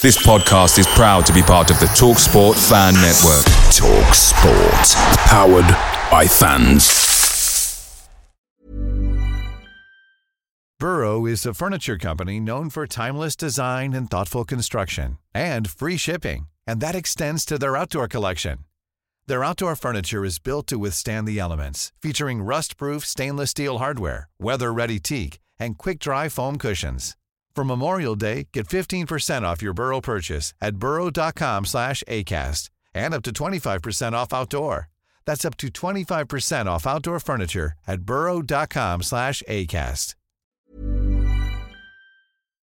This 0.00 0.24
podcast 0.24 0.78
is 0.78 0.86
proud 0.86 1.26
to 1.26 1.32
be 1.32 1.42
part 1.42 1.72
of 1.72 1.80
the 1.80 1.86
TalkSport 1.86 2.54
Fan 2.68 2.94
Network. 2.94 3.44
TalkSport, 3.74 4.94
powered 5.26 5.66
by 6.08 6.24
fans. 6.24 8.08
Burrow 10.78 11.26
is 11.26 11.44
a 11.44 11.52
furniture 11.52 11.98
company 11.98 12.38
known 12.38 12.70
for 12.70 12.86
timeless 12.86 13.34
design 13.34 13.92
and 13.92 14.08
thoughtful 14.08 14.44
construction, 14.44 15.18
and 15.34 15.68
free 15.68 15.96
shipping, 15.96 16.46
and 16.64 16.80
that 16.80 16.94
extends 16.94 17.44
to 17.44 17.58
their 17.58 17.76
outdoor 17.76 18.06
collection. 18.06 18.58
Their 19.26 19.42
outdoor 19.42 19.74
furniture 19.74 20.24
is 20.24 20.38
built 20.38 20.68
to 20.68 20.78
withstand 20.78 21.26
the 21.26 21.40
elements, 21.40 21.90
featuring 22.00 22.42
rust-proof 22.42 23.04
stainless 23.04 23.50
steel 23.50 23.78
hardware, 23.78 24.28
weather-ready 24.38 25.00
teak, 25.00 25.40
and 25.58 25.76
quick-dry 25.76 26.28
foam 26.28 26.56
cushions. 26.56 27.16
For 27.54 27.64
Memorial 27.64 28.14
Day, 28.14 28.48
get 28.52 28.68
15% 28.68 29.42
off 29.42 29.62
your 29.62 29.74
Burrow 29.74 30.00
purchase 30.00 30.54
at 30.60 30.76
burrow.com 30.76 31.64
slash 31.66 32.04
ACAST 32.08 32.70
and 32.94 33.12
up 33.12 33.22
to 33.24 33.32
25% 33.32 34.12
off 34.12 34.32
outdoor. 34.32 34.88
That's 35.26 35.44
up 35.44 35.56
to 35.58 35.68
25% 35.68 36.66
off 36.66 36.86
outdoor 36.86 37.20
furniture 37.20 37.72
at 37.86 38.02
burrow.com 38.02 39.02
slash 39.02 39.42
ACAST. 39.48 40.14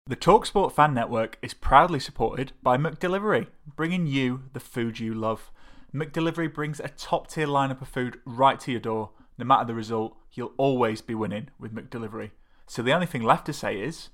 The 0.08 0.16
TalkSport 0.18 0.74
Fan 0.74 0.94
Network 0.94 1.38
is 1.42 1.54
proudly 1.54 2.00
supported 2.00 2.52
by 2.62 2.76
McDelivery, 2.76 3.48
bringing 3.76 4.08
you 4.08 4.44
the 4.52 4.60
food 4.60 5.00
you 5.00 5.14
love. 5.14 5.52
McDelivery 5.94 6.54
brings 6.54 6.80
a 6.80 6.90
top 6.90 7.28
tier 7.28 7.48
lineup 7.48 7.82
of 7.82 7.88
food 7.88 8.20
right 8.26 8.60
to 8.62 8.72
your 8.72 8.82
door. 8.82 9.12
No 9.38 9.46
matter 9.46 9.66
the 9.66 9.76
result, 9.76 10.18
you'll 10.34 10.54
always 10.58 11.02
be 11.02 11.16
winning 11.16 11.50
with 11.60 11.74
McDelivery. 11.74 12.32
So 12.68 12.82
the 12.82 12.94
only 12.94 13.06
thing 13.06 13.22
left 13.22 13.46
to 13.46 13.54
say 13.54 13.80
is 13.80 14.10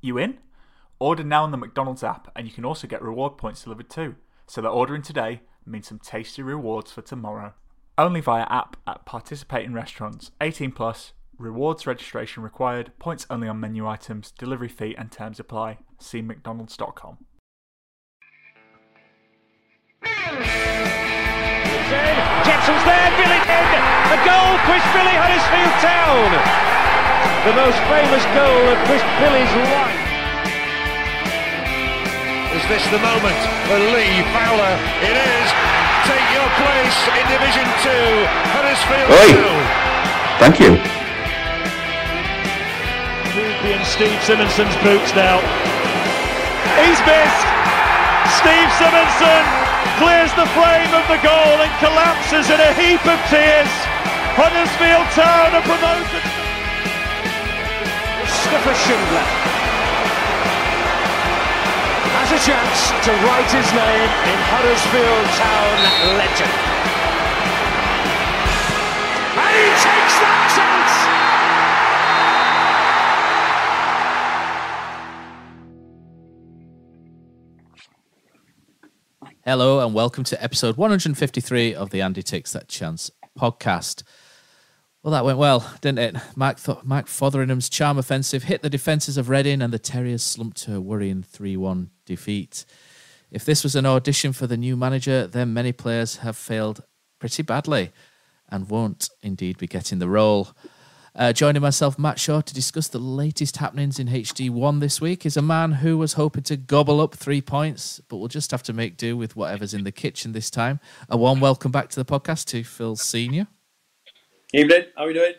you 0.00 0.18
in? 0.18 0.38
Order 0.98 1.24
now 1.24 1.44
on 1.44 1.50
the 1.50 1.56
McDonald's 1.56 2.04
app, 2.04 2.30
and 2.36 2.46
you 2.46 2.52
can 2.52 2.64
also 2.64 2.86
get 2.86 3.02
reward 3.02 3.38
points 3.38 3.64
delivered 3.64 3.88
too. 3.88 4.16
So 4.46 4.60
that 4.60 4.68
ordering 4.68 5.02
today 5.02 5.42
means 5.64 5.88
some 5.88 5.98
tasty 5.98 6.42
rewards 6.42 6.92
for 6.92 7.02
tomorrow. 7.02 7.54
Only 7.96 8.20
via 8.20 8.46
app 8.50 8.76
at 8.86 9.04
participating 9.04 9.72
restaurants. 9.72 10.30
18 10.40 10.72
plus. 10.72 11.12
Rewards 11.38 11.86
registration 11.86 12.42
required. 12.42 12.92
Points 12.98 13.26
only 13.30 13.48
on 13.48 13.60
menu 13.60 13.86
items. 13.86 14.30
Delivery 14.32 14.68
fee 14.68 14.94
and 14.96 15.10
terms 15.10 15.40
apply. 15.40 15.78
See 15.98 16.20
McDonald's.com. 16.20 17.18
Jepson's 22.44 22.84
there, 22.84 23.10
Billy 23.16 23.40
in. 23.40 23.84
The 24.08 24.20
goal 24.24 24.52
pushed 24.68 24.90
Billy 24.92 25.16
Huddersfield 25.16 25.74
Town. 25.80 26.79
The 27.46 27.54
most 27.56 27.80
famous 27.88 28.24
goal 28.36 28.62
of 28.68 28.78
Chris 28.84 29.04
Billy's 29.20 29.54
life. 29.72 30.00
Is 32.56 32.64
this 32.68 32.84
the 32.92 33.00
moment 33.00 33.40
for 33.64 33.78
Lee 33.94 34.20
Fowler? 34.34 34.74
It 35.00 35.16
is. 35.16 35.48
Take 36.04 36.26
your 36.36 36.48
place 36.60 36.98
in 37.16 37.24
Division 37.30 37.66
2, 37.80 37.88
Huddersfield 38.52 39.08
Oi. 39.08 39.28
Town. 39.38 39.62
Thank 40.42 40.56
you. 40.60 40.72
Ruby 43.36 43.72
and 43.72 43.86
Steve 43.86 44.20
Simonsen's 44.24 44.76
boots 44.84 45.14
now. 45.14 45.40
He's 46.80 47.00
missed. 47.08 47.46
Steve 48.36 48.70
Simonsen 48.76 49.44
clears 50.00 50.32
the 50.36 50.48
frame 50.56 50.92
of 50.96 51.04
the 51.08 51.20
goal 51.24 51.56
and 51.60 51.72
collapses 51.80 52.48
in 52.48 52.60
a 52.60 52.72
heap 52.76 53.04
of 53.04 53.20
tears. 53.28 53.72
Huddersfield 54.36 55.08
Town 55.12 55.54
are 55.56 55.64
promoted. 55.64 56.29
Mustafa 58.30 58.74
Schindler 58.74 59.26
has 62.14 62.30
a 62.30 62.38
chance 62.46 62.80
to 63.04 63.10
write 63.26 63.50
his 63.50 63.66
name 63.74 64.10
in 64.30 64.38
Huddersfield 64.46 65.26
Town 65.34 65.76
legend. 66.14 66.54
And 69.34 69.50
he 69.58 69.66
takes 69.82 70.14
that 70.22 70.46
chance! 70.54 70.94
Hello 79.44 79.84
and 79.84 79.92
welcome 79.92 80.22
to 80.22 80.40
episode 80.40 80.76
153 80.76 81.74
of 81.74 81.90
the 81.90 82.00
Andy 82.00 82.22
Takes 82.22 82.52
That 82.52 82.68
Chance 82.68 83.10
podcast. 83.36 84.04
Well, 85.02 85.12
that 85.12 85.24
went 85.24 85.38
well, 85.38 85.66
didn't 85.80 85.98
it? 85.98 86.16
Mark, 86.36 86.60
Th- 86.60 86.84
Mark 86.84 87.06
Fotheringham's 87.06 87.70
charm 87.70 87.96
offensive 87.96 88.42
hit 88.42 88.60
the 88.60 88.68
defences 88.68 89.16
of 89.16 89.30
Reading 89.30 89.62
and 89.62 89.72
the 89.72 89.78
Terriers 89.78 90.22
slumped 90.22 90.58
to 90.64 90.76
a 90.76 90.80
worrying 90.80 91.22
3 91.22 91.56
1 91.56 91.88
defeat. 92.04 92.66
If 93.30 93.46
this 93.46 93.64
was 93.64 93.74
an 93.74 93.86
audition 93.86 94.34
for 94.34 94.46
the 94.46 94.58
new 94.58 94.76
manager, 94.76 95.26
then 95.26 95.54
many 95.54 95.72
players 95.72 96.16
have 96.16 96.36
failed 96.36 96.84
pretty 97.18 97.42
badly 97.42 97.92
and 98.50 98.68
won't 98.68 99.08
indeed 99.22 99.56
be 99.56 99.66
getting 99.66 100.00
the 100.00 100.08
role. 100.08 100.50
Uh, 101.16 101.32
joining 101.32 101.62
myself, 101.62 101.98
Matt 101.98 102.20
Shaw, 102.20 102.42
to 102.42 102.52
discuss 102.52 102.88
the 102.88 102.98
latest 102.98 103.56
happenings 103.56 103.98
in 103.98 104.08
HD1 104.08 104.80
this 104.80 105.00
week 105.00 105.24
is 105.24 105.36
a 105.38 105.42
man 105.42 105.72
who 105.72 105.96
was 105.96 106.12
hoping 106.12 106.42
to 106.42 106.58
gobble 106.58 107.00
up 107.00 107.14
three 107.14 107.40
points, 107.40 108.02
but 108.10 108.18
will 108.18 108.28
just 108.28 108.50
have 108.50 108.62
to 108.64 108.74
make 108.74 108.98
do 108.98 109.16
with 109.16 109.34
whatever's 109.34 109.72
in 109.72 109.84
the 109.84 109.92
kitchen 109.92 110.32
this 110.32 110.50
time. 110.50 110.78
A 111.08 111.16
warm 111.16 111.40
welcome 111.40 111.72
back 111.72 111.88
to 111.88 111.96
the 111.96 112.04
podcast 112.04 112.44
to 112.48 112.62
Phil 112.62 112.96
Senior. 112.96 113.46
Evening, 114.52 114.86
how 114.96 115.04
are 115.04 115.06
we 115.06 115.12
doing? 115.14 115.34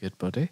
Good 0.00 0.16
buddy. 0.16 0.48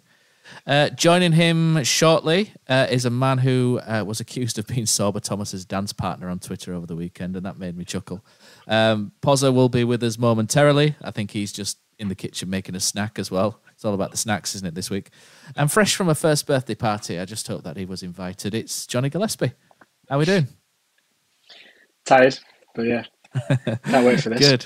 Uh, 0.67 0.89
joining 0.89 1.31
him 1.31 1.83
shortly 1.83 2.53
uh, 2.69 2.85
is 2.91 3.05
a 3.05 3.09
man 3.09 3.39
who 3.39 3.79
uh, 3.87 4.03
was 4.05 4.19
accused 4.19 4.59
of 4.59 4.67
being 4.67 4.85
Sorba 4.85 5.19
Thomas's 5.19 5.65
dance 5.65 5.91
partner 5.91 6.29
on 6.29 6.37
Twitter 6.37 6.75
over 6.75 6.85
the 6.85 6.95
weekend, 6.95 7.35
and 7.35 7.43
that 7.43 7.57
made 7.57 7.75
me 7.75 7.83
chuckle. 7.83 8.23
Um, 8.67 9.13
Pozza 9.23 9.51
will 9.51 9.69
be 9.69 9.83
with 9.83 10.03
us 10.03 10.19
momentarily. 10.19 10.95
I 11.01 11.09
think 11.09 11.31
he's 11.31 11.51
just 11.51 11.79
in 11.97 12.07
the 12.07 12.13
kitchen 12.13 12.51
making 12.51 12.75
a 12.75 12.79
snack 12.79 13.17
as 13.17 13.31
well. 13.31 13.59
It's 13.73 13.83
all 13.83 13.95
about 13.95 14.11
the 14.11 14.17
snacks, 14.17 14.53
isn't 14.53 14.67
it, 14.67 14.75
this 14.75 14.91
week? 14.91 15.09
And 15.55 15.71
fresh 15.71 15.95
from 15.95 16.07
a 16.07 16.15
first 16.15 16.45
birthday 16.45 16.75
party, 16.75 17.17
I 17.17 17.25
just 17.25 17.47
hope 17.47 17.63
that 17.63 17.77
he 17.77 17.85
was 17.85 18.03
invited. 18.03 18.53
It's 18.53 18.85
Johnny 18.85 19.09
Gillespie. 19.09 19.53
How 20.07 20.17
are 20.17 20.19
we 20.19 20.25
doing? 20.25 20.47
Tired, 22.05 22.37
but 22.75 22.85
yeah, 22.85 23.05
can't 23.85 24.05
wait 24.05 24.21
for 24.21 24.29
this. 24.29 24.39
Good. 24.49 24.65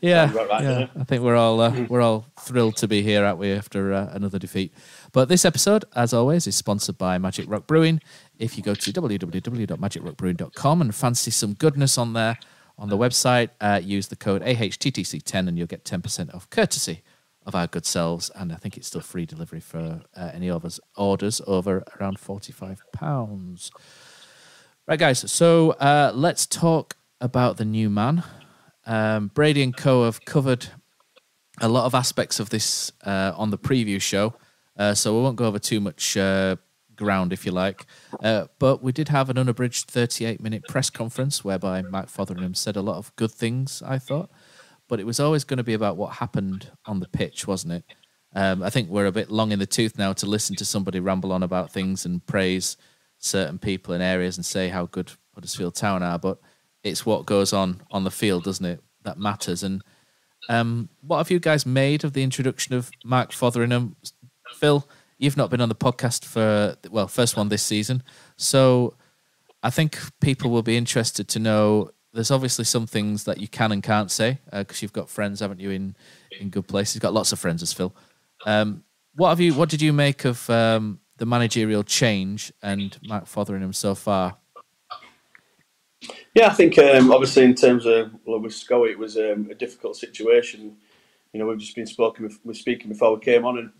Yeah, 0.00 0.32
right, 0.32 0.62
yeah. 0.62 0.86
I 0.98 1.04
think 1.04 1.22
we're 1.22 1.36
all 1.36 1.60
uh, 1.60 1.86
we're 1.88 2.00
all 2.02 2.26
thrilled 2.40 2.76
to 2.76 2.88
be 2.88 3.02
here, 3.02 3.24
aren't 3.24 3.38
we, 3.38 3.52
after 3.52 3.92
uh, 3.92 4.10
another 4.12 4.38
defeat? 4.38 4.72
But 5.12 5.28
this 5.28 5.44
episode, 5.44 5.84
as 5.96 6.12
always, 6.14 6.46
is 6.46 6.54
sponsored 6.56 6.98
by 6.98 7.18
Magic 7.18 7.48
Rock 7.48 7.66
Brewing. 7.66 8.00
If 8.38 8.56
you 8.56 8.62
go 8.62 8.74
to 8.74 8.92
www.magicrockbrewing.com 8.92 10.80
and 10.80 10.94
fancy 10.94 11.30
some 11.30 11.54
goodness 11.54 11.98
on 11.98 12.12
there 12.12 12.38
on 12.78 12.88
the 12.88 12.96
website, 12.96 13.50
uh, 13.60 13.80
use 13.82 14.06
the 14.08 14.16
code 14.16 14.42
AHTTC10 14.42 15.48
and 15.48 15.58
you'll 15.58 15.66
get 15.66 15.84
10% 15.84 16.32
off, 16.34 16.48
courtesy 16.50 17.02
of 17.44 17.54
our 17.56 17.66
good 17.66 17.84
selves. 17.84 18.30
And 18.36 18.52
I 18.52 18.56
think 18.56 18.76
it's 18.76 18.86
still 18.86 19.00
free 19.00 19.26
delivery 19.26 19.58
for 19.60 20.02
uh, 20.14 20.30
any 20.32 20.48
of 20.48 20.64
us 20.64 20.78
orders 20.96 21.40
over 21.46 21.82
around 21.98 22.20
forty-five 22.20 22.80
pounds. 22.92 23.70
Right, 24.86 24.98
guys. 24.98 25.30
So 25.30 25.72
uh, 25.72 26.12
let's 26.14 26.46
talk 26.46 26.96
about 27.20 27.56
the 27.56 27.64
new 27.64 27.90
man. 27.90 28.22
Um, 28.88 29.30
Brady 29.34 29.62
and 29.62 29.76
Co 29.76 30.06
have 30.06 30.24
covered 30.24 30.66
a 31.60 31.68
lot 31.68 31.84
of 31.84 31.94
aspects 31.94 32.40
of 32.40 32.50
this 32.50 32.90
uh, 33.04 33.32
on 33.36 33.50
the 33.50 33.58
preview 33.58 34.00
show, 34.00 34.34
uh, 34.76 34.94
so 34.94 35.14
we 35.14 35.22
won't 35.22 35.36
go 35.36 35.44
over 35.44 35.58
too 35.58 35.78
much 35.78 36.16
uh, 36.16 36.56
ground, 36.96 37.32
if 37.32 37.44
you 37.44 37.52
like. 37.52 37.86
Uh, 38.22 38.46
but 38.58 38.82
we 38.82 38.90
did 38.90 39.08
have 39.08 39.28
an 39.28 39.36
unabridged 39.36 39.90
38 39.90 40.40
minute 40.40 40.64
press 40.68 40.88
conference 40.88 41.44
whereby 41.44 41.82
Mark 41.82 42.08
Fotheringham 42.08 42.54
said 42.54 42.76
a 42.76 42.82
lot 42.82 42.96
of 42.96 43.14
good 43.16 43.30
things, 43.30 43.82
I 43.84 43.98
thought. 43.98 44.30
But 44.88 45.00
it 45.00 45.06
was 45.06 45.20
always 45.20 45.44
going 45.44 45.58
to 45.58 45.64
be 45.64 45.74
about 45.74 45.98
what 45.98 46.14
happened 46.14 46.72
on 46.86 47.00
the 47.00 47.08
pitch, 47.08 47.46
wasn't 47.46 47.74
it? 47.74 47.84
Um, 48.34 48.62
I 48.62 48.70
think 48.70 48.88
we're 48.88 49.06
a 49.06 49.12
bit 49.12 49.30
long 49.30 49.52
in 49.52 49.58
the 49.58 49.66
tooth 49.66 49.98
now 49.98 50.14
to 50.14 50.26
listen 50.26 50.56
to 50.56 50.64
somebody 50.64 50.98
ramble 50.98 51.32
on 51.32 51.42
about 51.42 51.70
things 51.70 52.06
and 52.06 52.26
praise 52.26 52.78
certain 53.18 53.58
people 53.58 53.92
in 53.92 54.00
areas 54.00 54.36
and 54.36 54.46
say 54.46 54.68
how 54.68 54.86
good 54.86 55.12
Huddersfield 55.34 55.74
Town 55.74 56.02
are, 56.02 56.18
but 56.18 56.38
it's 56.82 57.04
what 57.04 57.26
goes 57.26 57.52
on 57.52 57.82
on 57.90 58.04
the 58.04 58.10
field, 58.10 58.44
doesn't 58.44 58.64
it? 58.64 58.80
That 59.04 59.18
matters. 59.18 59.62
And 59.62 59.82
um, 60.48 60.88
what 61.00 61.18
have 61.18 61.30
you 61.30 61.38
guys 61.38 61.66
made 61.66 62.04
of 62.04 62.12
the 62.12 62.22
introduction 62.22 62.74
of 62.74 62.90
Mark 63.04 63.32
Fotheringham? 63.32 63.96
Phil, 64.54 64.86
you've 65.18 65.36
not 65.36 65.50
been 65.50 65.60
on 65.60 65.68
the 65.68 65.74
podcast 65.74 66.24
for 66.24 66.76
well, 66.90 67.08
first 67.08 67.36
one 67.36 67.48
this 67.48 67.62
season, 67.62 68.02
so 68.36 68.94
I 69.62 69.70
think 69.70 69.98
people 70.20 70.50
will 70.50 70.62
be 70.62 70.76
interested 70.76 71.28
to 71.28 71.38
know. 71.38 71.90
There's 72.14 72.30
obviously 72.30 72.64
some 72.64 72.86
things 72.86 73.24
that 73.24 73.38
you 73.38 73.48
can 73.48 73.70
and 73.70 73.82
can't 73.82 74.10
say 74.10 74.38
because 74.50 74.80
you've 74.80 74.94
got 74.94 75.10
friends, 75.10 75.40
haven't 75.40 75.60
you, 75.60 75.70
in 75.70 75.96
in 76.40 76.48
good 76.48 76.66
places. 76.66 76.94
You've 76.94 77.02
got 77.02 77.12
lots 77.14 77.32
of 77.32 77.38
friends 77.38 77.62
as 77.62 77.72
Phil. 77.72 77.94
Um, 78.46 78.84
what 79.14 79.30
have 79.30 79.40
you? 79.40 79.52
What 79.54 79.68
did 79.68 79.82
you 79.82 79.92
make 79.92 80.24
of 80.24 80.48
um, 80.48 81.00
the 81.18 81.26
managerial 81.26 81.82
change 81.82 82.52
and 82.62 82.96
Mark 83.06 83.26
Fotheringham 83.26 83.74
so 83.74 83.94
far? 83.94 84.36
Yeah, 86.34 86.46
I 86.48 86.54
think 86.54 86.78
um, 86.78 87.12
obviously 87.12 87.44
in 87.44 87.54
terms 87.56 87.86
of 87.86 88.12
with 88.26 88.54
Scully, 88.54 88.90
it 88.92 88.98
was 88.98 89.16
um, 89.16 89.48
a 89.50 89.54
difficult 89.54 89.96
situation. 89.96 90.76
You 91.32 91.40
know, 91.40 91.46
we've 91.46 91.58
just 91.58 91.76
been 91.76 91.86
spoken, 91.86 92.30
we're 92.44 92.54
speaking 92.54 92.88
before 92.90 93.14
we 93.14 93.20
came 93.20 93.44
on, 93.44 93.58
and 93.58 93.70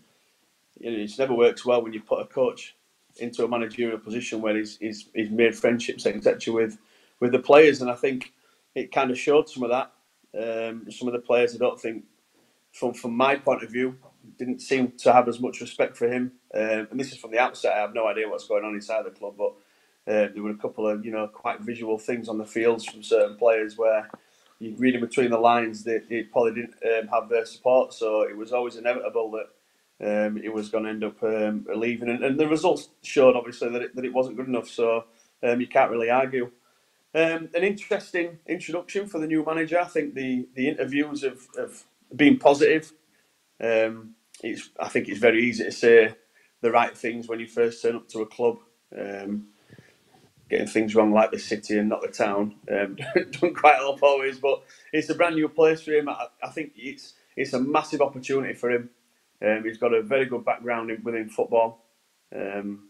you 0.79 0.91
know, 0.91 0.97
it 1.03 1.19
never 1.19 1.33
works 1.35 1.65
well 1.65 1.83
when 1.83 1.93
you 1.93 2.01
put 2.01 2.21
a 2.21 2.25
coach 2.25 2.75
into 3.17 3.45
a 3.45 3.49
managerial 3.49 3.99
position 3.99 4.41
where 4.41 4.57
he's 4.57 4.77
he's, 4.79 5.09
he's 5.15 5.31
made 5.31 5.55
friendships 5.55 6.05
etc. 6.05 6.53
with 6.53 6.77
with 7.21 7.31
the 7.33 7.39
players, 7.39 7.81
and 7.81 7.91
I 7.91 7.95
think 7.95 8.33
it 8.75 8.91
kind 8.91 9.11
of 9.11 9.19
showed 9.19 9.49
some 9.49 9.63
of 9.63 9.71
that. 9.71 9.91
Um, 10.37 10.91
some 10.91 11.07
of 11.07 11.13
the 11.13 11.19
players, 11.21 11.55
I 11.55 11.59
don't 11.59 11.79
think, 11.79 12.05
from 12.73 12.93
from 12.93 13.15
my 13.17 13.35
point 13.37 13.63
of 13.63 13.71
view, 13.71 13.97
didn't 14.39 14.61
seem 14.61 14.93
to 14.99 15.13
have 15.13 15.29
as 15.29 15.39
much 15.41 15.61
respect 15.61 15.97
for 15.97 16.07
him. 16.07 16.33
Um, 16.53 16.87
and 16.91 16.99
this 16.99 17.11
is 17.11 17.17
from 17.19 17.31
the 17.31 17.39
outset. 17.39 17.73
I 17.75 17.81
have 17.81 17.95
no 17.95 18.07
idea 18.07 18.29
what's 18.29 18.47
going 18.47 18.65
on 18.65 18.75
inside 18.75 19.05
the 19.05 19.11
club, 19.11 19.35
but 19.37 19.53
uh, 20.09 20.27
there 20.33 20.41
were 20.41 20.49
a 20.49 20.57
couple 20.57 20.87
of 20.87 21.05
you 21.05 21.11
know 21.11 21.27
quite 21.27 21.61
visual 21.61 21.97
things 21.97 22.27
on 22.27 22.37
the 22.37 22.45
fields 22.45 22.83
from 22.85 23.03
certain 23.03 23.37
players 23.37 23.77
where 23.77 24.09
you 24.57 24.75
read 24.77 24.95
in 24.95 25.01
between 25.01 25.29
the 25.29 25.37
lines 25.37 25.83
that 25.83 26.03
it 26.09 26.31
probably 26.31 26.53
didn't 26.53 26.75
um, 26.83 27.07
have 27.07 27.29
their 27.29 27.45
support. 27.45 27.93
So 27.93 28.23
it 28.23 28.35
was 28.35 28.51
always 28.51 28.75
inevitable 28.75 29.31
that 29.31 30.27
um, 30.27 30.37
it 30.37 30.53
was 30.53 30.69
going 30.69 30.85
to 30.85 30.89
end 30.89 31.03
up 31.03 31.21
um, 31.23 31.65
leaving, 31.75 32.09
and, 32.09 32.23
and, 32.23 32.39
the 32.39 32.47
results 32.47 32.89
showed 33.03 33.35
obviously 33.35 33.69
that 33.69 33.81
it, 33.81 33.95
that 33.95 34.05
it 34.05 34.13
wasn't 34.13 34.37
good 34.37 34.47
enough. 34.47 34.67
So 34.67 35.05
um, 35.43 35.61
you 35.61 35.67
can't 35.67 35.91
really 35.91 36.09
argue. 36.09 36.51
Um, 37.13 37.49
an 37.53 37.63
interesting 37.63 38.39
introduction 38.47 39.07
for 39.07 39.19
the 39.19 39.27
new 39.27 39.43
manager. 39.45 39.79
I 39.79 39.85
think 39.85 40.15
the 40.15 40.47
the 40.55 40.69
interviews 40.69 41.23
have, 41.23 41.45
have 41.55 41.83
been 42.15 42.37
positive. 42.37 42.91
Um, 43.61 44.15
it's 44.43 44.69
I 44.79 44.89
think 44.89 45.07
it's 45.07 45.19
very 45.19 45.43
easy 45.43 45.65
to 45.65 45.71
say 45.71 46.15
the 46.61 46.71
right 46.71 46.97
things 46.97 47.27
when 47.27 47.39
you 47.39 47.47
first 47.47 47.81
turn 47.83 47.95
up 47.95 48.07
to 48.09 48.21
a 48.21 48.25
club. 48.25 48.57
Um, 48.97 49.49
getting 50.49 50.67
things 50.67 50.95
wrong 50.95 51.13
like 51.13 51.31
the 51.31 51.39
city 51.39 51.77
and 51.79 51.89
not 51.89 52.01
the 52.01 52.09
town 52.09 52.55
um, 52.71 52.97
don't 53.41 53.55
quite 53.55 53.75
help 53.77 54.03
always, 54.03 54.39
but 54.39 54.63
it's 54.93 55.09
a 55.09 55.15
brand 55.15 55.35
new 55.35 55.49
place 55.49 55.81
for 55.81 55.91
him. 55.93 56.09
I, 56.09 56.27
I 56.43 56.49
think 56.49 56.73
it's 56.77 57.13
it's 57.37 57.53
a 57.53 57.61
massive 57.61 58.01
opportunity 58.01 58.53
for 58.55 58.71
him. 58.71 58.89
Um, 59.45 59.63
he's 59.65 59.77
got 59.79 59.93
a 59.93 60.03
very 60.03 60.25
good 60.25 60.45
background 60.45 60.91
in, 60.91 61.03
within 61.03 61.29
football, 61.29 61.85
um, 62.35 62.89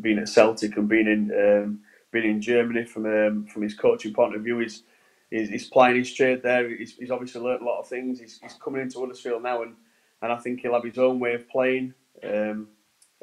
being 0.00 0.18
at 0.18 0.28
Celtic 0.28 0.76
and 0.76 0.88
being 0.88 1.08
in 1.08 1.32
um, 1.32 1.80
being 2.12 2.30
in 2.30 2.42
Germany 2.42 2.84
from 2.86 3.06
um, 3.06 3.46
from 3.46 3.62
his 3.62 3.74
coaching 3.74 4.14
point 4.14 4.36
of 4.36 4.42
view. 4.42 4.58
He's 4.60 4.84
he's, 5.30 5.48
he's 5.50 5.68
playing 5.70 5.96
his 5.98 6.14
trade 6.14 6.42
there. 6.42 6.68
He's, 6.68 6.96
he's 6.96 7.10
obviously 7.12 7.42
learnt 7.42 7.62
a 7.62 7.66
lot 7.66 7.80
of 7.80 7.88
things. 7.88 8.20
He's, 8.20 8.40
he's 8.42 8.54
coming 8.54 8.82
into 8.82 9.00
Huddersfield 9.00 9.42
now, 9.42 9.62
and, 9.62 9.76
and 10.22 10.32
I 10.32 10.38
think 10.38 10.60
he'll 10.60 10.74
have 10.74 10.84
his 10.84 10.98
own 10.98 11.20
way 11.20 11.34
of 11.34 11.48
playing. 11.48 11.94
Um, 12.24 12.68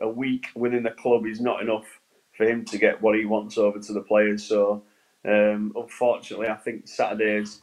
a 0.01 0.09
week 0.09 0.47
within 0.55 0.83
the 0.83 0.91
club 0.91 1.25
is 1.25 1.41
not 1.41 1.61
enough 1.61 1.98
for 2.39 2.45
him 2.45 2.63
to 2.63 2.77
get 2.77 3.01
what 3.01 3.17
he 3.17 3.25
wants 3.25 3.57
over 3.57 3.79
to 3.79 3.93
the 3.93 3.99
players. 3.99 4.45
So, 4.45 4.81
um, 5.25 5.73
unfortunately, 5.75 6.47
I 6.47 6.55
think 6.55 6.87
Saturday's 6.87 7.61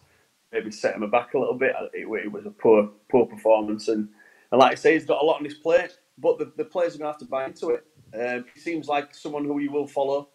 maybe 0.52 0.70
set 0.70 0.94
him 0.94 1.10
back 1.10 1.32
a 1.32 1.38
little 1.38 1.54
bit. 1.54 1.74
It, 1.94 2.06
it, 2.06 2.30
was 2.30 2.44
a 2.44 2.50
poor 2.50 2.90
poor 3.10 3.24
performance, 3.24 3.88
and, 3.88 4.10
and 4.52 4.60
like 4.60 4.72
I 4.72 4.74
say, 4.74 4.92
he's 4.92 5.06
got 5.06 5.22
a 5.22 5.24
lot 5.24 5.38
on 5.38 5.44
his 5.46 5.54
plate. 5.54 5.96
But 6.18 6.38
the, 6.38 6.52
the 6.58 6.64
players 6.64 6.94
are 6.94 6.98
going 6.98 7.08
to 7.08 7.12
have 7.12 7.20
to 7.20 7.24
buy 7.24 7.46
into 7.46 7.70
it. 7.70 7.86
Um, 8.14 8.44
he 8.52 8.60
seems 8.60 8.86
like 8.86 9.14
someone 9.14 9.46
who 9.46 9.58
you 9.60 9.70
will 9.70 9.86
follow 9.86 10.28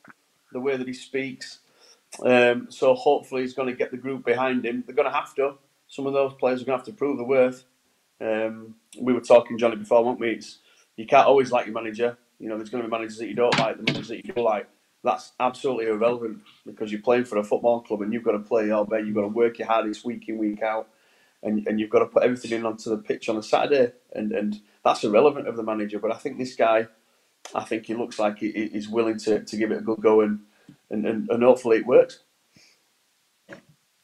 the 0.51 0.59
way 0.59 0.75
that 0.75 0.87
he 0.87 0.93
speaks. 0.93 1.59
Um, 2.25 2.65
so 2.69 2.95
hopefully 2.95 3.43
he's 3.43 3.53
going 3.53 3.69
to 3.69 3.75
get 3.75 3.91
the 3.91 3.97
group 3.97 4.25
behind 4.25 4.65
him. 4.65 4.83
They're 4.85 4.95
going 4.95 5.09
to 5.09 5.15
have 5.15 5.35
to. 5.35 5.53
Some 5.87 6.07
of 6.07 6.13
those 6.13 6.33
players 6.33 6.63
are 6.63 6.65
going 6.65 6.79
to 6.79 6.83
have 6.83 6.93
to 6.93 6.97
prove 6.97 7.17
their 7.17 7.27
worth. 7.27 7.63
Um, 8.19 8.75
we 8.99 9.13
were 9.13 9.21
talking, 9.21 9.59
Johnny, 9.59 9.75
before, 9.75 10.03
weren't 10.03 10.19
we? 10.19 10.31
It's, 10.31 10.59
you 10.97 11.05
can't 11.05 11.27
always 11.27 11.51
like 11.51 11.67
your 11.67 11.75
manager. 11.75 12.17
You 12.41 12.49
know, 12.49 12.57
there's 12.57 12.69
going 12.69 12.81
to 12.83 12.89
be 12.89 12.91
managers 12.91 13.19
that 13.19 13.27
you 13.27 13.35
don't 13.35 13.57
like, 13.59 13.77
the 13.77 13.83
managers 13.83 14.07
that 14.07 14.25
you 14.25 14.33
do 14.33 14.41
like. 14.41 14.67
That's 15.03 15.33
absolutely 15.39 15.85
irrelevant 15.85 16.39
because 16.65 16.91
you're 16.91 17.01
playing 17.01 17.25
for 17.25 17.37
a 17.37 17.43
football 17.43 17.81
club 17.81 18.01
and 18.01 18.11
you've 18.11 18.23
got 18.23 18.31
to 18.31 18.39
play 18.39 18.65
your 18.65 18.85
best. 18.85 19.05
You've 19.05 19.15
got 19.15 19.21
to 19.21 19.27
work 19.27 19.59
your 19.59 19.67
hardest 19.67 20.03
week 20.03 20.27
in, 20.27 20.39
week 20.39 20.63
out. 20.63 20.87
And, 21.43 21.67
and 21.67 21.79
you've 21.79 21.91
got 21.91 21.99
to 21.99 22.07
put 22.07 22.23
everything 22.23 22.51
in 22.51 22.65
onto 22.65 22.89
the 22.89 22.97
pitch 22.97 23.29
on 23.29 23.37
a 23.37 23.43
Saturday. 23.43 23.93
And, 24.13 24.31
and 24.31 24.59
that's 24.83 25.03
irrelevant 25.03 25.47
of 25.47 25.55
the 25.55 25.63
manager. 25.63 25.99
But 25.99 26.11
I 26.11 26.17
think 26.17 26.39
this 26.39 26.55
guy, 26.55 26.87
I 27.53 27.63
think 27.63 27.85
he 27.85 27.93
looks 27.93 28.17
like 28.17 28.39
he, 28.39 28.69
he's 28.71 28.89
willing 28.89 29.19
to, 29.19 29.43
to 29.43 29.57
give 29.57 29.71
it 29.71 29.77
a 29.77 29.81
good 29.81 30.01
go 30.01 30.21
and, 30.21 30.39
and, 30.89 31.05
and, 31.05 31.29
and 31.29 31.43
hopefully 31.43 31.77
it 31.77 31.85
works. 31.85 32.19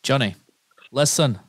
Johnny, 0.03 0.35
listen. 0.91 1.39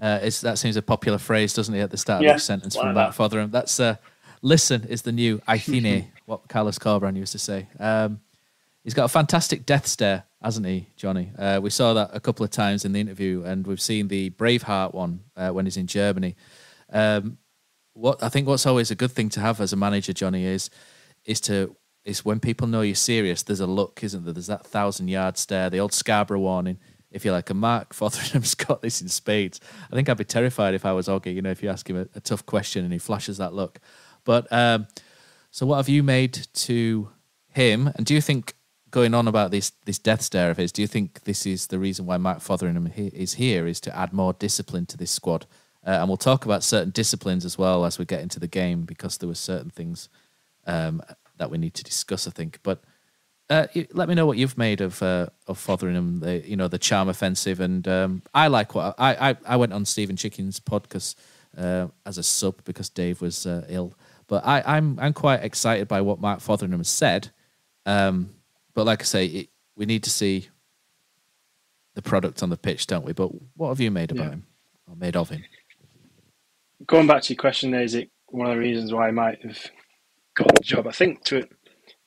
Uh, 0.00 0.18
that 0.42 0.58
seems 0.58 0.76
a 0.76 0.82
popular 0.82 1.18
phrase, 1.18 1.54
doesn't 1.54 1.74
it, 1.74 1.80
at 1.80 1.90
the 1.90 1.96
start 1.96 2.22
yeah, 2.22 2.32
of 2.32 2.36
each 2.36 2.42
sentence 2.42 2.76
from 2.76 2.94
that 2.94 3.14
Fotheringham? 3.14 3.50
That's 3.50 3.80
uh, 3.80 3.96
listen 4.42 4.84
is 4.84 5.02
the 5.02 5.12
new 5.12 5.38
Aithine, 5.48 6.08
what 6.26 6.48
Carlos 6.48 6.78
Corberán 6.78 7.16
used 7.16 7.32
to 7.32 7.38
say. 7.38 7.68
Um, 7.78 8.20
he's 8.84 8.94
got 8.94 9.04
a 9.04 9.08
fantastic 9.08 9.66
death 9.66 9.86
stare, 9.86 10.24
hasn't 10.42 10.66
he, 10.66 10.88
Johnny? 10.96 11.32
Uh, 11.38 11.60
we 11.62 11.70
saw 11.70 11.94
that 11.94 12.10
a 12.12 12.20
couple 12.20 12.44
of 12.44 12.50
times 12.50 12.84
in 12.84 12.92
the 12.92 13.00
interview, 13.00 13.42
and 13.44 13.66
we've 13.66 13.80
seen 13.80 14.08
the 14.08 14.30
Braveheart 14.30 14.94
one 14.94 15.20
uh, 15.36 15.50
when 15.50 15.66
he's 15.66 15.76
in 15.76 15.86
Germany. 15.86 16.36
Um, 16.92 17.38
what 17.92 18.22
I 18.22 18.28
think 18.28 18.46
what's 18.46 18.66
always 18.66 18.90
a 18.90 18.94
good 18.94 19.10
thing 19.10 19.28
to 19.30 19.40
have 19.40 19.60
as 19.60 19.72
a 19.72 19.76
manager, 19.76 20.12
Johnny, 20.12 20.44
is 20.44 20.70
is 21.24 21.40
to 21.42 21.76
is 22.04 22.24
when 22.24 22.40
people 22.40 22.68
know 22.68 22.82
you're 22.82 22.94
serious. 22.94 23.42
There's 23.42 23.60
a 23.60 23.66
look, 23.66 24.04
isn't 24.04 24.24
there? 24.24 24.32
There's 24.32 24.46
that 24.46 24.66
thousand 24.66 25.08
yard 25.08 25.36
stare, 25.36 25.68
the 25.68 25.80
old 25.80 25.92
Scarborough 25.92 26.40
warning. 26.40 26.78
If 27.10 27.24
you're 27.24 27.34
like 27.34 27.50
a 27.50 27.54
Mark 27.54 27.94
Fotheringham's 27.94 28.54
got 28.66 28.82
this 28.82 29.00
in 29.00 29.08
spades, 29.08 29.60
I 29.90 29.94
think 29.94 30.08
I'd 30.08 30.16
be 30.16 30.24
terrified 30.24 30.74
if 30.74 30.84
I 30.84 30.92
was 30.92 31.08
Oggy. 31.08 31.34
You 31.34 31.42
know, 31.42 31.50
if 31.50 31.62
you 31.62 31.70
ask 31.70 31.88
him 31.88 31.96
a, 31.96 32.06
a 32.14 32.20
tough 32.20 32.44
question 32.46 32.84
and 32.84 32.92
he 32.92 32.98
flashes 32.98 33.38
that 33.38 33.54
look. 33.54 33.80
But 34.26 34.46
um, 34.52 34.86
so, 35.50 35.64
what 35.64 35.76
have 35.76 35.88
you 35.88 36.02
made 36.02 36.46
to 36.52 37.08
him? 37.48 37.90
And 37.96 38.04
do 38.04 38.12
you 38.12 38.20
think 38.20 38.52
going 38.90 39.14
on 39.14 39.26
about 39.26 39.50
this 39.50 39.72
this 39.86 39.98
death 39.98 40.20
stare 40.20 40.50
of 40.50 40.58
his? 40.58 40.70
Do 40.70 40.82
you 40.82 40.88
think 40.88 41.22
this 41.22 41.46
is 41.46 41.68
the 41.68 41.78
reason 41.78 42.04
why 42.04 42.18
Mark 42.18 42.40
Fotheringham 42.40 42.92
is 42.94 43.34
here? 43.34 43.66
Is 43.66 43.80
to 43.80 43.96
add 43.96 44.12
more 44.12 44.34
discipline 44.34 44.84
to 44.86 44.98
this 44.98 45.10
squad? 45.10 45.46
Uh, 45.86 45.90
and 46.00 46.08
we'll 46.08 46.16
talk 46.16 46.44
about 46.44 46.64
certain 46.64 46.90
disciplines 46.90 47.44
as 47.44 47.56
well 47.56 47.84
as 47.84 47.98
we 47.98 48.04
get 48.04 48.20
into 48.20 48.40
the 48.40 48.48
game 48.48 48.82
because 48.82 49.18
there 49.18 49.28
were 49.28 49.36
certain 49.36 49.70
things 49.70 50.08
um, 50.66 51.00
that 51.38 51.50
we 51.50 51.58
need 51.58 51.74
to 51.74 51.84
discuss, 51.84 52.26
I 52.26 52.32
think. 52.32 52.58
But 52.64 52.82
uh, 53.48 53.68
let 53.92 54.08
me 54.08 54.16
know 54.16 54.26
what 54.26 54.36
you've 54.36 54.58
made 54.58 54.80
of 54.80 55.00
uh, 55.02 55.28
of 55.46 55.58
Fotheringham, 55.58 56.20
the 56.20 56.46
you 56.46 56.56
know 56.56 56.68
the 56.68 56.78
charm 56.78 57.08
offensive, 57.08 57.60
and 57.60 57.86
um, 57.86 58.22
I 58.34 58.48
like 58.48 58.74
what 58.74 58.96
I, 58.98 59.30
I 59.30 59.36
I 59.46 59.56
went 59.56 59.72
on 59.72 59.84
Stephen 59.84 60.16
Chicken's 60.16 60.58
podcast 60.58 61.14
uh, 61.56 61.86
as 62.04 62.18
a 62.18 62.22
sub 62.22 62.64
because 62.64 62.88
Dave 62.88 63.20
was 63.20 63.46
uh, 63.46 63.64
ill, 63.68 63.94
but 64.28 64.44
I 64.46 64.62
I'm 64.64 64.98
I'm 64.98 65.12
quite 65.12 65.42
excited 65.42 65.88
by 65.88 66.00
what 66.00 66.20
Mark 66.20 66.40
Fotheringham 66.40 66.80
has 66.80 66.88
said. 66.88 67.30
Um, 67.84 68.34
but 68.74 68.86
like 68.86 69.02
I 69.02 69.04
say, 69.04 69.26
it, 69.26 69.48
we 69.76 69.86
need 69.86 70.02
to 70.04 70.10
see 70.10 70.48
the 71.94 72.02
product 72.02 72.42
on 72.42 72.50
the 72.50 72.56
pitch, 72.56 72.86
don't 72.86 73.04
we? 73.04 73.12
But 73.12 73.30
what 73.56 73.68
have 73.68 73.80
you 73.80 73.90
made 73.90 74.10
about 74.10 74.24
yeah. 74.24 74.30
him 74.30 74.46
or 74.88 74.96
made 74.96 75.16
of 75.16 75.30
him? 75.30 75.44
Going 76.86 77.06
back 77.06 77.22
to 77.22 77.32
your 77.32 77.40
question, 77.40 77.70
there 77.70 77.82
is 77.82 77.94
it 77.94 78.10
one 78.26 78.48
of 78.48 78.54
the 78.54 78.60
reasons 78.60 78.92
why 78.92 79.08
I 79.08 79.12
might 79.12 79.42
have 79.42 79.58
got 80.34 80.54
the 80.54 80.62
job. 80.62 80.86
I 80.86 80.92
think 80.92 81.24
to 81.24 81.46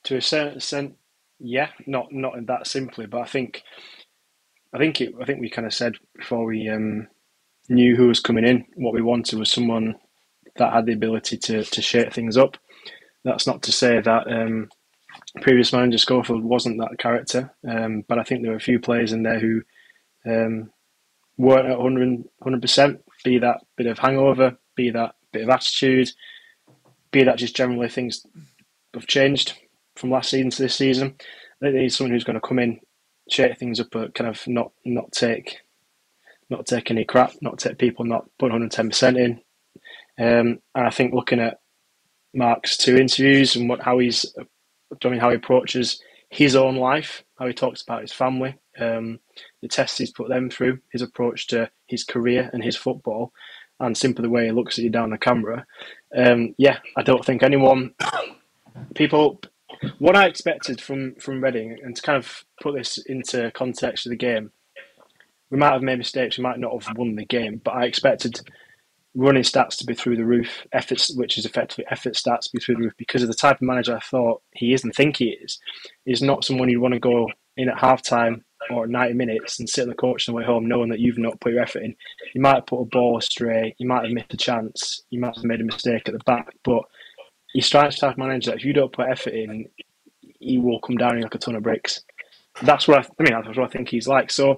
to 0.04 0.16
a 0.16 0.22
certain 0.22 0.56
extent, 0.56 0.96
yeah, 1.38 1.70
not 1.86 2.12
not 2.12 2.36
in 2.36 2.46
that 2.46 2.66
simply, 2.66 3.06
but 3.06 3.20
I 3.20 3.26
think 3.26 3.62
I 4.72 4.78
think 4.78 5.00
it. 5.00 5.14
I 5.20 5.24
think 5.24 5.40
we 5.40 5.50
kind 5.50 5.66
of 5.66 5.74
said 5.74 5.94
before 6.16 6.44
we 6.44 6.68
um, 6.68 7.08
knew 7.68 7.96
who 7.96 8.08
was 8.08 8.20
coming 8.20 8.46
in, 8.46 8.66
what 8.76 8.94
we 8.94 9.02
wanted 9.02 9.38
was 9.38 9.50
someone 9.50 9.96
that 10.56 10.72
had 10.72 10.86
the 10.86 10.92
ability 10.92 11.36
to 11.38 11.64
to 11.64 11.82
shake 11.82 12.12
things 12.12 12.36
up. 12.36 12.56
That's 13.24 13.46
not 13.46 13.62
to 13.62 13.72
say 13.72 14.00
that 14.00 14.30
um, 14.30 14.68
previous 15.40 15.72
manager 15.72 15.98
Schofield 15.98 16.42
wasn't 16.42 16.78
that 16.78 16.98
character, 16.98 17.52
um, 17.68 18.04
but 18.08 18.18
I 18.18 18.24
think 18.24 18.42
there 18.42 18.52
were 18.52 18.56
a 18.56 18.60
few 18.60 18.80
players 18.80 19.12
in 19.12 19.22
there 19.22 19.38
who 19.38 19.62
um, 20.26 20.70
weren't 21.36 21.68
at 21.68 21.78
100 21.78 22.62
percent. 22.62 23.00
Be 23.24 23.38
that 23.38 23.60
bit 23.76 23.86
of 23.86 23.98
hangover, 23.98 24.56
be 24.76 24.90
that 24.90 25.14
bit 25.32 25.42
of 25.42 25.50
attitude, 25.50 26.10
be 27.10 27.24
that 27.24 27.38
just 27.38 27.56
generally 27.56 27.88
things 27.88 28.26
have 28.94 29.06
changed 29.06 29.54
from 29.96 30.10
last 30.10 30.30
season 30.30 30.50
to 30.50 30.62
this 30.62 30.74
season. 30.74 31.14
I 31.18 31.66
think 31.66 31.74
they 31.74 31.80
need 31.82 31.92
someone 31.92 32.12
who's 32.12 32.24
going 32.24 32.40
to 32.40 32.46
come 32.46 32.58
in, 32.58 32.80
shake 33.28 33.58
things 33.58 33.80
up, 33.80 33.88
but 33.92 34.14
kind 34.14 34.28
of 34.30 34.42
not 34.46 34.72
not 34.84 35.12
take 35.12 35.58
not 36.48 36.66
take 36.66 36.90
any 36.90 37.04
crap, 37.04 37.32
not 37.42 37.58
take 37.58 37.78
people 37.78 38.04
not 38.04 38.24
put 38.38 38.46
110 38.46 38.88
percent 38.88 39.16
in. 39.16 39.40
Um, 40.20 40.60
and 40.74 40.86
I 40.86 40.90
think 40.90 41.14
looking 41.14 41.40
at 41.40 41.60
Mark's 42.34 42.76
two 42.76 42.96
interviews 42.96 43.56
and 43.56 43.68
what 43.68 43.80
how 43.80 43.98
he's 43.98 44.26
doing, 45.00 45.18
how 45.18 45.30
he 45.30 45.36
approaches 45.36 46.02
his 46.28 46.54
own 46.54 46.76
life, 46.76 47.24
how 47.38 47.46
he 47.46 47.54
talks 47.54 47.82
about 47.82 48.02
his 48.02 48.12
family, 48.12 48.56
um, 48.78 49.18
the 49.62 49.68
tests 49.68 49.98
he's 49.98 50.12
put 50.12 50.28
them 50.28 50.50
through, 50.50 50.78
his 50.92 51.02
approach 51.02 51.46
to 51.48 51.70
his 51.86 52.04
career 52.04 52.50
and 52.52 52.62
his 52.62 52.76
football, 52.76 53.32
and 53.80 53.96
simply 53.96 54.22
the 54.22 54.30
way 54.30 54.44
he 54.44 54.52
looks 54.52 54.78
at 54.78 54.84
you 54.84 54.90
down 54.90 55.10
the 55.10 55.18
camera. 55.18 55.66
Um, 56.14 56.54
yeah, 56.58 56.78
I 56.96 57.02
don't 57.02 57.24
think 57.24 57.42
anyone, 57.42 57.94
people, 58.94 59.40
what 59.98 60.16
I 60.16 60.26
expected 60.26 60.80
from 60.80 61.14
from 61.14 61.42
Reading, 61.42 61.78
and 61.82 61.96
to 61.96 62.02
kind 62.02 62.18
of 62.18 62.44
put 62.62 62.74
this 62.76 62.98
into 62.98 63.50
context 63.52 64.04
of 64.06 64.10
the 64.10 64.16
game, 64.16 64.52
we 65.50 65.58
might 65.58 65.72
have 65.72 65.82
made 65.82 65.98
mistakes, 65.98 66.36
we 66.36 66.44
might 66.44 66.60
not 66.60 66.84
have 66.84 66.96
won 66.96 67.16
the 67.16 67.24
game, 67.24 67.60
but 67.64 67.74
I 67.74 67.86
expected 67.86 68.40
running 69.14 69.42
stats 69.42 69.76
to 69.78 69.86
be 69.86 69.94
through 69.94 70.16
the 70.16 70.24
roof, 70.24 70.66
efforts, 70.72 71.14
which 71.16 71.36
is 71.36 71.44
effectively 71.44 71.84
effort 71.90 72.14
stats, 72.14 72.42
to 72.42 72.50
be 72.52 72.60
through 72.60 72.76
the 72.76 72.82
roof 72.82 72.94
because 72.96 73.22
of 73.22 73.28
the 73.28 73.34
type 73.34 73.56
of 73.56 73.62
manager 73.62 73.96
I 73.96 74.00
thought 74.00 74.42
he 74.52 74.72
is 74.72 74.84
and 74.84 74.94
think 74.94 75.16
he 75.16 75.30
is. 75.30 75.58
Is 76.06 76.22
not 76.22 76.44
someone 76.44 76.68
you'd 76.68 76.80
want 76.80 76.94
to 76.94 77.00
go 77.00 77.28
in 77.56 77.68
at 77.68 77.78
half 77.78 78.02
time 78.02 78.44
or 78.70 78.86
90 78.86 79.14
minutes 79.14 79.58
and 79.58 79.68
sit 79.68 79.82
on 79.82 79.88
the 79.88 79.94
coach 79.94 80.28
on 80.28 80.32
the 80.32 80.36
way 80.36 80.44
home 80.44 80.66
knowing 80.66 80.90
that 80.90 81.00
you've 81.00 81.18
not 81.18 81.40
put 81.40 81.52
your 81.52 81.62
effort 81.62 81.82
in. 81.82 81.96
You 82.34 82.40
might 82.40 82.56
have 82.56 82.66
put 82.66 82.82
a 82.82 82.84
ball 82.84 83.18
astray, 83.18 83.74
you 83.78 83.86
might 83.86 84.04
have 84.04 84.12
missed 84.12 84.34
a 84.34 84.36
chance, 84.36 85.02
you 85.10 85.18
might 85.18 85.34
have 85.34 85.44
made 85.44 85.60
a 85.60 85.64
mistake 85.64 86.06
at 86.06 86.12
the 86.12 86.24
back, 86.24 86.54
but 86.62 86.82
he 87.52 87.60
strikes 87.60 87.98
type 87.98 88.16
manager 88.16 88.50
that 88.50 88.58
if 88.58 88.64
you 88.64 88.72
don't 88.72 88.92
put 88.92 89.08
effort 89.08 89.34
in, 89.34 89.66
he 90.38 90.58
will 90.58 90.80
come 90.80 90.96
down 90.96 91.20
like 91.20 91.34
a 91.34 91.38
ton 91.38 91.56
of 91.56 91.62
bricks. 91.62 92.00
That's 92.62 92.86
what 92.86 92.98
I, 92.98 93.08
I 93.18 93.22
mean. 93.22 93.42
That's 93.44 93.56
what 93.56 93.68
I 93.68 93.72
think 93.72 93.88
he's 93.88 94.06
like. 94.06 94.30
So 94.30 94.56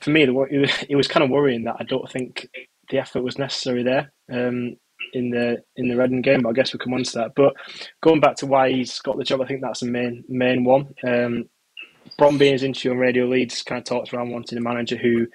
for 0.00 0.10
me, 0.10 0.22
it 0.22 0.96
was 0.96 1.08
kind 1.08 1.22
of 1.22 1.30
worrying 1.30 1.64
that 1.64 1.76
I 1.78 1.84
don't 1.84 2.10
think 2.10 2.48
the 2.92 2.98
effort 2.98 3.22
was 3.22 3.38
necessary 3.38 3.82
there 3.82 4.12
um, 4.30 4.76
in 5.14 5.30
the 5.30 5.56
in 5.76 5.88
the 5.88 5.96
Reading 5.96 6.22
game. 6.22 6.42
But 6.42 6.50
I 6.50 6.52
guess 6.52 6.72
we'll 6.72 6.78
come 6.78 6.94
on 6.94 7.02
to 7.02 7.18
that. 7.18 7.32
But 7.34 7.54
going 8.02 8.20
back 8.20 8.36
to 8.36 8.46
why 8.46 8.70
he's 8.70 9.00
got 9.00 9.18
the 9.18 9.24
job, 9.24 9.40
I 9.40 9.46
think 9.46 9.62
that's 9.62 9.80
the 9.80 9.86
main 9.86 10.22
main 10.28 10.62
one. 10.62 10.94
Um, 11.04 11.46
Bromby 12.18 12.46
in 12.46 12.52
his 12.52 12.62
interview 12.62 12.92
on 12.92 12.98
Radio 12.98 13.26
Leeds 13.26 13.62
kind 13.62 13.78
of 13.78 13.84
talks 13.84 14.12
around 14.12 14.30
wanting 14.30 14.58
a 14.58 14.60
manager 14.60 14.96
who 14.96 15.26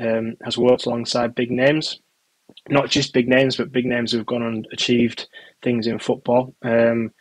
um, 0.00 0.36
has 0.44 0.58
worked 0.58 0.86
alongside 0.86 1.34
big 1.34 1.50
names, 1.50 2.00
not 2.68 2.90
just 2.90 3.14
big 3.14 3.28
names, 3.28 3.56
but 3.56 3.72
big 3.72 3.86
names 3.86 4.12
who've 4.12 4.26
gone 4.26 4.42
and 4.42 4.68
achieved 4.72 5.28
things 5.62 5.86
in 5.86 5.98
football. 5.98 6.54
Um, 6.62 7.12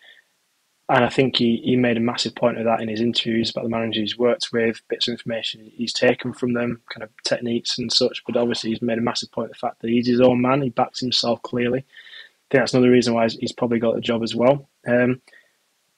and 0.87 1.03
I 1.03 1.09
think 1.09 1.37
he, 1.37 1.61
he 1.63 1.75
made 1.75 1.97
a 1.97 2.01
massive 2.01 2.35
point 2.35 2.59
of 2.59 2.65
that 2.65 2.79
in 2.79 2.89
his 2.89 3.01
interviews 3.01 3.49
about 3.49 3.63
the 3.63 3.69
managers 3.69 4.11
he's 4.11 4.17
worked 4.17 4.49
with, 4.53 4.81
bits 4.87 5.07
of 5.07 5.13
information 5.13 5.71
he's 5.73 5.93
taken 5.93 6.31
from 6.31 6.53
them, 6.53 6.81
kind 6.93 7.03
of 7.03 7.09
techniques 7.23 7.79
and 7.79 7.91
such. 7.91 8.21
But 8.25 8.37
obviously, 8.37 8.69
he's 8.69 8.83
made 8.83 8.99
a 8.99 9.01
massive 9.01 9.31
point 9.31 9.49
of 9.49 9.53
the 9.53 9.59
fact 9.59 9.81
that 9.81 9.89
he's 9.89 10.07
his 10.07 10.21
own 10.21 10.41
man. 10.41 10.61
He 10.61 10.69
backs 10.69 10.99
himself 10.99 11.41
clearly. 11.41 11.79
I 11.79 12.47
think 12.51 12.61
that's 12.61 12.73
another 12.75 12.91
reason 12.91 13.15
why 13.15 13.27
he's 13.27 13.51
probably 13.51 13.79
got 13.79 13.95
the 13.95 14.01
job 14.01 14.21
as 14.21 14.35
well. 14.35 14.69
Um, 14.87 15.21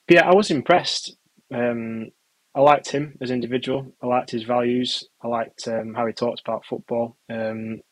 but 0.06 0.14
yeah, 0.16 0.28
I 0.28 0.34
was 0.34 0.50
impressed. 0.50 1.16
Um, 1.52 2.10
I 2.54 2.60
liked 2.60 2.90
him 2.90 3.18
as 3.20 3.28
an 3.28 3.34
individual. 3.34 3.92
I 4.02 4.06
liked 4.06 4.30
his 4.30 4.44
values. 4.44 5.04
I 5.22 5.28
liked 5.28 5.68
um, 5.68 5.92
how 5.92 6.06
he 6.06 6.14
talked 6.14 6.40
about 6.40 6.64
football. 6.64 7.16
Um, 7.28 7.82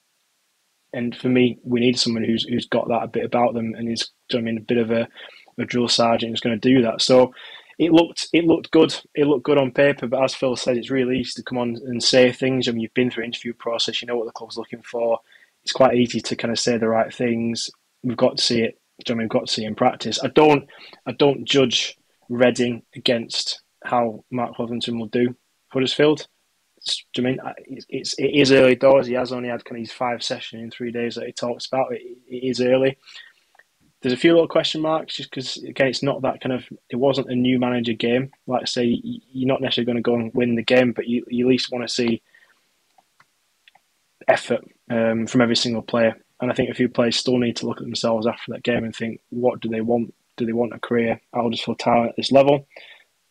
and 0.95 1.15
for 1.15 1.29
me, 1.29 1.59
we 1.63 1.81
need 1.81 1.99
someone 1.99 2.25
who's 2.25 2.45
who's 2.45 2.67
got 2.67 2.89
that 2.89 3.03
a 3.03 3.09
bit 3.09 3.27
about 3.27 3.53
them 3.53 3.75
and 3.77 3.93
is, 3.93 4.11
I 4.33 4.39
mean, 4.39 4.57
a 4.57 4.63
bit 4.63 4.79
of 4.79 4.91
a 4.91 5.07
a 5.59 5.65
drill 5.65 5.89
sergeant 5.89 6.31
who's 6.31 6.41
going 6.41 6.59
to 6.59 6.69
do 6.69 6.83
that. 6.83 7.03
So 7.03 7.33
it 7.79 7.93
looked 7.93 8.29
it 8.33 8.45
looked 8.45 8.71
good. 8.71 8.95
It 9.15 9.27
looked 9.27 9.45
good 9.45 9.59
on 9.59 9.71
paper, 9.71 10.07
but 10.07 10.23
as 10.23 10.35
Phil 10.35 10.57
said, 10.57 10.77
it's 10.77 10.91
really 10.91 11.19
easy 11.19 11.33
to 11.37 11.43
come 11.43 11.59
on 11.59 11.77
and 11.87 12.03
say 12.03 12.33
things. 12.33 12.69
I 12.69 12.73
mean, 12.73 12.81
you've 12.81 12.95
been 12.95 13.11
through 13.11 13.25
interview 13.25 13.53
process. 13.53 14.01
You 14.01 14.07
know 14.07 14.17
what 14.17 14.27
the 14.27 14.33
club's 14.33 14.57
looking 14.57 14.83
for. 14.83 15.19
It's 15.63 15.73
quite 15.73 15.97
easy 15.97 16.21
to 16.21 16.37
kind 16.37 16.53
of 16.53 16.59
say 16.59 16.79
the 16.79 16.89
right 16.89 17.13
things. 17.13 17.71
We've 18.03 18.17
got 18.17 18.39
to 18.39 18.43
see 18.43 18.63
it. 18.63 18.79
I 19.09 19.13
mean, 19.13 19.21
we've 19.21 19.29
got 19.29 19.47
to 19.47 19.53
see 19.53 19.65
it 19.65 19.69
in 19.69 19.75
practice. 19.75 20.19
I 20.23 20.29
don't. 20.29 20.69
I 21.07 21.13
don't 21.13 21.45
judge 21.45 21.99
Reading 22.29 22.83
against 22.97 23.63
how 23.85 24.25
Mark 24.33 24.57
Fotheringham 24.57 24.99
will 24.99 25.07
do 25.07 25.37
Huddersfield. 25.69 26.27
I 27.17 27.21
mean, 27.21 27.39
it's 27.89 28.15
it 28.15 28.35
is 28.35 28.51
early 28.51 28.75
doors. 28.75 29.07
He 29.07 29.15
has 29.15 29.33
only 29.33 29.49
had 29.49 29.65
kind 29.65 29.77
of 29.77 29.83
his 29.83 29.93
five 29.93 30.25
sessions 30.25 30.63
in 30.63 30.71
three 30.71 30.91
days 30.91 31.15
that 31.15 31.27
he 31.27 31.33
talks 31.33 31.67
about. 31.67 31.93
it, 31.93 32.03
it 32.29 32.49
is 32.49 32.61
early 32.61 32.99
there's 34.07 34.17
a 34.17 34.21
few 34.21 34.35
little 34.35 34.47
question 34.47 34.81
marks 34.81 35.17
just 35.17 35.31
because 35.31 35.57
again 35.65 35.89
it's 35.89 36.01
not 36.01 36.23
that 36.23 36.41
kind 36.41 36.53
of 36.53 36.65
it 36.91 36.95
wasn't 36.95 37.29
a 37.29 37.35
new 37.35 37.59
manager 37.59 37.93
game. 37.93 38.31
Like 38.47 38.63
I 38.63 38.65
say 38.67 39.01
you're 39.03 39.49
not 39.49 39.61
necessarily 39.61 39.87
going 39.87 39.97
to 39.97 40.01
go 40.01 40.15
and 40.15 40.33
win 40.33 40.55
the 40.55 40.63
game 40.63 40.93
but 40.93 41.09
you, 41.09 41.25
you 41.27 41.45
at 41.45 41.51
least 41.51 41.73
want 41.73 41.83
to 41.83 41.93
see 41.93 42.23
effort 44.29 44.61
um, 44.93 45.27
from 45.27 45.41
every 45.41 45.57
single 45.57 45.83
player. 45.83 46.15
And 46.41 46.53
I 46.53 46.55
think 46.55 46.71
a 46.71 46.75
few 46.75 46.89
players 46.89 47.17
still 47.17 47.39
need 47.39 47.57
to 47.57 47.67
look 47.67 47.79
at 47.79 47.83
themselves 47.83 48.29
after 48.29 48.53
that 48.53 48.63
game 48.63 48.85
and 48.85 48.95
think 48.95 49.23
what 49.31 49.59
do 49.59 49.69
they 49.69 49.81
want? 49.81 50.15
Do 50.37 50.47
they 50.47 50.53
want 50.53 50.73
a 50.73 50.79
career 50.79 51.21
at 51.35 51.43
Huddersfield 51.43 51.81
Town 51.81 52.09
at 52.09 52.15
this 52.15 52.31
level? 52.31 52.69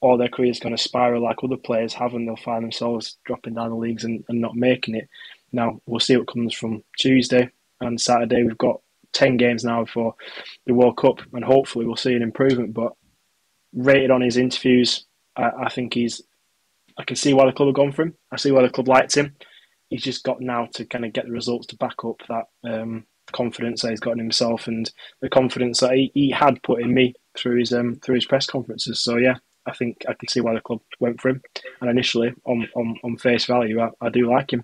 Or 0.02 0.18
their 0.18 0.28
career 0.28 0.52
is 0.52 0.60
going 0.60 0.76
to 0.76 0.84
spiral 0.84 1.24
like 1.24 1.42
other 1.42 1.56
players 1.56 1.94
have 1.94 2.16
and 2.16 2.28
they'll 2.28 2.36
find 2.36 2.66
themselves 2.66 3.16
dropping 3.24 3.54
down 3.54 3.70
the 3.70 3.78
leagues 3.78 4.04
and, 4.04 4.26
and 4.28 4.42
not 4.42 4.58
making 4.58 4.96
it. 4.96 5.08
Now 5.54 5.80
we'll 5.86 6.02
see 6.02 6.18
what 6.18 6.28
comes 6.28 6.54
from 6.54 6.84
Tuesday 6.98 7.50
and 7.80 8.02
Saturday. 8.02 8.44
We've 8.44 8.58
got 8.58 8.82
10 9.16 9.38
games 9.38 9.64
now 9.64 9.86
before 9.86 10.14
the 10.66 10.74
World 10.74 10.98
Cup, 10.98 11.20
and 11.34 11.44
hopefully 11.44 11.86
we'll 11.86 11.96
see 11.96 12.14
an 12.14 12.22
improvement. 12.22 12.74
But 12.74 12.94
rated 13.74 14.12
on 14.12 14.22
his 14.22 14.38
interviews, 14.38 15.06
I, 15.36 15.52
I 15.66 15.70
think 15.70 15.94
he's. 15.96 16.22
I 16.98 17.04
can 17.04 17.16
see 17.18 17.34
why 17.34 17.46
the 17.46 17.52
club 17.52 17.68
have 17.68 17.76
gone 17.76 17.92
for 17.92 18.04
him. 18.04 18.14
I 18.32 18.38
see 18.38 18.52
why 18.52 18.62
the 18.62 18.70
club 18.70 18.88
liked 18.88 19.16
him. 19.16 19.36
He's 19.90 20.04
just 20.04 20.24
got 20.24 20.40
now 20.40 20.70
to 20.74 20.86
kind 20.86 21.04
of 21.04 21.14
get 21.14 21.26
the 21.26 21.32
results 21.32 21.68
to 21.68 21.78
back 21.78 22.06
up 22.06 22.22
that 22.30 22.46
um, 22.64 23.06
confidence 23.34 23.82
that 23.82 23.90
he's 23.90 24.00
got 24.00 24.14
in 24.14 24.20
himself 24.20 24.68
and 24.68 24.90
the 25.22 25.30
confidence 25.30 25.82
that 25.82 25.94
he, 25.94 26.12
he 26.14 26.32
had 26.32 26.62
put 26.64 26.82
in 26.82 26.94
me 26.94 27.14
through 27.38 27.60
his 27.60 27.74
um, 27.74 27.96
through 27.96 28.16
his 28.16 28.26
press 28.26 28.46
conferences. 28.46 29.02
So 29.02 29.18
yeah, 29.18 29.36
I 29.66 29.74
think 29.74 30.04
I 30.08 30.14
can 30.14 30.30
see 30.30 30.42
why 30.42 30.54
the 30.54 30.62
club 30.62 30.82
went 31.00 31.20
for 31.20 31.30
him. 31.30 31.42
And 31.82 31.90
initially, 31.90 32.34
on 32.46 32.68
on, 32.76 32.98
on 33.04 33.18
face 33.18 33.46
value, 33.46 33.82
I, 33.82 33.90
I 34.02 34.10
do 34.10 34.30
like 34.30 34.54
him. 34.54 34.64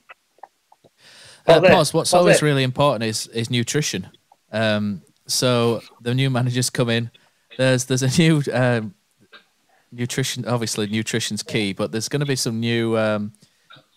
Uh, 1.47 1.59
pause. 1.59 1.93
What's 1.93 2.13
always 2.13 2.41
really 2.41 2.63
important 2.63 3.03
is 3.03 3.27
is 3.27 3.49
nutrition. 3.49 4.09
Um, 4.51 5.01
so 5.27 5.81
the 6.01 6.13
new 6.13 6.29
managers 6.29 6.69
come 6.69 6.89
in. 6.89 7.11
There's 7.57 7.85
there's 7.85 8.03
a 8.03 8.21
new 8.21 8.41
um, 8.53 8.93
nutrition. 9.91 10.45
Obviously, 10.45 10.87
nutrition's 10.87 11.43
key, 11.43 11.73
but 11.73 11.91
there's 11.91 12.09
going 12.09 12.21
to 12.21 12.25
be 12.25 12.35
some 12.35 12.59
new. 12.59 12.97
Um, 12.97 13.33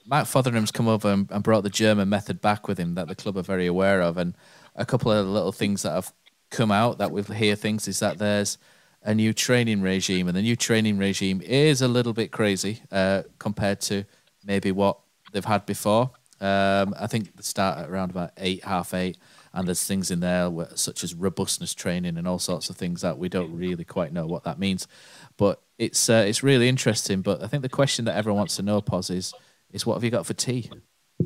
Matt 0.06 0.26
Fotheringham's 0.26 0.70
come 0.70 0.86
over 0.86 1.10
and, 1.10 1.30
and, 1.30 1.42
brought 1.42 1.62
the 1.62 1.70
German 1.70 2.10
method 2.10 2.42
back 2.42 2.68
with 2.68 2.76
him 2.78 2.94
that 2.94 3.08
the 3.08 3.14
club 3.14 3.38
are 3.38 3.42
very 3.42 3.66
aware 3.66 4.02
of, 4.02 4.18
and 4.18 4.34
a 4.76 4.84
couple 4.84 5.10
of 5.10 5.26
little 5.26 5.52
things 5.52 5.82
that 5.82 5.92
have 5.92 6.12
come 6.50 6.70
out 6.70 6.98
that 6.98 7.10
we 7.10 7.22
hear 7.22 7.56
things 7.56 7.88
is 7.88 8.00
that 8.00 8.18
there's 8.18 8.58
a 9.02 9.14
new 9.14 9.32
training 9.32 9.80
regime, 9.82 10.28
and 10.28 10.36
the 10.36 10.42
new 10.42 10.56
training 10.56 10.98
regime 10.98 11.40
is 11.42 11.80
a 11.80 11.88
little 11.88 12.12
bit 12.12 12.32
crazy 12.32 12.82
uh, 12.92 13.22
compared 13.38 13.80
to 13.80 14.04
maybe 14.44 14.72
what 14.72 14.98
they've 15.32 15.44
had 15.44 15.64
before. 15.66 16.10
Um, 16.40 16.94
I 16.98 17.06
think 17.06 17.34
they 17.36 17.42
start 17.42 17.78
at 17.78 17.90
around 17.90 18.10
about 18.10 18.32
eight, 18.36 18.64
half 18.64 18.92
eight, 18.92 19.16
and 19.54 19.68
there's 19.68 19.86
things 19.86 20.10
in 20.10 20.20
there 20.20 20.50
where, 20.50 20.68
such 20.74 21.04
as 21.04 21.14
robustness 21.14 21.74
training 21.74 22.18
and 22.18 22.26
all 22.26 22.40
sorts 22.40 22.68
of 22.68 22.76
things 22.76 23.00
that 23.02 23.18
we 23.18 23.28
don't 23.28 23.56
really 23.56 23.84
quite 23.84 24.12
know 24.12 24.26
what 24.26 24.42
that 24.44 24.58
means. 24.58 24.88
But 25.36 25.62
it's 25.78 26.10
uh, 26.10 26.24
it's 26.26 26.42
really 26.42 26.68
interesting. 26.68 27.22
But 27.22 27.42
I 27.42 27.46
think 27.46 27.62
the 27.62 27.68
question 27.68 28.04
that 28.06 28.16
everyone 28.16 28.38
wants 28.38 28.56
to 28.56 28.62
know, 28.62 28.80
Pos, 28.80 29.10
is 29.10 29.32
is 29.70 29.86
what 29.86 29.94
have 29.94 30.04
you 30.04 30.10
got 30.10 30.26
for 30.26 30.34
tea? 30.34 30.70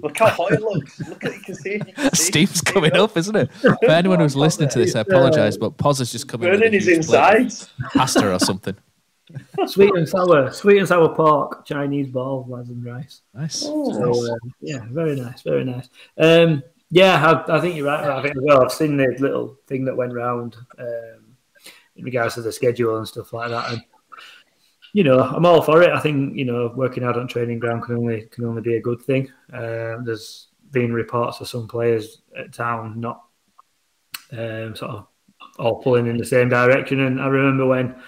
Look 0.02 0.18
how 0.18 0.28
hot 0.28 0.52
it 0.52 0.60
looks. 0.60 1.00
Look 1.08 1.24
at 1.24 1.34
you 1.34 1.40
can 1.40 1.54
see. 1.54 1.72
You 1.72 1.80
can 1.80 1.94
see 2.14 2.24
Steve's 2.24 2.60
coming 2.60 2.94
up, 2.94 3.16
isn't 3.16 3.34
it? 3.34 3.50
For 3.52 3.90
anyone 3.90 4.20
who's 4.20 4.36
listening 4.36 4.68
to 4.68 4.78
this, 4.78 4.94
I 4.94 5.00
apologise, 5.00 5.56
but 5.56 5.78
Pos 5.78 6.00
is 6.00 6.12
just 6.12 6.28
coming. 6.28 6.50
Burning 6.50 6.74
his 6.74 6.86
insides. 6.86 7.70
Pasta 7.94 8.30
or 8.30 8.38
something. 8.38 8.76
sweet 9.66 9.94
and 9.94 10.08
sour, 10.08 10.50
sweet 10.52 10.78
and 10.78 10.88
sour 10.88 11.14
pork, 11.14 11.64
Chinese 11.66 12.08
ball, 12.08 12.46
lads 12.48 12.70
and 12.70 12.84
rice. 12.84 13.22
Nice. 13.34 13.62
Oh, 13.66 13.92
so, 13.92 14.32
um, 14.32 14.54
yeah, 14.60 14.80
very 14.90 15.16
nice, 15.16 15.42
very 15.42 15.64
nice. 15.64 15.88
Um, 16.16 16.62
yeah, 16.90 17.42
I, 17.48 17.56
I, 17.56 17.60
think 17.60 17.76
you're 17.76 17.86
right. 17.86 18.04
I 18.04 18.22
think 18.22 18.36
as 18.36 18.42
well. 18.42 18.62
I've 18.62 18.72
seen 18.72 18.96
the 18.96 19.14
little 19.18 19.56
thing 19.66 19.84
that 19.84 19.96
went 19.96 20.14
round 20.14 20.56
um, 20.78 21.36
in 21.96 22.04
regards 22.04 22.34
to 22.34 22.42
the 22.42 22.52
schedule 22.52 22.96
and 22.96 23.06
stuff 23.06 23.32
like 23.32 23.50
that, 23.50 23.72
and 23.72 23.82
you 24.94 25.04
know, 25.04 25.20
I'm 25.20 25.44
all 25.44 25.60
for 25.60 25.82
it. 25.82 25.90
I 25.90 26.00
think 26.00 26.36
you 26.36 26.44
know, 26.44 26.72
working 26.74 27.04
out 27.04 27.18
on 27.18 27.28
training 27.28 27.58
ground 27.58 27.82
can 27.84 27.96
only 27.96 28.22
can 28.30 28.44
only 28.44 28.62
be 28.62 28.76
a 28.76 28.82
good 28.82 29.02
thing. 29.02 29.30
Um, 29.52 30.04
there's 30.04 30.48
been 30.70 30.92
reports 30.92 31.40
of 31.40 31.48
some 31.48 31.68
players 31.68 32.22
at 32.36 32.52
town 32.52 33.00
not 33.00 33.24
um, 34.32 34.76
sort 34.76 34.90
of 34.90 35.06
all 35.58 35.82
pulling 35.82 36.06
in 36.06 36.16
the 36.16 36.24
same 36.24 36.48
direction, 36.48 37.00
and 37.00 37.20
I 37.20 37.26
remember 37.26 37.66
when 37.66 38.02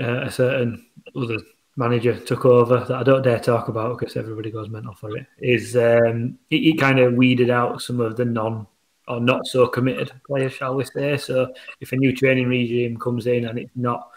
uh, 0.00 0.22
a 0.22 0.30
certain 0.30 0.86
other 1.16 1.38
manager 1.80 2.14
took 2.20 2.44
over 2.44 2.84
that 2.84 2.96
I 2.96 3.02
don't 3.02 3.22
dare 3.22 3.40
talk 3.40 3.68
about 3.68 3.98
because 3.98 4.16
everybody 4.16 4.50
goes 4.50 4.68
mental 4.68 4.94
for 4.94 5.16
it. 5.16 5.26
Is 5.38 5.76
um, 5.76 6.38
he, 6.50 6.74
kind 6.74 7.00
of 7.00 7.14
weeded 7.14 7.50
out 7.50 7.82
some 7.82 8.00
of 8.00 8.16
the 8.16 8.26
non 8.26 8.66
or 9.08 9.18
not 9.18 9.46
so 9.46 9.66
committed 9.66 10.12
players, 10.26 10.52
shall 10.52 10.76
we 10.76 10.84
say? 10.84 11.16
So 11.16 11.52
if 11.80 11.92
a 11.92 11.96
new 11.96 12.14
training 12.14 12.48
regime 12.48 12.98
comes 12.98 13.26
in 13.26 13.46
and 13.46 13.58
it's 13.58 13.74
not 13.74 14.10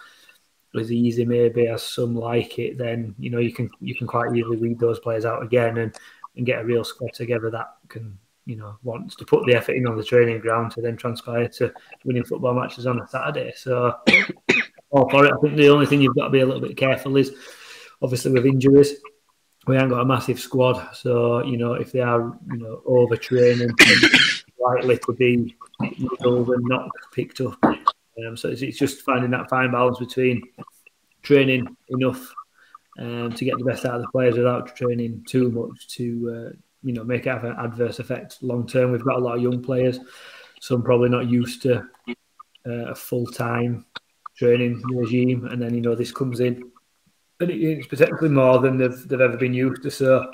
as 0.75 0.91
easy 0.91 1.24
maybe 1.24 1.67
as 1.67 1.84
some 1.84 2.15
like 2.15 2.60
it, 2.60 2.77
then 2.77 3.15
you 3.17 3.29
know 3.29 3.39
you 3.39 3.53
can 3.53 3.70
you 3.79 3.96
can 3.96 4.08
quite 4.08 4.36
easily 4.36 4.58
weed 4.58 4.79
those 4.79 5.00
players 5.00 5.25
out 5.25 5.41
again 5.41 5.77
and 5.77 5.96
and 6.36 6.46
get 6.46 6.62
a 6.62 6.65
real 6.65 6.84
squad 6.84 7.13
together 7.13 7.50
that 7.50 7.75
can 7.88 8.17
you 8.46 8.58
know 8.58 8.75
wants 8.84 9.15
to 9.15 9.25
put 9.25 9.46
the 9.46 9.55
effort 9.55 9.74
in 9.74 9.88
on 9.88 9.96
the 9.96 10.03
training 10.03 10.39
ground 10.39 10.72
to 10.72 10.82
then 10.82 10.98
transpire 10.98 11.48
to 11.48 11.72
winning 12.03 12.25
football 12.25 12.53
matches 12.53 12.86
on 12.86 13.00
a 13.00 13.08
Saturday. 13.08 13.53
So 13.55 13.96
all 14.94 15.10
for 15.10 15.26
it. 15.26 15.34
I 15.34 15.38
think 15.42 15.58
the 15.58 15.70
only 15.70 15.88
thing 15.88 16.02
you've 16.02 16.16
got 16.16 16.26
to 16.26 16.30
be 16.30 16.42
a 16.42 16.46
little 16.46 16.62
bit 16.62 16.78
careful 16.78 17.18
is 17.18 17.32
obviously 18.02 18.32
with 18.32 18.46
injuries. 18.46 18.94
We 19.66 19.76
haven't 19.76 19.90
got 19.90 20.02
a 20.02 20.06
massive 20.06 20.40
squad, 20.40 20.94
so 20.94 21.44
you 21.44 21.58
know 21.58 21.74
if 21.74 21.92
they 21.92 22.02
are 22.02 22.38
you 22.52 22.58
know 22.58 22.82
overtraining, 22.88 23.72
likely 24.60 24.98
to 24.98 25.14
be 25.14 25.56
muddled 25.80 26.50
and 26.50 26.64
not 26.66 26.90
picked 27.12 27.42
up. 27.42 27.58
Um, 27.64 28.38
so 28.38 28.50
it's, 28.50 28.62
it's, 28.62 28.78
just 28.78 29.02
finding 29.02 29.32
that 29.32 29.50
fine 29.50 29.72
balance 29.72 29.98
between 29.98 30.44
training 31.24 31.76
enough 31.90 32.32
um, 33.00 33.32
to 33.34 33.46
get 33.46 33.58
the 33.58 33.64
best 33.64 33.86
out 33.86 33.96
of 33.96 34.02
the 34.04 34.08
players 34.10 34.38
without 34.38 34.76
training 34.76 35.26
too 35.28 35.50
much 35.50 35.88
to 35.96 36.52
uh, 36.52 36.56
you 36.84 36.94
know 36.94 37.04
make 37.04 37.26
it 37.26 37.30
have 37.30 37.46
an 37.46 37.56
adverse 37.58 38.00
effect 38.00 38.44
long 38.44 38.68
term. 38.68 38.92
We've 38.92 39.04
got 39.04 39.18
a 39.18 39.24
lot 39.24 39.38
of 39.38 39.42
young 39.42 39.64
players, 39.64 39.98
some 40.60 40.84
probably 40.84 41.10
not 41.10 41.30
used 41.30 41.64
to 41.64 41.88
uh, 42.68 42.92
a 42.92 42.96
full 42.96 43.26
time 43.26 43.86
training 44.36 44.82
regime, 44.92 45.46
and 45.46 45.62
then 45.62 45.74
you 45.74 45.82
know 45.82 45.96
this 45.96 46.12
comes 46.12 46.40
in, 46.40 46.72
and 47.40 47.52
it's 47.52 47.88
potentially 47.88 48.30
more 48.30 48.60
than 48.60 48.78
they've 48.78 49.08
they've 49.08 49.22
ever 49.22 49.38
been 49.38 49.54
used 49.54 49.84
to. 49.84 49.92
So 49.92 50.32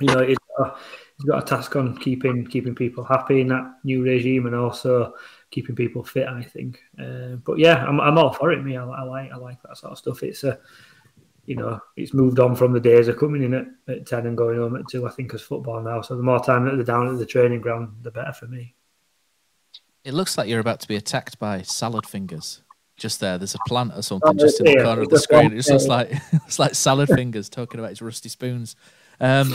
you 0.00 0.06
know 0.06 0.20
it's 0.20 0.38
got, 0.56 0.78
got 1.26 1.42
a 1.42 1.46
task 1.46 1.76
on 1.76 1.96
keeping 1.98 2.46
keeping 2.46 2.74
people 2.74 3.04
happy 3.04 3.40
in 3.40 3.48
that 3.48 3.74
new 3.84 4.02
regime, 4.02 4.46
and 4.46 4.54
also 4.54 5.14
keeping 5.50 5.74
people 5.74 6.04
fit. 6.04 6.28
I 6.28 6.42
think, 6.42 6.80
uh, 6.98 7.36
but 7.44 7.58
yeah, 7.58 7.84
I'm, 7.84 8.00
I'm 8.00 8.18
all 8.18 8.32
for 8.32 8.52
it. 8.52 8.64
Me, 8.64 8.76
I, 8.76 8.84
I, 8.84 9.02
like 9.02 9.32
I 9.32 9.36
like 9.36 9.62
that 9.62 9.76
sort 9.76 9.92
of 9.92 9.98
stuff. 9.98 10.22
It's 10.22 10.44
a 10.44 10.58
you 11.44 11.56
know, 11.56 11.80
it's 11.96 12.14
moved 12.14 12.38
on 12.38 12.54
from 12.54 12.72
the 12.72 12.80
days 12.80 13.08
of 13.08 13.18
coming 13.18 13.42
in 13.42 13.54
at, 13.54 13.66
at 13.88 14.06
ten 14.06 14.26
and 14.26 14.36
going 14.36 14.58
home 14.58 14.76
at 14.76 14.88
two. 14.88 15.06
I 15.06 15.10
think 15.10 15.34
as 15.34 15.42
football 15.42 15.82
now, 15.82 16.00
so 16.00 16.16
the 16.16 16.22
more 16.22 16.42
time 16.42 16.64
that 16.64 16.76
they're 16.76 16.84
down 16.84 17.08
at 17.08 17.18
the 17.18 17.26
training 17.26 17.60
ground, 17.60 17.96
the 18.02 18.10
better 18.10 18.32
for 18.32 18.46
me. 18.46 18.74
It 20.04 20.14
looks 20.14 20.36
like 20.36 20.48
you're 20.48 20.60
about 20.60 20.80
to 20.80 20.88
be 20.88 20.96
attacked 20.96 21.38
by 21.38 21.62
salad 21.62 22.06
fingers. 22.06 22.62
Just 23.02 23.18
there, 23.18 23.36
there's 23.36 23.56
a 23.56 23.58
plant 23.66 23.94
or 23.96 24.02
something 24.02 24.30
oh, 24.30 24.34
just 24.34 24.60
in 24.60 24.66
the 24.66 24.84
corner 24.84 25.02
of 25.02 25.08
the 25.08 25.18
screen. 25.18 25.52
It's 25.58 25.66
just 25.66 25.88
like 25.88 26.12
it's 26.32 26.60
like 26.60 26.76
salad 26.76 27.08
fingers 27.14 27.48
talking 27.48 27.80
about 27.80 27.90
his 27.90 28.00
rusty 28.00 28.28
spoons. 28.28 28.76
Um, 29.18 29.52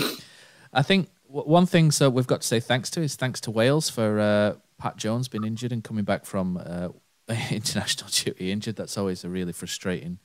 I 0.73 0.81
think 0.81 1.09
one 1.27 1.65
thing 1.65 1.91
so 1.91 2.09
we've 2.09 2.27
got 2.27 2.41
to 2.41 2.47
say 2.47 2.59
thanks 2.59 2.89
to 2.91 3.01
is 3.01 3.15
thanks 3.15 3.39
to 3.41 3.51
Wales 3.51 3.89
for 3.89 4.19
uh, 4.19 4.55
Pat 4.77 4.97
Jones 4.97 5.29
being 5.29 5.45
injured 5.45 5.71
and 5.71 5.81
coming 5.81 6.03
back 6.03 6.25
from 6.25 6.57
uh, 6.57 6.89
international 7.49 8.09
duty 8.11 8.51
injured. 8.51 8.75
That's 8.75 8.97
always 8.97 9.23
a 9.23 9.29
really 9.29 9.53
frustrating 9.53 10.19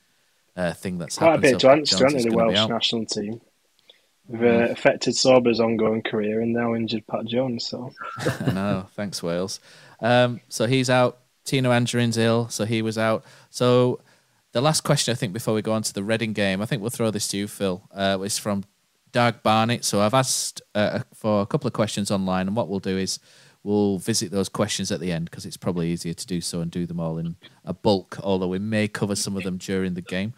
uh, 0.57 0.73
thing 0.73 0.97
that's 0.97 1.17
quite 1.17 1.27
happened. 1.27 1.45
a 1.45 1.51
bit 1.53 1.61
so 1.61 1.67
to 1.69 1.73
answer 1.73 2.09
to 2.09 2.29
the 2.29 2.35
Welsh 2.35 2.67
national 2.67 3.05
team. 3.05 3.39
We've 4.27 4.41
uh, 4.41 4.45
mm. 4.45 4.71
affected 4.71 5.13
Sorba's 5.13 5.61
ongoing 5.61 6.01
career 6.01 6.41
and 6.41 6.51
now 6.51 6.75
injured 6.75 7.07
Pat 7.07 7.23
Jones. 7.25 7.67
So 7.67 7.93
I 8.41 8.51
know. 8.51 8.85
Thanks, 8.95 9.23
Wales. 9.23 9.61
Um, 10.01 10.41
so 10.49 10.65
he's 10.65 10.89
out. 10.89 11.19
Tino 11.45 11.71
Anjorin's 11.71 12.17
ill, 12.17 12.49
so 12.49 12.65
he 12.65 12.81
was 12.81 12.97
out. 12.97 13.23
So 13.49 13.99
the 14.53 14.61
last 14.61 14.81
question, 14.81 15.11
I 15.11 15.15
think, 15.15 15.33
before 15.33 15.53
we 15.53 15.61
go 15.61 15.73
on 15.73 15.81
to 15.83 15.93
the 15.93 16.03
Reading 16.03 16.33
game, 16.33 16.61
I 16.61 16.65
think 16.65 16.81
we'll 16.81 16.91
throw 16.91 17.11
this 17.11 17.27
to 17.29 17.37
you, 17.37 17.47
Phil. 17.47 17.81
Uh, 17.93 18.19
is 18.23 18.37
from 18.37 18.63
Doug 19.11 19.43
Barnett. 19.43 19.83
So 19.83 20.01
I've 20.01 20.13
asked 20.13 20.61
uh, 20.75 20.99
for 21.13 21.41
a 21.41 21.45
couple 21.45 21.67
of 21.67 21.73
questions 21.73 22.11
online, 22.11 22.47
and 22.47 22.55
what 22.55 22.67
we'll 22.67 22.79
do 22.79 22.97
is 22.97 23.19
we'll 23.63 23.97
visit 23.97 24.31
those 24.31 24.49
questions 24.49 24.91
at 24.91 24.99
the 24.99 25.11
end 25.11 25.25
because 25.25 25.45
it's 25.45 25.57
probably 25.57 25.89
easier 25.89 26.13
to 26.13 26.27
do 26.27 26.41
so 26.41 26.61
and 26.61 26.69
do 26.69 26.85
them 26.85 26.99
all 26.99 27.17
in 27.17 27.35
a 27.65 27.73
bulk, 27.73 28.19
although 28.21 28.47
we 28.47 28.59
may 28.59 28.87
cover 28.87 29.15
some 29.15 29.37
of 29.37 29.43
them 29.43 29.57
during 29.57 29.93
the 29.93 30.01
game. 30.01 30.33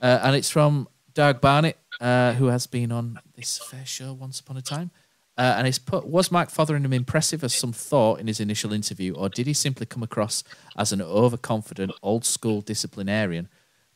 Uh, 0.00 0.20
and 0.22 0.34
it's 0.34 0.50
from 0.50 0.88
Doug 1.12 1.40
Barnett, 1.40 1.78
uh, 2.00 2.32
who 2.32 2.46
has 2.46 2.66
been 2.66 2.90
on 2.90 3.18
this 3.36 3.58
fair 3.58 3.84
show 3.84 4.12
once 4.12 4.40
upon 4.40 4.56
a 4.56 4.62
time. 4.62 4.90
Uh, 5.36 5.54
and 5.58 5.66
it's 5.66 5.80
put, 5.80 6.06
was 6.06 6.30
Mike 6.30 6.48
Fotheringham 6.48 6.92
impressive 6.92 7.42
as 7.42 7.54
some 7.54 7.72
thought 7.72 8.20
in 8.20 8.28
his 8.28 8.38
initial 8.38 8.72
interview, 8.72 9.14
or 9.14 9.28
did 9.28 9.46
he 9.46 9.52
simply 9.52 9.84
come 9.84 10.02
across 10.02 10.44
as 10.76 10.92
an 10.92 11.02
overconfident, 11.02 11.92
old 12.02 12.24
school 12.24 12.60
disciplinarian? 12.60 13.48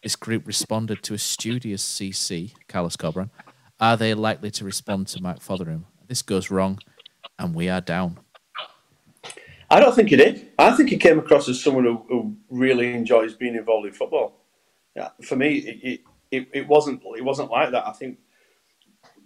This 0.02 0.16
group 0.16 0.46
responded 0.46 1.02
to 1.04 1.14
a 1.14 1.18
studious 1.18 1.84
CC, 1.84 2.52
Carlos 2.68 2.96
Corberán. 2.96 3.30
Are 3.80 3.96
they 3.96 4.14
likely 4.14 4.50
to 4.52 4.64
respond 4.64 5.06
to 5.08 5.22
Mike 5.22 5.40
Fotheringham? 5.40 5.86
This 6.08 6.22
goes 6.22 6.50
wrong, 6.50 6.80
and 7.38 7.54
we 7.54 7.68
are 7.68 7.80
down. 7.80 8.18
I 9.70 9.80
don't 9.80 9.94
think 9.94 10.08
he 10.08 10.16
did. 10.16 10.48
I 10.58 10.72
think 10.72 10.88
he 10.88 10.96
came 10.96 11.18
across 11.18 11.48
as 11.48 11.62
someone 11.62 11.84
who, 11.84 12.04
who 12.08 12.36
really 12.48 12.94
enjoys 12.94 13.34
being 13.34 13.54
involved 13.54 13.86
in 13.86 13.92
football. 13.92 14.44
Yeah, 14.96 15.10
for 15.22 15.36
me, 15.36 15.58
it, 15.58 16.00
it, 16.30 16.48
it 16.52 16.68
wasn't 16.68 17.02
it 17.16 17.24
wasn't 17.24 17.50
like 17.50 17.70
that. 17.70 17.86
I 17.86 17.92
think 17.92 18.18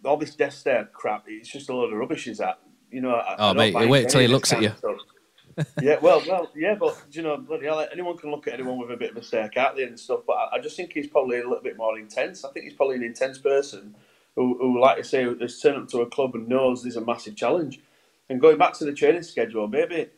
all 0.04 0.16
this 0.16 0.34
death 0.34 0.54
stare 0.54 0.88
crap, 0.92 1.24
it's 1.28 1.50
just 1.50 1.68
a 1.68 1.74
load 1.74 1.92
of 1.92 1.98
rubbish. 1.98 2.26
Is 2.26 2.38
that 2.38 2.58
you 2.90 3.00
know? 3.00 3.14
I, 3.14 3.36
oh, 3.38 3.50
I 3.50 3.52
mate, 3.52 3.74
wait 3.74 4.04
until 4.04 4.20
he 4.20 4.28
looks 4.28 4.52
at 4.52 4.62
you. 4.62 4.72
yeah, 5.82 5.98
well, 6.00 6.22
well, 6.26 6.50
yeah, 6.54 6.74
but 6.74 7.00
you 7.10 7.22
know, 7.22 7.36
bloody 7.36 7.66
hell, 7.66 7.86
anyone 7.92 8.16
can 8.16 8.30
look 8.30 8.46
at 8.46 8.54
anyone 8.54 8.78
with 8.78 8.90
a 8.90 8.96
bit 8.96 9.10
of 9.10 9.16
a 9.16 9.22
stare, 9.22 9.48
can't 9.48 9.76
they, 9.76 9.82
and 9.82 9.98
stuff. 9.98 10.20
But 10.26 10.34
I, 10.34 10.56
I, 10.56 10.60
just 10.60 10.76
think 10.76 10.92
he's 10.92 11.08
probably 11.08 11.38
a 11.38 11.48
little 11.48 11.62
bit 11.62 11.76
more 11.76 11.98
intense. 11.98 12.44
I 12.44 12.50
think 12.52 12.64
he's 12.64 12.74
probably 12.74 12.96
an 12.96 13.02
intense 13.02 13.38
person 13.38 13.94
who, 14.34 14.56
who 14.58 14.80
like 14.80 14.98
I 14.98 15.02
say, 15.02 15.24
has 15.40 15.60
turned 15.60 15.76
up 15.76 15.88
to 15.88 16.00
a 16.00 16.06
club 16.06 16.34
and 16.34 16.48
knows 16.48 16.82
there's 16.82 16.96
a 16.96 17.04
massive 17.04 17.36
challenge. 17.36 17.80
And 18.28 18.40
going 18.40 18.56
back 18.56 18.72
to 18.74 18.84
the 18.84 18.94
training 18.94 19.22
schedule, 19.22 19.68
maybe 19.68 20.08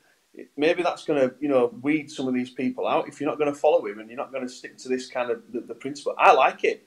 maybe 0.57 0.83
that's 0.83 1.05
going 1.05 1.21
to 1.21 1.35
you 1.41 1.49
know 1.49 1.73
weed 1.83 2.11
some 2.11 2.29
of 2.29 2.35
these 2.35 2.50
people 2.50 2.87
out 2.87 3.09
if 3.09 3.21
you're 3.21 3.29
not 3.29 3.38
going 3.38 3.53
to 3.53 3.59
follow 3.59 3.85
him 3.87 3.99
and 3.99 4.09
you're 4.09 4.17
not 4.17 4.33
going 4.33 4.47
to 4.47 4.53
stick 4.53 4.76
to 4.79 4.88
this 4.88 5.09
kind 5.09 5.31
of 5.31 5.43
the, 5.53 5.61
the 5.61 5.75
principle. 5.75 6.14
I 6.19 6.33
like 6.33 6.64
it. 6.64 6.87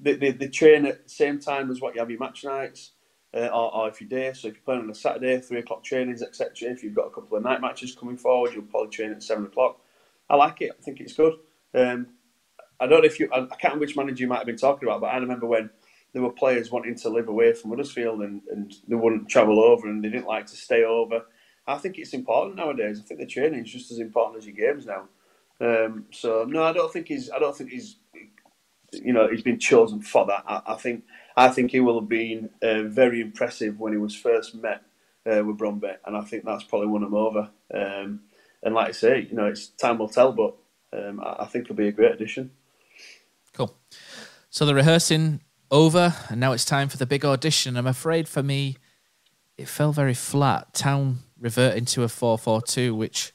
They, 0.00 0.14
they, 0.14 0.30
they, 0.32 0.48
train 0.48 0.86
at 0.86 1.04
the 1.04 1.08
same 1.08 1.38
time 1.38 1.70
as 1.70 1.80
what 1.80 1.94
you 1.94 2.00
have 2.00 2.10
your 2.10 2.20
match 2.20 2.44
nights, 2.44 2.92
uh, 3.34 3.46
or, 3.46 3.74
or, 3.74 3.88
if 3.88 4.00
you're 4.00 4.08
day. 4.08 4.32
So 4.32 4.48
if 4.48 4.54
you're 4.54 4.62
playing 4.64 4.82
on 4.82 4.90
a 4.90 4.94
Saturday, 4.94 5.40
three 5.40 5.60
o'clock 5.60 5.82
trainings, 5.82 6.22
etc. 6.22 6.70
If 6.70 6.82
you've 6.82 6.94
got 6.94 7.06
a 7.06 7.10
couple 7.10 7.36
of 7.36 7.42
night 7.42 7.60
matches 7.60 7.94
coming 7.94 8.16
forward, 8.16 8.52
you'll 8.54 8.64
probably 8.64 8.90
train 8.90 9.12
at 9.12 9.22
seven 9.22 9.44
o'clock. 9.44 9.80
I 10.28 10.36
like 10.36 10.60
it. 10.60 10.72
I 10.78 10.82
think 10.82 11.00
it's 11.00 11.14
good. 11.14 11.34
Um, 11.74 12.08
I 12.80 12.86
don't 12.86 13.00
know 13.00 13.06
if 13.06 13.20
you. 13.20 13.28
I, 13.32 13.38
I 13.38 13.46
can't 13.46 13.74
remember 13.74 13.86
which 13.86 13.96
manager 13.96 14.22
you 14.22 14.28
might 14.28 14.38
have 14.38 14.46
been 14.46 14.56
talking 14.56 14.88
about, 14.88 15.00
but 15.00 15.08
I 15.08 15.18
remember 15.18 15.46
when 15.46 15.70
there 16.12 16.22
were 16.22 16.32
players 16.32 16.70
wanting 16.70 16.96
to 16.96 17.08
live 17.08 17.28
away 17.28 17.54
from 17.54 17.70
Huddersfield 17.70 18.20
and, 18.20 18.42
and 18.50 18.74
they 18.86 18.96
wouldn't 18.96 19.28
travel 19.28 19.60
over 19.60 19.88
and 19.88 20.04
they 20.04 20.10
didn't 20.10 20.26
like 20.26 20.44
to 20.46 20.56
stay 20.56 20.84
over 20.84 21.22
I 21.66 21.78
think 21.78 21.98
it's 21.98 22.12
important 22.12 22.56
nowadays. 22.56 23.00
I 23.00 23.06
think 23.06 23.20
the 23.20 23.26
training 23.26 23.64
is 23.64 23.72
just 23.72 23.90
as 23.92 23.98
important 23.98 24.38
as 24.38 24.46
your 24.46 24.56
games 24.56 24.86
now. 24.86 25.08
Um, 25.60 26.06
so 26.10 26.44
no, 26.48 26.64
I 26.64 26.72
don't 26.72 26.92
think 26.92 27.08
he's. 27.08 27.30
I 27.30 27.38
don't 27.38 27.56
think 27.56 27.70
he's. 27.70 27.96
You 28.92 29.12
know, 29.12 29.28
he's 29.28 29.42
been 29.42 29.58
chosen 29.58 30.02
for 30.02 30.26
that. 30.26 30.44
I, 30.46 30.62
I 30.66 30.74
think. 30.74 31.04
I 31.34 31.48
think 31.48 31.70
he 31.70 31.80
will 31.80 31.98
have 31.98 32.10
been 32.10 32.50
uh, 32.62 32.82
very 32.82 33.22
impressive 33.22 33.80
when 33.80 33.94
he 33.94 33.98
was 33.98 34.14
first 34.14 34.54
met 34.54 34.82
uh, 35.24 35.42
with 35.42 35.56
Bromby, 35.56 35.96
and 36.04 36.14
I 36.14 36.20
think 36.20 36.44
that's 36.44 36.64
probably 36.64 36.88
won 36.88 37.02
him 37.02 37.14
over. 37.14 37.48
Um, 37.72 38.20
and 38.62 38.74
like 38.74 38.88
I 38.88 38.92
say, 38.92 39.26
you 39.30 39.34
know, 39.34 39.46
it's 39.46 39.68
time 39.68 39.98
will 39.98 40.08
tell, 40.08 40.32
but 40.32 40.56
um, 40.92 41.20
I, 41.20 41.44
I 41.44 41.46
think 41.46 41.66
he'll 41.66 41.76
be 41.76 41.88
a 41.88 41.92
great 41.92 42.12
addition. 42.12 42.50
Cool. 43.54 43.74
So 44.50 44.66
the 44.66 44.74
rehearsing 44.74 45.40
over, 45.70 46.14
and 46.28 46.38
now 46.38 46.52
it's 46.52 46.64
time 46.64 46.88
for 46.88 46.98
the 46.98 47.06
big 47.06 47.24
audition. 47.24 47.76
I'm 47.76 47.86
afraid 47.86 48.28
for 48.28 48.42
me, 48.42 48.76
it 49.56 49.68
fell 49.68 49.92
very 49.92 50.14
flat. 50.14 50.74
Town 50.74 51.20
reverting 51.40 51.86
to 51.86 52.02
a 52.02 52.06
4-4-2, 52.06 52.94
which 52.96 53.32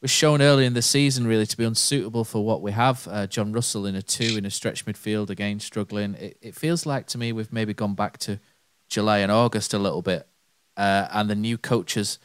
was 0.00 0.10
shown 0.10 0.40
early 0.40 0.64
in 0.64 0.74
the 0.74 0.82
season 0.82 1.26
really 1.26 1.46
to 1.46 1.56
be 1.56 1.64
unsuitable 1.64 2.24
for 2.24 2.44
what 2.44 2.62
we 2.62 2.72
have. 2.72 3.06
Uh, 3.10 3.26
Jon 3.26 3.52
Russell 3.52 3.86
in 3.86 3.94
a 3.94 4.02
two 4.02 4.36
in 4.36 4.46
a 4.46 4.50
stretch 4.50 4.86
midfield 4.86 5.30
again 5.30 5.60
struggling. 5.60 6.14
It, 6.14 6.38
it, 6.40 6.54
feels 6.54 6.86
like 6.86 7.06
to 7.08 7.18
me 7.18 7.32
we've 7.32 7.52
maybe 7.52 7.74
gone 7.74 7.94
back 7.94 8.18
to 8.18 8.40
July 8.88 9.18
and 9.18 9.30
August 9.30 9.74
a 9.74 9.78
little 9.78 10.02
bit, 10.02 10.26
uh, 10.76 11.08
and 11.12 11.28
the 11.28 11.34
new 11.34 11.58
coaches, 11.58 12.18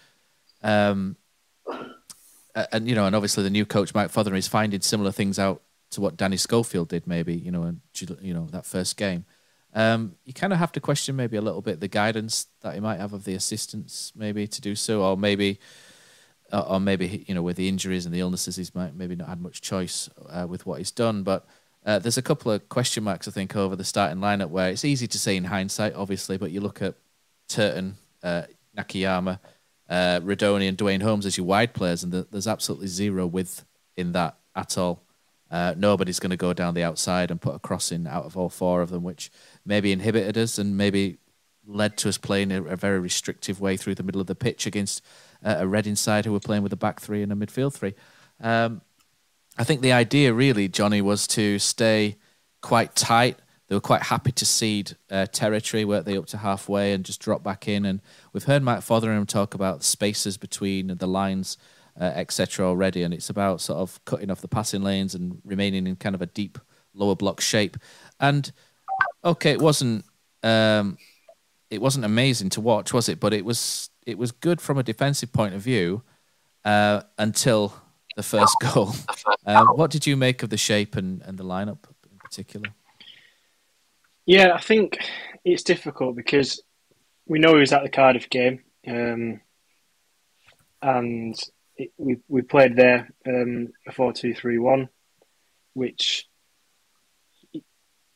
um, 0.64 1.18
and 2.72 2.88
you 2.88 2.96
know, 2.96 3.06
and 3.06 3.16
obviously 3.16 3.44
the 3.44 3.50
new 3.50 3.66
coach 3.66 3.94
Mike 3.94 4.10
Fotheringham 4.10 4.38
is 4.38 4.48
finding 4.48 4.82
similar 4.82 5.12
things 5.12 5.38
out 5.38 5.62
to 5.92 6.02
what 6.02 6.18
Danny 6.18 6.38
Schofield 6.38 6.90
did 6.90 7.06
maybe 7.06 7.36
you 7.36 7.52
know, 7.52 7.64
and 7.64 7.82
you 8.22 8.34
know 8.34 8.48
that 8.52 8.66
first 8.66 8.98
game. 8.98 9.26
Um, 9.76 10.16
you 10.24 10.34
kind 10.34 10.54
of 10.54 10.60
have 10.60 10.72
to 10.72 10.80
question 10.80 11.18
maybe 11.18 11.36
a 11.36 11.42
little 11.42 11.62
bit 11.62 11.82
the 11.82 11.90
guidance 11.90 12.48
that 12.62 12.76
he 12.76 12.80
might 12.80 13.00
have 13.00 13.12
of 13.12 13.26
the 13.26 13.36
assistants, 13.36 14.14
maybe 14.16 14.48
to 14.48 14.62
do 14.62 14.74
so, 14.74 15.04
or 15.04 15.18
maybe, 15.18 15.60
uh, 16.51 16.65
or 16.67 16.79
maybe 16.79 17.25
you 17.27 17.36
know 17.36 17.41
with 17.41 17.58
the 17.58 17.67
injuries 17.67 18.05
and 18.05 18.13
the 18.13 18.19
illnesses, 18.19 18.55
he's 18.55 18.73
maybe 18.75 19.15
not 19.15 19.29
had 19.29 19.41
much 19.41 19.62
choice 19.62 20.10
uh, 20.29 20.45
with 20.47 20.65
what 20.65 20.77
he's 20.79 20.91
done. 20.91 21.23
But 21.23 21.45
uh, 21.86 21.99
there's 21.99 22.17
a 22.17 22.21
couple 22.21 22.51
of 22.51 22.67
question 22.69 23.03
marks 23.03 23.27
I 23.27 23.31
think 23.31 23.55
over 23.55 23.75
the 23.75 23.84
starting 23.84 24.19
lineup 24.19 24.49
where 24.49 24.69
it's 24.69 24.86
easy 24.86 25.08
to 25.08 25.19
say 25.19 25.38
in 25.38 25.45
hindsight, 25.45 25.93
obviously, 25.93 26.38
but 26.38 26.51
you 26.51 26.62
look 26.62 26.81
at 26.81 26.95
Turton, 27.47 27.97
uh, 28.23 28.43
Nakayama, 28.77 29.39
uh, 29.89 30.19
and 30.23 30.77
Duane 30.77 31.01
Holmes 31.01 31.25
as 31.25 31.38
your 31.38 31.45
wide 31.45 31.73
players, 31.73 32.03
and 32.03 32.12
the, 32.12 32.27
there's 32.31 32.47
absolutely 32.47 32.88
zero 32.88 33.27
width 33.27 33.65
in 33.95 34.13
that 34.13 34.38
at 34.55 34.77
all. 34.77 35.03
Uh, 35.51 35.75
nobody's 35.77 36.19
going 36.19 36.31
to 36.31 36.38
go 36.38 36.53
down 36.53 36.73
the 36.73 36.84
outside 36.84 37.29
and 37.29 37.39
put 37.39 37.55
a 37.55 37.60
crossing 37.60 38.08
out 38.08 38.25
of 38.25 38.36
all 38.36 38.49
four 38.49 38.81
of 38.81 38.89
them, 38.89 39.03
which 39.03 39.31
maybe 39.63 39.91
inhibited 39.91 40.38
us 40.38 40.58
and 40.58 40.75
maybe 40.75 41.17
led 41.67 41.97
to 41.97 42.10
us 42.10 42.17
playing 42.17 42.51
a, 42.51 42.63
a 42.63 42.75
very 42.75 42.99
restrictive 42.99 43.62
way 43.62 43.77
through 43.77 43.95
the 43.95 44.03
middle 44.03 44.21
of 44.21 44.27
the 44.27 44.36
pitch 44.36 44.65
against 44.65 45.03
uh, 45.45 45.58
a 45.60 45.67
Reading 45.67 45.95
side 45.95 46.25
who 46.25 46.34
were 46.34 46.39
playing 46.39 46.63
with 46.63 46.73
a 46.73 46.77
back 46.77 46.99
three 46.99 47.23
and 47.23 47.31
a 47.31 47.36
midfield 47.36 47.73
three. 47.73 47.93
Um, 48.41 48.81
I 49.58 49.63
think 49.63 49.81
the 49.81 49.93
idea 49.93 50.34
really, 50.34 50.67
Johnny, 50.67 51.01
was 51.01 51.27
to 51.27 51.60
stay 51.60 52.17
quite 52.62 52.95
tight. 52.95 53.39
They 53.67 53.75
were 53.75 53.81
quite 53.81 54.03
happy 54.03 54.31
to 54.34 54.45
cede 54.45 54.97
uh, 55.10 55.27
territory, 55.27 55.86
weren't 55.86 56.05
they, 56.05 56.17
up 56.17 56.25
to 56.27 56.38
halfway 56.38 56.93
and 56.93 57.05
just 57.05 57.21
drop 57.21 57.43
back 57.43 57.67
in. 57.67 57.86
And 57.86 58.01
we've 58.34 58.43
heard 58.43 58.63
Mike 58.63 58.81
Fotheringham 58.81 59.25
talk 59.25 59.53
about 59.53 59.84
spaces 59.84 60.38
between 60.38 60.97
the 60.97 61.08
lines 61.08 61.58
uh, 61.99 62.12
etc. 62.15 62.65
already, 62.65 63.03
and 63.03 63.13
it's 63.13 63.29
about 63.29 63.62
sort 63.62 63.79
of 63.79 64.03
cutting 64.05 64.29
off 64.29 64.41
the 64.41 64.47
passing 64.47 64.81
lanes 64.81 65.15
and 65.15 65.41
remaining 65.43 65.88
in 65.88 65.95
kind 65.95 66.15
of 66.15 66.21
a 66.21 66.27
deep 66.27 66.58
lower 66.93 67.15
block 67.15 67.41
shape. 67.41 67.77
And 68.19 68.51
okay, 69.23 69.51
it 69.51 69.62
wasn't 69.62 70.05
um, 70.43 70.97
it 71.69 71.82
wasn't 71.82 72.06
amazing 72.06 72.49
to 72.51 72.62
watch, 72.62 72.93
was 72.93 73.10
it? 73.10 73.19
But 73.19 73.34
it 73.34 73.45
was 73.45 73.89
it 74.06 74.17
was 74.17 74.32
good 74.32 74.62
from 74.62 74.78
a 74.78 74.84
defensive 74.84 75.32
point 75.34 75.56
of 75.56 75.62
view 75.62 76.04
uh, 76.63 77.01
until 77.17 77.73
the 78.15 78.23
first 78.23 78.56
goal. 78.62 78.93
Um, 79.45 79.67
what 79.69 79.91
did 79.91 80.08
you 80.08 80.15
make 80.15 80.43
of 80.43 80.49
the 80.49 80.58
shape 80.58 80.95
and, 80.95 81.21
and 81.23 81.38
the 81.38 81.43
lineup 81.43 81.80
in 82.12 82.17
particular? 82.19 82.69
Yeah, 84.25 84.54
I 84.54 84.60
think 84.60 84.99
it's 85.43 85.63
difficult 85.63 86.15
because 86.15 86.62
we 87.28 87.39
know 87.39 87.54
he 87.54 87.60
was 87.60 87.73
at 87.73 87.84
the 87.84 87.89
Cardiff 87.89 88.30
game, 88.30 88.63
um, 88.88 89.41
and 90.82 91.36
it, 91.78 91.91
we 91.97 92.17
we 92.28 92.41
played 92.41 92.75
there 92.75 93.10
um, 93.28 93.69
a 93.88 93.91
four 93.91 94.13
two 94.13 94.34
three 94.34 94.58
one, 94.58 94.89
which 95.73 96.28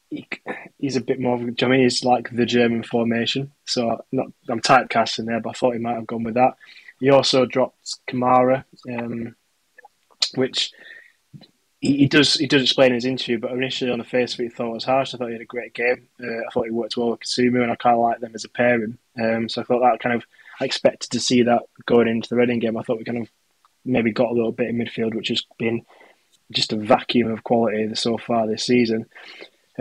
he, 0.09 0.27
he's 0.77 0.95
a 0.95 1.01
bit 1.01 1.19
more. 1.19 1.35
Of, 1.35 1.41
I 1.41 1.67
mean, 1.67 1.81
he's 1.81 2.03
like 2.03 2.29
the 2.31 2.45
German 2.45 2.83
formation. 2.83 3.51
So 3.65 4.03
not 4.11 4.27
I'm 4.49 4.61
typecasting 4.61 5.25
there, 5.25 5.39
but 5.39 5.51
I 5.51 5.53
thought 5.53 5.73
he 5.73 5.79
might 5.79 5.95
have 5.95 6.07
gone 6.07 6.23
with 6.23 6.35
that. 6.35 6.55
He 6.99 7.09
also 7.09 7.45
dropped 7.45 7.97
Camara, 8.07 8.65
um, 8.91 9.35
which 10.35 10.71
he, 11.79 11.97
he, 11.97 12.07
does 12.07 12.33
he 12.33 12.47
does 12.47 12.61
explain 12.61 12.89
in 12.89 12.95
his 12.95 13.05
interview. 13.05 13.39
But 13.39 13.51
initially, 13.51 13.91
on 13.91 13.99
the 13.99 14.05
face 14.05 14.33
of 14.33 14.41
it, 14.41 14.43
he 14.43 14.49
thought 14.49 14.71
it 14.71 14.73
was 14.73 14.83
harsh. 14.83 15.13
I 15.13 15.17
thought 15.17 15.27
he 15.27 15.33
had 15.33 15.41
a 15.41 15.45
great 15.45 15.73
game. 15.73 16.07
Uh, 16.21 16.39
I 16.47 16.51
thought 16.51 16.65
he 16.65 16.71
worked 16.71 16.97
well 16.97 17.11
with 17.11 17.21
Kasumu, 17.21 17.61
and 17.61 17.71
I 17.71 17.75
kind 17.75 17.95
of 17.95 18.01
like 18.01 18.19
them 18.19 18.33
as 18.35 18.45
a 18.45 18.49
pairing. 18.49 18.97
Um, 19.21 19.47
so 19.47 19.61
I 19.61 19.65
thought 19.65 19.81
that 19.81 20.01
kind 20.01 20.15
of 20.15 20.25
I 20.59 20.65
expected 20.65 21.11
to 21.11 21.19
see 21.19 21.43
that 21.43 21.63
going 21.85 22.07
into 22.07 22.29
the 22.29 22.35
Reading 22.35 22.59
game. 22.59 22.77
I 22.77 22.83
thought 22.83 22.97
we 22.97 23.05
kind 23.05 23.19
of 23.19 23.29
maybe 23.85 24.11
got 24.11 24.31
a 24.31 24.33
little 24.33 24.51
bit 24.51 24.67
in 24.67 24.77
midfield, 24.77 25.13
which 25.13 25.29
has 25.29 25.43
been 25.57 25.85
just 26.51 26.73
a 26.73 26.77
vacuum 26.77 27.31
of 27.31 27.43
quality 27.43 27.93
so 27.95 28.17
far 28.17 28.47
this 28.47 28.65
season. 28.65 29.05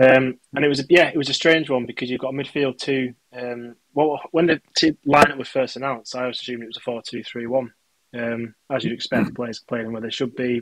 Um, 0.01 0.39
and 0.55 0.63
it 0.63 0.69
was 0.69 0.79
a, 0.79 0.83
yeah, 0.89 1.09
it 1.09 1.17
was 1.17 1.29
a 1.29 1.33
strange 1.33 1.69
one 1.69 1.85
because 1.85 2.09
you've 2.09 2.21
got 2.21 2.33
a 2.33 2.37
midfield 2.37 2.77
two. 2.77 3.13
Um, 3.37 3.75
well, 3.93 4.21
when 4.31 4.45
the 4.45 4.61
t- 4.77 4.97
lineup 5.05 5.37
was 5.37 5.49
first 5.49 5.75
announced, 5.75 6.15
I 6.15 6.25
was 6.25 6.39
assuming 6.39 6.63
it 6.63 6.67
was 6.67 6.77
a 6.77 6.81
four-two-three-one, 6.81 7.73
um, 8.17 8.55
as 8.69 8.83
you'd 8.83 8.93
expect 8.93 9.35
players 9.35 9.59
playing 9.59 9.91
where 9.91 10.01
they 10.01 10.09
should 10.09 10.35
be, 10.35 10.61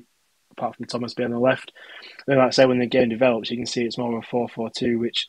apart 0.51 0.75
from 0.75 0.85
Thomas 0.85 1.13
being 1.13 1.27
on 1.27 1.33
the 1.33 1.39
left. 1.39 1.71
And 2.25 2.37
like 2.37 2.47
I 2.47 2.49
say, 2.49 2.65
when 2.65 2.79
the 2.79 2.87
game 2.87 3.09
develops, 3.09 3.51
you 3.51 3.57
can 3.57 3.67
see 3.67 3.83
it's 3.83 3.99
more 3.99 4.17
of 4.17 4.23
a 4.23 4.27
four-four-two, 4.27 4.97
which 4.97 5.27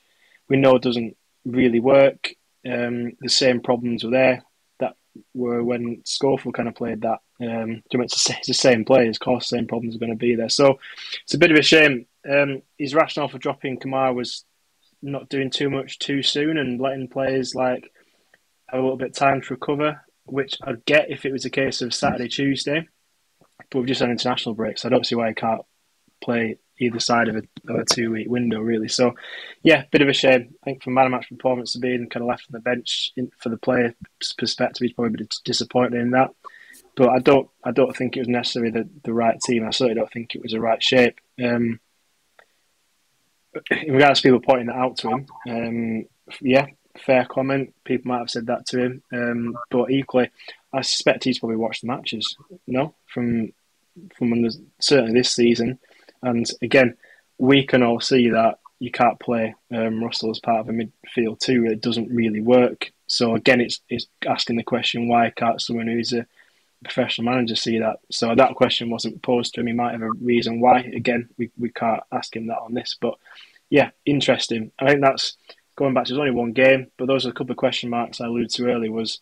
we 0.49 0.57
know 0.57 0.79
doesn't 0.79 1.15
really 1.45 1.81
work. 1.81 2.31
Um, 2.67 3.13
the 3.21 3.29
same 3.29 3.61
problems 3.61 4.05
were 4.05 4.11
there 4.11 4.43
that 4.81 4.95
were 5.35 5.63
when 5.63 6.01
Schofield 6.05 6.55
kind 6.55 6.69
of 6.69 6.75
played 6.75 7.03
that. 7.03 7.19
Um, 7.41 7.83
it's 7.91 8.47
the 8.47 8.55
same 8.55 8.85
players, 8.85 9.17
of 9.17 9.21
course, 9.21 9.51
the 9.51 9.59
same 9.59 9.67
problems 9.67 9.95
are 9.95 10.01
going 10.01 10.13
to 10.13 10.17
be 10.17 10.35
there. 10.35 10.49
So 10.49 10.79
it's 11.25 11.35
a 11.35 11.39
bit 11.39 11.53
of 11.53 11.59
a 11.59 11.63
shame 11.63 12.07
um, 12.29 12.63
his 12.77 12.95
rationale 12.95 13.29
for 13.29 13.39
dropping 13.39 13.79
Camara 13.79 14.13
was 14.13 14.45
not 15.03 15.29
doing 15.29 15.51
too 15.51 15.71
much 15.71 15.99
too 15.99 16.23
soon 16.23 16.59
and 16.59 16.81
letting 16.81 17.09
players 17.09 17.55
like 17.55 17.93
have 18.69 18.81
a 18.81 18.83
little 18.83 18.99
bit 18.99 19.11
of 19.11 19.15
time 19.15 19.41
to 19.41 19.55
recover, 19.55 20.01
which 20.25 20.59
I'd 20.63 20.85
get 20.85 21.11
if 21.11 21.25
it 21.25 21.33
was 21.33 21.45
a 21.45 21.51
case 21.51 21.81
of 21.81 21.95
Saturday, 21.95 22.29
Tuesday. 22.29 22.89
But 23.71 23.81
we've 23.81 23.89
just 23.89 24.01
had 24.01 24.11
international 24.11 24.55
break, 24.55 24.79
so 24.79 24.89
I 24.89 24.91
don't 24.91 25.07
see 25.07 25.15
why 25.15 25.29
he 25.29 25.35
can't 25.35 25.63
play 26.21 26.59
either 26.81 27.01
side 27.01 27.29
of 27.29 27.37
a, 27.37 27.43
a 27.75 27.85
two 27.85 28.11
week 28.13 28.29
window, 28.29 28.61
really. 28.61 28.89
So, 28.89 29.15
yeah, 29.63 29.85
bit 29.91 30.03
of 30.03 30.09
a 30.09 30.13
shame. 30.13 30.55
I 30.63 30.65
think 30.65 30.83
from 30.83 30.95
man 30.95 31.07
of 31.07 31.13
match 31.13 31.29
performance 31.29 31.73
to 31.73 31.81
being 31.81 32.09
kind 32.09 32.23
of 32.23 32.29
left 32.29 32.47
on 32.49 32.53
the 32.53 32.61
bench 32.61 33.13
in, 33.17 33.31
for 33.39 33.49
the 33.49 33.57
player's 33.57 33.95
perspective, 34.37 34.85
he's 34.85 34.93
probably 34.93 35.15
a 35.15 35.19
bit 35.19 35.35
disappointed 35.45 36.01
in 36.01 36.13
that. 36.13 36.31
But 36.97 37.11
I 37.11 37.19
don't, 37.19 37.49
I 37.65 37.73
don't 37.73 37.97
think 37.97 38.17
it 38.17 38.21
was 38.21 38.29
necessarily 38.29 38.71
the, 38.71 38.89
the 39.05 39.13
right 39.13 39.39
team. 39.41 39.67
I 39.67 39.71
certainly 39.71 39.95
don't 39.95 40.11
think 40.11 40.35
it 40.35 40.43
was 40.43 40.53
the 40.53 40.61
right 40.61 40.83
shape. 40.83 41.21
Um, 41.43 41.81
in 43.71 43.95
regards 43.95 44.21
to 44.21 44.29
people 44.29 44.41
pointing 44.41 44.67
that 44.67 44.77
out 44.77 44.97
to 44.99 45.09
him, 45.09 45.27
um, 45.49 46.05
yeah, 46.41 46.67
fair 46.99 47.25
comment. 47.25 47.75
People 47.85 48.09
might 48.09 48.19
have 48.19 48.31
said 48.31 48.47
that 48.47 48.67
to 48.67 48.79
him, 48.79 49.03
um, 49.13 49.57
but 49.71 49.91
equally, 49.91 50.31
I 50.73 50.83
suspect 50.83 51.25
he's 51.25 51.39
probably 51.39 51.57
watched 51.57 51.83
the 51.83 51.89
matches, 51.89 52.37
you 52.67 52.75
know, 52.75 52.95
from 53.07 53.53
from 54.17 54.49
certainly 54.81 55.13
this 55.13 55.33
season. 55.33 55.79
And 56.23 56.47
again, 56.63 56.97
we 57.39 57.65
can 57.65 57.83
all 57.83 58.01
see 58.01 58.31
that 58.31 58.59
you 58.79 58.91
can't 58.91 59.19
play 59.19 59.55
um, 59.73 60.03
Russell 60.03 60.31
as 60.31 60.39
part 60.39 60.61
of 60.61 60.69
a 60.69 60.73
midfield 60.73 61.41
too. 61.41 61.67
It 61.67 61.81
doesn't 61.81 62.15
really 62.15 62.41
work. 62.41 62.93
So 63.07 63.35
again, 63.35 63.61
it's 63.61 63.81
it's 63.89 64.07
asking 64.27 64.57
the 64.57 64.63
question 64.63 65.09
why 65.09 65.31
can't 65.35 65.61
someone 65.61 65.89
who's 65.89 66.13
a 66.13 66.27
professional 66.85 67.31
manager 67.31 67.57
see 67.57 67.79
that? 67.79 68.01
So 68.11 68.35
that 68.35 68.55
question 68.55 68.91
wasn't 68.91 69.23
posed 69.23 69.55
to 69.55 69.61
him. 69.61 69.67
He 69.67 69.73
might 69.73 69.93
have 69.93 70.03
a 70.03 70.11
reason 70.11 70.61
why. 70.61 70.81
Again, 70.81 71.29
we, 71.39 71.51
we 71.59 71.71
can't 71.71 72.03
ask 72.13 72.35
him 72.35 72.49
that 72.49 72.59
on 72.59 72.75
this, 72.75 72.97
but 73.01 73.15
yeah, 73.71 73.91
interesting. 74.05 74.73
I 74.79 74.89
think 74.89 75.03
that's 75.03 75.37
going 75.77 75.95
back 75.95 76.05
to 76.07 76.13
there's 76.13 76.21
only 76.21 76.33
one 76.33 76.53
game, 76.53 76.89
but 76.97 77.07
those 77.07 77.27
are 77.27 77.31
a 77.31 77.33
couple 77.33 77.53
of 77.53 77.59
question 77.59 77.91
marks 77.91 78.21
I 78.21 78.27
alluded 78.27 78.51
to 78.51 78.67
earlier. 78.67 78.91
Was 78.91 79.21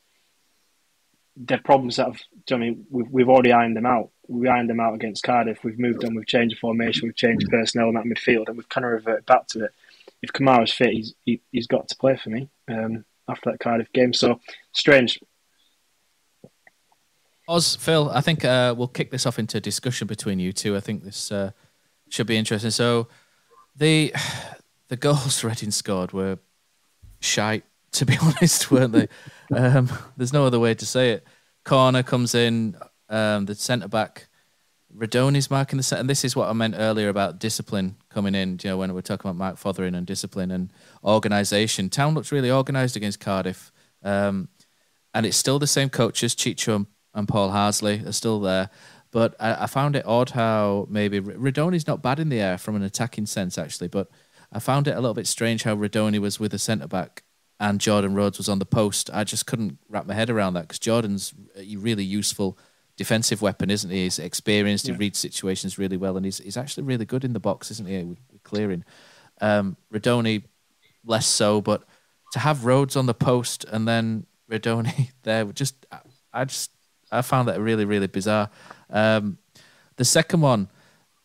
the 1.37 1.59
problems 1.59 1.97
that 1.97 2.07
have, 2.07 2.21
I 2.51 2.57
mean, 2.57 2.87
we've, 2.91 3.11
we've 3.11 3.29
already 3.29 3.53
ironed 3.53 3.77
them 3.77 3.87
out. 3.87 4.11
We 4.29 4.49
ironed 4.49 4.71
them 4.71 4.81
out 4.81 4.95
against 4.95 5.23
Cardiff. 5.23 5.63
We've 5.63 5.79
moved 5.79 6.05
on. 6.05 6.15
We've 6.15 6.27
changed 6.27 6.57
the 6.57 6.61
formation. 6.61 7.07
We've 7.07 7.17
changed 7.17 7.49
personnel 7.51 7.89
in 7.89 7.95
that 7.95 8.05
midfield, 8.05 8.49
and 8.49 8.57
we've 8.57 8.69
kind 8.69 8.85
of 8.85 8.93
reverted 8.93 9.27
back 9.27 9.47
to 9.49 9.65
it. 9.65 9.71
If 10.23 10.33
Camara's 10.33 10.73
fit, 10.73 10.93
he's 10.93 11.15
he, 11.25 11.43
has 11.55 11.67
got 11.67 11.89
to 11.89 11.97
play 11.97 12.17
for 12.17 12.31
me 12.31 12.49
um, 12.69 13.05
after 13.29 13.51
that 13.51 13.61
Cardiff 13.61 13.93
game. 13.93 14.15
So 14.15 14.41
strange. 14.73 15.21
Oz, 17.49 17.77
Phil, 17.77 18.11
I 18.11 18.23
think 18.23 18.45
uh, 18.45 18.75
we'll 18.77 18.89
kick 18.89 19.11
this 19.11 19.27
off 19.27 19.39
into 19.39 19.59
a 19.59 19.61
discussion 19.61 20.09
between 20.09 20.41
you 20.41 20.53
two. 20.53 20.75
I 20.75 20.81
think 20.81 21.05
this 21.05 21.31
uh, 21.31 21.53
should 22.09 22.27
be 22.27 22.37
interesting. 22.37 22.71
So, 22.71 23.09
the 23.77 24.15
the 24.89 24.97
goals 24.97 25.43
Reading 25.45 25.71
scored 25.71 26.13
were 26.13 26.39
shite, 27.21 27.65
to 27.93 28.07
be 28.07 28.17
honest, 28.23 28.71
weren't 28.71 28.93
they? 28.93 29.09
um, 29.55 29.91
there's 30.17 30.33
no 30.33 30.47
other 30.47 30.61
way 30.61 30.75
to 30.75 30.87
say 30.87 31.13
it. 31.13 31.27
Corner 31.65 32.03
comes 32.03 32.35
in, 32.35 32.77
um, 33.09 33.47
the 33.47 33.55
centre 33.55 33.89
back, 33.89 34.29
Rudoni's 34.97 35.51
marking 35.51 35.77
the 35.77 35.83
set, 35.83 36.01
and 36.01 36.09
this 36.09 36.25
is 36.25 36.35
what 36.35 36.49
I 36.49 36.53
meant 36.53 36.75
earlier 36.79 37.09
about 37.09 37.39
discipline 37.39 37.97
coming 38.09 38.35
in. 38.35 38.59
You 38.63 38.71
know, 38.71 38.79
when 38.79 38.95
we're 38.95 39.03
talking 39.03 39.29
about 39.29 39.37
Mark 39.37 39.57
Fothering 39.57 39.97
and 39.97 40.07
discipline 40.07 40.51
and 40.51 40.73
organisation, 41.05 41.91
Town 41.91 42.15
looks 42.15 42.33
really 42.33 42.51
organised 42.51 42.97
against 42.97 43.21
Cardiff, 43.21 43.73
um, 44.03 44.49
and 45.13 45.27
it's 45.27 45.37
still 45.37 45.59
the 45.59 45.67
same 45.67 45.91
coaches, 45.91 46.35
Chicho 46.35 46.77
and, 46.77 46.87
and 47.15 47.29
Paul 47.29 47.51
Harsley 47.51 48.07
are 48.07 48.13
still 48.13 48.41
there. 48.41 48.71
But 49.17 49.35
I, 49.41 49.63
I 49.63 49.67
found 49.67 49.97
it 49.97 50.05
odd 50.05 50.29
how 50.29 50.87
maybe 50.91 51.23
Rudoni's 51.23 51.87
not 51.87 52.03
bad 52.03 52.21
in 52.21 52.29
the 52.29 52.39
air 52.39 52.59
from 52.59 52.77
an 52.77 52.83
attacking 52.83 53.25
sense, 53.25 53.57
actually. 53.57 53.89
But 53.89 54.11
I 54.53 54.59
found 54.59 54.87
it 54.89 54.91
a 54.91 55.01
little 55.01 55.15
bit 55.15 55.27
strange 55.27 55.63
how 55.63 55.75
Rudoni 55.75 56.19
was 56.19 56.39
with 56.39 56.53
a 56.53 56.59
centre 56.59 56.87
back 56.87 57.23
and 57.59 57.81
Jordan 57.81 58.15
Rhodes 58.15 58.37
was 58.37 58.51
on 58.51 58.59
the 58.59 58.67
post. 58.67 59.09
I 59.11 59.25
just 59.25 59.47
couldn't 59.47 59.79
wrap 59.89 60.05
my 60.05 60.13
head 60.13 60.29
around 60.29 60.53
that 60.53 60.65
because 60.65 60.79
Jordan's 60.79 61.33
a 61.57 61.77
really 61.77 62.05
useful 62.05 62.59
defensive 62.99 63.41
weapon, 63.41 63.71
isn't 63.71 63.89
he? 63.89 64.05
He's 64.05 64.19
experienced. 64.19 64.87
Yeah. 64.87 64.93
He 64.93 64.99
reads 64.99 65.19
situations 65.19 65.79
really 65.79 65.97
well, 65.97 66.19
and 66.19 66.27
he's 66.27 66.37
he's 66.37 66.59
actually 66.59 66.83
really 66.83 67.07
good 67.07 67.25
in 67.25 67.33
the 67.33 67.41
box, 67.41 67.71
isn't 67.71 67.89
he? 67.89 68.05
With, 68.05 68.19
with 68.31 68.43
clearing. 68.43 68.85
Um, 69.41 69.79
Rudoni, 69.91 70.43
less 71.07 71.27
so, 71.27 71.63
but 71.63 71.85
to 72.33 72.39
have 72.41 72.67
Rhodes 72.67 72.97
on 72.97 73.07
the 73.07 73.15
post 73.15 73.65
and 73.65 73.89
then 73.89 74.27
Rudoni 74.51 75.13
there, 75.23 75.47
just 75.47 75.87
I 76.35 76.45
just 76.45 76.71
I 77.11 77.23
found 77.23 77.49
that 77.49 77.59
really 77.63 77.87
really 77.87 78.09
bizarre. 78.09 78.51
Um, 78.91 79.39
the 79.97 80.05
second 80.05 80.41
one, 80.41 80.69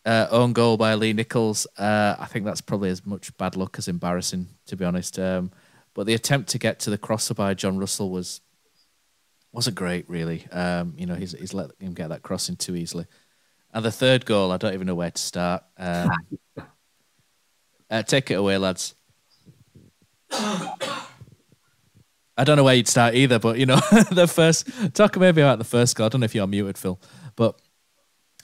uh, 0.06 0.28
own 0.32 0.54
goal 0.54 0.78
by 0.78 0.96
Lee 0.96 1.14
Nicholls. 1.14 1.68
Uh, 1.78 2.16
I 2.18 2.26
think 2.26 2.46
that's 2.46 2.62
probably 2.62 2.90
as 2.90 3.06
much 3.06 3.36
bad 3.38 3.56
luck 3.56 3.78
as 3.78 3.88
embarrassing, 3.88 4.48
to 4.68 4.76
be 4.76 4.86
honest. 4.86 5.20
Um, 5.20 5.52
but 5.94 6.06
the 6.06 6.14
attempt 6.14 6.50
to 6.50 6.58
get 6.58 6.80
to 6.82 6.90
the 6.90 6.98
crosser 6.98 7.34
by 7.34 7.54
Jon 7.54 7.78
Russell 7.78 8.10
was 8.10 8.42
wasn't 9.52 9.76
great, 9.76 10.10
really. 10.10 10.48
Um, 10.52 10.94
you 10.98 11.06
know, 11.06 11.16
he's 11.16 11.34
he's 11.34 11.54
let 11.54 11.72
him 11.80 11.94
get 11.94 12.10
that 12.10 12.24
crossing 12.24 12.56
too 12.56 12.76
easily. 12.76 13.06
And 13.74 13.86
the 13.86 13.92
third 13.92 14.26
goal, 14.26 14.52
I 14.52 14.58
don't 14.58 14.74
even 14.74 14.88
know 14.88 14.96
where 14.96 15.12
to 15.12 15.22
start. 15.22 15.64
Um, 15.78 16.12
uh, 17.90 18.04
take 18.04 18.32
it 18.32 18.36
away, 18.36 18.58
lads. 18.58 18.96
I 22.38 22.44
don't 22.44 22.58
know 22.58 22.64
where 22.64 22.76
you'd 22.76 22.88
start 22.88 23.16
either, 23.16 23.40
but 23.40 23.58
you 23.58 23.66
know, 23.66 23.76
the 24.12 24.28
first 24.28 24.68
talk 24.94 25.18
maybe 25.18 25.42
about 25.42 25.58
the 25.58 25.64
first 25.66 25.96
goal. 25.96 26.06
I 26.06 26.10
don't 26.10 26.22
know 26.22 26.26
if 26.26 26.34
you're 26.34 26.48
muted, 26.48 26.78
Phil, 26.78 27.00
but 27.36 27.60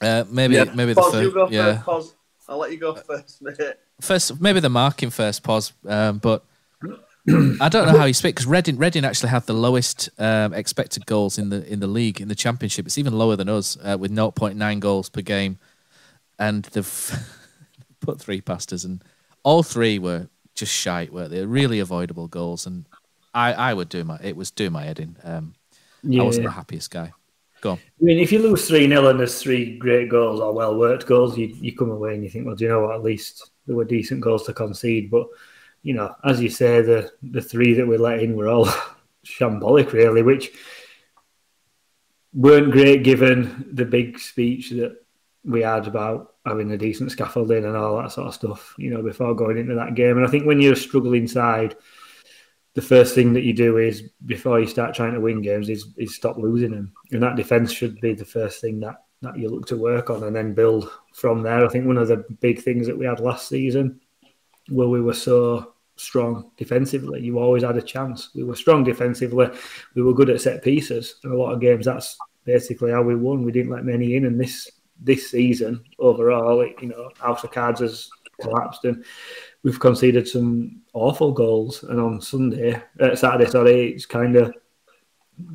uh, 0.02 0.24
maybe 0.30 0.56
yeah. 0.56 0.66
maybe 0.76 0.94
pause, 0.94 1.12
the 1.12 1.32
first. 1.32 1.52
yeah. 1.52 1.82
First, 1.82 2.16
I'll 2.48 2.58
let 2.58 2.72
you 2.72 2.78
go 2.78 2.96
first, 2.96 3.42
mate. 3.42 3.58
First, 4.02 4.40
maybe 4.40 4.60
the 4.60 4.70
marking 4.70 5.10
first, 5.10 5.44
pause. 5.44 5.74
Um, 5.86 6.20
but 6.20 6.46
I 7.30 7.68
don't 7.70 7.88
know 7.88 7.98
how 7.98 8.06
you 8.06 8.14
speak 8.14 8.36
because 8.36 8.48
Reading, 8.48 8.78
Reading 8.78 9.04
actually 9.04 9.30
have 9.30 9.46
the 9.46 9.54
lowest 9.54 10.10
um, 10.18 10.54
expected 10.54 11.06
goals 11.06 11.38
in 11.38 11.50
the 11.50 11.66
in 11.72 11.80
the 11.80 11.88
league 11.88 12.22
in 12.22 12.28
the 12.28 12.36
championship. 12.36 12.86
It's 12.86 12.98
even 12.98 13.18
lower 13.18 13.36
than 13.36 13.50
us 13.50 13.78
uh, 13.84 13.98
with 14.00 14.12
0.9 14.16 14.80
goals 14.80 15.10
per 15.10 15.22
game, 15.22 15.58
and 16.40 16.64
they've 16.66 17.26
put 18.00 18.20
three 18.20 18.40
past 18.42 18.72
us, 18.72 18.84
and 18.84 19.04
all 19.44 19.64
three 19.64 20.00
were 20.00 20.30
just 20.56 20.72
shite. 20.72 21.12
Were 21.12 21.28
they 21.28 21.46
really 21.46 21.80
avoidable 21.80 22.28
goals? 22.28 22.66
And 22.66 22.86
I, 23.34 23.54
I 23.54 23.74
would 23.74 23.90
do 23.90 24.04
my 24.04 24.20
it 24.24 24.36
was 24.36 24.52
do 24.52 24.70
my 24.70 24.84
head 24.84 25.00
in. 25.00 25.18
Um, 25.24 25.56
yeah. 26.04 26.22
I 26.22 26.26
wasn't 26.26 26.46
the 26.46 26.52
happiest 26.52 26.92
guy. 26.92 27.12
Go 27.62 27.72
on. 27.72 27.78
I 27.78 28.04
mean, 28.04 28.20
if 28.20 28.32
you 28.32 28.40
lose 28.40 28.68
3 28.68 28.88
0 28.88 29.08
and 29.08 29.20
there's 29.20 29.42
three 29.42 29.78
great 29.78 30.10
goals 30.10 30.40
or 30.40 30.54
well 30.54 30.78
worked 30.78 31.06
goals, 31.06 31.38
you, 31.38 31.48
you 31.60 31.76
come 31.76 31.92
away 31.92 32.14
and 32.14 32.24
you 32.24 32.30
think, 32.30 32.46
well, 32.46 32.56
do 32.56 32.66
you 32.66 32.70
know 32.70 32.82
what? 32.82 32.96
At 32.96 33.04
least 33.04 33.52
there 33.66 33.76
were 33.76 33.86
decent 33.86 34.22
goals 34.22 34.46
to 34.46 34.54
concede. 34.54 35.10
But, 35.10 35.28
you 35.84 35.94
know, 35.94 36.16
as 36.24 36.42
you 36.42 36.50
say, 36.50 36.82
the, 36.82 37.12
the 37.24 37.42
three 37.42 37.74
that 37.74 37.88
we 37.88 37.98
let 37.98 38.20
in 38.20 38.36
were 38.36 38.50
all 38.50 38.68
shambolic, 39.26 39.92
really, 39.92 40.22
which 40.22 40.52
weren't 42.34 42.72
great 42.72 43.04
given 43.04 43.70
the 43.74 43.86
big 43.86 44.20
speech 44.20 44.70
that 44.72 44.96
we 45.44 45.62
had 45.62 45.88
about 45.88 46.36
having 46.46 46.72
a 46.72 46.78
decent 46.78 47.12
scaffolding 47.12 47.66
and 47.66 47.76
all 47.76 47.98
that 47.98 48.12
sort 48.12 48.28
of 48.28 48.34
stuff, 48.34 48.76
you 48.78 48.92
know, 48.92 49.02
before 49.02 49.34
going 49.34 49.58
into 49.58 49.76
that 49.76 49.96
game. 49.96 50.18
And 50.18 50.26
I 50.26 50.30
think 50.30 50.46
when 50.46 50.62
you're 50.62 50.74
a 50.74 50.78
struggling 50.78 51.28
side, 51.28 51.76
the 52.78 52.82
first 52.84 53.16
thing 53.16 53.34
that 53.34 53.42
you 53.42 53.54
do 53.54 53.78
is 53.78 54.04
before 54.28 54.60
you 54.60 54.68
start 54.68 54.94
trying 54.94 55.16
to 55.16 55.20
win 55.20 55.42
games 55.42 55.68
is, 55.68 55.88
is 55.98 56.14
stop 56.14 56.38
losing 56.38 56.70
them, 56.70 56.94
and 57.12 57.24
that 57.24 57.36
defense 57.36 57.72
should 57.72 58.00
be 58.00 58.14
the 58.14 58.24
first 58.24 58.62
thing 58.62 58.80
that 58.80 58.98
that 59.24 59.36
you 59.36 59.50
look 59.50 59.66
to 59.66 59.76
work 59.76 60.12
on 60.12 60.24
and 60.24 60.36
then 60.36 60.54
build 60.54 60.88
from 61.16 61.42
there. 61.42 61.66
I 61.66 61.70
think 61.70 61.88
one 61.88 61.98
of 61.98 62.08
the 62.08 62.24
big 62.40 62.62
things 62.62 62.86
that 62.86 62.96
we 62.96 63.08
had 63.08 63.20
last 63.20 63.50
season, 63.50 64.00
where 64.70 64.88
we 64.88 65.02
were 65.02 65.16
so 65.16 65.74
strong 65.96 66.52
defensively, 66.56 67.20
you 67.20 67.40
always 67.40 67.64
had 67.64 67.78
a 67.78 67.82
chance. 67.82 68.30
We 68.36 68.44
were 68.44 68.56
strong 68.56 68.84
defensively, 68.84 69.50
we 69.96 70.04
were 70.04 70.14
good 70.14 70.30
at 70.30 70.40
set 70.40 70.64
pieces. 70.64 71.16
In 71.24 71.32
a 71.32 71.36
lot 71.36 71.54
of 71.54 71.60
games, 71.60 71.86
that's 71.88 72.16
basically 72.46 72.92
how 72.92 73.02
we 73.02 73.16
won. 73.16 73.44
We 73.44 73.52
didn't 73.52 73.72
let 73.72 73.86
many 73.86 74.16
in, 74.18 74.26
and 74.26 74.40
this 74.40 74.70
this 75.02 75.32
season 75.32 75.84
overall, 75.98 76.62
it, 76.62 76.76
you 76.80 76.90
know, 76.90 77.10
House 77.18 77.44
of 77.44 77.50
Cards 77.50 77.80
has 77.82 78.08
collapsed, 78.40 78.86
and 78.86 79.04
we've 79.64 79.80
conceded 79.80 80.28
some 80.28 80.82
awful 80.94 81.32
goals. 81.32 81.84
And 81.84 82.00
on 82.00 82.22
Sunday, 82.22 82.82
uh, 83.00 83.16
Saturday, 83.16 83.50
sorry, 83.50 83.92
it's 83.92 84.06
kind 84.06 84.36
of 84.36 84.54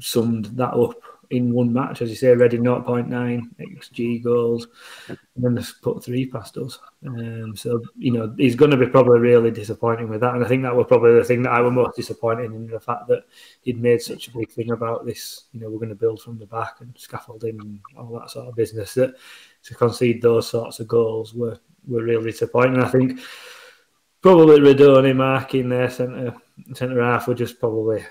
summed 0.00 0.46
that 0.56 0.74
up 0.74 0.94
in 1.32 1.54
one 1.54 1.72
match, 1.72 2.02
as 2.02 2.10
you 2.10 2.14
say, 2.14 2.34
Reading 2.34 2.62
0.9 2.62 3.08
xG 3.58 4.22
goals, 4.22 4.66
and 5.08 5.18
then 5.34 5.54
they 5.54 5.62
put 5.80 6.04
three 6.04 6.26
past 6.26 6.58
us. 6.58 6.78
Um, 7.06 7.56
so 7.56 7.82
you 7.96 8.12
know 8.12 8.34
he's 8.36 8.54
going 8.54 8.70
to 8.70 8.76
be 8.76 8.86
probably 8.86 9.18
really 9.18 9.50
disappointing 9.50 10.10
with 10.10 10.20
that, 10.20 10.34
and 10.34 10.44
I 10.44 10.48
think 10.48 10.62
that 10.62 10.76
was 10.76 10.86
probably 10.88 11.14
the 11.14 11.24
thing 11.24 11.42
that 11.44 11.52
I 11.52 11.62
was 11.62 11.72
most 11.72 11.96
disappointed 11.96 12.52
in 12.52 12.66
the 12.66 12.78
fact 12.78 13.08
that 13.08 13.24
he'd 13.62 13.80
made 13.80 14.02
such 14.02 14.28
a 14.28 14.36
big 14.36 14.50
thing 14.50 14.72
about 14.72 15.06
this. 15.06 15.44
You 15.52 15.60
know, 15.60 15.70
we're 15.70 15.78
going 15.78 15.88
to 15.88 15.94
build 15.94 16.20
from 16.20 16.38
the 16.38 16.46
back 16.46 16.80
and 16.80 16.94
scaffolding 16.98 17.58
and 17.60 17.80
all 17.96 18.18
that 18.18 18.30
sort 18.30 18.48
of 18.48 18.54
business. 18.54 18.92
That 18.92 19.14
to 19.64 19.74
concede 19.74 20.20
those 20.20 20.48
sorts 20.48 20.80
of 20.80 20.88
goals 20.88 21.32
were 21.32 21.58
were 21.88 22.02
really 22.02 22.30
disappointing. 22.30 22.82
I 22.82 22.88
think 22.88 23.20
probably 24.22 24.60
Rudoni 24.60 25.14
marking 25.14 25.68
their 25.68 25.90
centre 25.90 26.34
centre 26.74 27.02
half 27.02 27.28
were 27.28 27.34
just 27.34 27.60
probably 27.60 28.04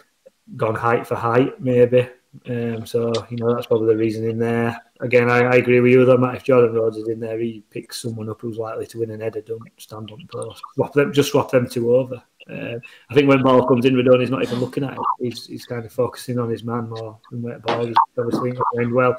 gone 0.55 0.75
height 0.75 1.07
for 1.07 1.15
height, 1.15 1.59
maybe. 1.59 2.07
Um, 2.47 2.85
so 2.85 3.11
you 3.29 3.37
know 3.37 3.53
that's 3.53 3.67
probably 3.67 3.93
the 3.93 3.99
reason 3.99 4.29
in 4.29 4.37
there. 4.37 4.79
Again, 5.01 5.29
I, 5.29 5.39
I 5.39 5.55
agree 5.55 5.79
with 5.79 5.91
you 5.91 6.05
though, 6.05 6.17
Matt. 6.17 6.35
If 6.35 6.43
Jordan 6.43 6.75
Rhodes 6.75 6.97
is 6.97 7.07
in 7.07 7.19
there, 7.19 7.39
he 7.39 7.63
picks 7.69 8.01
someone 8.01 8.29
up 8.29 8.41
who's 8.41 8.57
likely 8.57 8.85
to 8.87 8.99
win 8.99 9.11
an 9.11 9.21
header. 9.21 9.41
Don't 9.41 9.61
stand 9.77 10.11
on 10.11 10.27
post. 10.31 10.61
Swap 10.75 10.93
them, 10.93 11.11
just 11.11 11.31
swap 11.31 11.51
them 11.51 11.67
two 11.67 11.95
over. 11.95 12.21
Uh, 12.49 12.75
I 13.09 13.13
think 13.13 13.27
when 13.27 13.43
ball 13.43 13.67
comes 13.67 13.85
in, 13.85 13.95
Rudoni's 13.95 14.29
not 14.29 14.43
even 14.43 14.59
looking 14.59 14.83
at 14.83 14.93
it. 14.93 14.99
He's, 15.19 15.45
he's 15.45 15.65
kind 15.65 15.85
of 15.85 15.93
focusing 15.93 16.39
on 16.39 16.49
his 16.49 16.63
man 16.63 16.89
more 16.89 17.19
than 17.29 17.41
where 17.41 17.59
ball. 17.59 17.85
is 17.85 17.95
obviously 18.17 18.53
playing 18.73 18.93
well. 18.93 19.15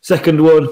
Second 0.00 0.40
one, 0.42 0.68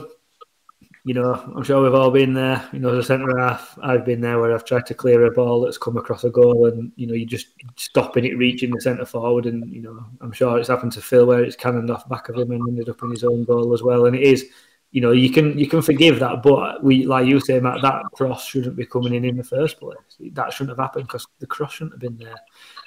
you 1.04 1.14
know, 1.14 1.34
I'm 1.34 1.64
sure 1.64 1.82
we've 1.82 1.94
all 1.94 2.12
been 2.12 2.32
there. 2.32 2.64
You 2.72 2.78
know, 2.78 2.90
as 2.90 2.98
a 2.98 3.02
centre 3.02 3.36
half, 3.36 3.76
I've 3.82 4.04
been 4.04 4.20
there 4.20 4.38
where 4.38 4.54
I've 4.54 4.64
tried 4.64 4.86
to 4.86 4.94
clear 4.94 5.24
a 5.24 5.32
ball 5.32 5.60
that's 5.60 5.78
come 5.78 5.96
across 5.96 6.22
a 6.22 6.30
goal, 6.30 6.66
and 6.66 6.92
you 6.94 7.08
know, 7.08 7.14
you're 7.14 7.28
just 7.28 7.48
stopping 7.76 8.24
it 8.24 8.38
reaching 8.38 8.70
the 8.70 8.80
centre 8.80 9.04
forward. 9.04 9.46
And 9.46 9.72
you 9.72 9.82
know, 9.82 10.04
I'm 10.20 10.32
sure 10.32 10.58
it's 10.58 10.68
happened 10.68 10.92
to 10.92 11.02
Phil 11.02 11.26
where 11.26 11.42
it's 11.42 11.56
cannoned 11.56 11.90
off 11.90 12.08
back 12.08 12.28
of 12.28 12.36
him 12.36 12.52
and 12.52 12.68
ended 12.68 12.88
up 12.88 13.02
in 13.02 13.10
his 13.10 13.24
own 13.24 13.44
goal 13.44 13.74
as 13.74 13.82
well. 13.82 14.06
And 14.06 14.14
it 14.14 14.22
is, 14.22 14.46
you 14.92 15.00
know, 15.00 15.10
you 15.10 15.30
can 15.30 15.58
you 15.58 15.68
can 15.68 15.82
forgive 15.82 16.20
that, 16.20 16.40
but 16.40 16.84
we, 16.84 17.04
like 17.04 17.26
you 17.26 17.40
say, 17.40 17.58
Matt, 17.58 17.82
that 17.82 18.04
cross 18.12 18.46
shouldn't 18.46 18.76
be 18.76 18.86
coming 18.86 19.14
in 19.14 19.24
in 19.24 19.36
the 19.36 19.44
first 19.44 19.80
place. 19.80 19.98
That 20.20 20.52
shouldn't 20.52 20.78
have 20.78 20.84
happened 20.84 21.08
because 21.08 21.26
the 21.40 21.48
cross 21.48 21.72
shouldn't 21.72 21.94
have 21.94 22.00
been 22.00 22.16
there. 22.16 22.38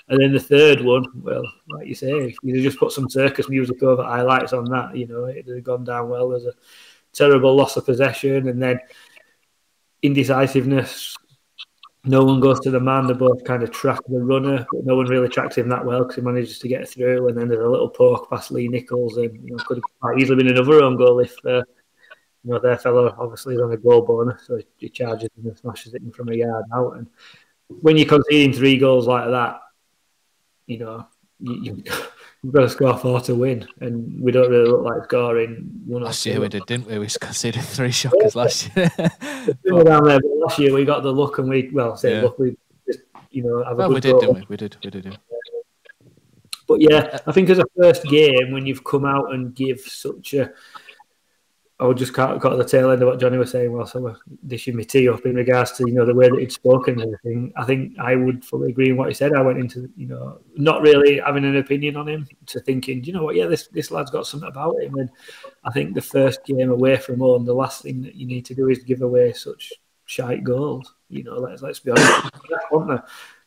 And 0.08 0.22
then 0.22 0.32
the 0.32 0.40
third 0.40 0.82
one, 0.82 1.06
well, 1.16 1.44
like 1.70 1.88
you 1.88 1.96
say, 1.96 2.34
you 2.44 2.62
just 2.62 2.78
put 2.78 2.92
some 2.92 3.10
circus 3.10 3.50
music 3.50 3.82
over 3.84 4.04
highlights 4.04 4.54
on 4.54 4.66
that, 4.66 4.96
you 4.96 5.08
know, 5.08 5.28
it'd 5.28 5.48
have 5.48 5.64
gone 5.64 5.84
down 5.84 6.10
well 6.10 6.32
as 6.32 6.46
a 6.46 6.54
terrible 7.16 7.56
loss 7.56 7.78
of 7.78 7.86
possession, 7.86 8.48
and 8.48 8.62
then 8.62 8.80
indecisiveness. 10.02 11.16
No 12.08 12.24
one 12.24 12.40
goes 12.40 12.60
to 12.60 12.70
the 12.70 12.80
man. 12.80 13.08
They 13.08 13.14
both 13.14 13.44
kind 13.44 13.64
of 13.64 13.72
track 13.72 14.00
the 14.08 14.20
runner, 14.20 14.66
but 14.72 14.86
no 14.86 14.96
one 14.96 15.08
really 15.08 15.28
tracks 15.28 15.58
him 15.58 15.70
that 15.70 15.84
well 15.84 16.04
because 16.04 16.18
he 16.18 16.22
manages 16.22 16.60
to 16.60 16.68
get 16.68 16.88
through. 16.88 17.28
And 17.28 17.38
then 17.38 17.48
there's 17.48 17.66
a 17.66 17.70
little 17.70 17.90
poke 17.90 18.30
past 18.30 18.52
Lee 18.52 18.68
Nicholls, 18.68 19.18
and 19.18 19.34
you 19.44 19.56
know, 19.56 19.64
could 19.64 19.78
have 19.78 20.00
quite 20.00 20.20
easily 20.20 20.44
been 20.44 20.56
another 20.56 20.84
own 20.84 20.98
goal 20.98 21.20
if 21.20 21.36
uh, 21.46 21.64
you 22.44 22.52
know 22.52 22.60
their 22.60 22.78
fellow 22.78 23.16
obviously 23.18 23.56
is 23.56 23.62
on 23.62 23.72
a 23.72 23.78
goal 23.78 24.04
bonus, 24.04 24.46
so 24.46 24.60
he 24.78 24.90
charges 24.90 25.30
and 25.44 25.58
smashes 25.58 25.96
it 25.96 26.04
in 26.04 26.12
from 26.12 26.30
a 26.30 26.36
yard 26.36 26.66
out. 26.74 26.98
And 26.98 27.08
when 27.68 27.98
you're 27.98 28.06
conceding 28.06 28.54
three 28.54 28.78
goals 28.78 29.08
like 29.08 29.28
that, 29.30 29.62
you 30.68 30.78
know 30.78 31.08
you, 31.40 31.54
you 31.56 31.84
we've 32.46 32.54
got 32.54 32.62
to 32.62 32.70
score 32.70 32.96
four 32.96 33.20
to 33.22 33.34
win, 33.34 33.68
and 33.82 34.22
we 34.22 34.32
don't 34.32 34.52
really 34.52 34.70
look 34.70 34.84
like 34.84 35.06
scoring 35.06 35.68
one. 35.86 36.04
Last 36.04 36.26
year 36.26 36.40
we 36.40 36.48
did, 36.48 36.66
didn't 36.68 36.88
we? 36.88 37.00
We 37.00 37.08
conceded 37.08 37.64
three 37.64 37.92
shockers 37.92 38.36
last 38.36 38.70
year. 38.76 38.92
but, 38.98 39.86
down 39.86 40.04
there, 40.04 40.20
but 40.20 40.32
last 40.38 40.60
year 40.60 40.72
we 40.74 40.86
got 40.86 41.02
the 41.02 41.12
look, 41.12 41.40
and 41.40 41.50
we 41.50 41.70
well, 41.74 41.98
say 41.98 42.16
yeah. 42.16 42.22
look, 42.22 42.38
we 42.38 42.56
just 42.88 43.00
you 43.32 43.44
know 43.44 43.64
have 43.64 43.78
well, 43.78 43.92
a 43.92 44.00
good. 44.00 44.06
we 44.06 44.12
did, 44.12 44.20
didn't 44.20 44.36
we? 44.36 44.46
We 44.50 44.58
did, 44.58 44.78
we 44.84 44.90
did. 44.92 45.06
Yeah. 45.06 45.18
But 46.68 46.82
yeah, 46.82 46.98
uh, 46.98 47.20
I 47.28 47.32
think 47.32 47.50
as 47.50 47.60
a 47.60 47.66
first 47.80 48.04
game, 48.06 48.52
when 48.52 48.66
you've 48.66 48.84
come 48.84 49.06
out 49.06 49.34
and 49.34 49.56
give 49.56 49.80
such 49.82 50.34
a 50.36 50.52
I 51.78 51.92
just 51.92 52.14
caught, 52.14 52.42
the 52.42 52.64
tail 52.64 52.92
end 52.92 53.02
of 53.02 53.10
what 53.10 53.20
Johnny 53.20 53.38
was 53.38 53.52
saying 53.52 53.74
while 53.74 53.86
so 53.86 54.00
we're 54.00 54.16
dishing 54.48 54.78
my 54.78 54.84
tea 54.84 55.10
up 55.10 55.26
in 55.26 55.36
regards 55.36 55.74
to 55.74 55.84
you 55.86 55.94
know 55.94 56.06
the 56.06 56.16
way 56.16 56.30
that 56.30 56.40
he'd 56.40 56.52
spoken 56.52 57.02
and 57.02 57.14
everything. 57.14 57.52
I 57.58 57.66
think 57.66 58.00
I 58.00 58.16
would 58.16 58.46
fully 58.46 58.70
agree 58.70 58.92
in 58.92 58.98
what 58.98 59.10
he 59.10 59.14
said. 59.14 59.34
I 59.34 59.42
went 59.42 59.60
into 59.60 59.90
you 59.98 60.08
know 60.08 60.40
not 60.56 60.82
really 60.82 61.20
having 61.20 61.44
an 61.44 61.58
opinion 61.58 61.98
on 61.98 62.08
him 62.08 62.28
to 62.46 62.62
thinking, 62.62 63.02
do 63.02 63.08
you 63.08 63.14
know 63.14 63.24
what, 63.24 63.36
yeah, 63.36 63.48
this 63.48 63.68
this 63.68 63.92
lad's 63.92 64.10
got 64.10 64.26
something 64.26 64.48
about 64.48 64.82
him. 64.82 64.96
And 64.96 65.10
I 65.66 65.72
think 65.72 65.94
the 65.94 66.02
first 66.02 66.46
game 66.46 66.72
away 66.72 66.96
from 66.96 67.20
home, 67.20 67.44
the 67.44 67.54
last 67.54 67.82
thing 67.82 68.02
that 68.04 68.16
you 68.16 68.26
need 68.26 68.46
to 68.46 68.56
do 68.56 68.70
is 68.70 68.80
give 68.80 69.02
away 69.02 69.34
such 69.34 69.74
shite 70.06 70.46
goals. 70.46 70.94
You 71.10 71.26
know, 71.26 71.34
let's 71.34 71.62
let's 71.62 71.82
be 71.82 71.92
honest 71.92 72.32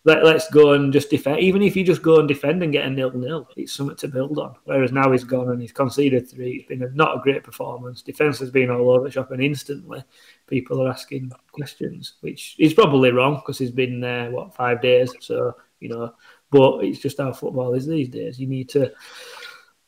let, 0.04 0.24
us 0.24 0.48
go 0.50 0.72
and 0.72 0.92
just 0.92 1.10
defend. 1.10 1.40
Even 1.40 1.62
if 1.62 1.76
you 1.76 1.84
just 1.84 2.02
go 2.02 2.18
and 2.18 2.28
defend 2.28 2.62
and 2.62 2.72
get 2.72 2.86
a 2.86 2.90
nil 2.90 3.10
nil, 3.12 3.48
it's 3.56 3.74
something 3.74 3.96
to 3.96 4.08
build 4.08 4.38
on. 4.38 4.54
Whereas 4.64 4.92
now 4.92 5.10
he's 5.10 5.24
gone 5.24 5.50
and 5.50 5.60
he's 5.60 5.72
conceded 5.72 6.28
three. 6.28 6.56
It's 6.56 6.68
been 6.68 6.82
a, 6.82 6.90
not 6.90 7.16
a 7.16 7.20
great 7.20 7.44
performance. 7.44 8.02
Defence 8.02 8.38
has 8.38 8.50
been 8.50 8.70
all 8.70 8.90
over 8.90 9.04
the 9.04 9.10
shop, 9.10 9.30
and 9.32 9.42
instantly 9.42 10.02
people 10.46 10.82
are 10.82 10.90
asking 10.90 11.32
questions, 11.52 12.14
which 12.20 12.56
is 12.58 12.74
probably 12.74 13.10
wrong 13.10 13.36
because 13.36 13.58
he's 13.58 13.70
been 13.70 14.00
there 14.00 14.30
what 14.30 14.54
five 14.54 14.80
days. 14.80 15.12
So 15.20 15.54
you 15.80 15.88
know, 15.88 16.14
but 16.50 16.84
it's 16.84 17.00
just 17.00 17.18
how 17.18 17.32
football 17.32 17.74
is 17.74 17.86
these 17.86 18.08
days. 18.08 18.38
You 18.38 18.46
need 18.46 18.68
to 18.70 18.92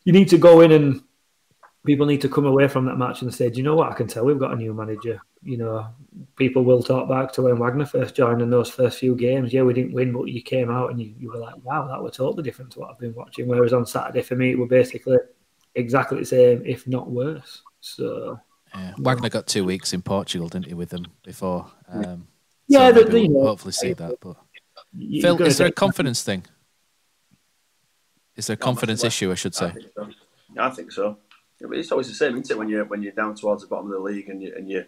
you 0.04 0.12
need 0.12 0.28
to 0.28 0.38
go 0.38 0.60
in 0.60 0.72
and 0.72 1.02
people 1.84 2.06
need 2.06 2.20
to 2.22 2.28
come 2.28 2.46
away 2.46 2.68
from 2.68 2.84
that 2.86 2.96
match 2.96 3.22
and 3.22 3.34
say, 3.34 3.50
Do 3.50 3.58
you 3.58 3.62
know 3.62 3.76
what? 3.76 3.90
I 3.90 3.94
can 3.94 4.06
tell 4.06 4.24
we've 4.24 4.38
got 4.38 4.52
a 4.52 4.56
new 4.56 4.74
manager. 4.74 5.20
You 5.42 5.56
know, 5.56 5.86
people 6.36 6.64
will 6.64 6.82
talk 6.82 7.08
back 7.08 7.32
to 7.32 7.42
when 7.42 7.58
Wagner 7.58 7.86
first 7.86 8.14
joined 8.14 8.42
in 8.42 8.50
those 8.50 8.68
first 8.68 8.98
few 8.98 9.16
games. 9.16 9.52
Yeah, 9.52 9.62
we 9.62 9.72
didn't 9.72 9.94
win, 9.94 10.12
but 10.12 10.24
you 10.24 10.42
came 10.42 10.70
out 10.70 10.90
and 10.90 11.00
you, 11.00 11.14
you 11.18 11.30
were 11.30 11.38
like, 11.38 11.56
wow, 11.64 11.88
that 11.88 12.02
was 12.02 12.16
totally 12.16 12.42
different 12.42 12.72
to 12.72 12.80
what 12.80 12.90
I've 12.90 12.98
been 12.98 13.14
watching. 13.14 13.48
Whereas 13.48 13.72
on 13.72 13.86
Saturday, 13.86 14.22
for 14.22 14.36
me, 14.36 14.50
it 14.50 14.58
were 14.58 14.66
basically 14.66 15.16
exactly 15.74 16.18
the 16.18 16.26
same, 16.26 16.62
if 16.66 16.86
not 16.86 17.10
worse. 17.10 17.62
So. 17.80 18.38
Yeah. 18.74 18.92
Wagner 18.98 19.30
got 19.30 19.46
two 19.46 19.64
weeks 19.64 19.94
in 19.94 20.02
Portugal, 20.02 20.48
didn't 20.48 20.66
he, 20.66 20.74
with 20.74 20.90
them 20.90 21.06
before? 21.24 21.66
Um, 21.88 22.28
yeah, 22.68 22.92
so 22.92 23.02
the, 23.02 23.10
the, 23.10 23.28
we'll 23.28 23.46
hopefully 23.46 23.72
see 23.72 23.94
that. 23.94 24.20
But 24.20 24.36
Phil, 25.20 25.42
is 25.42 25.58
there 25.58 25.68
a 25.68 25.72
confidence 25.72 26.22
thing? 26.22 26.44
Is 28.36 28.46
there 28.46 28.54
a 28.54 28.58
confidence 28.58 29.02
issue? 29.02 29.32
I 29.32 29.34
should 29.34 29.54
say. 29.54 29.66
I 29.66 29.72
think 29.72 29.92
so. 29.94 30.10
I 30.58 30.70
think 30.70 30.92
so 30.92 31.18
it's 31.60 31.92
always 31.92 32.08
the 32.08 32.14
same, 32.14 32.32
isn't 32.32 32.50
it? 32.50 32.58
When 32.58 32.68
you're 32.68 32.84
when 32.84 33.02
you're 33.02 33.12
down 33.12 33.34
towards 33.34 33.62
the 33.62 33.68
bottom 33.68 33.86
of 33.86 33.92
the 33.92 33.98
league 33.98 34.28
and 34.28 34.42
you 34.42 34.54
and 34.56 34.68
you 34.68 34.84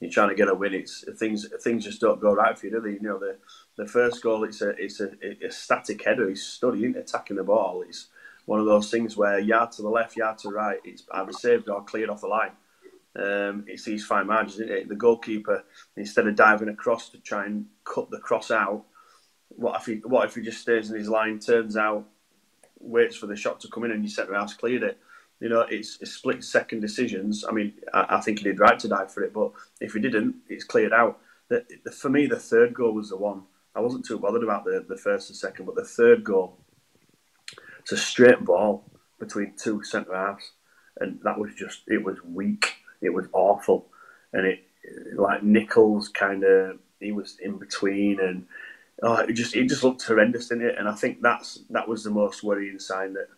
you're 0.00 0.10
trying 0.10 0.30
to 0.30 0.34
get 0.34 0.48
a 0.48 0.54
win, 0.54 0.74
it's 0.74 1.04
things 1.18 1.46
things 1.62 1.84
just 1.84 2.00
don't 2.00 2.20
go 2.20 2.34
right 2.34 2.58
for 2.58 2.66
you, 2.66 2.72
do 2.72 2.80
they? 2.80 2.92
You 2.92 3.02
know, 3.02 3.18
the 3.18 3.36
the 3.76 3.86
first 3.86 4.22
goal, 4.22 4.44
it's 4.44 4.62
a 4.62 4.70
it's 4.70 5.00
a, 5.00 5.10
a 5.44 5.50
static 5.50 6.02
header. 6.04 6.28
He's 6.28 6.42
studying 6.42 6.96
attacking 6.96 7.36
the 7.36 7.44
ball. 7.44 7.82
It's 7.86 8.08
one 8.46 8.60
of 8.60 8.66
those 8.66 8.90
things 8.90 9.16
where 9.16 9.38
yard 9.38 9.72
to 9.72 9.82
the 9.82 9.88
left, 9.90 10.16
yard 10.16 10.38
to 10.38 10.48
the 10.48 10.54
right, 10.54 10.78
it's 10.84 11.04
either 11.12 11.32
saved 11.32 11.68
or 11.68 11.84
cleared 11.84 12.10
off 12.10 12.22
the 12.22 12.28
line. 12.28 12.52
Um, 13.14 13.64
it's 13.66 13.84
these 13.84 14.06
fine 14.06 14.26
margins, 14.26 14.60
isn't 14.60 14.70
it? 14.70 14.88
The 14.88 14.94
goalkeeper, 14.94 15.64
instead 15.96 16.26
of 16.26 16.36
diving 16.36 16.68
across 16.68 17.10
to 17.10 17.18
try 17.18 17.44
and 17.44 17.66
cut 17.84 18.10
the 18.10 18.18
cross 18.18 18.50
out, 18.50 18.84
what 19.48 19.80
if 19.80 19.86
he 19.86 19.94
what 19.96 20.26
if 20.28 20.34
he 20.34 20.42
just 20.42 20.62
stays 20.62 20.90
in 20.90 20.96
his 20.96 21.08
line, 21.08 21.38
turns 21.38 21.76
out, 21.76 22.06
waits 22.78 23.16
for 23.16 23.26
the 23.26 23.36
shot 23.36 23.60
to 23.60 23.68
come 23.68 23.84
in, 23.84 23.90
and 23.90 24.02
your 24.02 24.10
centre 24.10 24.34
half's 24.34 24.54
cleared 24.54 24.82
it? 24.82 24.98
You 25.40 25.48
know, 25.48 25.60
it's, 25.62 25.98
it's 26.00 26.12
split 26.12 26.44
second 26.44 26.80
decisions. 26.80 27.44
I 27.48 27.52
mean, 27.52 27.72
I, 27.94 28.16
I, 28.16 28.20
think 28.20 28.38
he 28.38 28.44
did 28.44 28.60
right 28.60 28.78
to 28.78 28.88
die 28.88 29.06
for 29.06 29.22
it, 29.22 29.32
but 29.32 29.52
if 29.80 29.94
he 29.94 30.00
didn't, 30.00 30.36
it's 30.48 30.64
cleared 30.64 30.92
out. 30.92 31.18
The, 31.48 31.64
for 31.90 32.10
me, 32.10 32.26
the 32.26 32.38
third 32.38 32.74
goal 32.74 32.92
was 32.92 33.08
the 33.08 33.16
one. 33.16 33.42
I 33.74 33.80
wasn't 33.80 34.04
too 34.04 34.18
bothered 34.18 34.42
about 34.42 34.64
the, 34.64 34.84
the 34.86 34.96
first 34.96 35.30
and 35.30 35.36
second, 35.36 35.64
but 35.64 35.76
the 35.76 35.84
third 35.84 36.24
goal, 36.24 36.58
it's 37.78 37.92
a 37.92 37.96
straight 37.96 38.44
ball 38.44 38.84
between 39.18 39.54
two 39.56 39.82
centre 39.82 40.14
halves, 40.14 40.52
and 40.98 41.20
that 41.22 41.38
was 41.38 41.54
just 41.54 41.82
it 41.86 42.02
was 42.02 42.22
weak. 42.24 42.74
It 43.00 43.10
was 43.10 43.26
awful, 43.32 43.86
and 44.32 44.46
it 44.46 44.64
like 45.14 45.42
Nicholls 45.42 46.08
kind 46.08 46.42
of 46.44 46.78
he 46.98 47.12
was 47.12 47.38
in 47.40 47.58
between, 47.58 48.20
and 48.20 48.46
oh, 49.02 49.16
it 49.16 49.34
just 49.34 49.54
it 49.54 49.68
just 49.68 49.84
looked 49.84 50.02
horrendous, 50.02 50.48
didn't 50.48 50.66
it? 50.66 50.78
And 50.78 50.88
I 50.88 50.94
think 50.94 51.22
that's 51.22 51.60
that 51.70 51.88
was 51.88 52.02
the 52.02 52.10
most 52.10 52.42
worrying 52.42 52.78
sign 52.78 53.14
that 53.14 53.28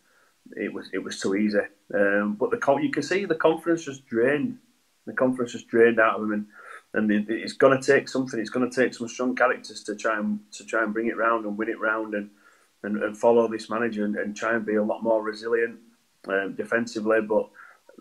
it 0.56 0.72
was 0.72 0.88
it 0.92 0.98
was 0.98 1.20
too 1.20 1.34
easy. 1.34 1.58
Um, 1.94 2.36
but 2.38 2.50
the 2.50 2.78
you 2.80 2.90
can 2.90 3.02
see 3.02 3.24
the 3.24 3.34
confidence 3.34 3.84
just 3.84 4.06
drained. 4.06 4.58
The 5.06 5.12
confidence 5.12 5.52
just 5.52 5.68
drained 5.68 6.00
out 6.00 6.16
of 6.16 6.22
him, 6.22 6.32
and 6.32 6.46
and 6.94 7.30
it's 7.30 7.54
going 7.54 7.78
to 7.78 7.86
take 7.86 8.08
something. 8.08 8.38
It's 8.38 8.50
going 8.50 8.68
to 8.68 8.74
take 8.74 8.94
some 8.94 9.08
strong 9.08 9.34
characters 9.34 9.82
to 9.84 9.96
try 9.96 10.18
and 10.18 10.40
to 10.52 10.64
try 10.64 10.82
and 10.82 10.92
bring 10.92 11.08
it 11.08 11.16
round 11.16 11.44
and 11.44 11.56
win 11.56 11.68
it 11.68 11.80
round 11.80 12.14
and 12.14 12.30
and, 12.82 13.02
and 13.02 13.16
follow 13.16 13.46
this 13.48 13.70
manager 13.70 14.04
and, 14.04 14.16
and, 14.16 14.36
try 14.36 14.54
and 14.54 14.66
be 14.66 14.74
a 14.74 14.82
lot 14.82 15.04
more 15.04 15.22
resilient 15.22 15.78
um, 16.26 16.54
defensively. 16.54 17.20
But 17.20 17.48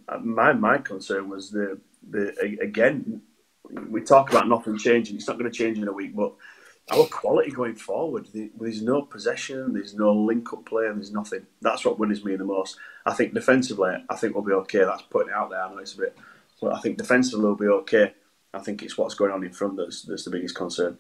uh, 0.08 0.18
my 0.20 0.54
my 0.54 0.78
concern 0.78 1.30
was 1.30 1.52
the 1.52 1.80
the 2.10 2.58
again 2.62 3.22
we 3.90 4.02
talk 4.02 4.30
about 4.30 4.48
nothing 4.48 4.78
changing. 4.78 5.16
It's 5.16 5.28
not 5.28 5.38
going 5.38 5.52
to 5.52 5.58
change 5.58 5.78
in 5.78 5.88
a 5.88 5.94
week, 5.94 6.16
but 6.16 6.34
our 6.90 7.06
quality 7.06 7.52
going 7.52 7.76
forward. 7.76 8.28
There's 8.34 8.82
no 8.82 9.04
possession, 9.04 9.74
there's 9.74 9.94
no 9.94 10.14
link 10.14 10.52
up 10.52 10.66
play, 10.66 10.88
and 10.88 10.98
there's 10.98 11.12
nothing. 11.12 11.46
That's 11.62 11.86
what 11.86 12.00
worries 12.00 12.26
me 12.26 12.36
the 12.36 12.44
most. 12.44 12.78
I 13.06 13.14
think 13.14 13.34
defensively, 13.34 14.04
I 14.10 14.16
think 14.16 14.36
we'll 14.36 14.44
be 14.44 14.54
okay. 14.54 14.80
That's 14.80 15.04
putting 15.04 15.30
it 15.30 15.36
out 15.36 15.52
there. 15.52 15.64
I 15.64 15.70
know 15.70 15.78
it's 15.78 15.94
a 15.94 15.98
bit, 15.98 16.18
but 16.62 16.74
I 16.74 16.80
think 16.80 16.98
defensively 16.98 17.46
we'll 17.46 17.56
be 17.56 17.68
okay. 17.68 18.14
I 18.54 18.60
think 18.60 18.84
it's 18.84 18.98
what's 18.98 19.16
going 19.16 19.32
on 19.32 19.44
in 19.44 19.54
front 19.54 19.78
that's 19.78 20.02
that's 20.02 20.26
the 20.26 20.32
biggest 20.32 20.56
concern. 20.56 20.98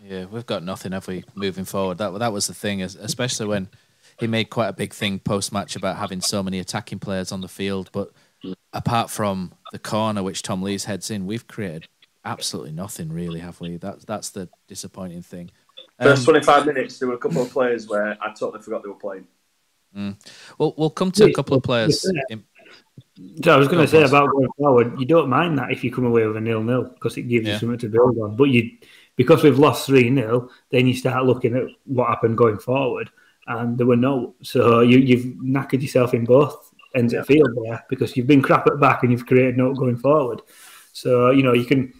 Yeah, 0.00 0.26
we've 0.26 0.46
got 0.46 0.62
nothing, 0.62 0.92
have 0.92 1.06
we, 1.06 1.24
moving 1.34 1.64
forward? 1.64 1.98
That 1.98 2.18
that 2.18 2.32
was 2.32 2.46
the 2.46 2.54
thing, 2.54 2.82
especially 2.82 3.46
when 3.46 3.68
he 4.18 4.26
made 4.26 4.50
quite 4.50 4.68
a 4.68 4.72
big 4.72 4.92
thing 4.92 5.18
post 5.18 5.52
match 5.52 5.76
about 5.76 5.96
having 5.96 6.20
so 6.20 6.42
many 6.42 6.58
attacking 6.58 6.98
players 6.98 7.32
on 7.32 7.40
the 7.40 7.48
field. 7.48 7.90
But 7.92 8.12
apart 8.72 9.10
from 9.10 9.52
the 9.72 9.78
corner 9.78 10.22
which 10.22 10.42
Tom 10.42 10.62
Lees 10.62 10.84
heads 10.84 11.10
in, 11.10 11.26
we've 11.26 11.46
created 11.46 11.88
absolutely 12.24 12.72
nothing, 12.72 13.12
really, 13.12 13.40
have 13.40 13.60
we? 13.60 13.76
That's 13.76 14.04
that's 14.04 14.30
the 14.30 14.48
disappointing 14.68 15.22
thing. 15.22 15.50
Um, 15.98 16.08
First 16.08 16.24
25 16.24 16.66
minutes, 16.66 16.98
there 16.98 17.08
were 17.08 17.14
a 17.14 17.18
couple 17.18 17.42
of 17.42 17.50
players 17.50 17.88
where 17.88 18.16
I 18.20 18.32
totally 18.32 18.62
forgot 18.62 18.82
they 18.82 18.88
were 18.88 18.94
playing. 18.94 19.26
Mm. 19.96 20.16
Well, 20.58 20.74
we'll 20.76 20.90
come 20.90 21.10
to 21.12 21.24
a 21.24 21.32
couple 21.32 21.56
of 21.56 21.62
players. 21.62 22.04
In... 22.30 22.44
So 23.42 23.54
I 23.54 23.56
was 23.56 23.68
going 23.68 23.84
to 23.84 23.90
say 23.90 24.02
about 24.02 24.30
going 24.30 24.48
forward, 24.56 24.98
you 24.98 25.06
don't 25.06 25.28
mind 25.28 25.58
that 25.58 25.70
if 25.70 25.84
you 25.84 25.92
come 25.92 26.06
away 26.06 26.26
with 26.26 26.36
a 26.36 26.40
nil 26.40 26.62
nil 26.62 26.84
because 26.84 27.16
it 27.16 27.22
gives 27.22 27.46
yeah. 27.46 27.54
you 27.54 27.58
something 27.58 27.78
to 27.78 27.88
build 27.88 28.18
on. 28.18 28.36
But 28.36 28.44
you, 28.44 28.70
because 29.16 29.42
we've 29.42 29.58
lost 29.58 29.86
three 29.86 30.12
0 30.14 30.48
then 30.70 30.86
you 30.86 30.94
start 30.94 31.24
looking 31.24 31.54
at 31.56 31.64
what 31.84 32.08
happened 32.08 32.38
going 32.38 32.58
forward, 32.58 33.10
and 33.46 33.76
there 33.76 33.86
were 33.86 33.96
no. 33.96 34.34
So 34.42 34.80
you, 34.80 34.98
you've 34.98 35.36
knackered 35.36 35.82
yourself 35.82 36.14
in 36.14 36.24
both 36.24 36.72
ends 36.94 37.12
of 37.12 37.26
the 37.26 37.34
field 37.34 37.50
there 37.64 37.84
because 37.88 38.16
you've 38.16 38.26
been 38.26 38.42
crap 38.42 38.66
at 38.66 38.80
back 38.80 39.02
and 39.02 39.12
you've 39.12 39.26
created 39.26 39.56
no 39.56 39.74
going 39.74 39.96
forward. 39.96 40.42
So 40.92 41.30
you 41.30 41.42
know 41.42 41.52
you 41.52 41.64
can 41.64 41.92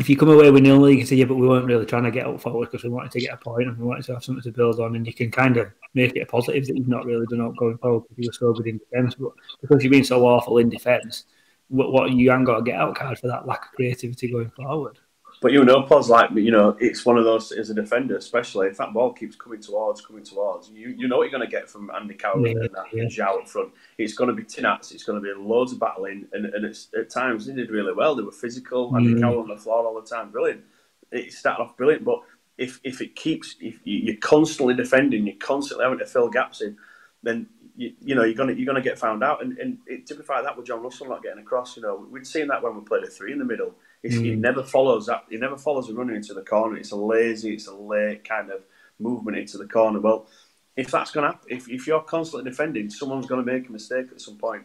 if 0.00 0.08
you 0.08 0.16
come 0.16 0.30
away 0.30 0.50
with 0.50 0.62
nil, 0.62 0.88
you 0.88 0.96
can 0.96 1.06
say, 1.06 1.16
yeah, 1.16 1.26
but 1.26 1.34
we 1.34 1.46
weren't 1.46 1.66
really 1.66 1.84
trying 1.84 2.04
to 2.04 2.10
get 2.10 2.26
up 2.26 2.40
forward 2.40 2.70
because 2.70 2.84
we 2.84 2.90
wanted 2.90 3.12
to 3.12 3.20
get 3.20 3.34
a 3.34 3.36
point 3.36 3.68
and 3.68 3.76
we 3.76 3.84
wanted 3.84 4.04
to 4.06 4.14
have 4.14 4.24
something 4.24 4.42
to 4.42 4.50
build 4.50 4.80
on. 4.80 4.96
And 4.96 5.06
you 5.06 5.12
can 5.12 5.30
kind 5.30 5.58
of 5.58 5.70
make 5.92 6.16
it 6.16 6.20
a 6.20 6.26
positive 6.26 6.66
that 6.66 6.76
you've 6.76 6.88
not 6.88 7.04
really 7.04 7.26
done 7.26 7.42
up 7.42 7.56
going 7.56 7.76
forward 7.76 8.04
because 8.08 8.16
you 8.16 8.28
were 8.28 8.32
so 8.32 8.52
good 8.54 8.66
in 8.66 8.78
defence. 8.78 9.14
But 9.14 9.32
because 9.60 9.84
you've 9.84 9.92
been 9.92 10.04
so 10.04 10.26
awful 10.26 10.56
in 10.56 10.70
defence, 10.70 11.26
what, 11.68 11.92
what 11.92 12.10
you 12.12 12.30
haven't 12.30 12.46
got 12.46 12.56
to 12.56 12.62
get 12.62 12.80
out 12.80 12.96
card 12.96 13.18
for 13.18 13.28
that 13.28 13.46
lack 13.46 13.66
of 13.66 13.72
creativity 13.72 14.32
going 14.32 14.50
forward. 14.50 14.98
But 15.40 15.52
you 15.52 15.64
know, 15.64 15.82
Pos, 15.82 16.10
like 16.10 16.30
you 16.32 16.50
know, 16.50 16.76
it's 16.80 17.06
one 17.06 17.16
of 17.16 17.24
those 17.24 17.50
as 17.50 17.70
a 17.70 17.74
defender, 17.74 18.16
especially 18.16 18.68
if 18.68 18.76
that 18.76 18.92
ball 18.92 19.12
keeps 19.12 19.36
coming 19.36 19.60
towards, 19.60 20.02
coming 20.02 20.22
towards. 20.22 20.68
You 20.68 20.90
you 20.90 21.08
know 21.08 21.16
what 21.16 21.30
you're 21.30 21.38
going 21.38 21.48
to 21.48 21.50
get 21.50 21.68
from 21.68 21.90
Andy 21.90 22.14
Carroll 22.14 22.46
yeah, 22.46 22.52
and 22.52 22.70
that 22.74 22.84
yeah. 22.92 23.04
João 23.04 23.40
up 23.40 23.48
front. 23.48 23.72
It's 23.96 24.12
going 24.12 24.28
to 24.28 24.34
be 24.34 24.42
tinats. 24.42 24.92
It's 24.92 25.02
going 25.02 25.22
to 25.22 25.22
be 25.22 25.32
loads 25.40 25.72
of 25.72 25.80
battling, 25.80 26.26
and, 26.32 26.44
and 26.44 26.66
it's 26.66 26.88
at 26.98 27.08
times 27.08 27.46
they 27.46 27.54
did 27.54 27.70
really 27.70 27.94
well. 27.94 28.14
They 28.14 28.22
were 28.22 28.32
physical. 28.32 28.92
Mm. 28.92 28.96
Andy 28.96 29.20
Carroll 29.20 29.40
on 29.40 29.48
the 29.48 29.56
floor 29.56 29.86
all 29.86 29.98
the 29.98 30.06
time, 30.06 30.30
brilliant. 30.30 30.62
It 31.10 31.32
started 31.32 31.62
off 31.62 31.76
brilliant, 31.76 32.04
but 32.04 32.20
if 32.58 32.78
if 32.84 33.00
it 33.00 33.16
keeps, 33.16 33.56
if 33.60 33.78
you're 33.84 34.18
constantly 34.18 34.74
defending, 34.74 35.26
you're 35.26 35.36
constantly 35.36 35.84
having 35.84 36.00
to 36.00 36.06
fill 36.06 36.28
gaps 36.28 36.60
in, 36.60 36.76
then 37.22 37.46
you, 37.76 37.94
you, 38.02 38.14
know 38.14 38.24
you're 38.24 38.34
gonna 38.34 38.52
you're 38.52 38.66
gonna 38.66 38.82
get 38.82 38.98
found 38.98 39.24
out. 39.24 39.42
And, 39.42 39.56
and 39.56 39.78
it, 39.86 40.06
typify 40.06 40.42
that 40.42 40.54
with 40.54 40.66
Jon 40.66 40.82
Russell 40.82 41.08
not 41.08 41.22
getting 41.22 41.40
across. 41.40 41.78
You 41.78 41.82
know, 41.82 42.06
we'd 42.10 42.26
seen 42.26 42.48
that 42.48 42.62
when 42.62 42.74
we 42.74 42.82
played 42.82 43.04
a 43.04 43.06
three 43.06 43.32
in 43.32 43.38
the 43.38 43.44
middle. 43.46 43.74
Mm. 44.04 44.24
He 44.24 44.34
never 44.34 44.62
follows 44.62 45.06
that. 45.06 45.24
He 45.28 45.36
never 45.36 45.58
follows 45.58 45.88
a 45.88 45.94
runner 45.94 46.14
into 46.14 46.34
the 46.34 46.42
corner. 46.42 46.76
It's 46.76 46.92
a 46.92 46.96
lazy, 46.96 47.54
it's 47.54 47.66
a 47.66 47.74
late 47.74 48.26
kind 48.26 48.50
of 48.50 48.62
movement 48.98 49.36
into 49.36 49.58
the 49.58 49.66
corner. 49.66 50.00
Well, 50.00 50.26
if 50.76 50.90
that's 50.90 51.10
going 51.10 51.24
to 51.26 51.32
happen, 51.32 51.48
if, 51.50 51.68
if 51.68 51.86
you're 51.86 52.00
constantly 52.00 52.50
defending, 52.50 52.88
someone's 52.88 53.26
going 53.26 53.44
to 53.44 53.52
make 53.52 53.68
a 53.68 53.72
mistake 53.72 54.06
at 54.10 54.20
some 54.20 54.36
point. 54.36 54.64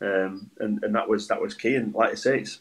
Um, 0.00 0.50
and 0.58 0.82
and 0.82 0.94
that 0.96 1.08
was 1.08 1.28
that 1.28 1.40
was 1.40 1.54
key. 1.54 1.76
And 1.76 1.94
like 1.94 2.10
I 2.10 2.14
say, 2.14 2.40
it's 2.40 2.58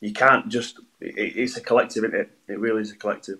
you 0.00 0.12
can't 0.12 0.48
just. 0.48 0.78
It, 1.00 1.36
it's 1.36 1.56
a 1.56 1.62
collective, 1.62 2.04
isn't 2.04 2.18
it? 2.20 2.30
It 2.46 2.58
really 2.58 2.82
is 2.82 2.92
a 2.92 2.96
collective. 2.96 3.38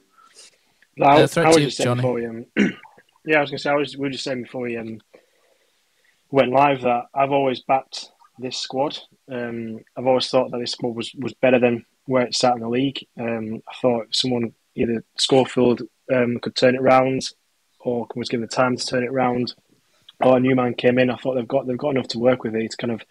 No, 0.96 1.06
I, 1.06 1.22
uh, 1.22 1.28
I 1.36 1.48
was 1.48 1.56
just 1.56 1.76
saying 1.76 1.96
before 1.96 2.14
we, 2.14 2.24
um, 2.24 2.46
yeah, 3.26 3.38
I 3.38 3.40
was 3.40 3.50
going 3.50 3.58
to 3.58 3.58
say 3.58 3.70
I 3.70 3.74
was. 3.74 3.96
We 3.96 4.04
were 4.04 4.10
just 4.10 4.24
saying 4.24 4.44
before 4.44 4.62
we 4.62 4.78
um, 4.78 5.00
went 6.30 6.52
live 6.52 6.82
that 6.82 7.06
I've 7.14 7.32
always 7.32 7.60
backed 7.60 8.10
this 8.38 8.56
squad. 8.56 8.98
Um, 9.30 9.80
I've 9.96 10.06
always 10.06 10.28
thought 10.28 10.50
that 10.50 10.58
this 10.58 10.72
squad 10.72 10.94
was, 10.94 11.12
was 11.14 11.34
better 11.34 11.58
than 11.58 11.84
where 12.06 12.26
it 12.26 12.34
sat 12.34 12.54
in 12.54 12.60
the 12.60 12.68
league. 12.68 13.06
Um, 13.18 13.62
I 13.68 13.74
thought 13.80 14.14
someone 14.14 14.54
either 14.74 15.04
Schofield 15.18 15.82
um, 16.12 16.38
could 16.40 16.56
turn 16.56 16.74
it 16.74 16.82
round, 16.82 17.28
or 17.80 18.06
was 18.14 18.28
given 18.28 18.46
the 18.46 18.54
time 18.54 18.76
to 18.76 18.86
turn 18.86 19.04
it 19.04 19.12
round, 19.12 19.54
or 20.20 20.36
a 20.36 20.40
new 20.40 20.54
man 20.54 20.74
came 20.74 20.98
in. 20.98 21.10
I 21.10 21.16
thought 21.16 21.34
they've 21.34 21.48
got 21.48 21.66
they've 21.66 21.78
got 21.78 21.90
enough 21.90 22.08
to 22.08 22.18
work 22.18 22.44
with 22.44 22.54
here 22.54 22.68
to 22.68 22.76
kind 22.76 22.92
of 22.92 23.02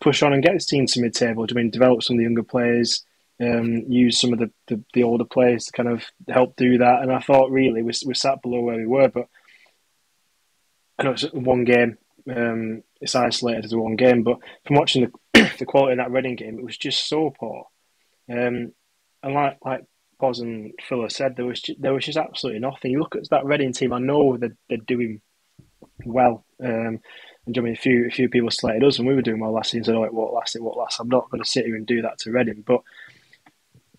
push 0.00 0.22
on 0.22 0.32
and 0.32 0.42
get 0.42 0.54
this 0.54 0.66
team 0.66 0.86
to 0.86 1.00
mid 1.00 1.14
table. 1.14 1.46
I 1.48 1.54
mean, 1.54 1.70
develop 1.70 2.02
some 2.02 2.14
of 2.14 2.18
the 2.18 2.24
younger 2.24 2.42
players, 2.42 3.04
um, 3.40 3.84
use 3.88 4.20
some 4.20 4.32
of 4.32 4.38
the, 4.38 4.50
the, 4.68 4.82
the, 4.92 5.02
older 5.02 5.24
players 5.24 5.66
to 5.66 5.72
kind 5.72 5.88
of 5.88 6.04
help 6.28 6.56
do 6.56 6.78
that. 6.78 7.02
And 7.02 7.12
I 7.12 7.20
thought 7.20 7.50
really 7.50 7.82
we 7.82 7.92
we 8.06 8.14
sat 8.14 8.42
below 8.42 8.60
where 8.60 8.76
we 8.76 8.86
were, 8.86 9.08
but 9.08 9.28
I 10.98 11.04
know 11.04 11.12
it's 11.12 11.24
one 11.32 11.64
game. 11.64 11.98
Um, 12.30 12.82
it's 13.00 13.14
isolated 13.14 13.66
as 13.66 13.74
one 13.74 13.96
game, 13.96 14.22
but 14.22 14.38
from 14.66 14.76
watching 14.76 15.10
the 15.32 15.50
the 15.58 15.66
quality 15.66 15.92
in 15.92 15.98
that 15.98 16.10
Reading 16.10 16.36
game, 16.36 16.58
it 16.58 16.64
was 16.64 16.78
just 16.78 17.08
so 17.08 17.30
poor. 17.30 17.66
Um, 18.30 18.72
and 19.22 19.34
like 19.34 19.58
like 19.64 19.84
Boz 20.18 20.40
and 20.40 20.72
Phil 20.88 21.08
said, 21.08 21.36
there 21.36 21.46
was 21.46 21.60
just, 21.60 21.80
there 21.80 21.92
was 21.92 22.04
just 22.04 22.18
absolutely 22.18 22.60
nothing. 22.60 22.90
You 22.90 23.00
look 23.00 23.16
at 23.16 23.28
that 23.30 23.44
Reading 23.44 23.72
team. 23.72 23.92
I 23.92 23.98
know 23.98 24.36
that 24.36 24.52
they're, 24.68 24.78
doing 24.78 25.20
well. 26.04 26.44
Um, 26.62 27.00
and 27.46 27.58
I 27.58 27.60
mean, 27.60 27.74
a 27.74 27.76
few 27.76 28.06
a 28.06 28.10
few 28.10 28.28
people 28.28 28.50
slated 28.50 28.84
us, 28.84 28.98
and 28.98 29.06
we 29.06 29.14
were 29.14 29.22
doing 29.22 29.40
well 29.40 29.52
last 29.52 29.70
season. 29.70 29.94
So 29.94 30.00
like, 30.00 30.12
what 30.12 30.32
last? 30.32 30.56
It 30.56 30.62
what 30.62 30.78
last? 30.78 31.00
I'm 31.00 31.08
not 31.08 31.30
going 31.30 31.42
to 31.42 31.48
sit 31.48 31.66
here 31.66 31.76
and 31.76 31.86
do 31.86 32.02
that 32.02 32.18
to 32.20 32.30
Reading, 32.30 32.64
but 32.66 32.80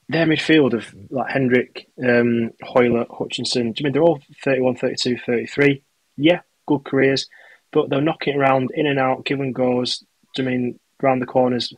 their 0.10 0.26
midfield 0.26 0.74
of 0.74 0.94
like 1.10 1.32
Hendrick, 1.32 1.88
um, 2.04 2.52
Hoilett, 2.62 3.08
Hutchinson. 3.10 3.72
Do 3.72 3.82
you 3.82 3.84
mean 3.86 3.94
they're 3.94 4.04
all 4.04 4.22
31, 4.44 4.76
32, 4.76 5.18
33? 5.26 5.84
Yeah, 6.18 6.42
good 6.68 6.84
careers, 6.84 7.28
but 7.72 7.90
they're 7.90 8.02
knocking 8.02 8.38
around 8.38 8.72
in 8.74 8.88
and 8.88 9.00
out, 9.00 9.26
giving 9.26 9.52
goals. 9.52 10.04
You 10.38 10.44
mean 10.44 10.80
around 11.02 11.20
the 11.20 11.26
corners? 11.26 11.74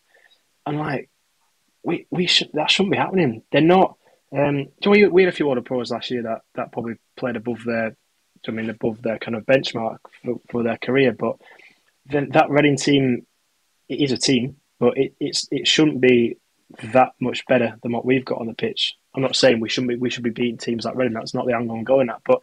And 0.66 0.80
like 0.80 1.10
we 1.88 2.06
we 2.12 2.28
should 2.28 2.50
that 2.54 2.70
shouldn't 2.70 2.92
be 2.92 2.98
happening. 2.98 3.44
They're 3.52 3.62
not. 3.62 3.96
Um, 4.38 4.68
so 4.84 4.90
we, 4.92 5.08
we 5.08 5.24
had 5.24 5.34
a 5.34 5.36
few 5.36 5.50
other 5.50 5.62
pros 5.62 5.90
last 5.90 6.12
year 6.12 6.24
that, 6.24 6.42
that 6.56 6.74
probably 6.74 6.96
played 7.16 7.38
above 7.38 7.64
their, 7.64 7.96
I 8.46 8.52
mean, 8.52 8.70
above 8.70 9.02
their 9.02 9.18
kind 9.20 9.38
of 9.38 9.46
benchmark 9.46 10.00
for, 10.22 10.42
for 10.52 10.64
their 10.64 10.78
career. 10.78 11.14
But 11.14 11.38
then 12.06 12.28
that 12.34 12.50
Reading 12.50 12.76
team, 12.76 13.26
it 13.88 14.02
is 14.02 14.12
a 14.12 14.18
team, 14.18 14.58
but 14.82 14.98
it, 14.98 15.14
it's 15.22 15.48
it 15.50 15.66
shouldn't 15.66 16.02
be 16.02 16.38
that 16.92 17.14
much 17.22 17.46
better 17.48 17.78
than 17.82 17.94
what 17.94 18.06
we've 18.06 18.26
got 18.26 18.40
on 18.40 18.48
the 18.48 18.54
pitch. 18.54 18.98
I'm 19.16 19.22
not 19.22 19.38
saying 19.38 19.62
we 19.62 19.70
shouldn't 19.70 19.90
be 19.90 19.96
we 19.96 20.10
should 20.10 20.24
be 20.24 20.30
beating 20.30 20.58
teams 20.58 20.84
like 20.84 20.96
Reading. 20.96 21.14
That's 21.14 21.34
not 21.34 21.48
the 21.48 21.56
angle 21.56 21.78
I'm 21.78 21.86
going 21.86 22.10
at. 22.10 22.22
But 22.26 22.42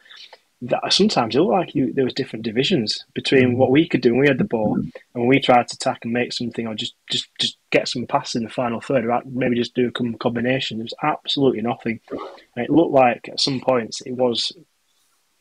that 0.69 0.93
sometimes 0.93 1.35
it 1.35 1.41
looked 1.41 1.53
like 1.53 1.75
you 1.75 1.93
there 1.93 2.05
was 2.05 2.15
different 2.15 2.45
divisions 2.45 3.05
between 3.15 3.59
what 3.59 3.71
we 3.71 3.87
could 3.87 4.01
do 4.01 4.13
when 4.13 4.21
we 4.21 4.29
had 4.29 4.39
the 4.39 4.45
ball 4.45 4.75
and 4.75 4.93
when 5.13 5.27
we 5.27 5.39
tried 5.39 5.69
to 5.69 5.75
attack 5.75 6.01
and 6.05 6.13
make 6.13 6.33
something 6.33 6.67
or 6.67 6.75
just 6.75 6.95
just 7.11 7.29
just 7.39 7.59
get 7.71 7.89
some 7.89 8.07
passes 8.07 8.37
in 8.37 8.45
the 8.45 8.51
final 8.51 8.81
third 8.81 9.05
or 9.05 9.23
maybe 9.27 9.57
just 9.57 9.75
do 9.75 9.89
a 9.89 10.17
combination. 10.19 10.79
There 10.79 10.85
was 10.85 10.95
absolutely 11.03 11.61
nothing, 11.61 12.01
and 12.11 12.65
it 12.65 12.71
looked 12.71 12.93
like 12.93 13.29
at 13.29 13.41
some 13.41 13.61
points 13.61 14.01
it 14.03 14.13
was 14.13 14.53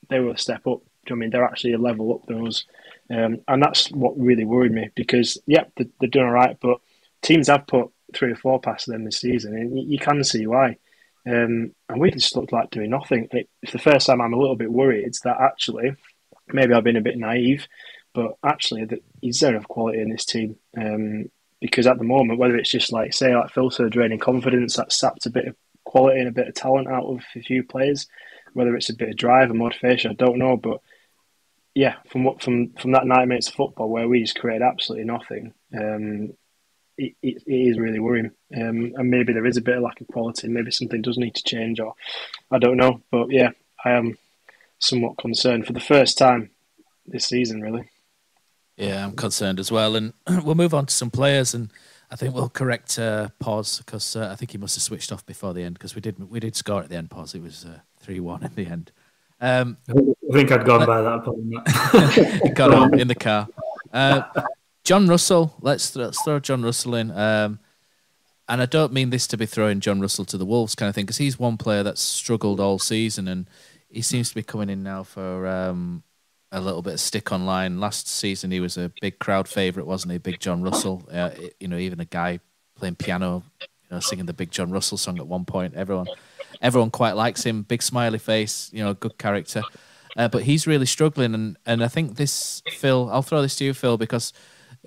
they 0.09 0.19
were 0.19 0.31
a 0.31 0.37
step 0.37 0.67
up. 0.67 0.81
I 1.09 1.15
mean, 1.15 1.29
they're 1.29 1.43
actually 1.43 1.73
a 1.73 1.77
level 1.77 2.13
up 2.13 2.25
than 2.27 2.47
us, 2.47 2.65
um, 3.09 3.39
and 3.47 3.61
that's 3.61 3.91
what 3.91 4.19
really 4.19 4.45
worried 4.45 4.71
me 4.71 4.89
because 4.95 5.37
yeah, 5.45 5.65
they're, 5.77 5.87
they're 5.99 6.09
doing 6.09 6.25
all 6.25 6.31
right, 6.31 6.57
but 6.61 6.79
teams 7.21 7.47
have 7.47 7.67
put 7.67 7.89
three 8.13 8.31
or 8.31 8.35
four 8.35 8.59
past 8.59 8.87
them 8.87 9.05
this 9.05 9.19
season, 9.19 9.55
and 9.55 9.77
you 9.77 9.99
can 9.99 10.23
see 10.23 10.47
why. 10.47 10.77
Um, 11.25 11.73
and 11.89 11.99
we 11.99 12.11
just 12.11 12.35
looked 12.35 12.51
like 12.51 12.69
doing 12.69 12.89
nothing. 12.89 13.27
It, 13.31 13.49
it's 13.61 13.71
the 13.71 13.79
first 13.79 14.07
time 14.07 14.21
I'm 14.21 14.33
a 14.33 14.39
little 14.39 14.55
bit 14.55 14.71
worried 14.71 15.13
that 15.23 15.39
actually, 15.39 15.95
maybe 16.47 16.73
I've 16.73 16.83
been 16.83 16.97
a 16.97 17.01
bit 17.01 17.17
naive, 17.17 17.67
but 18.13 18.33
actually, 18.43 18.85
that 18.85 19.03
is 19.21 19.39
there 19.39 19.51
enough 19.51 19.67
quality 19.67 20.01
in 20.01 20.09
this 20.09 20.25
team? 20.25 20.57
Um, 20.77 21.29
because 21.61 21.87
at 21.87 21.97
the 21.97 22.03
moment, 22.03 22.39
whether 22.39 22.57
it's 22.57 22.71
just 22.71 22.91
like 22.91 23.13
say 23.13 23.33
like 23.35 23.51
said, 23.71 23.91
draining 23.91 24.19
confidence, 24.19 24.75
that 24.75 24.91
sapped 24.91 25.25
a 25.25 25.29
bit 25.29 25.47
of 25.47 25.55
quality 25.85 26.19
and 26.19 26.27
a 26.27 26.33
bit 26.33 26.47
of 26.47 26.55
talent 26.55 26.89
out 26.89 27.05
of 27.05 27.21
a 27.35 27.41
few 27.41 27.63
players. 27.63 28.07
Whether 28.53 28.75
it's 28.75 28.89
a 28.89 28.95
bit 28.95 29.09
of 29.09 29.15
drive 29.15 29.49
and 29.49 29.57
motivation, 29.57 30.11
I 30.11 30.13
don't 30.13 30.37
know, 30.37 30.57
but 30.57 30.81
yeah, 31.73 31.95
from 32.09 32.23
what 32.23 32.41
from 32.41 32.73
from 32.73 32.91
that 32.91 33.07
ninety 33.07 33.27
minutes 33.27 33.47
of 33.47 33.55
football 33.55 33.89
where 33.89 34.07
we 34.07 34.21
just 34.21 34.37
created 34.37 34.61
absolutely 34.61 35.05
nothing, 35.05 35.53
um, 35.75 36.33
it, 36.97 37.15
it, 37.21 37.43
it 37.45 37.53
is 37.53 37.79
really 37.79 37.99
worrying. 37.99 38.31
Um, 38.55 38.93
and 38.95 39.09
maybe 39.09 39.33
there 39.33 39.45
is 39.45 39.57
a 39.57 39.61
bit 39.61 39.77
of 39.77 39.83
lack 39.83 40.01
of 40.01 40.07
quality. 40.07 40.47
Maybe 40.47 40.71
something 40.71 41.01
does 41.01 41.17
need 41.17 41.35
to 41.35 41.43
change, 41.43 41.79
or 41.79 41.95
I 42.51 42.59
don't 42.59 42.77
know. 42.77 43.01
But 43.11 43.31
yeah, 43.31 43.49
I 43.83 43.91
am 43.91 44.17
somewhat 44.79 45.17
concerned 45.17 45.65
for 45.65 45.73
the 45.73 45.79
first 45.79 46.17
time 46.17 46.51
this 47.05 47.27
season, 47.27 47.61
really. 47.61 47.89
Yeah, 48.77 49.05
I'm 49.05 49.15
concerned 49.15 49.59
as 49.59 49.71
well. 49.71 49.95
And 49.95 50.13
we'll 50.43 50.55
move 50.55 50.73
on 50.73 50.85
to 50.85 50.93
some 50.93 51.11
players, 51.11 51.53
and 51.53 51.71
I 52.11 52.15
think 52.15 52.33
we'll 52.33 52.49
correct 52.49 52.97
uh, 52.99 53.29
pause 53.39 53.79
because 53.79 54.15
uh, 54.15 54.29
I 54.31 54.35
think 54.35 54.51
he 54.51 54.57
must 54.57 54.75
have 54.75 54.83
switched 54.83 55.11
off 55.11 55.25
before 55.25 55.53
the 55.53 55.63
end 55.63 55.75
because 55.75 55.95
we 55.95 56.01
did 56.01 56.29
we 56.29 56.39
did 56.39 56.55
score 56.55 56.81
at 56.81 56.89
the 56.89 56.95
end. 56.95 57.09
Pause. 57.09 57.35
It 57.35 57.41
was 57.41 57.65
uh, 57.65 57.79
three 57.99 58.19
uh, 58.19 58.23
one 58.23 58.43
at 58.43 58.55
the 58.55 58.67
end. 58.67 58.91
Um, 59.41 59.77
I 59.89 60.33
think 60.33 60.51
I'd 60.51 60.65
gone 60.65 60.85
by 60.85 61.01
that 61.01 61.23
point. 61.23 61.39
It 62.45 62.53
got 62.55 62.73
on 62.73 62.97
in 62.97 63.07
the 63.07 63.15
car. 63.15 63.47
Uh, 63.91 64.23
Jon 64.83 65.07
Russell, 65.07 65.55
let's 65.61 65.95
let's 65.95 66.21
throw 66.23 66.39
Jon 66.39 66.63
Russell 66.63 66.95
in. 66.95 67.11
Um, 67.11 67.59
and 68.49 68.61
I 68.61 68.65
don't 68.65 68.91
mean 68.91 69.09
this 69.09 69.27
to 69.27 69.37
be 69.37 69.45
throwing 69.45 69.79
Jon 69.79 70.01
Russell 70.01 70.25
to 70.25 70.37
the 70.37 70.45
wolves 70.45 70.75
kind 70.75 70.89
of 70.89 70.95
thing, 70.95 71.05
because 71.05 71.17
he's 71.17 71.39
one 71.39 71.57
player 71.57 71.83
that's 71.83 72.01
struggled 72.01 72.59
all 72.59 72.79
season, 72.79 73.27
and 73.27 73.49
he 73.89 74.01
seems 74.01 74.29
to 74.29 74.35
be 74.35 74.43
coming 74.43 74.69
in 74.69 74.83
now 74.83 75.03
for 75.03 75.47
um, 75.47 76.03
a 76.51 76.59
little 76.59 76.81
bit 76.81 76.93
of 76.93 76.99
stick 76.99 77.31
online. 77.31 77.79
Last 77.79 78.09
season, 78.09 78.51
he 78.51 78.59
was 78.59 78.77
a 78.77 78.91
big 78.99 79.19
crowd 79.19 79.47
favourite, 79.47 79.87
wasn't 79.87 80.11
he? 80.11 80.17
Big 80.17 80.39
Jon 80.41 80.61
Russell. 80.61 81.07
Uh, 81.09 81.29
you 81.59 81.69
know, 81.69 81.77
even 81.77 82.01
a 82.01 82.05
guy 82.05 82.39
playing 82.75 82.95
piano, 82.95 83.43
you 83.61 83.67
know, 83.89 84.01
singing 84.01 84.25
the 84.25 84.33
Big 84.33 84.51
Jon 84.51 84.69
Russell 84.69 84.97
song 84.97 85.17
at 85.17 85.27
one 85.27 85.45
point. 85.45 85.75
Everyone, 85.75 86.07
everyone 86.61 86.91
quite 86.91 87.13
likes 87.13 87.43
him. 87.43 87.61
Big 87.61 87.81
smiley 87.81 88.19
face, 88.19 88.69
you 88.73 88.83
know, 88.83 88.93
good 88.93 89.17
character. 89.17 89.63
Uh, 90.17 90.27
but 90.27 90.43
he's 90.43 90.67
really 90.67 90.85
struggling, 90.85 91.33
and 91.33 91.57
and 91.65 91.81
I 91.81 91.87
think 91.87 92.17
this 92.17 92.61
Phil. 92.69 93.09
I'll 93.09 93.21
throw 93.21 93.41
this 93.41 93.55
to 93.55 93.63
you, 93.63 93.73
Phil, 93.73 93.97
because 93.97 94.33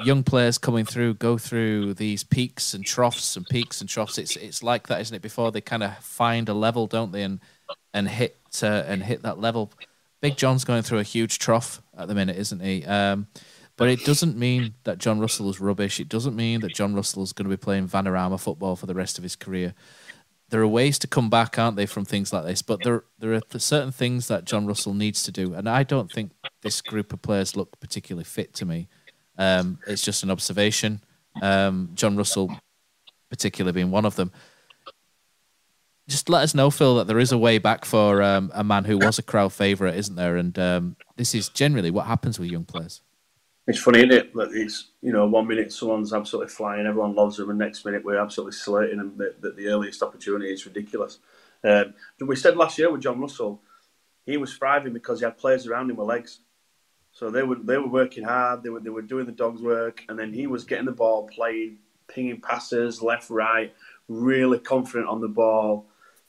young 0.04 0.22
players 0.22 0.58
coming 0.58 0.84
through 0.84 1.14
go 1.14 1.38
through 1.38 1.94
these 1.94 2.22
peaks 2.22 2.74
and 2.74 2.84
troughs 2.84 3.36
and 3.36 3.46
peaks 3.46 3.80
and 3.80 3.88
troughs. 3.88 4.18
It's 4.18 4.36
it's 4.36 4.62
like 4.62 4.88
that, 4.88 5.00
isn't 5.00 5.16
it? 5.16 5.22
Before 5.22 5.50
they 5.50 5.60
kind 5.60 5.82
of 5.82 5.96
find 5.98 6.48
a 6.48 6.54
level, 6.54 6.86
don't 6.86 7.12
they, 7.12 7.22
and 7.22 7.40
and 7.94 8.08
hit 8.08 8.36
uh, 8.62 8.84
and 8.86 9.02
hit 9.02 9.22
that 9.22 9.38
level. 9.38 9.72
Big 10.20 10.36
Jon's 10.36 10.64
going 10.64 10.82
through 10.82 10.98
a 10.98 11.04
huge 11.04 11.38
trough 11.38 11.82
at 11.96 12.08
the 12.08 12.14
minute, 12.14 12.36
isn't 12.36 12.60
he? 12.60 12.84
Um, 12.84 13.26
but 13.76 13.88
it 13.88 14.04
doesn't 14.04 14.36
mean 14.36 14.74
that 14.84 14.98
Jon 14.98 15.20
Russell 15.20 15.50
is 15.50 15.60
rubbish. 15.60 16.00
It 16.00 16.08
doesn't 16.08 16.34
mean 16.34 16.60
that 16.60 16.74
Jon 16.74 16.94
Russell 16.94 17.22
is 17.22 17.34
going 17.34 17.48
to 17.48 17.54
be 17.54 17.62
playing 17.62 17.88
Vanarama 17.88 18.40
football 18.40 18.74
for 18.74 18.86
the 18.86 18.94
rest 18.94 19.18
of 19.18 19.22
his 19.22 19.36
career. 19.36 19.74
There 20.48 20.62
are 20.62 20.68
ways 20.68 20.98
to 21.00 21.06
come 21.06 21.28
back, 21.28 21.58
aren't 21.58 21.76
they, 21.76 21.84
from 21.84 22.04
things 22.04 22.32
like 22.32 22.44
this? 22.44 22.62
But 22.62 22.82
there 22.84 23.04
there 23.18 23.34
are 23.34 23.58
certain 23.58 23.92
things 23.92 24.28
that 24.28 24.44
Jon 24.44 24.66
Russell 24.66 24.94
needs 24.94 25.22
to 25.24 25.32
do, 25.32 25.54
and 25.54 25.68
I 25.68 25.82
don't 25.82 26.10
think 26.10 26.32
this 26.62 26.80
group 26.80 27.12
of 27.12 27.20
players 27.20 27.56
look 27.56 27.78
particularly 27.80 28.24
fit 28.24 28.54
to 28.54 28.64
me. 28.64 28.88
Um, 29.38 29.78
it's 29.86 30.02
just 30.02 30.22
an 30.22 30.30
observation. 30.30 31.00
Um, 31.42 31.90
Jon 31.94 32.16
Russell, 32.16 32.50
particularly 33.30 33.72
being 33.72 33.90
one 33.90 34.04
of 34.04 34.16
them 34.16 34.32
just 36.08 36.28
let 36.28 36.42
us 36.42 36.54
know, 36.54 36.70
Phil, 36.70 36.96
that 36.96 37.06
there 37.06 37.18
is 37.18 37.32
a 37.32 37.38
way 37.38 37.58
back 37.58 37.84
for 37.84 38.22
um, 38.22 38.50
a 38.54 38.62
man 38.62 38.84
who 38.84 38.98
was 38.98 39.18
a 39.18 39.22
crowd 39.22 39.52
favourite, 39.52 39.96
isn't 39.96 40.14
there? 40.14 40.36
And 40.36 40.56
um, 40.58 40.96
this 41.16 41.34
is 41.34 41.48
generally 41.48 41.90
what 41.90 42.06
happens 42.06 42.38
with 42.38 42.50
young 42.50 42.64
players. 42.64 43.02
It's 43.66 43.80
funny, 43.80 43.98
isn't 43.98 44.12
it? 44.12 44.32
That 44.34 44.50
it's 44.52 44.92
you 45.02 45.12
know 45.12 45.26
one 45.26 45.48
minute 45.48 45.72
someone's 45.72 46.12
absolutely 46.12 46.52
flying, 46.52 46.86
everyone 46.86 47.16
loves 47.16 47.36
them, 47.36 47.50
and 47.50 47.58
next 47.58 47.84
minute 47.84 48.04
we're 48.04 48.20
absolutely 48.20 48.52
slating 48.52 48.98
them. 48.98 49.14
That 49.16 49.42
the, 49.42 49.50
the, 49.50 49.66
earliest 49.66 50.04
opportunity 50.04 50.52
is 50.52 50.64
ridiculous. 50.64 51.18
Um, 51.64 51.94
we 52.20 52.36
said 52.36 52.56
last 52.56 52.78
year 52.78 52.92
with 52.92 53.00
Jon 53.00 53.20
Russell, 53.20 53.60
he 54.24 54.36
was 54.36 54.54
thriving 54.54 54.92
because 54.92 55.18
he 55.18 55.24
had 55.24 55.36
players 55.36 55.66
around 55.66 55.90
him 55.90 55.96
with 55.96 56.06
legs. 56.06 56.38
So 57.16 57.30
they 57.30 57.42
were 57.42 57.56
they 57.56 57.78
were 57.78 57.88
working 57.88 58.24
hard. 58.24 58.62
They 58.62 58.68
were 58.68 58.80
they 58.80 58.90
were 58.90 59.02
doing 59.02 59.24
the 59.26 59.32
dog's 59.32 59.62
work, 59.62 60.04
and 60.08 60.18
then 60.18 60.32
he 60.32 60.46
was 60.46 60.64
getting 60.64 60.84
the 60.84 60.92
ball, 60.92 61.26
playing, 61.28 61.78
pinging 62.08 62.40
passes 62.40 63.00
left, 63.00 63.30
right, 63.30 63.74
really 64.08 64.58
confident 64.58 65.08
on 65.08 65.20
the 65.20 65.28
ball 65.28 65.86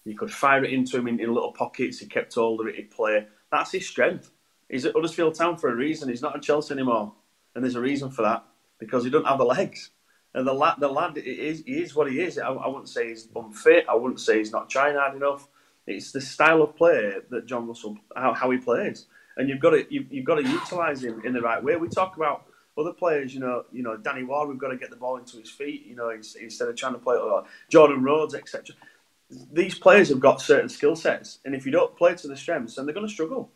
you 0.08 0.16
could 0.16 0.32
fire 0.32 0.64
it 0.64 0.72
into 0.72 0.98
him 0.98 1.08
in, 1.08 1.20
in 1.20 1.34
little 1.34 1.52
pockets. 1.52 2.00
He 2.00 2.06
kept 2.06 2.34
hold 2.34 2.62
of 2.62 2.68
it. 2.68 2.76
He'd 2.76 2.92
play. 2.92 3.28
That's 3.52 3.74
his 3.74 3.86
strength. 3.86 4.32
He's 4.70 4.86
at 4.86 4.94
Huddersfield 4.94 5.36
Town 5.36 5.58
for 5.58 5.70
a 5.70 5.76
reason. 5.76 6.08
He's 6.08 6.22
not 6.22 6.36
at 6.36 6.42
Chelsea 6.42 6.74
anymore, 6.74 7.14
and 7.54 7.64
there's 7.64 7.76
a 7.76 7.82
reason 7.82 8.10
for 8.10 8.22
that 8.22 8.46
because 8.80 9.04
he 9.04 9.10
doesn't 9.10 9.28
have 9.28 9.38
the 9.38 9.46
legs. 9.46 9.90
And 10.34 10.48
the 10.48 10.54
lad, 10.54 10.76
the 10.80 10.88
lad 10.88 11.18
is, 11.18 11.64
he 11.66 11.82
is 11.82 11.94
what 11.94 12.10
he 12.10 12.22
is. 12.22 12.38
I, 12.38 12.48
I 12.48 12.68
wouldn't 12.68 12.90
say 12.90 13.10
he's 13.10 13.28
unfit. 13.36 13.86
I 13.90 13.96
wouldn't 13.96 14.22
say 14.22 14.38
he's 14.38 14.52
not 14.52 14.70
trying 14.70 14.96
hard 14.96 15.16
enough. 15.16 15.48
It's 15.86 16.12
the 16.12 16.22
style 16.22 16.62
of 16.62 16.76
play 16.76 17.16
that 17.30 17.46
Jon 17.46 17.68
Russell, 17.68 17.98
how, 18.16 18.34
how 18.34 18.50
he 18.52 18.58
plays, 18.58 19.08
and 19.38 19.48
you've 19.48 19.60
got 19.60 19.72
to 19.72 19.86
you've, 19.90 20.12
you've 20.12 20.26
got 20.26 20.36
to 20.36 20.44
utilise 20.44 21.02
him 21.02 21.22
in 21.26 21.34
the 21.34 21.42
right 21.42 21.64
way. 21.64 21.76
We 21.78 21.88
talk 21.88 22.18
about 22.18 22.48
other 22.78 22.94
players, 22.94 23.34
you 23.34 23.40
know, 23.40 23.64
you 23.72 23.84
know 23.84 23.98
Danny 23.98 24.24
Ward. 24.24 24.50
We've 24.50 24.58
got 24.58 24.70
to 24.70 24.78
get 24.78 24.90
the 24.90 24.98
ball 24.98 25.18
into 25.18 25.38
his 25.38 25.50
feet, 25.50 25.86
you 25.86 25.96
know, 25.96 26.10
instead 26.10 26.68
of 26.68 26.76
trying 26.76 26.94
to 26.94 27.00
play 27.00 27.16
like 27.18 27.46
Jordan 27.70 28.04
Rhodes, 28.04 28.36
etc 28.36 28.76
these 29.52 29.78
players 29.78 30.10
have 30.10 30.20
got 30.20 30.42
certain 30.42 30.70
skill 30.70 30.96
sets, 30.96 31.40
and 31.46 31.54
if 31.54 31.66
you 31.66 31.72
don't 31.72 31.96
play 31.98 32.16
to 32.16 32.28
the 32.28 32.38
strengths, 32.38 32.76
then 32.76 32.86
they're 32.86 32.96
going 32.96 33.08
to 33.08 33.14
struggle. 33.14 33.52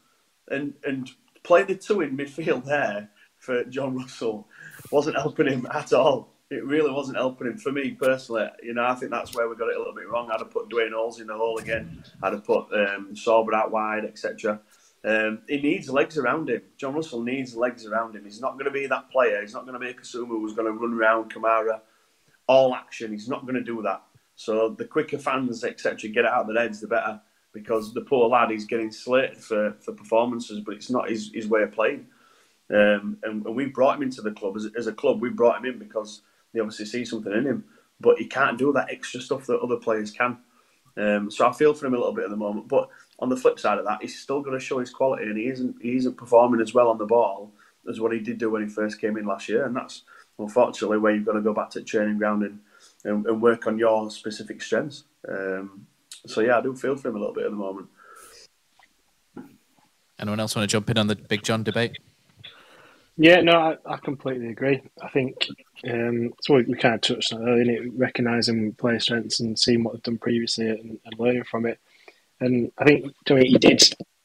And 0.50 0.74
and 0.84 1.10
playing 1.44 1.68
the 1.68 1.76
two 1.76 2.02
in 2.02 2.18
midfield 2.18 2.66
there 2.66 3.10
for 3.38 3.64
Jon 3.66 3.96
Russell 3.96 4.48
wasn't 4.92 5.16
helping 5.18 5.48
him 5.48 5.68
at 5.74 5.94
all. 5.94 6.34
It 6.50 6.66
really 6.66 6.92
wasn't 6.92 7.18
helping 7.18 7.48
him. 7.48 7.58
For 7.58 7.72
me 7.72 7.92
personally, 7.92 8.48
you 8.62 8.74
know, 8.74 8.84
I 8.84 8.94
think 8.96 9.12
that's 9.12 9.34
where 9.34 9.48
we 9.48 9.56
got 9.56 9.70
it 9.70 9.78
a 9.78 9.80
little 9.80 9.96
bit 9.96 10.10
wrong. 10.10 10.30
I'd 10.30 10.42
have 10.42 10.52
put 10.52 10.70
Duane 10.70 10.92
Holmes 10.94 11.22
in 11.22 11.28
the 11.28 11.38
hole 11.38 11.58
again. 11.58 12.04
I'd 12.22 12.34
have 12.34 12.44
put 12.44 12.68
um, 12.74 13.16
out 13.56 13.72
wide, 13.72 14.04
etc. 14.04 14.60
Um, 15.04 15.42
he 15.48 15.60
needs 15.62 15.90
legs 15.90 16.18
around 16.18 16.50
him. 16.50 16.62
Jon 16.78 16.94
Russell 16.94 17.24
needs 17.24 17.56
legs 17.56 17.86
around 17.86 18.16
him. 18.16 18.24
He's 18.24 18.40
not 18.40 18.54
going 18.54 18.66
to 18.66 18.72
be 18.72 18.86
that 18.88 19.10
player. 19.10 19.42
He's 19.42 19.54
not 19.54 19.66
going 19.66 19.80
to 19.80 19.86
make 19.86 20.00
a 20.00 20.04
Sumo 20.04 20.28
who's 20.28 20.54
going 20.54 20.68
to 20.68 20.80
run 20.80 20.94
around 20.94 21.32
Camara 21.32 21.82
all 22.48 22.76
action. 22.76 23.12
He's 23.12 23.30
not 23.30 23.44
going 23.44 23.56
to 23.56 23.64
do 23.64 23.82
that. 23.84 24.04
So 24.36 24.76
the 24.78 24.86
quicker 24.86 25.18
fans, 25.18 25.64
etc., 25.64 26.10
get 26.10 26.26
out 26.26 26.42
of 26.42 26.54
their 26.54 26.64
heads, 26.64 26.82
the 26.82 26.88
better. 26.88 27.22
Because 27.54 27.94
the 27.94 28.02
poor 28.02 28.30
lad 28.30 28.52
is 28.52 28.66
getting 28.66 28.92
slated 28.92 29.38
for, 29.38 29.74
for 29.82 29.94
performances, 29.94 30.62
but 30.62 30.76
it's 30.76 30.90
not 30.90 31.10
his, 31.10 31.32
his 31.34 31.48
way 31.48 31.64
of 31.64 31.74
playing. 31.74 32.08
Um, 32.70 33.18
and, 33.24 33.46
and, 33.46 33.56
we 33.56 33.66
brought 33.66 33.98
him 33.98 34.04
into 34.04 34.22
the 34.22 34.32
club 34.32 34.56
as, 34.56 34.70
as 34.78 34.88
a 34.88 34.94
club. 34.94 35.20
We 35.20 35.30
brought 35.30 35.58
him 35.58 35.66
in 35.66 35.78
because 35.78 36.22
they 36.54 36.62
obviously 36.62 36.86
see 36.86 37.04
something 37.04 37.34
in 37.34 37.46
him, 37.46 37.66
but 38.00 38.18
he 38.18 38.26
can't 38.26 38.58
do 38.58 38.72
that 38.72 38.90
extra 38.90 39.20
stuff 39.20 39.46
that 39.48 39.60
other 39.60 39.76
players 39.76 40.12
can. 40.12 40.38
Um, 40.96 41.30
so 41.30 41.46
I 41.46 41.52
feel 41.52 41.74
for 41.74 41.86
him 41.88 41.94
a 41.94 41.98
little 41.98 42.14
bit 42.14 42.24
at 42.24 42.30
the 42.30 42.38
moment. 42.38 42.70
But 42.70 42.90
on 43.22 43.30
the 43.30 43.38
flip 43.38 43.60
side 43.60 43.78
of 43.78 43.86
that, 43.86 44.02
he's 44.02 44.20
still 44.20 44.42
going 44.42 44.58
to 44.58 44.66
show 44.66 44.80
his 44.80 44.90
quality, 44.90 45.24
and 45.24 45.38
he 45.38 45.48
isn't 45.48 45.76
he 45.82 45.96
isn't 45.96 46.18
performing 46.18 46.62
as 46.62 46.74
well 46.74 46.90
on 46.90 46.98
the 46.98 47.06
ball 47.06 47.52
as 47.90 48.00
what 48.00 48.12
he 48.12 48.20
did 48.20 48.38
do 48.38 48.50
when 48.50 48.64
he 48.64 48.68
first 48.68 49.00
came 49.00 49.18
in 49.18 49.26
last 49.26 49.48
year. 49.48 49.66
And 49.66 49.76
that's 49.76 50.04
unfortunately 50.40 50.98
where 50.98 51.14
you've 51.14 51.26
got 51.26 51.34
to 51.34 51.42
go 51.42 51.54
back 51.54 51.70
to 51.72 51.84
training 51.84 52.18
ground 52.18 52.44
and 52.44 52.60
and, 53.04 53.26
and 53.26 53.42
work 53.42 53.68
on 53.68 53.78
your 53.78 54.10
specific 54.10 54.62
strengths. 54.62 55.04
Um, 55.28 55.88
so 56.26 56.42
yeah, 56.42 56.58
I 56.58 56.62
do 56.62 56.76
feel 56.76 56.96
for 56.96 57.10
him 57.10 57.16
a 57.16 57.20
little 57.20 57.34
bit 57.34 57.46
at 57.46 57.52
the 57.52 57.58
moment. 57.58 57.88
Anyone 60.20 60.40
else 60.40 60.56
want 60.56 60.70
to 60.70 60.72
jump 60.72 60.90
in 60.90 60.98
on 60.98 61.08
the 61.08 61.16
Big 61.16 61.44
Jon 61.44 61.64
debate? 61.64 61.98
Yeah, 63.18 63.42
no, 63.42 63.54
I, 63.54 63.78
I 63.86 63.98
completely 63.98 64.50
agree. 64.50 64.82
I 65.02 65.10
think 65.10 65.48
um, 65.90 66.32
so. 66.42 66.56
We, 66.56 66.64
we 66.64 66.78
kind 66.78 66.96
of 66.96 67.02
touched 67.02 67.34
on 67.34 67.48
it 67.48 67.52
earlier, 67.52 67.86
recognizing 67.96 68.74
player 68.74 69.00
strengths 69.00 69.40
and 69.40 69.58
seeing 69.58 69.84
what 69.84 69.94
they've 69.94 70.04
done 70.04 70.18
previously 70.18 70.70
and, 70.70 71.00
and 71.04 71.20
learning 71.20 71.44
from 71.44 71.66
it. 71.66 71.80
And 72.42 72.72
I 72.78 72.84
think 72.84 73.06
to 73.26 73.36
me, 73.36 73.48
he 73.48 73.58
did 73.58 73.82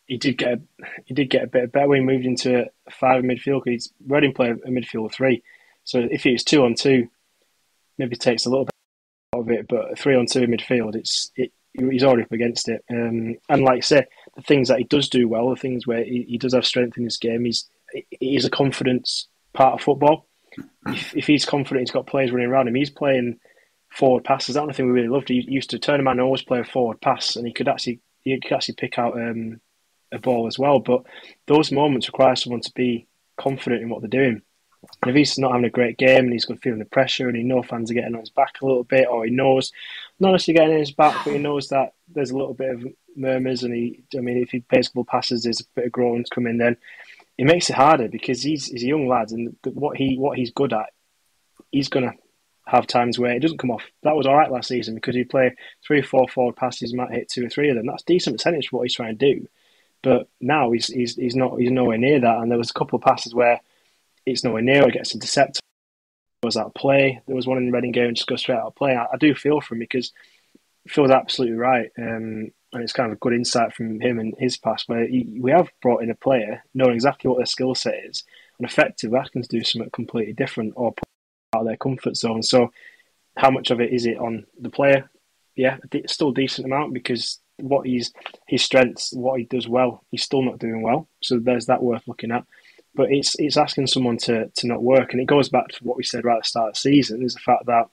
he 0.07 0.17
did 0.17 0.39
get 0.39 0.61
he 1.05 1.15
did 1.15 1.31
get 1.31 1.45
a 1.45 1.49
bit 1.49 1.73
better 1.73 1.89
when 1.89 2.01
he 2.01 2.07
moved 2.07 2.27
into 2.27 2.63
a 2.63 2.91
five 2.91 3.23
midfield. 3.23 3.65
because 3.65 3.85
He's 3.85 3.93
Reading 4.07 4.33
play 4.33 4.51
a 4.51 4.55
midfield 4.55 5.13
three, 5.13 5.43
so 5.85 6.07
if 6.11 6.25
was 6.25 6.45
two 6.45 6.65
on 6.65 6.75
two, 6.75 7.09
maybe 7.99 8.17
takes 8.17 8.47
a 8.47 8.51
little 8.51 8.65
bit 8.65 8.75
of 9.33 9.51
it, 9.51 9.67
but 9.69 9.99
three 9.99 10.17
on 10.17 10.27
two 10.27 10.43
in 10.43 10.51
midfield, 10.51 10.97
it's 10.97 11.31
it, 11.37 11.53
he's 11.75 12.05
already 12.05 12.23
up 12.23 12.33
against 12.33 12.69
it. 12.69 12.85
Um, 12.91 13.37
and 13.49 13.63
like 13.63 13.79
I 13.79 13.81
say, 13.81 14.07
the 14.35 14.43
things 14.43 14.69
that 14.69 14.79
he 14.79 14.85
does 14.85 15.09
do 15.09 15.29
well, 15.29 15.51
the 15.51 15.57
things 15.57 15.87
where 15.87 16.05
he, 16.05 16.25
he 16.29 16.39
does 16.39 16.55
have 16.55 16.67
strength 16.67 16.97
in 16.97 17.05
his 17.05 17.19
game, 17.19 17.45
he's 17.45 17.69
he 18.11 18.37
is 18.37 18.45
a 18.45 18.51
confidence 18.51 19.29
part 19.53 19.75
of 19.75 19.83
football. 19.83 20.27
If, 20.87 21.17
if, 21.17 21.27
he's 21.27 21.45
confident, 21.45 21.83
he's 21.83 21.91
got 21.93 22.07
players 22.07 22.31
running 22.31 22.49
around 22.49 22.69
him. 22.69 22.75
He's 22.75 22.91
playing 22.91 23.39
forward 23.91 24.25
passes. 24.25 24.55
That's 24.55 24.65
one 24.65 24.75
thing 24.75 24.87
we 24.87 24.93
really 24.93 25.09
loved. 25.09 25.29
He 25.29 25.45
used 25.47 25.71
to 25.71 25.79
turn 25.79 26.03
man 26.03 26.13
and 26.13 26.23
always 26.23 26.43
play 26.43 26.61
a 26.61 26.65
forward 26.65 27.01
pass, 27.01 27.37
and 27.37 27.47
he 27.47 27.53
could 27.53 27.69
actually 27.69 28.01
he 28.27 28.41
could 28.41 28.53
actually 28.53 28.75
pick 28.75 28.99
out 28.99 29.15
um, 29.15 29.61
a 30.13 30.19
ball 30.19 30.47
as 30.47 30.59
well. 30.59 30.81
But 30.81 31.05
those 31.47 31.73
moments 31.73 32.09
require 32.09 32.37
someone 32.37 32.61
to 32.63 32.73
be 32.75 33.07
confident 33.37 33.83
in 33.83 33.89
what 33.89 34.01
they're 34.01 34.09
doing. 34.09 34.43
And 35.03 35.11
if 35.11 35.17
he's 35.17 35.39
not 35.39 35.53
having 35.53 35.65
a 35.65 35.71
great 35.71 35.97
game 35.97 36.25
and 36.25 36.33
he's 36.33 36.45
feeling 36.61 36.79
the 36.79 36.85
pressure 36.85 37.29
and 37.29 37.37
he 37.37 37.43
knows 37.43 37.67
fans 37.67 37.91
are 37.91 37.95
getting 37.95 38.15
on 38.15 38.21
his 38.21 38.31
back 38.31 38.61
a 38.61 38.67
little 38.67 38.85
bit, 38.85 39.09
or 39.09 39.25
he 39.25 39.31
knows, 39.31 39.73
not 40.21 40.33
necessarily 40.33 40.59
getting 40.59 40.75
on 40.75 40.81
his 40.81 40.93
back, 40.93 41.25
but 41.25 41.33
he 41.33 41.39
knows 41.39 41.69
that 41.69 41.95
there's 42.13 42.31
a 42.31 42.37
little 42.37 42.55
bit 42.55 42.71
of 42.71 42.85
murmurs 43.17 43.63
and 43.63 43.75
he, 43.75 44.05
I 44.17 44.21
mean, 44.21 44.37
if 44.39 44.51
he 44.51 44.61
plays 44.61 44.87
a 44.87 44.91
couple 44.91 45.05
passes, 45.05 45.43
there's 45.43 45.61
a 45.61 45.65
bit 45.75 45.87
of 45.87 45.93
groans 45.93 46.29
coming, 46.29 46.59
then 46.59 46.77
it 47.39 47.45
makes 47.45 47.71
it 47.71 47.77
harder 47.77 48.09
because 48.09 48.43
he's, 48.43 48.67
he's 48.67 48.83
a 48.83 48.87
young 48.87 49.09
lad 49.09 49.31
and 49.31 49.57
what 49.65 49.97
he 49.97 50.17
what 50.17 50.39
he's 50.39 50.51
good 50.51 50.73
at, 50.73 50.91
he's 51.71 51.89
going 51.89 52.09
to 52.09 52.17
have 52.67 52.87
times 52.87 53.19
where 53.19 53.33
it 53.33 53.41
doesn't 53.41 53.59
come 53.59 53.71
off. 53.71 53.85
That 54.03 54.17
was 54.17 54.27
all 54.27 54.37
right 54.37 54.51
last 54.51 54.69
season 54.69 54.97
because 54.97 55.15
he 55.15 55.25
play 55.25 55.55
three 55.87 56.01
or 56.01 56.05
four 56.05 56.29
forward 56.29 56.57
passes, 56.57 56.93
might 56.93 57.13
hit 57.13 57.29
two 57.29 57.47
or 57.47 57.49
three 57.49 57.71
of 57.71 57.77
them. 57.77 57.87
That's 57.87 58.03
decent 58.03 58.37
percentage 58.37 58.69
for 58.69 58.79
what 58.79 58.83
he's 58.83 58.95
trying 58.95 59.17
to 59.17 59.35
do. 59.35 59.49
But 60.03 60.29
now 60.41 60.73
he's, 60.73 60.89
he's, 60.89 61.15
he's 61.17 61.37
not 61.37 61.59
he's 61.59 61.71
nowhere 61.71 61.99
near 61.99 62.21
that. 62.21 62.39
And 62.39 62.51
there 62.51 62.59
was 62.59 62.71
a 62.71 62.75
couple 62.75 62.97
of 62.97 63.05
passes 63.05 63.35
where 63.35 63.61
it's 64.25 64.45
nowhere 64.45 64.63
near. 64.63 64.87
It 64.87 64.95
gets 64.95 65.15
intercepted. 65.15 65.61
There 66.43 66.49
was 66.49 66.57
that 66.57 66.75
play. 66.75 67.21
There 67.27 67.37
was 67.37 67.47
one 67.47 67.59
in 67.59 67.67
the 67.67 67.73
Reading 67.73 67.93
game 67.93 68.15
just 68.15 68.29
go 68.29 68.37
straight 68.37 68.59
out 68.59 68.67
of 68.67 68.75
play. 68.75 68.97
I, 68.97 69.07
I 69.13 69.17
do 69.17 69.35
feel 69.35 69.61
for 69.61 69.75
him 69.75 69.81
because 69.81 70.13
Phil's 70.89 71.11
absolutely 71.11 71.57
right. 71.57 71.91
Um, 71.97 72.51
and 72.73 72.83
it's 72.83 72.93
kind 72.93 73.11
of 73.11 73.17
a 73.17 73.21
good 73.21 73.33
insight 73.33 73.75
from 73.75 74.01
him 74.01 74.19
and 74.19 74.35
his 74.39 74.57
past 74.57 74.89
where 74.89 75.07
he, 75.07 75.39
we 75.41 75.53
have 75.53 75.71
brought 75.81 76.03
in 76.03 76.11
a 76.11 76.15
player 76.15 76.63
knowing 76.75 76.95
exactly 76.95 77.29
what 77.29 77.39
their 77.39 77.47
skill 77.47 77.75
set 77.75 77.95
is 78.05 78.25
and 78.59 78.69
effectively 78.69 79.17
asking 79.17 79.43
to 79.43 79.49
do 79.49 79.63
something 79.63 79.91
completely 79.91 80.33
different 80.33 80.75
or 80.77 80.95
out 81.55 81.61
of 81.61 81.67
their 81.67 81.77
comfort 81.77 82.17
zone. 82.17 82.43
So, 82.43 82.73
how 83.37 83.51
much 83.51 83.71
of 83.71 83.81
it 83.81 83.93
is 83.93 84.07
it 84.07 84.19
on 84.19 84.47
the 84.59 84.71
player? 84.71 85.11
Yeah, 85.55 85.79
still 86.07 86.31
a 86.31 86.35
decent 86.35 86.67
amount 86.67 86.95
because 86.95 87.41
what 87.59 87.87
he's 87.87 88.13
his 88.47 88.63
strengths, 88.63 89.13
what 89.13 89.39
he 89.39 89.45
does 89.45 89.69
well, 89.69 90.05
he's 90.11 90.23
still 90.23 90.43
not 90.43 90.59
doing 90.59 90.83
well. 90.83 91.09
So 91.23 91.39
there's 91.39 91.67
that 91.67 91.83
worth 91.83 92.07
looking 92.07 92.31
at. 92.31 92.45
But 92.95 93.13
it's 93.13 93.37
it's 93.39 93.57
asking 93.57 93.89
someone 93.89 94.17
to 94.19 94.49
to 94.49 94.67
not 94.67 94.83
work, 94.83 95.13
and 95.13 95.21
it 95.21 95.27
goes 95.27 95.49
back 95.49 95.69
to 95.69 95.85
what 95.85 95.97
we 95.97 96.03
said 96.03 96.25
right 96.25 96.37
at 96.37 96.43
the 96.43 96.49
start 96.49 96.69
of 96.69 96.75
the 96.75 96.81
season: 96.81 97.23
is 97.23 97.35
the 97.35 97.41
fact 97.41 97.67
that 97.67 97.87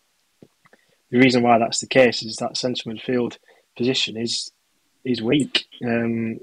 the 1.12 1.20
reason 1.20 1.44
why 1.44 1.58
that's 1.58 1.80
the 1.80 1.88
case 1.88 2.24
is 2.24 2.38
that 2.38 2.58
central 2.58 2.94
midfield 2.94 3.38
position 3.78 4.18
is 4.18 4.52
is 5.04 5.22
weak. 5.22 5.66
Um, 5.84 6.40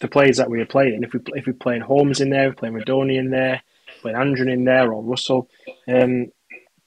the 0.00 0.08
players 0.08 0.36
that 0.36 0.50
we 0.50 0.60
are 0.60 0.66
playing, 0.66 1.02
if 1.02 1.14
we 1.14 1.20
if 1.34 1.46
we're 1.46 1.54
playing 1.54 1.80
Holmes 1.80 2.20
in 2.20 2.30
there, 2.30 2.48
we're 2.48 2.54
playing 2.54 2.74
Rudoni 2.74 3.18
in 3.18 3.30
there, 3.30 3.62
playing 4.02 4.18
Andrew 4.18 4.48
in 4.48 4.64
there 4.64 4.92
or 4.92 5.02
Russell, 5.02 5.48
um, 5.88 6.30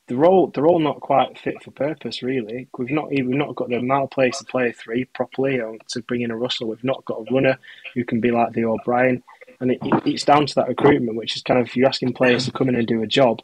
they're 0.08 0.26
all 0.26 0.48
they're 0.48 0.68
all 0.68 0.80
not 0.80 1.02
quite 1.02 1.38
fit 1.38 1.62
for 1.62 1.72
purpose. 1.72 2.24
Really, 2.24 2.68
we've 2.78 2.90
not 2.90 3.12
even 3.12 3.38
not 3.38 3.56
got 3.56 3.70
the 3.70 3.78
amount 3.78 4.06
of 4.06 4.12
players 4.12 4.38
to 4.38 4.46
play 4.46 4.72
three 4.72 5.06
properly 5.06 5.60
or 5.60 5.78
to 5.90 6.02
bring 6.04 6.22
in 6.22 6.32
a 6.32 6.38
Russell. 6.38 6.70
We've 6.70 6.84
not 6.84 7.06
got 7.06 7.20
a 7.20 7.34
runner 7.34 7.58
who 7.94 8.06
can 8.06 8.22
be 8.22 8.32
like 8.32 8.54
the 8.54 8.66
O'Brien. 8.66 9.24
And 9.60 9.72
it, 9.72 9.80
it's 10.06 10.24
down 10.24 10.46
to 10.46 10.56
that 10.56 10.68
recruitment, 10.68 11.18
which 11.18 11.36
is 11.36 11.42
kind 11.42 11.60
of 11.60 11.76
you're 11.76 11.88
asking 11.88 12.14
players 12.14 12.46
to 12.46 12.52
come 12.52 12.70
in 12.70 12.76
and 12.76 12.88
do 12.88 13.02
a 13.02 13.08
job, 13.08 13.42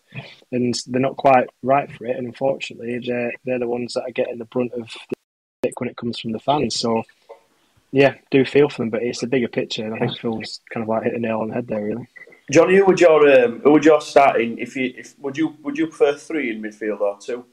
and 0.52 0.80
they're 0.86 1.02
not 1.02 1.18
quite 1.18 1.50
right 1.64 1.92
for 1.92 2.06
it. 2.06 2.16
And 2.16 2.28
unfortunately, 2.28 3.00
they're 3.06 3.34
they're 3.46 3.60
the 3.60 3.68
ones 3.68 3.94
that 3.94 4.04
are 4.04 4.12
getting 4.12 4.38
the 4.38 4.46
brunt 4.46 4.74
of 4.74 4.82
the 4.82 5.16
stick 5.64 5.80
when 5.80 5.90
it 5.90 5.98
comes 5.98 6.20
from 6.20 6.32
the 6.32 6.40
fans. 6.40 6.76
So, 6.80 7.04
yeah, 7.92 8.14
do 8.30 8.46
feel 8.46 8.70
for 8.70 8.84
them, 8.84 8.92
but 8.92 9.02
it's 9.02 9.24
a 9.24 9.28
bigger 9.28 9.48
picture, 9.48 9.86
and 9.86 9.96
I 9.96 10.00
think 10.00 10.20
Phil's 10.20 10.62
kind 10.72 10.84
of 10.84 10.88
like 10.88 11.04
hit 11.04 11.14
the 11.14 11.20
nail 11.20 11.40
on 11.40 11.48
the 11.48 11.56
head 11.56 11.68
there, 11.68 11.84
really. 11.84 12.08
Johnny, 12.52 12.76
who 12.76 12.86
would 12.86 13.00
your 13.00 13.46
um, 13.46 13.62
who 13.62 13.72
would 13.72 13.86
your 13.86 14.02
starting? 14.02 14.58
If 14.58 14.76
you 14.76 14.94
if 14.98 15.18
would 15.20 15.38
you 15.38 15.56
would 15.64 15.78
you 15.78 15.88
prefer 15.88 16.18
three 16.18 16.52
in 16.52 16.62
midfield 16.62 17.00
or 17.00 17.18
two? 17.20 17.46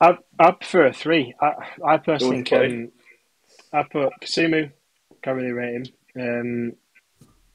I 0.00 0.16
I 0.38 0.50
prefer 0.52 0.92
three. 0.92 1.34
I 1.40 1.52
I 1.84 1.96
personally 1.98 2.42
can. 2.42 2.92
I 3.72 3.82
put 3.84 4.12
Kasumu, 4.20 4.70
can't 5.22 5.36
really 5.36 5.52
rate 5.52 5.74
him. 5.74 5.84
Um, 6.20 6.72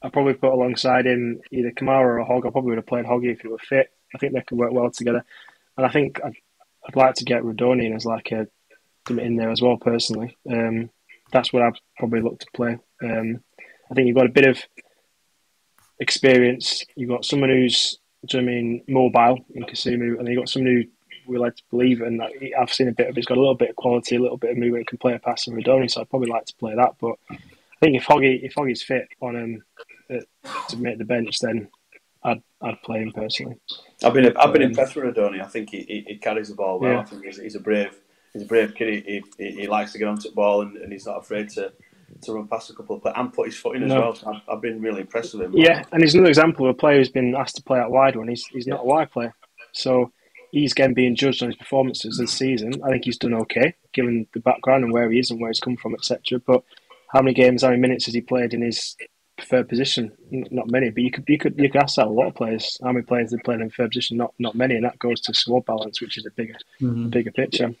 I 0.02 0.08
probably 0.08 0.34
put 0.34 0.52
alongside 0.52 1.06
him 1.06 1.40
either 1.50 1.72
Camara 1.72 2.20
or 2.20 2.24
Hogg. 2.24 2.46
I 2.46 2.50
probably 2.50 2.70
would 2.70 2.78
have 2.78 2.86
played 2.86 3.04
Hoggy 3.04 3.32
if 3.32 3.40
he 3.40 3.48
were 3.48 3.58
fit. 3.58 3.92
I 4.14 4.18
think 4.18 4.32
they 4.32 4.40
could 4.40 4.58
work 4.58 4.72
well 4.72 4.90
together, 4.90 5.24
and 5.76 5.86
I 5.86 5.90
think 5.90 6.20
I'd, 6.24 6.34
I'd 6.86 6.96
like 6.96 7.14
to 7.16 7.24
get 7.24 7.42
Rudoni 7.42 7.86
in 7.86 7.94
as 7.94 8.06
like 8.06 8.32
a 8.32 8.46
in 9.10 9.36
there 9.36 9.50
as 9.50 9.60
well. 9.60 9.76
Personally, 9.76 10.36
um, 10.50 10.90
that's 11.32 11.52
what 11.52 11.62
I'd 11.62 11.78
probably 11.98 12.20
look 12.20 12.38
to 12.40 12.46
play. 12.54 12.78
Um, 13.02 13.42
I 13.90 13.94
think 13.94 14.06
you've 14.06 14.16
got 14.16 14.26
a 14.26 14.30
bit 14.30 14.46
of 14.46 14.58
experience. 16.00 16.84
You've 16.96 17.10
got 17.10 17.24
someone 17.24 17.50
who's, 17.50 17.98
I 18.34 18.40
mean, 18.40 18.82
mobile 18.88 19.38
in 19.54 19.64
Kasumu, 19.64 20.18
and 20.18 20.28
you've 20.28 20.38
got 20.38 20.48
someone 20.48 20.72
who 20.72 20.84
we 21.28 21.38
like 21.38 21.56
to 21.56 21.62
believe 21.70 22.00
in. 22.00 22.18
That 22.18 22.30
I've 22.58 22.72
seen 22.72 22.88
a 22.88 22.92
bit 22.92 23.08
of. 23.08 23.16
He's 23.16 23.26
got 23.26 23.36
a 23.36 23.40
little 23.40 23.54
bit 23.54 23.70
of 23.70 23.76
quality, 23.76 24.16
a 24.16 24.20
little 24.20 24.36
bit 24.36 24.52
of 24.52 24.56
movement, 24.56 24.88
can 24.88 24.98
play 24.98 25.14
a 25.14 25.18
pass 25.18 25.46
in 25.46 25.54
Rudoni. 25.54 25.90
So 25.90 26.00
I'd 26.00 26.10
probably 26.10 26.30
like 26.30 26.46
to 26.46 26.56
play 26.56 26.74
that. 26.74 26.94
But 27.00 27.16
I 27.30 27.36
think 27.80 27.96
if 27.96 28.04
Hoggy 28.04 28.42
if 28.42 28.54
Hoggy's 28.54 28.82
fit 28.82 29.08
on 29.20 29.36
him 29.36 29.64
um, 30.10 30.20
to 30.68 30.76
make 30.76 30.98
the 30.98 31.04
bench, 31.04 31.38
then 31.40 31.68
I'd 32.24 32.42
I'd 32.60 32.82
play 32.82 33.00
him 33.00 33.12
personally. 33.12 33.56
I've 34.02 34.14
been 34.14 34.36
I've 34.36 34.52
been 34.52 34.62
um, 34.62 34.70
impressed 34.70 34.96
with 34.96 35.04
Rudoni. 35.04 35.42
I 35.42 35.46
think 35.46 35.70
he, 35.70 35.82
he, 35.82 36.04
he, 36.08 36.16
carries 36.16 36.48
the 36.48 36.54
ball 36.54 36.80
well. 36.80 36.92
Yeah. 36.92 37.00
I 37.00 37.04
think 37.04 37.24
he's, 37.24 37.38
he's, 37.38 37.54
a 37.54 37.60
brave 37.60 37.96
he's 38.32 38.42
a 38.42 38.46
brave 38.46 38.74
kid. 38.74 39.04
He, 39.06 39.22
he, 39.38 39.50
he 39.52 39.66
likes 39.66 39.92
to 39.92 39.98
get 39.98 40.08
onto 40.08 40.28
the 40.28 40.34
ball 40.34 40.62
and, 40.62 40.76
and 40.76 40.92
he's 40.92 41.06
not 41.06 41.18
afraid 41.18 41.48
to 41.50 41.72
to 42.22 42.32
run 42.32 42.48
past 42.48 42.70
a 42.70 42.74
couple 42.74 42.96
of 42.96 43.02
players 43.02 43.16
and 43.18 43.32
put 43.32 43.46
his 43.46 43.56
foot 43.56 43.76
in 43.76 43.84
as 43.84 43.88
no. 43.88 44.00
well. 44.00 44.14
So 44.14 44.32
I've, 44.32 44.42
I've, 44.56 44.60
been 44.60 44.80
really 44.80 45.02
impressed 45.02 45.34
with 45.34 45.42
him. 45.44 45.52
Yeah, 45.54 45.84
and 45.92 46.02
he's 46.02 46.14
another 46.14 46.28
example 46.28 46.66
of 46.66 46.70
a 46.70 46.78
player 46.78 46.98
who's 46.98 47.10
been 47.10 47.34
asked 47.34 47.56
to 47.56 47.62
play 47.62 47.78
out 47.78 47.90
wide 47.90 48.16
when 48.16 48.28
he's 48.28 48.46
he's 48.46 48.66
not 48.66 48.80
a 48.80 48.84
wide 48.84 49.10
player. 49.10 49.34
So 49.72 50.12
he's 50.50 50.72
again 50.72 50.94
being 50.94 51.14
judged 51.14 51.42
on 51.42 51.48
his 51.48 51.56
performances 51.56 52.18
this 52.18 52.32
season. 52.32 52.72
I 52.84 52.90
think 52.90 53.04
he's 53.04 53.18
done 53.18 53.34
okay 53.34 53.74
given 53.92 54.26
the 54.32 54.40
background 54.40 54.84
and 54.84 54.92
where 54.92 55.10
he 55.10 55.18
is 55.18 55.30
and 55.30 55.40
where 55.40 55.50
he's 55.50 55.60
come 55.60 55.76
from, 55.76 55.94
etc. 55.94 56.40
But 56.46 56.62
how 57.08 57.22
many 57.22 57.34
games, 57.34 57.62
how 57.62 57.68
many 57.68 57.80
minutes 57.80 58.06
has 58.06 58.14
he 58.14 58.20
played 58.20 58.54
in 58.54 58.62
his 58.62 58.96
preferred 59.36 59.68
position? 59.68 60.12
Not 60.30 60.70
many. 60.70 60.90
But 60.90 61.02
you 61.02 61.10
could 61.10 61.24
you 61.28 61.38
could 61.38 61.58
you 61.58 61.70
could 61.70 61.82
ask 61.82 61.96
that 61.96 62.06
a 62.06 62.10
lot 62.10 62.28
of 62.28 62.34
players. 62.34 62.78
How 62.82 62.92
many 62.92 63.04
players 63.04 63.30
they 63.30 63.38
played 63.38 63.60
in 63.60 63.70
preferred 63.70 63.90
position? 63.90 64.16
Not 64.16 64.34
not 64.38 64.54
many, 64.54 64.74
and 64.74 64.84
that 64.84 64.98
goes 64.98 65.20
to 65.22 65.34
squad 65.34 65.64
balance, 65.66 66.00
which 66.00 66.18
is 66.18 66.26
a 66.26 66.30
bigger 66.30 66.56
mm-hmm. 66.80 67.08
bigger 67.08 67.32
picture. 67.32 67.74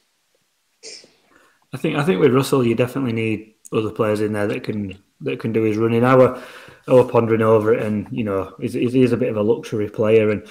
I 1.72 1.76
think 1.76 1.96
I 1.96 2.04
think 2.04 2.20
with 2.20 2.32
Russell, 2.32 2.64
you 2.64 2.74
definitely 2.74 3.12
need 3.12 3.54
other 3.72 3.90
players 3.90 4.20
in 4.20 4.32
there 4.32 4.46
that 4.46 4.64
can 4.64 4.98
that 5.20 5.40
can 5.40 5.52
do 5.52 5.62
his 5.62 5.76
running. 5.76 6.04
Our 6.04 6.40
our 6.88 7.04
pondering 7.04 7.42
over 7.42 7.74
it, 7.74 7.82
and 7.82 8.08
you 8.10 8.24
know, 8.24 8.54
he's, 8.60 8.74
he's 8.74 9.12
a 9.12 9.16
bit 9.16 9.30
of 9.30 9.36
a 9.36 9.42
luxury 9.42 9.88
player, 9.88 10.30
and 10.30 10.46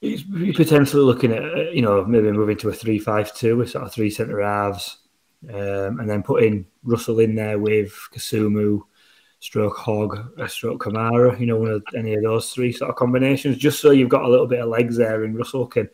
he's 0.00 0.22
potentially 0.54 1.02
looking 1.02 1.32
at 1.32 1.74
you 1.74 1.82
know 1.82 2.04
maybe 2.04 2.30
moving 2.32 2.56
to 2.58 2.68
a 2.68 2.72
three-five-two 2.72 3.56
with 3.56 3.70
sort 3.70 3.84
of 3.84 3.92
three 3.92 4.10
centre 4.10 4.40
halves, 4.40 4.98
um, 5.48 6.00
and 6.00 6.08
then 6.08 6.22
putting 6.22 6.66
Russell 6.82 7.20
in 7.20 7.34
there 7.34 7.58
with 7.58 7.92
Kasumu, 8.12 8.80
stroke 9.40 9.76
Hogg, 9.76 10.18
uh, 10.38 10.48
stroke 10.48 10.80
Camara. 10.80 11.38
You 11.38 11.46
know, 11.46 11.56
one 11.56 11.70
of 11.70 11.84
any 11.96 12.14
of 12.14 12.22
those 12.22 12.50
three 12.50 12.72
sort 12.72 12.90
of 12.90 12.96
combinations, 12.96 13.56
just 13.56 13.80
so 13.80 13.90
you've 13.90 14.08
got 14.08 14.24
a 14.24 14.28
little 14.28 14.46
bit 14.46 14.60
of 14.60 14.68
legs 14.68 14.96
there, 14.96 15.24
and 15.24 15.36
Russell 15.36 15.66
can 15.66 15.88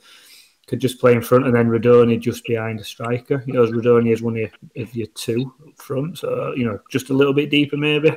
could 0.71 0.79
just 0.79 1.01
play 1.01 1.12
in 1.12 1.21
front 1.21 1.47
and 1.47 1.55
then 1.55 1.68
Rudoni 1.68 2.21
just 2.21 2.45
behind 2.45 2.79
a 2.79 2.85
striker. 2.85 3.43
You 3.45 3.55
know, 3.55 3.64
as 3.64 3.71
Rudoni 3.71 4.12
is 4.12 4.23
one 4.23 4.35
of 4.35 4.39
your, 4.39 4.51
of 4.85 4.95
your 4.95 5.09
two 5.09 5.53
up 5.66 5.77
front, 5.83 6.18
so 6.18 6.55
you 6.57 6.64
know, 6.64 6.79
just 6.89 7.11
a 7.11 7.12
little 7.12 7.35
bit 7.35 7.51
deeper 7.51 7.77
maybe. 7.77 8.11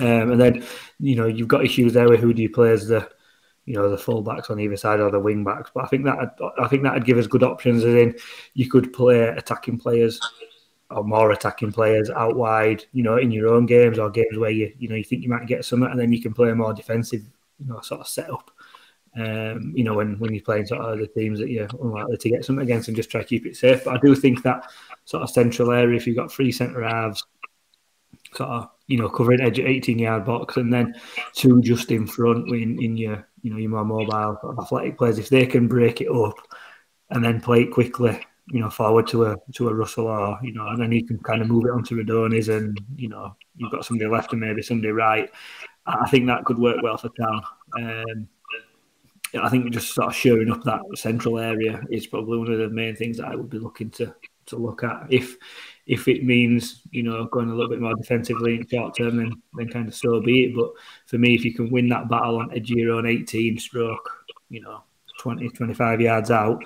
Um, 0.00 0.32
and 0.32 0.40
then 0.40 0.64
you 0.98 1.14
know 1.14 1.26
you've 1.26 1.46
got 1.46 1.64
issues 1.66 1.92
there 1.92 2.08
with 2.08 2.20
who 2.20 2.32
do 2.32 2.40
you 2.40 2.48
play 2.48 2.70
as 2.70 2.88
the 2.88 3.06
you 3.66 3.74
know 3.74 3.90
the 3.90 3.98
full 3.98 4.22
backs 4.22 4.48
on 4.48 4.58
either 4.58 4.78
side 4.78 4.98
or 4.98 5.10
the 5.10 5.20
wing 5.20 5.44
backs. 5.44 5.70
But 5.74 5.84
I 5.84 5.88
think 5.88 6.04
that 6.06 6.38
I 6.58 6.68
think 6.68 6.84
that'd 6.84 7.04
give 7.04 7.18
us 7.18 7.26
good 7.26 7.42
options. 7.42 7.84
As 7.84 7.94
in, 7.94 8.16
you 8.54 8.70
could 8.70 8.94
play 8.94 9.28
attacking 9.28 9.78
players 9.78 10.18
or 10.90 11.04
more 11.04 11.32
attacking 11.32 11.72
players 11.72 12.08
out 12.08 12.34
wide. 12.34 12.86
You 12.92 13.02
know, 13.02 13.18
in 13.18 13.30
your 13.30 13.48
own 13.48 13.66
games 13.66 13.98
or 13.98 14.08
games 14.08 14.38
where 14.38 14.50
you 14.50 14.72
you 14.78 14.88
know 14.88 14.96
you 14.96 15.04
think 15.04 15.22
you 15.22 15.28
might 15.28 15.46
get 15.46 15.66
something, 15.66 15.90
and 15.90 16.00
then 16.00 16.14
you 16.14 16.22
can 16.22 16.32
play 16.32 16.48
a 16.48 16.54
more 16.54 16.72
defensive 16.72 17.28
you 17.58 17.66
know 17.66 17.80
sort 17.82 18.00
of 18.00 18.08
setup. 18.08 18.50
Um, 19.18 19.72
you 19.74 19.82
know, 19.82 19.94
when, 19.94 20.18
when 20.18 20.32
you're 20.32 20.44
playing 20.44 20.66
sort 20.66 20.80
of 20.80 20.98
the 20.98 21.06
teams 21.08 21.40
that 21.40 21.50
you're 21.50 21.68
unlikely 21.82 22.18
to 22.18 22.30
get 22.30 22.44
something 22.44 22.62
against 22.62 22.88
and 22.88 22.96
just 22.96 23.10
try 23.10 23.22
to 23.22 23.26
keep 23.26 23.46
it 23.46 23.56
safe. 23.56 23.84
But 23.84 23.96
I 23.96 23.98
do 23.98 24.14
think 24.14 24.42
that 24.42 24.70
sort 25.06 25.22
of 25.22 25.30
central 25.30 25.72
area, 25.72 25.96
if 25.96 26.06
you've 26.06 26.16
got 26.16 26.30
three 26.30 26.52
centre 26.52 26.82
halves, 26.82 27.24
sort 28.34 28.50
of, 28.50 28.68
you 28.86 28.98
know, 28.98 29.08
covering 29.08 29.40
edge 29.40 29.58
at 29.58 29.66
18 29.66 29.98
yard 29.98 30.24
box 30.24 30.56
and 30.56 30.72
then 30.72 30.94
two 31.32 31.60
just 31.62 31.90
in 31.90 32.06
front 32.06 32.48
in, 32.50 32.80
in 32.82 32.96
your, 32.96 33.26
you 33.42 33.50
know, 33.50 33.56
your 33.56 33.70
more 33.70 33.84
mobile 33.84 34.38
sort 34.40 34.56
of 34.56 34.64
athletic 34.64 34.98
players, 34.98 35.18
if 35.18 35.28
they 35.28 35.46
can 35.46 35.66
break 35.66 36.00
it 36.00 36.10
up 36.10 36.36
and 37.10 37.24
then 37.24 37.40
play 37.40 37.62
it 37.62 37.72
quickly, 37.72 38.24
you 38.50 38.60
know, 38.60 38.70
forward 38.70 39.06
to 39.08 39.24
a 39.24 39.36
to 39.54 39.68
a 39.68 39.74
Russell 39.74 40.06
or, 40.06 40.38
you 40.42 40.52
know, 40.52 40.68
and 40.68 40.80
then 40.80 40.92
you 40.92 41.04
can 41.04 41.18
kind 41.18 41.42
of 41.42 41.48
move 41.48 41.64
it 41.64 41.72
onto 41.72 41.96
Rudonis 41.96 42.54
and, 42.54 42.78
you 42.96 43.08
know, 43.08 43.34
you've 43.56 43.72
got 43.72 43.84
somebody 43.84 44.08
left 44.08 44.32
and 44.32 44.40
maybe 44.40 44.62
somebody 44.62 44.92
right. 44.92 45.30
I 45.86 46.08
think 46.08 46.26
that 46.26 46.44
could 46.44 46.58
work 46.58 46.82
well 46.82 46.98
for 46.98 47.08
Town. 47.08 47.42
Um, 47.78 48.28
I 49.34 49.48
think 49.48 49.70
just 49.72 49.94
sort 49.94 50.08
of 50.08 50.14
shoring 50.14 50.50
up 50.50 50.62
that 50.64 50.80
central 50.94 51.38
area 51.38 51.82
is 51.90 52.06
probably 52.06 52.38
one 52.38 52.52
of 52.52 52.58
the 52.58 52.70
main 52.70 52.96
things 52.96 53.18
that 53.18 53.28
I 53.28 53.34
would 53.34 53.50
be 53.50 53.58
looking 53.58 53.90
to 53.90 54.14
to 54.46 54.56
look 54.56 54.82
at. 54.82 55.06
If 55.10 55.36
if 55.86 56.08
it 56.08 56.24
means 56.24 56.82
you 56.90 57.02
know 57.02 57.26
going 57.26 57.50
a 57.50 57.54
little 57.54 57.70
bit 57.70 57.80
more 57.80 57.94
defensively 57.94 58.54
in 58.54 58.62
the 58.62 58.68
short 58.68 58.96
term, 58.96 59.16
then 59.16 59.42
then 59.54 59.68
kind 59.68 59.88
of 59.88 59.94
so 59.94 60.20
be 60.20 60.44
it. 60.44 60.54
But 60.54 60.70
for 61.06 61.18
me, 61.18 61.34
if 61.34 61.44
you 61.44 61.54
can 61.54 61.70
win 61.70 61.88
that 61.88 62.08
battle 62.08 62.38
on 62.38 62.54
edge 62.54 62.70
your 62.70 62.94
own 62.94 63.06
18 63.06 63.58
stroke, 63.58 64.10
you 64.48 64.60
know 64.60 64.82
20, 65.20 65.48
25 65.50 66.00
yards 66.00 66.30
out, 66.30 66.62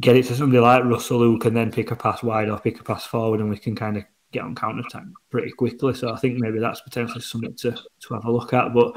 get 0.00 0.16
it 0.16 0.24
to 0.26 0.34
somebody 0.34 0.60
like 0.60 0.84
Russell 0.84 1.20
who 1.20 1.38
can 1.38 1.54
then 1.54 1.70
pick 1.72 1.90
a 1.90 1.96
pass 1.96 2.22
wide 2.22 2.48
or 2.48 2.58
pick 2.58 2.80
a 2.80 2.84
pass 2.84 3.06
forward, 3.06 3.40
and 3.40 3.50
we 3.50 3.58
can 3.58 3.74
kind 3.74 3.96
of 3.96 4.04
get 4.32 4.42
on 4.42 4.54
counter 4.54 4.82
attack 4.86 5.04
pretty 5.30 5.50
quickly. 5.50 5.94
So 5.94 6.12
I 6.12 6.16
think 6.16 6.38
maybe 6.38 6.58
that's 6.58 6.80
potentially 6.80 7.20
something 7.20 7.54
to 7.56 7.72
to 7.72 8.14
have 8.14 8.24
a 8.24 8.32
look 8.32 8.52
at. 8.52 8.72
But 8.72 8.96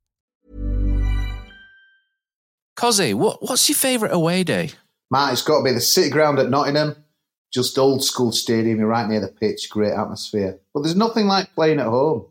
Cozzy, 2.77 3.13
what, 3.13 3.41
what's 3.41 3.67
your 3.69 3.75
favourite 3.75 4.13
away 4.13 4.43
day? 4.43 4.71
Matt, 5.09 5.33
it's 5.33 5.41
got 5.41 5.59
to 5.59 5.63
be 5.63 5.73
the 5.73 5.81
City 5.81 6.09
Ground 6.09 6.39
at 6.39 6.49
Nottingham. 6.49 6.95
Just 7.53 7.77
old 7.77 8.03
school 8.03 8.31
stadium, 8.31 8.79
you're 8.79 8.87
right 8.87 9.07
near 9.09 9.19
the 9.19 9.27
pitch, 9.27 9.69
great 9.69 9.91
atmosphere. 9.91 10.59
But 10.73 10.83
there's 10.83 10.95
nothing 10.95 11.27
like 11.27 11.53
playing 11.53 11.81
at 11.81 11.87
home. 11.87 12.27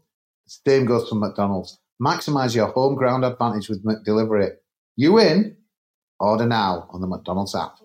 The 0.47 0.71
same 0.71 0.87
goes 0.87 1.09
for 1.09 1.17
McDonald's. 1.17 1.79
Maximise 2.03 2.55
your 2.55 2.69
home 2.69 2.95
ground 2.95 3.25
advantage 3.25 3.69
with 3.69 3.85
McDelivery. 3.85 4.53
You 4.97 5.19
in? 5.19 5.57
Order 6.19 6.47
now 6.47 6.89
on 6.91 7.03
the 7.03 7.07
McDonald's 7.07 7.55
app. 7.55 7.77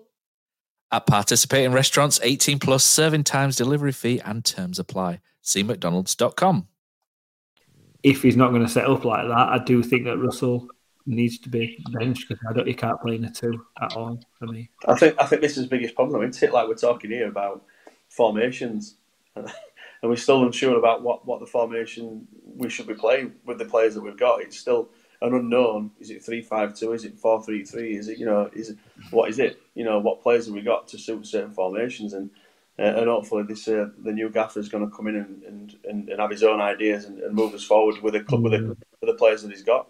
At 0.90 1.06
participating 1.06 1.72
restaurants, 1.72 2.18
18 2.22 2.58
plus 2.58 2.84
serving 2.84 3.24
times, 3.24 3.56
delivery 3.56 3.92
fee, 3.92 4.20
and 4.24 4.44
terms 4.44 4.78
apply. 4.78 5.20
See 5.42 5.62
McDonald's.com. 5.62 6.68
If 8.02 8.22
he's 8.22 8.36
not 8.36 8.50
going 8.50 8.62
to 8.62 8.68
set 8.68 8.86
up 8.86 9.04
like 9.04 9.26
that, 9.26 9.48
I 9.48 9.58
do 9.64 9.82
think 9.82 10.04
that 10.04 10.16
Russell 10.16 10.68
needs 11.06 11.38
to 11.38 11.48
be 11.48 11.82
benched 11.92 12.28
because 12.28 12.44
I 12.48 12.52
don't. 12.52 12.66
You 12.66 12.74
can't 12.74 13.00
play 13.00 13.14
in 13.14 13.24
a 13.24 13.30
two 13.30 13.64
at 13.80 13.96
all 13.96 14.20
for 14.38 14.46
me. 14.46 14.70
I 14.86 14.94
think 14.94 15.14
I 15.18 15.26
think 15.26 15.40
this 15.40 15.56
is 15.56 15.64
the 15.64 15.70
biggest 15.70 15.94
problem, 15.94 16.22
isn't 16.22 16.42
it? 16.42 16.52
Like 16.52 16.68
we're 16.68 16.74
talking 16.74 17.10
here 17.10 17.28
about 17.28 17.64
formations, 18.08 18.96
and 19.36 19.46
we're 20.02 20.16
still 20.16 20.44
unsure 20.44 20.78
about 20.78 21.02
what, 21.02 21.26
what 21.26 21.40
the 21.40 21.46
formation 21.46 22.26
we 22.56 22.68
should 22.68 22.86
be 22.86 22.94
playing 22.94 23.34
with 23.44 23.58
the 23.58 23.64
players 23.64 23.94
that 23.94 24.02
we've 24.02 24.16
got. 24.16 24.42
It's 24.42 24.58
still 24.58 24.88
an 25.22 25.34
unknown. 25.34 25.92
Is 26.00 26.10
it 26.10 26.24
three 26.24 26.42
five 26.42 26.74
two? 26.74 26.92
Is 26.92 27.04
it 27.04 27.18
four 27.18 27.42
three 27.42 27.64
three? 27.64 27.96
Is 27.96 28.08
it 28.08 28.18
you 28.18 28.26
know? 28.26 28.50
Is 28.52 28.74
what 29.10 29.30
is 29.30 29.38
it? 29.38 29.60
You 29.74 29.84
know, 29.84 29.98
what 29.98 30.22
players 30.22 30.46
have 30.46 30.54
we 30.54 30.62
got 30.62 30.88
to 30.88 30.98
suit 30.98 31.26
certain 31.26 31.52
formations 31.52 32.12
and. 32.12 32.30
Uh, 32.78 32.82
and 32.82 33.08
hopefully, 33.08 33.42
this 33.42 33.66
uh, 33.68 33.88
the 34.02 34.12
new 34.12 34.28
gaffer 34.28 34.60
is 34.60 34.68
going 34.68 34.84
to 34.84 34.94
come 34.94 35.06
in 35.06 35.16
and, 35.16 35.74
and, 35.86 36.08
and, 36.10 36.20
have 36.20 36.28
his 36.28 36.42
own 36.42 36.60
ideas 36.60 37.06
and, 37.06 37.20
and 37.20 37.34
move 37.34 37.54
us 37.54 37.64
forward 37.64 38.02
with 38.02 38.12
the 38.12 38.20
club 38.20 38.42
with 38.42 38.52
the, 38.52 38.68
with 38.68 38.78
the 39.00 39.14
players 39.14 39.40
that 39.40 39.50
he's 39.50 39.62
got. 39.62 39.88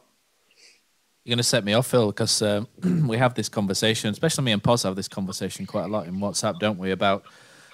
You're 1.26 1.32
going 1.32 1.38
to 1.38 1.42
set 1.42 1.64
me 1.64 1.72
off, 1.72 1.88
Phil, 1.88 2.06
because 2.06 2.40
um, 2.40 2.68
we 3.08 3.18
have 3.18 3.34
this 3.34 3.48
conversation, 3.48 4.10
especially 4.10 4.44
me 4.44 4.52
and 4.52 4.62
Pos 4.62 4.84
have 4.84 4.94
this 4.94 5.08
conversation 5.08 5.66
quite 5.66 5.86
a 5.86 5.88
lot 5.88 6.06
in 6.06 6.18
WhatsApp, 6.18 6.60
don't 6.60 6.78
we, 6.78 6.92
about 6.92 7.24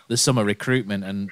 the 0.09 0.17
summer 0.17 0.43
recruitment. 0.43 1.05
And, 1.05 1.29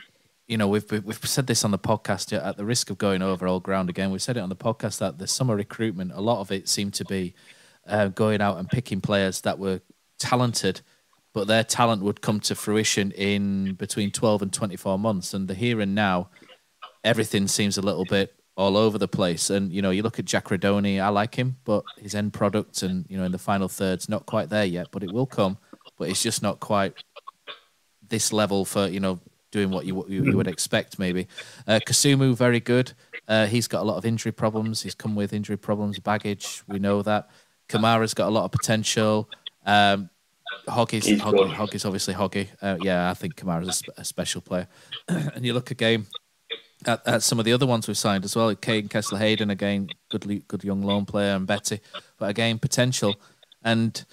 you 0.47 0.59
know, 0.59 0.69
we've, 0.69 0.85
we've 1.03 1.25
said 1.25 1.47
this 1.47 1.65
on 1.65 1.71
the 1.71 1.79
podcast 1.79 2.37
at 2.37 2.59
the 2.59 2.65
risk 2.67 2.91
of 2.91 2.99
going 2.99 3.23
over 3.23 3.47
old 3.47 3.63
ground 3.63 3.89
again. 3.89 4.11
We've 4.11 4.21
said 4.21 4.37
it 4.37 4.41
on 4.41 4.51
the 4.51 4.55
podcast 4.55 4.99
that 4.99 5.17
the 5.17 5.27
summer 5.27 5.57
recruitment, 5.57 6.13
a 6.13 6.21
lot 6.21 6.41
of 6.43 6.53
it 6.53 6.69
seemed 6.69 6.93
to 6.93 7.07
be 7.07 7.33
uh, 7.87 8.09
going 8.09 8.43
out 8.43 8.59
and 8.59 8.69
picking 8.69 9.01
players 9.01 9.41
that 9.41 9.59
were 9.59 9.81
talented, 10.19 10.83
but 11.33 11.47
their 11.47 11.65
talent 11.65 12.03
would 12.03 12.21
come 12.21 12.39
to 12.41 12.55
fruition 12.55 13.13
in 13.13 13.73
between 13.77 14.11
12 14.11 14.43
and 14.43 14.53
24 14.53 14.99
months. 14.99 15.33
And 15.33 15.49
the 15.49 15.55
here 15.55 15.81
and 15.81 15.95
now, 15.95 16.29
everything 17.03 17.49
seems 17.49 17.79
a 17.79 17.83
little 17.83 18.05
bit 18.05 18.35
all 18.57 18.77
over 18.77 18.99
the 18.99 19.09
place. 19.09 19.51
And 19.51 19.73
you 19.73 19.83
know, 19.83 19.91
you 19.91 20.03
look 20.03 20.19
at 20.19 20.25
Jack 20.25 20.47
Rudoni, 20.47 21.01
I 21.01 21.09
like 21.09 21.35
him, 21.35 21.57
but 21.65 21.85
his 21.99 22.15
end 22.15 22.33
product 22.33 22.83
and 22.83 23.07
you 23.09 23.17
know 23.17 23.25
in 23.25 23.33
the 23.33 23.39
final 23.39 23.69
third's 23.69 24.09
not 24.09 24.27
quite 24.27 24.51
there 24.51 24.65
yet, 24.65 24.89
but 24.91 25.03
it 25.03 25.13
will 25.13 25.27
come. 25.27 25.59
But 25.99 26.09
it's 26.09 26.23
just 26.23 26.43
not 26.43 26.61
quite 26.61 26.95
this 28.09 28.33
level 28.33 28.65
for 28.65 28.87
you 28.89 29.01
know 29.01 29.21
doing 29.51 29.71
what 29.71 29.85
you 29.85 30.05
you, 30.09 30.25
you 30.25 30.37
would 30.37 30.49
expect 30.49 30.99
maybe. 30.99 31.27
Uh, 31.67 31.81
Kasumu 31.87 32.35
very 32.35 32.61
good. 32.61 32.93
Uh, 33.27 33.47
he's 33.47 33.69
got 33.69 33.83
a 33.83 33.85
lot 33.85 33.97
of 33.97 34.05
injury 34.05 34.33
problems. 34.33 34.83
He's 34.83 34.95
come 34.95 35.15
with 35.15 35.33
injury 35.33 35.57
problems, 35.57 35.99
baggage. 35.99 36.63
We 36.67 36.79
know 36.79 37.03
that. 37.03 37.31
Camara's 37.69 38.15
got 38.15 38.29
a 38.29 38.31
lot 38.31 38.45
of 38.45 38.51
potential. 38.51 39.29
Um, 39.65 40.11
Hoggy's 40.67 41.07
Hoggy, 41.07 41.55
Hoggy's 41.55 41.85
obviously 41.85 42.15
Hoggy. 42.15 42.49
Uh, 42.61 42.77
yeah, 42.83 43.11
I 43.11 43.15
think 43.15 43.37
Camara's 43.37 43.69
a, 43.69 43.73
sp- 43.73 43.97
a 43.97 44.05
special 44.05 44.41
player. 44.41 44.67
and 45.09 45.45
you 45.45 45.53
look 45.53 45.71
again 45.71 46.07
at, 46.87 47.07
at, 47.07 47.23
some 47.23 47.39
of 47.39 47.45
the 47.45 47.53
other 47.53 47.67
ones 47.67 47.87
we've 47.87 47.97
signed 47.97 48.25
as 48.25 48.37
well. 48.37 48.55
Kaden 48.55 48.89
Kesler-Hayden 48.89 49.51
again, 49.51 49.89
good 50.09 50.47
good 50.49 50.65
young 50.65 50.83
loan 50.83 51.07
player, 51.07 51.35
and 51.35 51.47
Betty, 51.47 51.81
but 52.19 52.31
again 52.31 52.59
potential. 52.59 53.17
And 53.63 54.05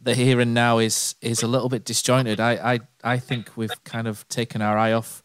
the 0.00 0.14
here 0.14 0.40
and 0.40 0.54
now 0.54 0.78
is 0.78 1.14
is 1.20 1.42
a 1.42 1.46
little 1.46 1.68
bit 1.68 1.84
disjointed. 1.84 2.40
I 2.40 2.74
I, 2.74 2.80
I 3.02 3.18
think 3.18 3.56
we've 3.56 3.84
kind 3.84 4.06
of 4.06 4.26
taken 4.28 4.62
our 4.62 4.78
eye 4.78 4.92
off 4.92 5.22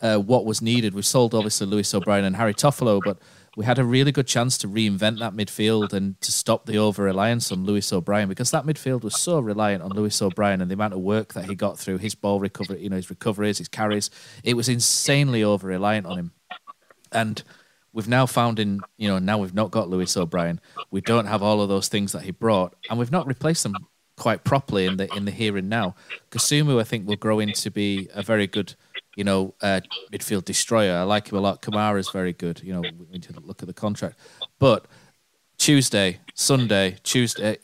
uh, 0.00 0.18
what 0.18 0.44
was 0.44 0.62
needed. 0.62 0.94
We've 0.94 1.06
sold 1.06 1.34
obviously 1.34 1.66
Lewis 1.66 1.94
O'Brien 1.94 2.24
and 2.24 2.36
Harry 2.36 2.54
Toffolo, 2.54 3.00
but 3.04 3.18
we 3.58 3.64
had 3.64 3.80
a 3.80 3.84
really 3.84 4.12
good 4.12 4.28
chance 4.28 4.56
to 4.56 4.68
reinvent 4.68 5.18
that 5.18 5.34
midfield 5.34 5.92
and 5.92 6.18
to 6.20 6.30
stop 6.30 6.64
the 6.66 6.78
over 6.78 7.02
reliance 7.02 7.50
on 7.50 7.64
Lewis 7.64 7.92
O'Brien 7.92 8.28
because 8.28 8.52
that 8.52 8.64
midfield 8.64 9.02
was 9.02 9.18
so 9.18 9.40
reliant 9.40 9.82
on 9.82 9.90
Lewis 9.90 10.22
O'Brien 10.22 10.60
and 10.60 10.70
the 10.70 10.74
amount 10.74 10.94
of 10.94 11.00
work 11.00 11.34
that 11.34 11.46
he 11.46 11.56
got 11.56 11.76
through 11.76 11.98
his 11.98 12.14
ball 12.14 12.38
recovery, 12.38 12.80
you 12.80 12.88
know, 12.88 12.94
his 12.94 13.10
recoveries, 13.10 13.58
his 13.58 13.66
carries. 13.66 14.10
It 14.44 14.54
was 14.54 14.68
insanely 14.68 15.42
over 15.42 15.66
reliant 15.66 16.06
on 16.06 16.18
him. 16.18 16.32
And 17.10 17.42
we've 17.92 18.06
now 18.06 18.26
found 18.26 18.60
in, 18.60 18.80
you 18.96 19.08
know, 19.08 19.18
now 19.18 19.38
we've 19.38 19.52
not 19.52 19.72
got 19.72 19.88
Lewis 19.88 20.16
O'Brien. 20.16 20.60
We 20.92 21.00
don't 21.00 21.26
have 21.26 21.42
all 21.42 21.60
of 21.60 21.68
those 21.68 21.88
things 21.88 22.12
that 22.12 22.22
he 22.22 22.30
brought, 22.30 22.76
and 22.88 22.96
we've 22.96 23.10
not 23.10 23.26
replaced 23.26 23.64
them 23.64 23.74
quite 24.16 24.44
properly 24.44 24.86
in 24.86 24.98
the 24.98 25.12
in 25.16 25.24
the 25.24 25.32
here 25.32 25.56
and 25.56 25.68
now. 25.68 25.96
Kasumu, 26.30 26.80
I 26.80 26.84
think, 26.84 27.08
will 27.08 27.16
grow 27.16 27.40
into 27.40 27.72
be 27.72 28.08
a 28.14 28.22
very 28.22 28.46
good 28.46 28.76
you 29.18 29.24
know, 29.24 29.52
uh, 29.62 29.80
midfield 30.12 30.44
destroyer. 30.44 30.94
I 30.94 31.02
like 31.02 31.32
him 31.32 31.38
a 31.38 31.40
lot. 31.40 31.60
Camara's 31.60 32.08
very 32.08 32.32
good. 32.32 32.62
You 32.62 32.72
know, 32.74 32.82
we 32.82 33.06
need 33.10 33.24
to 33.24 33.40
look 33.40 33.62
at 33.62 33.66
the 33.66 33.74
contract. 33.74 34.16
But 34.60 34.86
Tuesday, 35.58 36.20
Sunday, 36.34 36.98
Tuesday, 37.02 37.58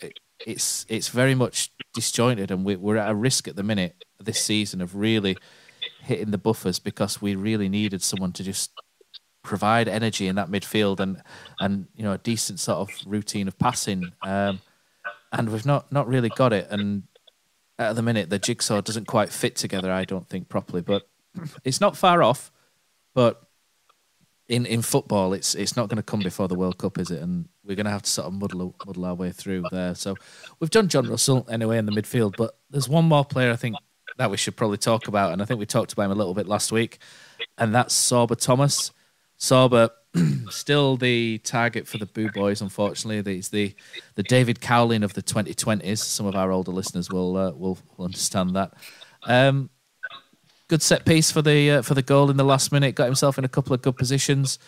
it's 0.45 0.85
it's 0.89 1.11
very 1.11 1.37
much 1.37 1.71
disjointed, 1.95 2.51
and 2.51 2.65
we, 2.65 2.75
we're 2.75 2.97
at 2.97 3.09
a 3.09 3.15
risk 3.15 3.47
at 3.47 3.55
the 3.55 3.63
minute 3.63 4.05
this 4.19 4.43
season 4.43 4.81
of 4.81 4.97
really 4.97 5.37
hitting 6.03 6.33
the 6.33 6.39
buffers 6.39 6.81
because 6.81 7.23
we 7.23 7.37
really 7.37 7.69
needed 7.69 8.03
someone 8.03 8.33
to 8.33 8.43
just 8.43 8.73
provide 9.45 9.87
energy 9.87 10.27
in 10.27 10.35
that 10.35 10.51
midfield 10.51 10.99
and 10.99 11.23
and 11.61 11.87
you 11.95 12.03
know 12.03 12.15
a 12.15 12.19
decent 12.19 12.59
sort 12.59 12.79
of 12.79 12.91
routine 13.07 13.47
of 13.47 13.57
passing. 13.61 14.11
Um, 14.25 14.61
and 15.31 15.51
we've 15.51 15.67
not 15.67 15.93
not 15.93 16.09
really 16.09 16.31
got 16.31 16.53
it. 16.53 16.67
And 16.69 17.05
at 17.79 17.95
the 17.95 18.03
minute, 18.03 18.29
the 18.29 18.41
jigsaw 18.41 18.81
doesn't 18.81 19.07
quite 19.07 19.29
fit 19.29 19.55
together. 19.55 19.93
I 19.93 20.05
don't 20.05 20.29
think 20.29 20.49
properly, 20.49 20.83
but 20.83 21.09
it's 21.65 21.81
not 21.81 21.97
far 21.97 22.23
off, 22.23 22.51
but 23.15 23.43
in, 24.49 24.67
in 24.67 24.83
football, 24.83 25.33
it's 25.33 25.55
it's 25.55 25.77
not 25.77 25.89
going 25.89 25.97
to 25.97 26.03
come 26.03 26.21
before 26.21 26.49
the 26.49 26.55
World 26.55 26.79
Cup, 26.79 26.99
is 26.99 27.11
it? 27.11 27.23
And 27.23 27.49
we're 27.65 27.77
going 27.77 27.87
to 27.87 27.93
have 27.93 28.03
to 28.03 28.11
sort 28.11 28.27
of 28.27 28.35
muddle 28.35 28.75
muddle 28.87 29.05
our 29.05 29.15
way 29.15 29.33
through 29.33 29.65
there. 29.71 29.95
So 29.95 30.17
we've 30.61 30.71
done 30.71 30.89
Jon 30.89 31.09
Russell 31.09 31.47
anyway 31.51 31.79
in 31.79 31.87
the 31.87 31.93
midfield, 31.93 32.35
but 32.37 32.57
there's 32.71 32.89
one 32.89 33.07
more 33.07 33.25
player 33.25 33.51
I 33.51 33.57
think 33.57 33.77
that 34.19 34.31
we 34.31 34.37
should 34.37 34.57
probably 34.57 34.77
talk 34.77 35.09
about, 35.09 35.33
and 35.33 35.41
I 35.41 35.45
think 35.45 35.59
we 35.61 35.67
talked 35.67 35.93
about 35.93 36.05
him 36.05 36.13
a 36.13 36.15
little 36.17 36.35
bit 36.35 36.47
last 36.47 36.73
week, 36.73 36.99
and 37.59 37.75
that's 37.75 37.95
Sorba 37.95 38.37
Thomas. 38.39 38.93
Sorba 39.39 39.91
still 40.51 40.97
the 40.97 41.39
target 41.39 41.89
for 41.89 41.99
the 41.99 42.07
Boo 42.07 42.31
Boys, 42.31 42.61
unfortunately. 42.61 43.35
He's 43.35 43.49
the 43.49 43.75
the 44.15 44.23
David 44.23 44.61
Cowling 44.61 45.03
of 45.03 45.15
the 45.15 45.23
2020s. 45.23 45.99
Some 45.99 46.27
of 46.27 46.37
our 46.37 46.53
older 46.53 46.71
listeners 46.71 47.11
will 47.11 47.37
uh, 47.37 47.51
will, 47.53 47.79
will 47.97 48.05
understand 48.05 48.55
that. 48.57 48.75
Um, 49.27 49.71
good 50.75 50.83
set 50.83 51.05
piece 51.05 51.31
for 51.31 51.41
the 51.41 51.71
uh, 51.71 51.83
for 51.83 51.95
the 51.95 52.03
goal 52.03 52.31
in 52.33 52.37
the 52.37 52.43
last 52.43 52.73
minute. 52.73 52.97
Got 52.97 53.05
himself 53.05 53.39
in 53.39 53.45
a 53.45 53.49
couple 53.49 53.73
of 53.73 53.81
good 53.81 53.97
positions. 53.97 54.59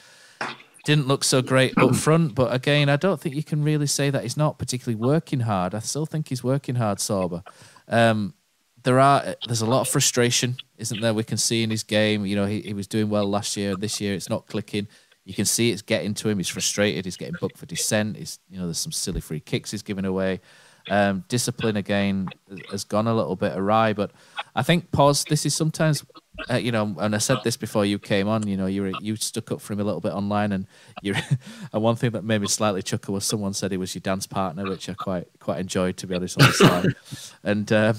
Didn't 0.84 1.08
look 1.08 1.24
so 1.24 1.42
great 1.42 1.76
up 1.78 1.96
front, 1.96 2.36
but 2.36 2.54
again, 2.54 2.88
I 2.88 2.94
don't 2.94 3.20
think 3.20 3.34
you 3.34 3.42
can 3.42 3.64
really 3.64 3.88
say 3.88 4.08
that 4.10 4.22
he's 4.22 4.36
not 4.36 4.56
particularly 4.56 4.94
working 4.94 5.40
hard. 5.40 5.74
I 5.74 5.80
still 5.80 6.06
think 6.06 6.28
he's 6.28 6.44
working 6.44 6.76
hard, 6.76 6.98
Sorba. 6.98 7.42
Um, 7.88 8.34
there 8.84 9.00
are 9.00 9.34
there's 9.48 9.62
a 9.62 9.66
lot 9.66 9.80
of 9.80 9.88
frustration, 9.88 10.58
isn't 10.78 11.00
there? 11.00 11.12
We 11.12 11.24
can 11.24 11.38
see 11.38 11.64
in 11.64 11.70
his 11.70 11.82
game. 11.82 12.24
You 12.24 12.36
know, 12.36 12.46
he, 12.46 12.60
he 12.60 12.72
was 12.72 12.86
doing 12.86 13.08
well 13.08 13.26
last 13.26 13.56
year. 13.56 13.74
This 13.74 14.00
year, 14.00 14.14
it's 14.14 14.30
not 14.30 14.46
clicking. 14.46 14.86
You 15.24 15.34
can 15.34 15.44
see 15.44 15.72
it's 15.72 15.82
getting 15.82 16.14
to 16.14 16.28
him. 16.28 16.38
He's 16.38 16.46
frustrated. 16.46 17.04
He's 17.04 17.16
getting 17.16 17.34
booked 17.40 17.58
for 17.58 17.66
dissent. 17.66 18.16
He's 18.16 18.38
you 18.48 18.58
know 18.60 18.66
there's 18.66 18.78
some 18.78 18.92
silly 18.92 19.20
free 19.20 19.40
kicks 19.40 19.72
he's 19.72 19.82
giving 19.82 20.04
away. 20.04 20.40
Um, 20.88 21.24
discipline 21.28 21.76
again 21.76 22.28
has 22.70 22.84
gone 22.84 23.08
a 23.08 23.14
little 23.14 23.34
bit 23.34 23.56
awry, 23.56 23.92
but 23.92 24.12
I 24.54 24.62
think 24.62 24.92
pause. 24.92 25.24
This 25.24 25.44
is 25.44 25.54
sometimes, 25.54 26.04
uh, 26.48 26.56
you 26.56 26.70
know, 26.70 26.94
and 26.98 27.14
I 27.14 27.18
said 27.18 27.38
this 27.42 27.56
before 27.56 27.84
you 27.84 27.98
came 27.98 28.28
on. 28.28 28.46
You 28.46 28.56
know, 28.56 28.66
you 28.66 28.82
were, 28.82 28.92
you 29.00 29.16
stuck 29.16 29.50
up 29.50 29.60
for 29.60 29.72
him 29.72 29.80
a 29.80 29.84
little 29.84 30.00
bit 30.00 30.12
online, 30.12 30.52
and 30.52 30.66
you 31.02 31.14
and 31.72 31.82
one 31.82 31.96
thing 31.96 32.12
that 32.12 32.24
made 32.24 32.40
me 32.40 32.46
slightly 32.46 32.82
chuckle 32.82 33.14
was 33.14 33.24
someone 33.24 33.52
said 33.52 33.72
he 33.72 33.76
was 33.76 33.94
your 33.94 34.00
dance 34.00 34.26
partner, 34.26 34.64
which 34.68 34.88
I 34.88 34.94
quite 34.94 35.26
quite 35.40 35.58
enjoyed 35.58 35.96
to 35.98 36.06
be 36.06 36.14
honest 36.14 36.40
on 36.40 36.46
the 36.46 36.52
side. 36.54 36.94
and 37.42 37.72
uh, 37.72 37.94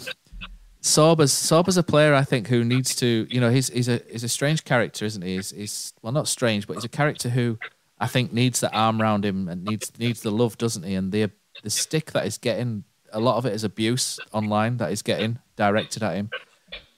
Sorba's 0.82 1.34
Sorba's 1.34 1.78
a 1.78 1.84
player 1.84 2.14
I 2.14 2.24
think 2.24 2.48
who 2.48 2.64
needs 2.64 2.96
to, 2.96 3.28
you 3.30 3.42
know, 3.42 3.50
he's 3.50 3.68
he's 3.68 3.90
a 3.90 4.02
he's 4.10 4.24
a 4.24 4.30
strange 4.30 4.64
character, 4.64 5.06
isn't 5.06 5.22
he? 5.22 5.36
He's, 5.36 5.52
he's 5.52 5.94
well 6.02 6.14
not 6.14 6.28
strange, 6.28 6.68
but 6.68 6.76
he's 6.76 6.86
a 6.86 6.90
character 6.90 7.30
who 7.30 7.58
I 8.00 8.08
think 8.08 8.32
needs 8.32 8.60
the 8.60 8.72
arm 8.74 9.02
around 9.02 9.26
him 9.26 9.48
and 9.50 9.66
needs 9.66 9.92
needs 10.00 10.22
the 10.22 10.32
love, 10.32 10.58
doesn't 10.58 10.84
he? 10.84 10.96
And 10.96 11.12
the 11.12 11.32
the 11.64 11.70
stick 11.70 12.12
that 12.12 12.26
is 12.26 12.38
getting, 12.38 12.84
a 13.12 13.20
lot 13.20 13.38
of 13.38 13.46
it 13.46 13.54
is 13.54 13.64
abuse 13.64 14.20
online 14.32 14.78
that 14.78 14.92
is 14.92 15.02
getting 15.02 15.40
directed 15.56 16.04
at 16.04 16.16
him, 16.16 16.30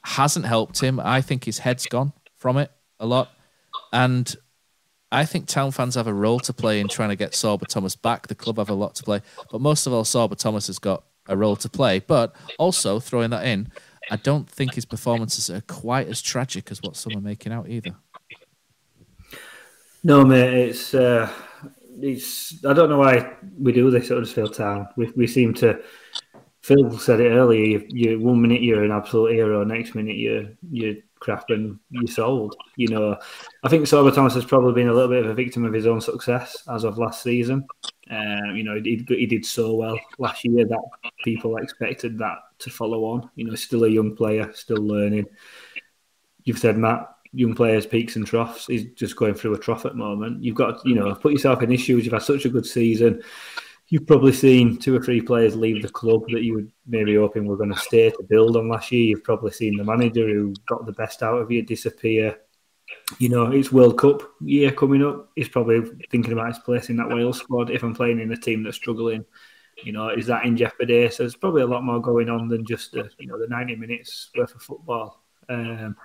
hasn't 0.03 0.45
helped 0.45 0.82
him. 0.82 0.99
I 0.99 1.22
think 1.22 1.45
his 1.45 1.60
head's 1.60 1.86
gone 1.86 2.14
from 2.36 2.57
it 2.57 2.72
a 2.99 3.05
lot. 3.05 3.30
And 3.91 4.36
I 5.12 5.26
think 5.26 5.47
town 5.47 5.72
fans 5.72 5.95
have 5.95 6.07
a 6.07 6.14
role 6.14 6.39
to 6.41 6.53
play 6.53 6.80
in 6.80 6.88
trying 6.88 7.10
to 7.10 7.16
get 7.16 7.32
Sorba 7.32 7.68
Thomas 7.68 7.95
back. 7.95 8.28
The 8.28 8.36
club 8.36 8.57
have 8.57 8.70
a 8.70 8.76
lot 8.76 8.95
to 8.95 9.03
play. 9.03 9.22
But 9.51 9.62
most 9.62 9.88
of 9.88 9.93
all, 9.93 10.03
Sorba 10.03 10.36
Thomas 10.36 10.68
has 10.68 10.80
got 10.80 11.03
a 11.28 11.36
role 11.36 11.55
to 11.57 11.70
play. 11.70 11.99
But 11.99 12.36
also, 12.57 12.99
throwing 12.99 13.32
that 13.32 13.45
in, 13.45 13.72
I 14.12 14.18
don't 14.18 14.49
think 14.49 14.76
his 14.76 14.86
performances 14.86 15.49
are 15.49 15.62
quite 15.62 16.07
as 16.07 16.22
tragic 16.22 16.72
as 16.72 16.82
what 16.82 16.95
some 16.95 17.16
are 17.16 17.22
making 17.22 17.51
out 17.51 17.70
either. 17.70 17.95
No, 20.03 20.24
mate, 20.24 20.70
it's 20.70 20.93
uh, 20.93 21.30
it's 22.02 22.64
I 22.66 22.74
don't 22.74 22.89
know 22.89 23.00
why 23.00 23.34
we 23.58 23.72
do 23.72 23.89
this 23.91 24.06
at 24.06 24.16
Huddersfield 24.16 24.54
Town. 24.54 24.88
We 24.95 25.12
we 25.16 25.28
seem 25.28 25.54
to. 25.56 25.82
Phil 26.62 27.00
said 27.00 27.22
it 27.22 27.30
earlier. 27.32 27.64
You, 27.64 27.88
you 27.89 28.20
one 28.20 28.41
minute 28.41 28.62
you're 28.62 28.84
an 28.84 28.91
absolute 28.91 29.34
hero, 29.34 29.64
next 29.64 29.95
minute 29.95 30.18
you're 30.18 30.50
you're 30.70 30.95
crap 31.20 31.50
and 31.50 31.80
you're 31.89 32.08
sold. 32.08 32.56
You 32.76 32.89
know, 32.89 33.18
I 33.64 33.70
think 33.70 33.86
Sorba 33.86 34.14
Thomas 34.14 34.34
has 34.34 34.45
probably 34.45 34.74
been 34.74 34.89
a 34.89 34.93
little 34.93 35.10
bit 35.10 35.26
of 35.26 35.32
a 35.32 35.34
victim 35.34 35.66
of 35.66 35.74
his 35.74 35.88
own 35.88 36.02
success 36.02 36.64
as 36.70 36.84
of 36.84 36.97
last 36.97 37.24
season. 37.24 37.66
Um, 38.10 38.56
you 38.56 38.64
know, 38.64 38.80
he, 38.84 39.06
he 39.08 39.26
did 39.26 39.45
so 39.45 39.76
well 39.76 40.00
last 40.18 40.43
year 40.43 40.66
that 40.66 41.14
people 41.24 41.58
expected 41.58 42.18
that 42.20 42.38
to 42.60 42.70
follow 42.70 43.06
on. 43.06 43.30
You 43.36 43.45
know, 43.45 43.56
still 43.56 43.86
a 43.86 43.89
young 43.89 44.16
player, 44.16 44.52
still 44.54 44.86
learning. 44.86 45.26
You've 46.43 46.60
said 46.60 46.78
Matt, 46.78 47.08
young 47.34 47.53
players' 47.53 47.86
peaks 47.86 48.15
and 48.15 48.25
troughs. 48.25 48.65
He's 48.67 48.86
just 48.93 49.15
going 49.15 49.36
through 49.36 49.53
a 49.53 49.59
trough 49.59 49.86
at 49.86 49.93
the 49.93 49.97
moment. 49.97 50.43
You've 50.43 50.55
got, 50.55 50.86
you 50.86 50.95
know, 50.95 51.13
put 51.15 51.32
yourself 51.32 51.61
in 51.61 51.71
issues. 51.71 52.05
You've 52.05 52.13
had 52.13 52.23
such 52.23 52.45
a 52.45 52.49
good 52.49 52.65
season. 52.65 53.21
you've 53.89 54.07
probably 54.07 54.34
seen 54.34 54.77
two 54.77 54.95
or 54.95 55.01
three 55.01 55.21
players 55.21 55.55
leave 55.55 55.82
the 55.82 55.89
club 55.89 56.23
that 56.32 56.43
you 56.43 56.55
would 56.55 56.71
maybe 56.88 57.15
hoping 57.15 57.45
were 57.45 57.57
going 57.57 57.73
to 57.73 57.80
stay 57.80 58.09
to 58.09 58.23
build 58.23 58.55
on 58.55 58.69
last 58.69 58.91
year. 58.91 59.03
You've 59.03 59.23
probably 59.23 59.51
seen 59.51 59.77
the 59.77 59.84
manager 59.84 60.27
who 60.27 60.53
got 60.67 60.86
the 60.86 60.91
best 60.91 61.23
out 61.23 61.39
of 61.39 61.51
you 61.51 61.61
disappear. 61.63 62.38
You 63.19 63.30
know, 63.30 63.51
it's 63.51 63.71
World 63.71 63.97
Cup 63.97 64.21
year 64.41 64.71
coming 64.71 65.03
up. 65.03 65.30
He's 65.36 65.49
probably 65.49 65.82
thinking 66.09 66.34
about 66.34 66.49
his 66.49 66.59
place 66.59 66.89
in 66.89 66.97
that 66.97 67.09
Wales 67.09 67.39
squad. 67.39 67.69
If 67.69 67.84
I'm 67.84 67.95
playing 67.95 68.19
in 68.19 68.32
a 68.32 68.38
team 68.38 68.63
that's 68.63 68.77
struggling, 68.77 69.25
you 69.84 69.91
know, 69.91 70.09
is 70.09 70.27
that 70.27 70.45
in 70.45 70.57
jeopardy? 70.57 71.09
So 71.09 71.23
there's 71.23 71.36
probably 71.36 71.61
a 71.61 71.67
lot 71.67 71.84
more 71.84 72.01
going 72.01 72.30
on 72.30 72.47
than 72.47 72.65
just 72.65 72.91
the, 72.91 73.09
you 73.17 73.27
know 73.27 73.39
the 73.39 73.47
90 73.47 73.75
minutes 73.75 74.30
worth 74.36 74.55
of 74.55 74.61
football. 74.61 75.23
Um, 75.47 75.95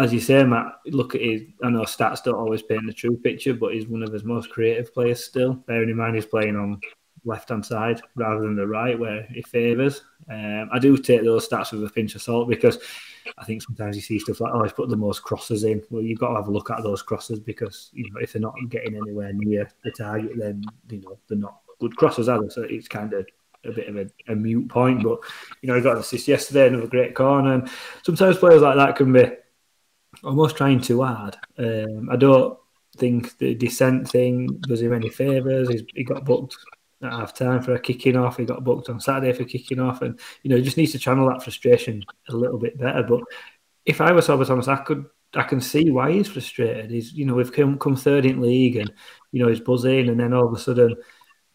as 0.00 0.12
you 0.12 0.20
say, 0.20 0.44
Matt, 0.44 0.80
look 0.86 1.14
at 1.14 1.20
his. 1.20 1.42
I 1.62 1.70
know 1.70 1.82
stats 1.82 2.24
don't 2.24 2.34
always 2.34 2.62
paint 2.62 2.86
the 2.86 2.92
true 2.92 3.16
picture, 3.16 3.54
but 3.54 3.74
he's 3.74 3.86
one 3.86 4.02
of 4.02 4.12
his 4.12 4.24
most 4.24 4.50
creative 4.50 4.92
players 4.94 5.24
still. 5.24 5.54
Bearing 5.54 5.90
in 5.90 5.96
mind 5.96 6.14
he's 6.14 6.26
playing 6.26 6.56
on 6.56 6.80
left 7.24 7.50
hand 7.50 7.64
side 7.64 8.00
rather 8.14 8.40
than 8.40 8.56
the 8.56 8.66
right, 8.66 8.98
where 8.98 9.22
he 9.30 9.42
favours. 9.42 10.02
Um, 10.30 10.70
I 10.72 10.78
do 10.78 10.96
take 10.96 11.22
those 11.22 11.48
stats 11.48 11.72
with 11.72 11.84
a 11.84 11.90
pinch 11.90 12.14
of 12.14 12.22
salt 12.22 12.48
because 12.48 12.78
I 13.36 13.44
think 13.44 13.62
sometimes 13.62 13.96
you 13.96 14.02
see 14.02 14.18
stuff 14.18 14.40
like, 14.40 14.52
oh, 14.54 14.62
he's 14.62 14.72
put 14.72 14.88
the 14.88 14.96
most 14.96 15.22
crosses 15.22 15.64
in. 15.64 15.82
Well, 15.90 16.02
you've 16.02 16.18
got 16.18 16.30
to 16.30 16.36
have 16.36 16.48
a 16.48 16.52
look 16.52 16.70
at 16.70 16.82
those 16.82 17.02
crosses 17.02 17.38
because 17.38 17.90
you 17.92 18.10
know 18.10 18.20
if 18.20 18.32
they're 18.32 18.42
not 18.42 18.54
getting 18.68 18.96
anywhere 18.96 19.32
near 19.34 19.70
the 19.84 19.90
target, 19.90 20.32
then 20.36 20.64
you 20.88 21.00
know 21.02 21.18
they're 21.28 21.38
not 21.38 21.60
good 21.78 21.96
crosses, 21.96 22.28
either. 22.28 22.48
So 22.50 22.62
it's 22.62 22.88
kind 22.88 23.12
of 23.12 23.26
a 23.64 23.72
bit 23.72 23.88
of 23.88 23.96
a, 23.96 24.06
a 24.32 24.34
mute 24.34 24.68
point. 24.68 25.02
But 25.02 25.20
you 25.60 25.68
know, 25.68 25.74
he 25.74 25.82
got 25.82 25.96
an 25.96 26.00
assist 26.00 26.28
yesterday, 26.28 26.68
another 26.68 26.86
great 26.86 27.14
corner, 27.14 27.54
and 27.54 27.70
sometimes 28.02 28.38
players 28.38 28.62
like 28.62 28.76
that 28.76 28.96
can 28.96 29.12
be 29.12 29.30
almost 30.24 30.56
trying 30.56 30.80
too 30.80 31.02
hard. 31.02 31.36
Um, 31.58 32.08
I 32.10 32.16
don't 32.16 32.58
think 32.96 33.36
the 33.38 33.54
descent 33.54 34.08
thing 34.08 34.46
does 34.62 34.82
him 34.82 34.92
any 34.92 35.08
favours. 35.08 35.70
he 35.94 36.04
got 36.04 36.24
booked 36.24 36.56
at 37.02 37.12
half 37.12 37.34
time 37.34 37.62
for 37.62 37.74
a 37.74 37.80
kicking 37.80 38.16
off. 38.16 38.36
He 38.36 38.44
got 38.44 38.64
booked 38.64 38.88
on 38.88 39.00
Saturday 39.00 39.32
for 39.32 39.44
kicking 39.44 39.80
off, 39.80 40.02
and 40.02 40.18
you 40.42 40.50
know 40.50 40.56
he 40.56 40.62
just 40.62 40.76
needs 40.76 40.92
to 40.92 40.98
channel 40.98 41.28
that 41.28 41.42
frustration 41.42 42.04
a 42.28 42.36
little 42.36 42.58
bit 42.58 42.78
better. 42.78 43.02
But 43.02 43.22
if 43.86 44.00
I 44.00 44.12
was 44.12 44.26
Sorba 44.26 44.46
Thomas, 44.46 44.68
I 44.68 44.76
could 44.76 45.06
I 45.34 45.42
can 45.42 45.60
see 45.60 45.90
why 45.90 46.12
he's 46.12 46.28
frustrated. 46.28 46.90
He's 46.90 47.12
you 47.12 47.24
know 47.24 47.34
we've 47.34 47.52
come 47.52 47.78
come 47.78 47.96
third 47.96 48.26
in 48.26 48.40
league, 48.40 48.76
and 48.76 48.92
you 49.32 49.42
know 49.42 49.48
he's 49.48 49.60
buzzing, 49.60 50.08
and 50.08 50.18
then 50.18 50.32
all 50.32 50.46
of 50.46 50.52
a 50.52 50.58
sudden 50.58 50.96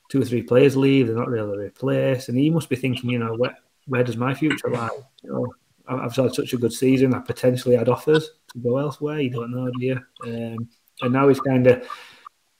two 0.09 0.21
or 0.21 0.25
three 0.25 0.43
players 0.43 0.77
leave, 0.77 1.07
they're 1.07 1.15
not 1.15 1.29
really 1.29 1.57
replaced, 1.57 2.29
and 2.29 2.37
he 2.37 2.49
must 2.49 2.69
be 2.69 2.75
thinking, 2.75 3.09
you 3.09 3.19
know, 3.19 3.35
where 3.35 3.57
where 3.87 4.03
does 4.03 4.17
my 4.17 4.33
future 4.33 4.69
lie? 4.69 4.89
You 5.23 5.31
know, 5.31 5.53
I've 5.87 6.15
had 6.15 6.33
such 6.33 6.53
a 6.53 6.57
good 6.57 6.73
season. 6.73 7.13
I 7.13 7.19
potentially 7.19 7.75
had 7.75 7.89
offers 7.89 8.29
to 8.53 8.59
go 8.59 8.77
elsewhere. 8.77 9.19
You 9.19 9.29
don't 9.29 9.51
know, 9.51 9.69
do 9.77 9.85
you? 9.85 9.99
Um, 10.23 10.69
and 11.01 11.13
now 11.13 11.27
he's 11.27 11.39
kind 11.39 11.67
of 11.67 11.87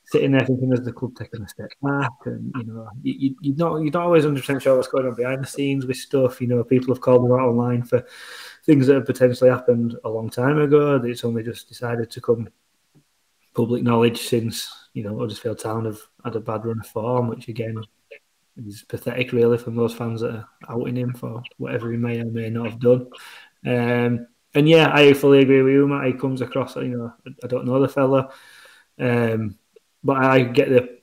sitting 0.06 0.32
there 0.32 0.46
thinking, 0.46 0.72
"Is 0.72 0.84
the 0.84 0.94
club 0.94 1.16
taking 1.18 1.42
a 1.42 1.48
step 1.48 1.72
back?" 1.82 2.12
And 2.26 2.52
you 2.58 2.64
know, 2.66 2.88
you, 3.02 3.36
you, 3.42 3.54
are 3.54 3.58
not 3.58 3.78
you're 3.78 3.92
not 3.92 4.06
always 4.06 4.24
100 4.24 4.42
percent 4.42 4.62
sure 4.62 4.76
what's 4.76 4.88
going 4.88 5.08
on 5.08 5.16
behind 5.16 5.44
the 5.44 5.48
scenes 5.48 5.86
with 5.86 5.98
stuff. 5.98 6.42
You 6.42 6.48
know, 6.48 6.64
people 6.64 6.94
have 6.94 7.02
called 7.02 7.26
him 7.26 7.32
out 7.32 7.50
online 7.50 7.84
for 7.84 8.06
things 8.66 8.88
that 8.88 8.96
have 8.96 9.06
potentially 9.06 9.50
happened 9.50 9.96
a 10.04 10.10
long 10.10 10.30
time 10.30 10.60
ago. 10.60 11.00
That 11.00 11.10
it's 11.10 11.26
only 11.26 11.44
just 11.44 11.68
decided 11.68 12.12
to 12.12 12.22
come 12.22 12.50
public 13.56 13.84
knowledge 13.84 14.28
since 14.28 14.70
you 14.94 15.04
know 15.04 15.18
Huddersfield 15.18 15.60
Town 15.60 15.86
have 15.86 16.00
had 16.24 16.36
a 16.36 16.40
bad 16.40 16.66
run 16.66 16.80
of 16.80 16.88
form, 16.88 17.28
which 17.28 17.48
again 17.48 17.82
is 18.58 18.84
pathetic, 18.84 19.32
really, 19.32 19.58
from 19.58 19.76
those 19.76 19.94
fans 19.94 20.22
that 20.22 20.32
are 20.36 20.50
outing 20.70 20.96
him 20.96 21.14
for 21.14 21.44
whatever 21.58 21.92
he 21.92 21.98
may 21.98 22.20
or 22.20 22.26
may 22.26 22.50
not 22.50 22.70
have 22.72 22.80
done. 22.80 23.08
Um, 23.66 24.28
and 24.54 24.70
yeah, 24.70 24.92
I 24.94 25.14
fully 25.14 25.40
agree 25.40 25.62
with 25.62 25.74
you, 25.74 25.88
Matt. 25.88 26.08
He 26.08 26.14
comes 26.14 26.42
across, 26.42 26.76
you 26.78 26.98
know, 26.98 27.14
I 27.44 27.48
don't 27.48 27.66
know 27.66 27.82
the 27.82 27.90
fella, 27.90 28.32
um, 29.00 29.58
but 30.04 30.18
I 30.18 30.44
get 30.44 30.70
the 30.70 31.00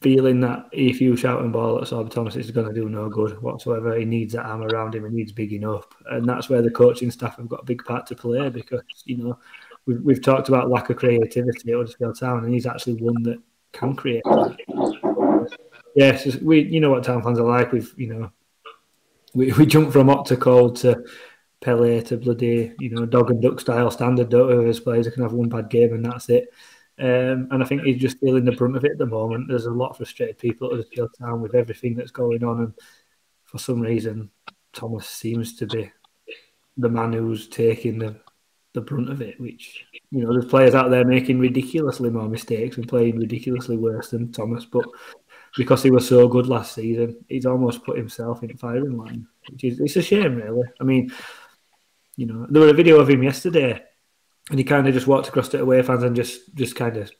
feeling 0.00 0.40
that 0.40 0.66
if 0.72 1.00
you 1.00 1.16
shout 1.16 1.42
and 1.42 1.52
ball 1.52 1.78
at 1.78 1.84
Sorba 1.84 2.10
Thomas, 2.10 2.36
it's 2.36 2.50
going 2.50 2.68
to 2.68 2.80
do 2.80 2.88
no 2.88 3.08
good 3.08 3.40
whatsoever. 3.40 3.96
He 3.96 4.04
needs 4.04 4.34
that 4.34 4.46
arm 4.46 4.62
around 4.62 4.94
him. 4.94 5.04
He 5.04 5.16
needs 5.16 5.32
bigging 5.32 5.64
up, 5.64 5.94
and 6.10 6.28
that's 6.28 6.48
where 6.48 6.62
the 6.62 6.70
coaching 6.70 7.10
staff 7.10 7.36
have 7.36 7.48
got 7.48 7.62
a 7.62 7.66
big 7.66 7.84
part 7.84 8.06
to 8.06 8.14
play 8.14 8.48
because 8.48 8.82
you 9.04 9.16
know 9.16 9.38
we've, 9.86 10.00
we've 10.02 10.22
talked 10.22 10.48
about 10.48 10.70
lack 10.70 10.90
of 10.90 10.96
creativity 10.96 11.72
at 11.72 11.76
Huddersfield 11.76 12.18
Town, 12.18 12.44
and 12.44 12.52
he's 12.52 12.66
actually 12.66 13.02
one 13.02 13.22
that 13.22 13.38
can 13.72 13.96
create. 13.96 14.22
Yes, 15.94 16.36
we 16.36 16.62
you 16.62 16.80
know 16.80 16.90
what 16.90 17.04
town 17.04 17.22
fans 17.22 17.38
are 17.38 17.46
like. 17.46 17.72
We've 17.72 17.92
you 17.96 18.14
know 18.14 18.32
we 19.34 19.52
we 19.52 19.66
jump 19.66 19.92
from 19.92 20.08
Octacold 20.08 20.80
to 20.80 21.04
Pele 21.60 22.02
to 22.02 22.16
bloody 22.16 22.72
you 22.78 22.90
know 22.90 23.06
dog 23.06 23.30
and 23.30 23.42
duck 23.42 23.60
style 23.60 23.90
standard. 23.90 24.30
Don't? 24.30 24.68
As 24.68 24.80
players 24.80 25.08
can 25.08 25.22
have 25.22 25.32
one 25.32 25.48
bad 25.48 25.70
game 25.70 25.92
and 25.92 26.04
that's 26.04 26.28
it. 26.28 26.48
Um, 26.98 27.48
and 27.50 27.62
I 27.62 27.66
think 27.66 27.82
he's 27.82 28.00
just 28.00 28.20
feeling 28.20 28.44
the 28.44 28.52
brunt 28.52 28.76
of 28.76 28.84
it 28.84 28.92
at 28.92 28.98
the 28.98 29.06
moment. 29.06 29.48
There's 29.48 29.66
a 29.66 29.70
lot 29.70 29.90
of 29.90 29.96
frustrated 29.96 30.38
people 30.38 30.68
at 30.68 30.72
Huddersfield 30.72 31.10
Town 31.18 31.40
with 31.40 31.54
everything 31.54 31.94
that's 31.94 32.10
going 32.10 32.44
on, 32.44 32.60
and 32.60 32.74
for 33.44 33.58
some 33.58 33.80
reason, 33.80 34.30
Thomas 34.72 35.08
seems 35.08 35.56
to 35.56 35.66
be 35.66 35.90
the 36.76 36.88
man 36.88 37.12
who's 37.12 37.48
taking 37.48 37.98
the 37.98 38.20
the 38.74 38.82
brunt 38.82 39.10
of 39.10 39.22
it. 39.22 39.40
Which 39.40 39.84
you 40.10 40.22
know, 40.22 40.32
there's 40.32 40.44
players 40.44 40.74
out 40.74 40.90
there 40.90 41.04
making 41.04 41.38
ridiculously 41.38 42.10
more 42.10 42.28
mistakes 42.28 42.76
and 42.76 42.86
playing 42.86 43.18
ridiculously 43.18 43.78
worse 43.78 44.10
than 44.10 44.30
Thomas, 44.30 44.66
but 44.66 44.84
because 45.56 45.82
he 45.82 45.90
was 45.90 46.08
so 46.08 46.28
good 46.28 46.46
last 46.46 46.74
season, 46.74 47.24
he's 47.28 47.46
almost 47.46 47.84
put 47.84 47.98
himself 47.98 48.42
in 48.42 48.56
firing 48.56 48.96
line, 48.96 49.26
which 49.50 49.64
is 49.64 49.80
it's 49.80 49.96
a 49.96 50.02
shame, 50.02 50.36
really. 50.36 50.66
I 50.80 50.84
mean, 50.84 51.12
you 52.16 52.26
know, 52.26 52.46
there 52.48 52.62
was 52.62 52.70
a 52.70 52.74
video 52.74 52.98
of 53.00 53.10
him 53.10 53.22
yesterday, 53.22 53.82
and 54.50 54.58
he 54.58 54.64
kind 54.64 54.86
of 54.86 54.94
just 54.94 55.06
walked 55.06 55.28
across 55.28 55.48
to 55.50 55.60
away 55.60 55.82
fans 55.82 56.04
and 56.04 56.16
just 56.16 56.54
just 56.54 56.74
kind 56.74 56.96
of 56.96 57.10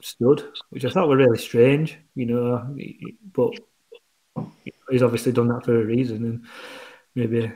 stood, 0.00 0.44
which 0.70 0.84
I 0.84 0.90
thought 0.90 1.08
were 1.08 1.16
really 1.16 1.38
strange, 1.38 1.98
you 2.14 2.26
know. 2.26 2.76
But 3.32 3.52
he's 4.90 5.02
obviously 5.02 5.32
done 5.32 5.48
that 5.48 5.64
for 5.64 5.80
a 5.80 5.84
reason, 5.84 6.24
and 6.24 6.46
maybe 7.16 7.52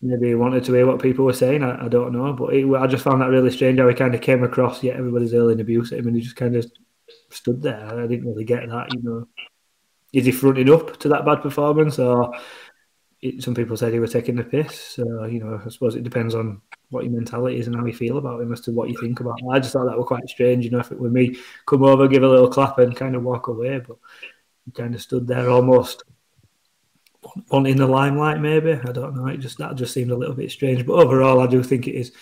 maybe 0.00 0.28
he 0.28 0.34
wanted 0.36 0.62
to 0.64 0.74
hear 0.74 0.86
what 0.86 1.02
people 1.02 1.24
were 1.24 1.32
saying. 1.32 1.64
I, 1.64 1.86
I 1.86 1.88
don't 1.88 2.12
know, 2.12 2.32
but 2.34 2.54
I 2.54 2.86
just 2.86 3.02
found 3.02 3.20
that 3.20 3.30
really 3.30 3.50
strange 3.50 3.80
how 3.80 3.88
he 3.88 3.94
kind 3.94 4.14
of 4.14 4.20
came 4.20 4.44
across. 4.44 4.82
Yet 4.82 4.96
everybody's 4.96 5.32
hurling 5.32 5.60
abuse 5.60 5.90
at 5.90 5.98
him, 5.98 6.06
and 6.06 6.16
he 6.16 6.22
just 6.22 6.36
kind 6.36 6.54
of 6.54 6.70
stood 7.30 7.62
there. 7.62 7.84
I 7.84 8.06
didn't 8.06 8.26
really 8.26 8.44
get 8.44 8.68
that, 8.68 8.94
you 8.94 9.02
know 9.02 9.26
is 10.16 10.24
he 10.24 10.32
fronting 10.32 10.72
up 10.72 10.98
to 11.00 11.08
that 11.10 11.26
bad 11.26 11.42
performance, 11.42 11.98
or 11.98 12.34
it, 13.20 13.42
some 13.42 13.54
people 13.54 13.76
said 13.76 13.92
he 13.92 13.98
was 13.98 14.12
taking 14.12 14.36
the 14.36 14.44
piss? 14.44 14.80
So 14.80 15.24
you 15.24 15.40
know, 15.40 15.60
I 15.64 15.68
suppose 15.68 15.94
it 15.94 16.04
depends 16.04 16.34
on 16.34 16.62
what 16.88 17.04
your 17.04 17.12
mentality 17.12 17.58
is 17.58 17.66
and 17.66 17.76
how 17.76 17.84
you 17.84 17.92
feel 17.92 18.16
about 18.16 18.40
him 18.40 18.50
as 18.50 18.62
to 18.62 18.72
what 18.72 18.88
you 18.88 18.96
think 18.98 19.20
about 19.20 19.38
him. 19.40 19.50
I 19.50 19.58
just 19.58 19.74
thought 19.74 19.84
that 19.84 19.98
were 19.98 20.04
quite 20.04 20.26
strange. 20.26 20.64
You 20.64 20.70
know, 20.70 20.78
if 20.78 20.90
it 20.90 20.98
were 20.98 21.10
me, 21.10 21.36
come 21.66 21.84
over, 21.84 22.08
give 22.08 22.22
a 22.22 22.28
little 22.28 22.48
clap, 22.48 22.78
and 22.78 22.96
kind 22.96 23.14
of 23.14 23.24
walk 23.24 23.48
away, 23.48 23.78
but 23.86 23.98
he 24.64 24.70
kind 24.70 24.94
of 24.94 25.02
stood 25.02 25.26
there 25.26 25.50
almost 25.50 26.02
wanting 27.50 27.76
the 27.76 27.86
limelight. 27.86 28.40
Maybe 28.40 28.72
I 28.72 28.92
don't 28.92 29.16
know. 29.16 29.26
It 29.26 29.40
just 29.40 29.58
that 29.58 29.76
just 29.76 29.92
seemed 29.92 30.12
a 30.12 30.16
little 30.16 30.34
bit 30.34 30.50
strange. 30.50 30.86
But 30.86 30.94
overall, 30.94 31.40
I 31.40 31.46
do 31.46 31.62
think 31.62 31.88
it 31.88 31.94
is 31.94 32.12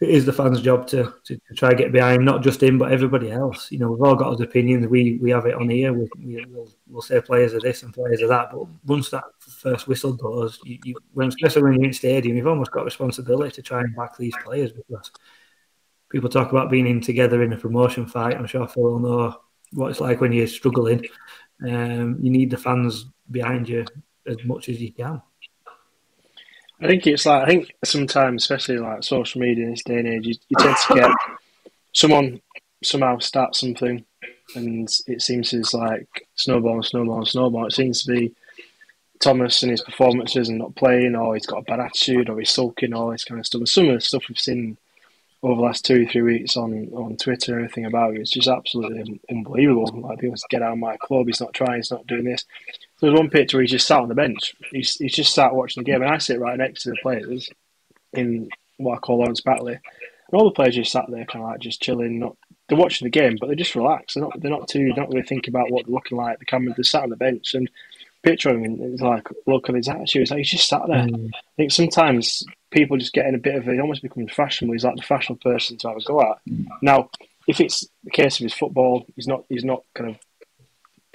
it 0.00 0.10
is 0.10 0.26
the 0.26 0.32
fans' 0.32 0.60
job 0.60 0.86
to, 0.88 1.14
to, 1.24 1.38
to, 1.38 1.54
try 1.54 1.72
get 1.72 1.90
behind 1.90 2.22
not 2.22 2.42
just 2.42 2.62
him 2.62 2.76
but 2.76 2.92
everybody 2.92 3.30
else. 3.30 3.72
You 3.72 3.78
know, 3.78 3.90
we've 3.90 4.02
all 4.02 4.14
got 4.14 4.38
our 4.38 4.42
opinions. 4.42 4.86
We 4.86 5.18
we 5.22 5.30
have 5.30 5.46
it 5.46 5.54
on 5.54 5.70
here. 5.70 5.92
We, 5.92 6.08
we, 6.18 6.44
will 6.46 6.70
we'll 6.86 7.02
say 7.02 7.20
players 7.20 7.54
are 7.54 7.60
this 7.60 7.82
and 7.82 7.94
players 7.94 8.20
are 8.20 8.28
that. 8.28 8.50
But 8.52 8.66
once 8.84 9.08
that 9.10 9.24
first 9.38 9.88
whistle 9.88 10.12
goes, 10.12 10.58
you, 10.64 10.78
you, 10.84 10.96
when 11.14 11.28
especially 11.28 11.62
when 11.62 11.72
you're 11.74 11.84
in 11.84 11.92
stadium, 11.94 12.36
you've 12.36 12.46
almost 12.46 12.72
got 12.72 12.84
responsibility 12.84 13.54
to 13.54 13.62
try 13.62 13.80
and 13.80 13.96
back 13.96 14.16
these 14.18 14.34
players 14.44 14.70
because 14.72 15.10
people 16.10 16.28
talk 16.28 16.50
about 16.50 16.70
being 16.70 16.86
in 16.86 17.00
together 17.00 17.42
in 17.42 17.54
a 17.54 17.56
promotion 17.56 18.06
fight. 18.06 18.36
I'm 18.36 18.46
sure 18.46 18.68
Phil 18.68 18.82
will 18.82 18.98
know 18.98 19.40
what 19.72 19.90
it's 19.90 20.00
like 20.00 20.20
when 20.20 20.32
you're 20.32 20.46
struggling. 20.46 21.06
Um, 21.66 22.18
you 22.20 22.30
need 22.30 22.50
the 22.50 22.58
fans 22.58 23.06
behind 23.30 23.66
you 23.66 23.86
as 24.26 24.44
much 24.44 24.68
as 24.68 24.80
you 24.80 24.92
can. 24.92 25.22
I 26.80 26.88
think 26.88 27.06
it's 27.06 27.24
like 27.26 27.42
I 27.42 27.46
think 27.46 27.74
sometimes, 27.84 28.42
especially 28.42 28.78
like 28.78 29.02
social 29.02 29.40
media 29.40 29.64
in 29.64 29.70
this 29.70 29.82
day 29.82 29.98
and 29.98 30.08
age, 30.08 30.26
you, 30.26 30.34
you 30.48 30.56
tend 30.58 30.76
to 30.88 30.94
get 30.94 31.10
someone 31.92 32.40
somehow 32.84 33.18
start 33.18 33.56
something, 33.56 34.04
and 34.54 34.88
it 35.06 35.22
seems 35.22 35.50
to 35.50 35.62
like 35.76 36.26
snowball 36.34 36.82
snowball 36.82 37.24
snowball. 37.24 37.66
It 37.66 37.72
seems 37.72 38.04
to 38.04 38.12
be 38.12 38.34
Thomas 39.20 39.62
and 39.62 39.70
his 39.70 39.82
performances 39.82 40.48
and 40.48 40.58
not 40.58 40.74
playing, 40.74 41.16
or 41.16 41.34
he's 41.34 41.46
got 41.46 41.58
a 41.58 41.62
bad 41.62 41.80
attitude, 41.80 42.28
or 42.28 42.38
he's 42.38 42.50
sulking, 42.50 42.92
all 42.92 43.10
this 43.10 43.24
kind 43.24 43.40
of 43.40 43.46
stuff. 43.46 43.60
And 43.60 43.68
some 43.68 43.88
of 43.88 43.94
the 43.94 44.00
stuff 44.00 44.24
we've 44.28 44.38
seen 44.38 44.76
over 45.42 45.56
the 45.56 45.62
last 45.62 45.84
two, 45.84 46.06
three 46.06 46.22
weeks 46.22 46.56
on, 46.56 46.88
on 46.92 47.16
Twitter 47.16 47.54
and 47.54 47.64
everything 47.64 47.86
about 47.86 48.14
it, 48.14 48.20
it's 48.20 48.30
just 48.30 48.48
absolutely 48.48 49.20
unbelievable. 49.30 49.86
Like 50.00 50.18
people 50.18 50.36
get 50.50 50.62
out 50.62 50.72
of 50.72 50.78
my 50.78 50.96
club, 50.96 51.26
he's 51.26 51.40
not 51.40 51.54
trying, 51.54 51.76
he's 51.76 51.90
not 51.90 52.06
doing 52.06 52.24
this. 52.24 52.44
There's 53.00 53.14
one 53.14 53.30
picture 53.30 53.58
where 53.58 53.62
he's 53.62 53.72
just 53.72 53.86
sat 53.86 54.00
on 54.00 54.08
the 54.08 54.14
bench. 54.14 54.54
He's, 54.70 54.94
he's 54.94 55.14
just 55.14 55.34
sat 55.34 55.54
watching 55.54 55.82
the 55.82 55.90
game, 55.90 56.02
and 56.02 56.10
I 56.10 56.18
sit 56.18 56.40
right 56.40 56.56
next 56.56 56.82
to 56.82 56.90
the 56.90 56.96
players 57.02 57.50
in 58.12 58.48
what 58.78 58.96
I 58.96 58.98
call 58.98 59.18
Lawrence 59.18 59.42
Batley. 59.42 59.74
And 59.74 59.80
all 60.40 60.44
the 60.44 60.54
players 60.54 60.74
just 60.74 60.92
sat 60.92 61.04
there, 61.08 61.24
kind 61.24 61.44
of 61.44 61.50
like 61.50 61.60
just 61.60 61.82
chilling. 61.82 62.18
Not 62.18 62.36
they're 62.68 62.78
watching 62.78 63.06
the 63.06 63.10
game, 63.10 63.36
but 63.38 63.46
they're 63.46 63.56
just 63.56 63.76
relaxed. 63.76 64.14
They're 64.14 64.24
not. 64.24 64.40
They're 64.40 64.50
not 64.50 64.68
too. 64.68 64.86
They're 64.86 65.04
not 65.04 65.08
really 65.08 65.26
thinking 65.26 65.52
about 65.52 65.70
what 65.70 65.86
they're 65.86 65.94
looking 65.94 66.18
like. 66.18 66.38
The 66.38 66.46
camera. 66.46 66.74
They're 66.74 66.84
sat 66.84 67.04
on 67.04 67.10
the 67.10 67.16
bench 67.16 67.54
and 67.54 67.70
picture 68.22 68.50
him, 68.50 68.64
and 68.64 68.80
it's 68.80 69.02
like 69.02 69.28
look 69.46 69.68
at 69.68 69.76
his 69.76 69.88
attitude. 69.88 70.22
It's 70.22 70.30
like 70.30 70.38
he's 70.38 70.50
just 70.50 70.68
sat 70.68 70.82
there. 70.88 71.06
Mm. 71.06 71.30
I 71.34 71.40
think 71.56 71.70
sometimes 71.70 72.44
people 72.70 72.96
just 72.96 73.12
get 73.12 73.26
in 73.26 73.36
a 73.36 73.38
bit 73.38 73.54
of 73.54 73.68
it. 73.68 73.78
almost 73.78 74.02
becomes 74.02 74.32
fashionable. 74.32 74.72
He's 74.72 74.84
like 74.84 74.96
the 74.96 75.02
fashionable 75.02 75.42
person 75.42 75.78
to 75.78 75.88
have 75.88 75.96
a 75.96 76.00
go 76.00 76.20
at. 76.20 76.38
Now, 76.82 77.10
if 77.46 77.60
it's 77.60 77.86
the 78.02 78.10
case 78.10 78.40
of 78.40 78.44
his 78.44 78.54
football, 78.54 79.06
he's 79.14 79.28
not. 79.28 79.44
He's 79.48 79.64
not 79.64 79.84
kind 79.94 80.10
of 80.10 80.16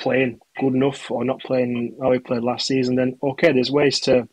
playing 0.01 0.39
good 0.59 0.73
enough 0.73 1.09
or 1.09 1.23
not 1.23 1.41
playing 1.41 1.95
how 2.01 2.11
he 2.11 2.19
played 2.19 2.43
last 2.43 2.67
season, 2.67 2.95
then 2.95 3.17
okay, 3.23 3.53
there's 3.53 3.71
ways 3.71 3.99
to. 4.01 4.27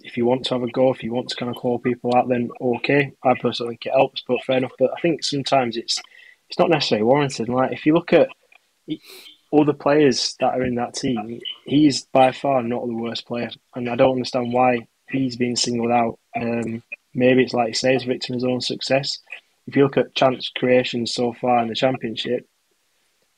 If 0.00 0.16
you 0.16 0.24
want 0.24 0.44
to 0.44 0.54
have 0.54 0.62
a 0.62 0.70
go, 0.70 0.92
if 0.92 1.02
you 1.02 1.12
want 1.12 1.30
to 1.30 1.36
kind 1.36 1.50
of 1.50 1.56
call 1.56 1.80
people 1.80 2.14
out, 2.14 2.28
then 2.28 2.50
okay. 2.60 3.12
I 3.24 3.34
personally 3.40 3.72
think 3.72 3.86
it 3.86 3.98
helps, 3.98 4.22
but 4.26 4.42
fair 4.44 4.58
enough. 4.58 4.72
But 4.78 4.92
I 4.96 5.00
think 5.00 5.24
sometimes 5.24 5.76
it's 5.76 6.00
it's 6.48 6.58
not 6.58 6.70
necessarily 6.70 7.04
warranted. 7.04 7.48
Like 7.48 7.72
if 7.72 7.86
you 7.86 7.94
look 7.94 8.12
at 8.12 8.28
all 9.50 9.64
the 9.64 9.74
players 9.74 10.36
that 10.40 10.54
are 10.54 10.62
in 10.62 10.76
that 10.76 10.94
team, 10.94 11.40
he's 11.64 12.04
by 12.06 12.32
far 12.32 12.62
not 12.62 12.86
the 12.86 12.94
worst 12.94 13.26
player, 13.26 13.50
and 13.74 13.88
I 13.88 13.96
don't 13.96 14.12
understand 14.12 14.52
why 14.52 14.86
he's 15.08 15.36
being 15.36 15.56
singled 15.56 15.90
out. 15.90 16.18
Um, 16.40 16.82
maybe 17.14 17.42
it's 17.42 17.54
like 17.54 17.68
he 17.68 17.74
says, 17.74 18.04
victim 18.04 18.34
of 18.34 18.42
his 18.42 18.44
own 18.44 18.60
success. 18.60 19.18
If 19.66 19.74
you 19.74 19.82
look 19.82 19.96
at 19.96 20.14
chance 20.14 20.50
creation 20.56 21.06
so 21.06 21.32
far 21.32 21.62
in 21.62 21.68
the 21.68 21.74
championship, 21.74 22.46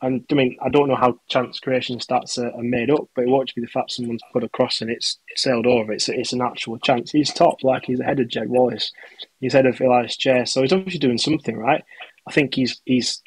and 0.00 0.24
I 0.30 0.34
mean, 0.34 0.56
I 0.62 0.68
don't 0.68 0.88
know 0.88 0.94
how 0.94 1.18
chance 1.28 1.58
creation 1.58 1.98
stats 1.98 2.38
are, 2.38 2.54
are 2.54 2.62
made 2.62 2.90
up, 2.90 3.08
but 3.14 3.24
it 3.24 3.28
won't 3.28 3.54
be 3.54 3.60
the 3.60 3.66
fact 3.66 3.90
someone's 3.90 4.22
put 4.32 4.44
a 4.44 4.48
cross 4.48 4.80
and 4.80 4.90
it's 4.90 5.18
sailed 5.34 5.66
over. 5.66 5.92
It's 5.92 6.08
it's 6.08 6.32
an 6.32 6.40
actual 6.40 6.78
chance. 6.78 7.10
He's 7.10 7.32
top, 7.32 7.64
like 7.64 7.84
he's 7.84 7.98
ahead 8.00 8.20
of 8.20 8.28
Jed 8.28 8.48
Wallace. 8.48 8.92
He's 9.40 9.54
ahead 9.54 9.66
of 9.66 9.80
Ilias 9.80 10.16
Chair, 10.16 10.46
so 10.46 10.62
he's 10.62 10.72
obviously 10.72 11.00
doing 11.00 11.18
something 11.18 11.56
right. 11.56 11.82
I 12.26 12.32
think 12.32 12.54
he's 12.54 12.80
he's 12.84 13.22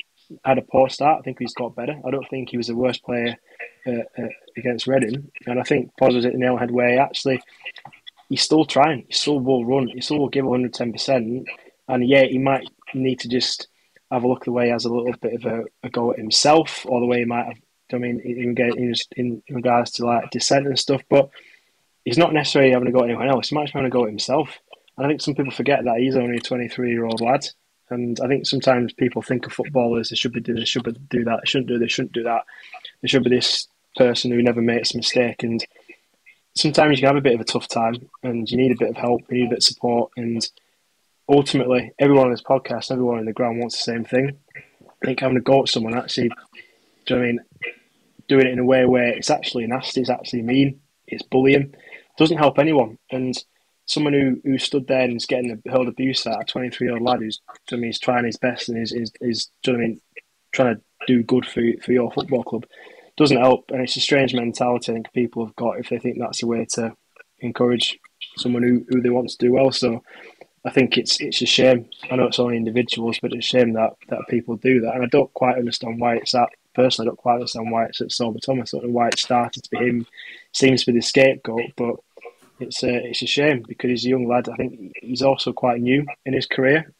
had 0.45 0.57
a 0.57 0.61
poor 0.61 0.87
start. 0.87 1.19
I 1.19 1.23
think 1.23 1.39
he's 1.39 1.53
got 1.53 1.75
better. 1.75 1.99
I 2.05 2.11
don't 2.11 2.29
think 2.29 2.49
he 2.49 2.57
was 2.57 2.67
the 2.67 2.75
worst 2.75 3.03
player 3.03 3.35
uh, 3.85 3.91
uh, 4.17 4.29
against 4.55 4.87
Reading, 4.87 5.29
and 5.45 5.59
I 5.59 5.63
think 5.63 5.91
Pos 5.99 6.13
was 6.13 6.25
at 6.25 6.31
the 6.31 6.39
nailhead 6.39 6.71
where 6.71 7.01
actually 7.01 7.41
he's 8.29 8.43
still 8.43 8.63
trying. 8.63 9.05
He 9.07 9.13
still 9.13 9.41
will 9.41 9.65
run. 9.65 9.87
He 9.87 9.99
still 9.99 10.19
will 10.19 10.29
give 10.29 10.45
110 10.45 10.93
percent, 10.93 11.47
and 11.89 12.07
yeah, 12.07 12.23
he 12.23 12.37
might 12.37 12.69
need 12.93 13.19
to 13.19 13.27
just 13.27 13.67
have 14.11 14.23
a 14.23 14.27
look 14.27 14.41
at 14.41 14.45
the 14.45 14.51
way 14.51 14.65
he 14.65 14.71
has 14.71 14.85
a 14.85 14.93
little 14.93 15.13
bit 15.21 15.33
of 15.33 15.45
a, 15.45 15.63
a 15.83 15.89
go 15.89 16.11
at 16.11 16.17
himself, 16.17 16.85
or 16.87 16.99
the 16.99 17.05
way 17.05 17.19
he 17.19 17.25
might 17.25 17.45
have. 17.45 17.57
I 17.93 17.97
mean, 17.97 18.21
in, 18.21 18.55
in, 18.57 18.93
in 19.17 19.55
regards 19.55 19.91
to 19.91 20.05
like 20.05 20.31
dissent 20.31 20.65
and 20.65 20.79
stuff, 20.79 21.01
but 21.09 21.29
he's 22.05 22.17
not 22.17 22.33
necessarily 22.33 22.71
having 22.71 22.85
to 22.85 22.91
go 22.91 22.99
at 22.99 23.09
anyone 23.09 23.27
else. 23.27 23.49
He 23.49 23.55
might 23.55 23.65
be 23.65 23.71
having 23.71 23.91
to 23.91 23.93
go 23.93 24.03
at 24.03 24.09
himself. 24.09 24.59
And 24.97 25.05
I 25.05 25.09
think 25.09 25.21
some 25.21 25.35
people 25.35 25.51
forget 25.51 25.83
that 25.83 25.97
he's 25.97 26.15
only 26.15 26.37
a 26.37 26.41
23 26.41 26.89
year 26.89 27.05
old 27.05 27.21
lad. 27.21 27.45
And 27.89 28.19
I 28.21 28.27
think 28.27 28.45
sometimes 28.45 28.93
people 28.93 29.21
think 29.21 29.45
of 29.45 29.53
footballers, 29.53 30.09
they 30.09 30.15
should 30.15 30.31
be 30.31 30.39
do 30.39 30.53
this, 30.53 30.69
should 30.69 30.83
be 30.83 30.93
do 31.09 31.25
that, 31.25 31.41
they 31.43 31.49
shouldn't 31.49 31.67
do 31.67 31.77
this, 31.77 31.91
shouldn't 31.91 32.13
do 32.13 32.23
that. 32.23 32.45
There 33.01 33.09
should 33.09 33.23
be 33.23 33.29
this 33.29 33.67
person 33.97 34.31
who 34.31 34.41
never 34.41 34.61
makes 34.61 34.93
a 34.93 34.97
mistake. 34.97 35.43
And 35.43 35.65
sometimes 36.55 36.97
you 36.97 37.01
can 37.01 37.15
have 37.15 37.17
a 37.17 37.21
bit 37.21 37.35
of 37.35 37.41
a 37.41 37.45
tough 37.45 37.67
time 37.67 38.09
and 38.23 38.49
you 38.49 38.57
need 38.57 38.71
a 38.71 38.79
bit 38.79 38.91
of 38.91 38.95
help, 38.95 39.23
you 39.29 39.39
need 39.39 39.47
a 39.47 39.49
bit 39.49 39.57
of 39.57 39.63
support. 39.63 40.11
And 40.15 40.47
ultimately, 41.31 41.91
everyone 41.97 42.25
on 42.25 42.31
this 42.31 42.43
podcast, 42.43 42.91
everyone 42.91 43.19
in 43.19 43.25
the 43.25 43.33
ground 43.33 43.59
wants 43.59 43.77
the 43.77 43.91
same 43.91 44.03
thing. 44.03 44.37
I 44.55 45.05
think 45.05 45.21
having 45.21 45.37
to 45.37 45.41
go 45.41 45.61
at 45.61 45.69
someone 45.69 45.97
actually, 45.97 46.29
do 47.05 47.15
you 47.15 47.15
know 47.15 47.23
I 47.23 47.25
mean? 47.25 47.39
Doing 48.27 48.47
it 48.47 48.53
in 48.53 48.59
a 48.59 48.65
way 48.65 48.85
where 48.85 49.07
it's 49.07 49.29
actually 49.29 49.65
nasty, 49.67 50.01
it's 50.01 50.09
actually 50.09 50.43
mean, 50.43 50.79
it's 51.07 51.23
bullying, 51.23 51.73
doesn't 52.17 52.37
help 52.37 52.59
anyone. 52.59 52.97
And 53.11 53.35
someone 53.85 54.13
who, 54.13 54.39
who 54.43 54.57
stood 54.57 54.87
there 54.87 55.01
and 55.01 55.15
is 55.15 55.25
getting 55.25 55.61
hurled 55.69 55.87
abuse 55.87 56.25
at 56.27 56.41
a 56.41 56.45
23 56.45 56.87
year 56.87 56.93
old 56.95 57.03
lad 57.03 57.19
who's, 57.19 57.41
do 57.67 57.75
I 57.75 57.79
mean, 57.79 57.87
he's 57.87 57.99
trying 57.99 58.25
his 58.25 58.37
best 58.37 58.69
and 58.69 58.81
is, 58.81 58.91
is, 58.91 59.11
is 59.19 59.49
do 59.63 59.71
you 59.71 59.77
know 59.77 59.83
I 59.83 59.87
mean, 59.87 60.01
trying 60.53 60.75
to 60.75 60.81
do 61.07 61.23
good 61.23 61.45
for, 61.45 61.61
for 61.83 61.91
your 61.91 62.11
football 62.11 62.43
club 62.43 62.65
doesn't 63.17 63.39
help. 63.39 63.65
And 63.69 63.81
it's 63.81 63.97
a 63.97 64.01
strange 64.01 64.33
mentality 64.33 64.91
I 64.91 64.95
think 64.95 65.13
people 65.13 65.45
have 65.45 65.55
got 65.55 65.79
if 65.79 65.89
they 65.89 65.99
think 65.99 66.17
that's 66.19 66.43
a 66.43 66.47
way 66.47 66.65
to 66.73 66.93
encourage 67.39 67.99
someone 68.37 68.63
who, 68.63 68.85
who 68.89 69.01
they 69.01 69.09
want 69.09 69.29
to 69.29 69.37
do 69.37 69.53
well. 69.53 69.71
So 69.71 70.03
I 70.63 70.69
think 70.69 70.97
it's 70.97 71.19
it's 71.19 71.41
a 71.41 71.45
shame. 71.45 71.89
I 72.09 72.15
know 72.15 72.27
it's 72.27 72.39
only 72.39 72.57
individuals, 72.57 73.17
but 73.21 73.33
it's 73.33 73.45
a 73.45 73.49
shame 73.49 73.73
that, 73.73 73.93
that 74.09 74.27
people 74.29 74.57
do 74.57 74.81
that. 74.81 74.93
And 74.93 75.03
I 75.03 75.07
don't 75.07 75.33
quite 75.33 75.57
understand 75.57 75.99
why 75.99 76.17
it's 76.17 76.33
that. 76.33 76.49
Personally, 76.73 77.07
I 77.07 77.09
don't 77.09 77.17
quite 77.17 77.35
understand 77.35 77.71
why 77.71 77.85
it's 77.85 77.99
at 77.99 78.09
Sorba 78.09 78.39
Thomas. 78.39 78.73
I 78.73 78.77
don't 78.77 78.87
know 78.87 78.93
why 78.93 79.07
it 79.07 79.19
started 79.19 79.63
to 79.63 79.69
be 79.71 79.77
him. 79.77 80.05
Seems 80.53 80.81
to 80.81 80.91
be 80.91 80.99
the 80.99 81.03
scapegoat, 81.03 81.71
but 81.75 81.95
it's 82.59 82.83
a 82.83 83.07
it's 83.07 83.23
a 83.23 83.27
shame 83.27 83.65
because 83.67 83.89
he's 83.89 84.05
a 84.05 84.09
young 84.09 84.27
lad. 84.27 84.49
I 84.49 84.55
think 84.55 84.93
he's 85.01 85.23
also 85.23 85.51
quite 85.51 85.81
new 85.81 86.05
in 86.25 86.33
his 86.33 86.45
career. 86.45 86.93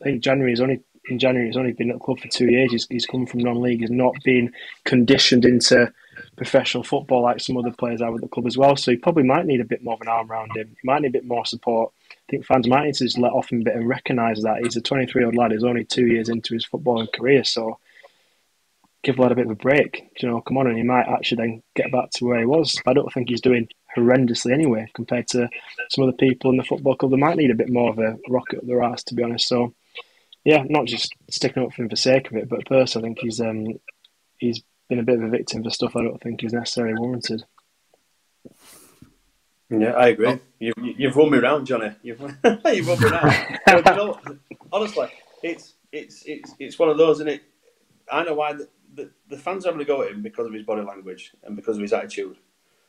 I 0.00 0.04
think 0.04 0.22
January 0.22 0.52
is 0.52 0.60
only 0.60 0.82
in 1.08 1.18
January 1.18 1.48
he's 1.48 1.56
only 1.56 1.72
been 1.72 1.90
at 1.90 1.98
the 1.98 2.04
club 2.04 2.20
for 2.20 2.28
two 2.28 2.50
years. 2.50 2.72
He's, 2.72 2.86
he's 2.88 3.06
come 3.06 3.26
from 3.26 3.40
non-league. 3.40 3.80
He's 3.80 3.90
not 3.90 4.14
been 4.24 4.52
conditioned 4.84 5.44
into 5.44 5.92
professional 6.36 6.82
football 6.82 7.22
like 7.22 7.40
some 7.40 7.56
other 7.56 7.72
players 7.72 8.00
are 8.00 8.12
with 8.12 8.22
the 8.22 8.28
club 8.28 8.46
as 8.46 8.56
well. 8.56 8.76
So 8.76 8.90
he 8.90 8.96
probably 8.96 9.24
might 9.24 9.46
need 9.46 9.60
a 9.60 9.64
bit 9.64 9.82
more 9.82 9.94
of 9.94 10.00
an 10.00 10.08
arm 10.08 10.30
around 10.30 10.56
him. 10.56 10.68
He 10.80 10.86
might 10.86 11.02
need 11.02 11.08
a 11.08 11.18
bit 11.18 11.26
more 11.26 11.46
support. 11.46 11.92
I 12.10 12.30
think 12.30 12.44
fans 12.44 12.68
might 12.68 12.84
need 12.84 12.94
to 12.94 13.04
just 13.04 13.18
let 13.18 13.32
off 13.32 13.50
him 13.50 13.60
a 13.60 13.64
bit 13.64 13.76
and 13.76 13.88
recognise 13.88 14.42
that 14.42 14.62
he's 14.62 14.76
a 14.76 14.80
23-year-old 14.80 15.36
lad. 15.36 15.52
He's 15.52 15.64
only 15.64 15.84
two 15.84 16.06
years 16.06 16.28
into 16.28 16.54
his 16.54 16.66
footballing 16.66 17.12
career, 17.12 17.44
so 17.44 17.78
give 19.02 19.18
lad 19.18 19.32
a 19.32 19.36
bit 19.36 19.46
of 19.46 19.52
a 19.52 19.56
break. 19.56 20.10
You 20.20 20.28
know, 20.28 20.40
come 20.40 20.58
on, 20.58 20.66
and 20.66 20.76
he 20.76 20.82
might 20.82 21.06
actually 21.06 21.42
then 21.42 21.62
get 21.74 21.92
back 21.92 22.10
to 22.12 22.24
where 22.24 22.40
he 22.40 22.46
was. 22.46 22.76
I 22.86 22.92
don't 22.92 23.12
think 23.12 23.28
he's 23.28 23.40
doing 23.40 23.68
horrendously 23.96 24.52
anyway 24.52 24.90
compared 24.94 25.28
to 25.28 25.48
some 25.90 26.04
other 26.04 26.16
people 26.16 26.50
in 26.50 26.56
the 26.56 26.64
football 26.64 26.96
club. 26.96 27.12
They 27.12 27.16
might 27.16 27.36
need 27.36 27.50
a 27.50 27.54
bit 27.54 27.70
more 27.70 27.90
of 27.90 27.98
a 27.98 28.18
rocket 28.28 28.58
up 28.58 28.66
their 28.66 28.82
ass, 28.82 29.04
to 29.04 29.14
be 29.14 29.22
honest. 29.22 29.48
So, 29.48 29.74
yeah, 30.44 30.64
not 30.68 30.86
just 30.86 31.14
sticking 31.30 31.62
up 31.62 31.72
for 31.72 31.82
him 31.82 31.88
for 31.88 31.96
sake 31.96 32.30
of 32.30 32.36
it, 32.36 32.48
but 32.48 32.68
first, 32.68 32.96
I 32.96 33.00
think 33.00 33.18
he's 33.20 33.40
um, 33.40 33.66
he's 34.38 34.62
been 34.88 34.98
a 34.98 35.04
bit 35.04 35.16
of 35.16 35.24
a 35.24 35.28
victim 35.28 35.62
for 35.62 35.70
stuff 35.70 35.96
I 35.96 36.02
don't 36.02 36.20
think 36.20 36.44
is 36.44 36.52
necessarily 36.52 36.94
warranted. 36.98 37.44
Yeah, 39.68 39.92
I 39.92 40.08
agree. 40.08 40.28
Oh. 40.28 40.40
You, 40.60 40.72
you've 40.78 41.16
won 41.16 41.30
me 41.30 41.38
around, 41.38 41.66
Johnny. 41.66 41.92
You've, 42.02 42.20
you've 42.20 42.88
run 42.88 43.00
me 43.00 43.08
around. 43.08 43.58
but, 43.66 43.86
you 43.86 43.96
know, 43.96 44.18
honestly, 44.72 45.08
it's 45.42 45.74
it's 45.92 46.22
it's 46.24 46.54
it's 46.58 46.78
one 46.78 46.88
of 46.88 46.98
those, 46.98 47.20
and 47.20 47.28
it. 47.28 47.42
I 48.10 48.22
know 48.22 48.34
why 48.34 48.52
the, 48.52 48.68
the, 48.94 49.10
the 49.28 49.36
fans 49.36 49.66
are 49.66 49.70
going 49.72 49.80
to 49.80 49.84
go 49.84 50.02
at 50.02 50.12
him 50.12 50.22
because 50.22 50.46
of 50.46 50.52
his 50.52 50.62
body 50.62 50.82
language 50.82 51.32
and 51.42 51.56
because 51.56 51.76
of 51.76 51.82
his 51.82 51.92
attitude. 51.92 52.36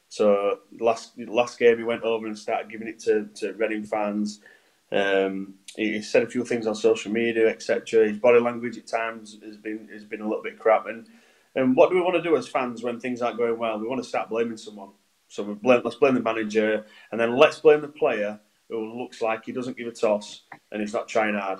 So 0.09 0.59
last 0.79 1.17
last 1.17 1.57
game 1.57 1.77
he 1.77 1.83
went 1.83 2.03
over 2.03 2.27
and 2.27 2.37
started 2.37 2.69
giving 2.69 2.87
it 2.87 2.99
to, 2.99 3.25
to 3.35 3.53
Reading 3.53 3.83
fans. 3.83 4.41
Um, 4.91 5.55
he 5.75 6.01
said 6.01 6.23
a 6.23 6.27
few 6.27 6.45
things 6.45 6.65
on 6.65 6.75
social 6.75 7.11
media, 7.11 7.49
etc. 7.49 8.07
His 8.07 8.19
body 8.19 8.39
language 8.39 8.77
at 8.77 8.87
times 8.87 9.37
has 9.43 9.57
been 9.57 9.89
has 9.91 10.05
been 10.05 10.21
a 10.21 10.27
little 10.27 10.43
bit 10.43 10.59
crap. 10.59 10.85
And 10.87 11.07
and 11.57 11.75
what 11.75 11.89
do 11.89 11.95
we 11.95 12.01
want 12.01 12.15
to 12.15 12.21
do 12.21 12.37
as 12.37 12.47
fans 12.47 12.83
when 12.83 12.99
things 12.99 13.21
aren't 13.21 13.37
going 13.37 13.57
well? 13.57 13.79
We 13.79 13.87
want 13.87 14.01
to 14.01 14.07
start 14.07 14.29
blaming 14.29 14.57
someone. 14.57 14.89
So 15.27 15.41
we 15.41 15.55
blame, 15.55 15.81
let's 15.83 15.97
blame 15.97 16.13
the 16.13 16.21
manager, 16.21 16.85
and 17.11 17.19
then 17.19 17.35
let's 17.35 17.59
blame 17.59 17.81
the 17.81 17.87
player 17.87 18.39
who 18.69 19.01
looks 19.01 19.21
like 19.23 19.43
he 19.43 19.51
doesn't 19.51 19.75
give 19.75 19.87
a 19.87 19.91
toss 19.91 20.43
and 20.71 20.81
he's 20.81 20.93
not 20.93 21.07
trying 21.07 21.33
hard, 21.33 21.59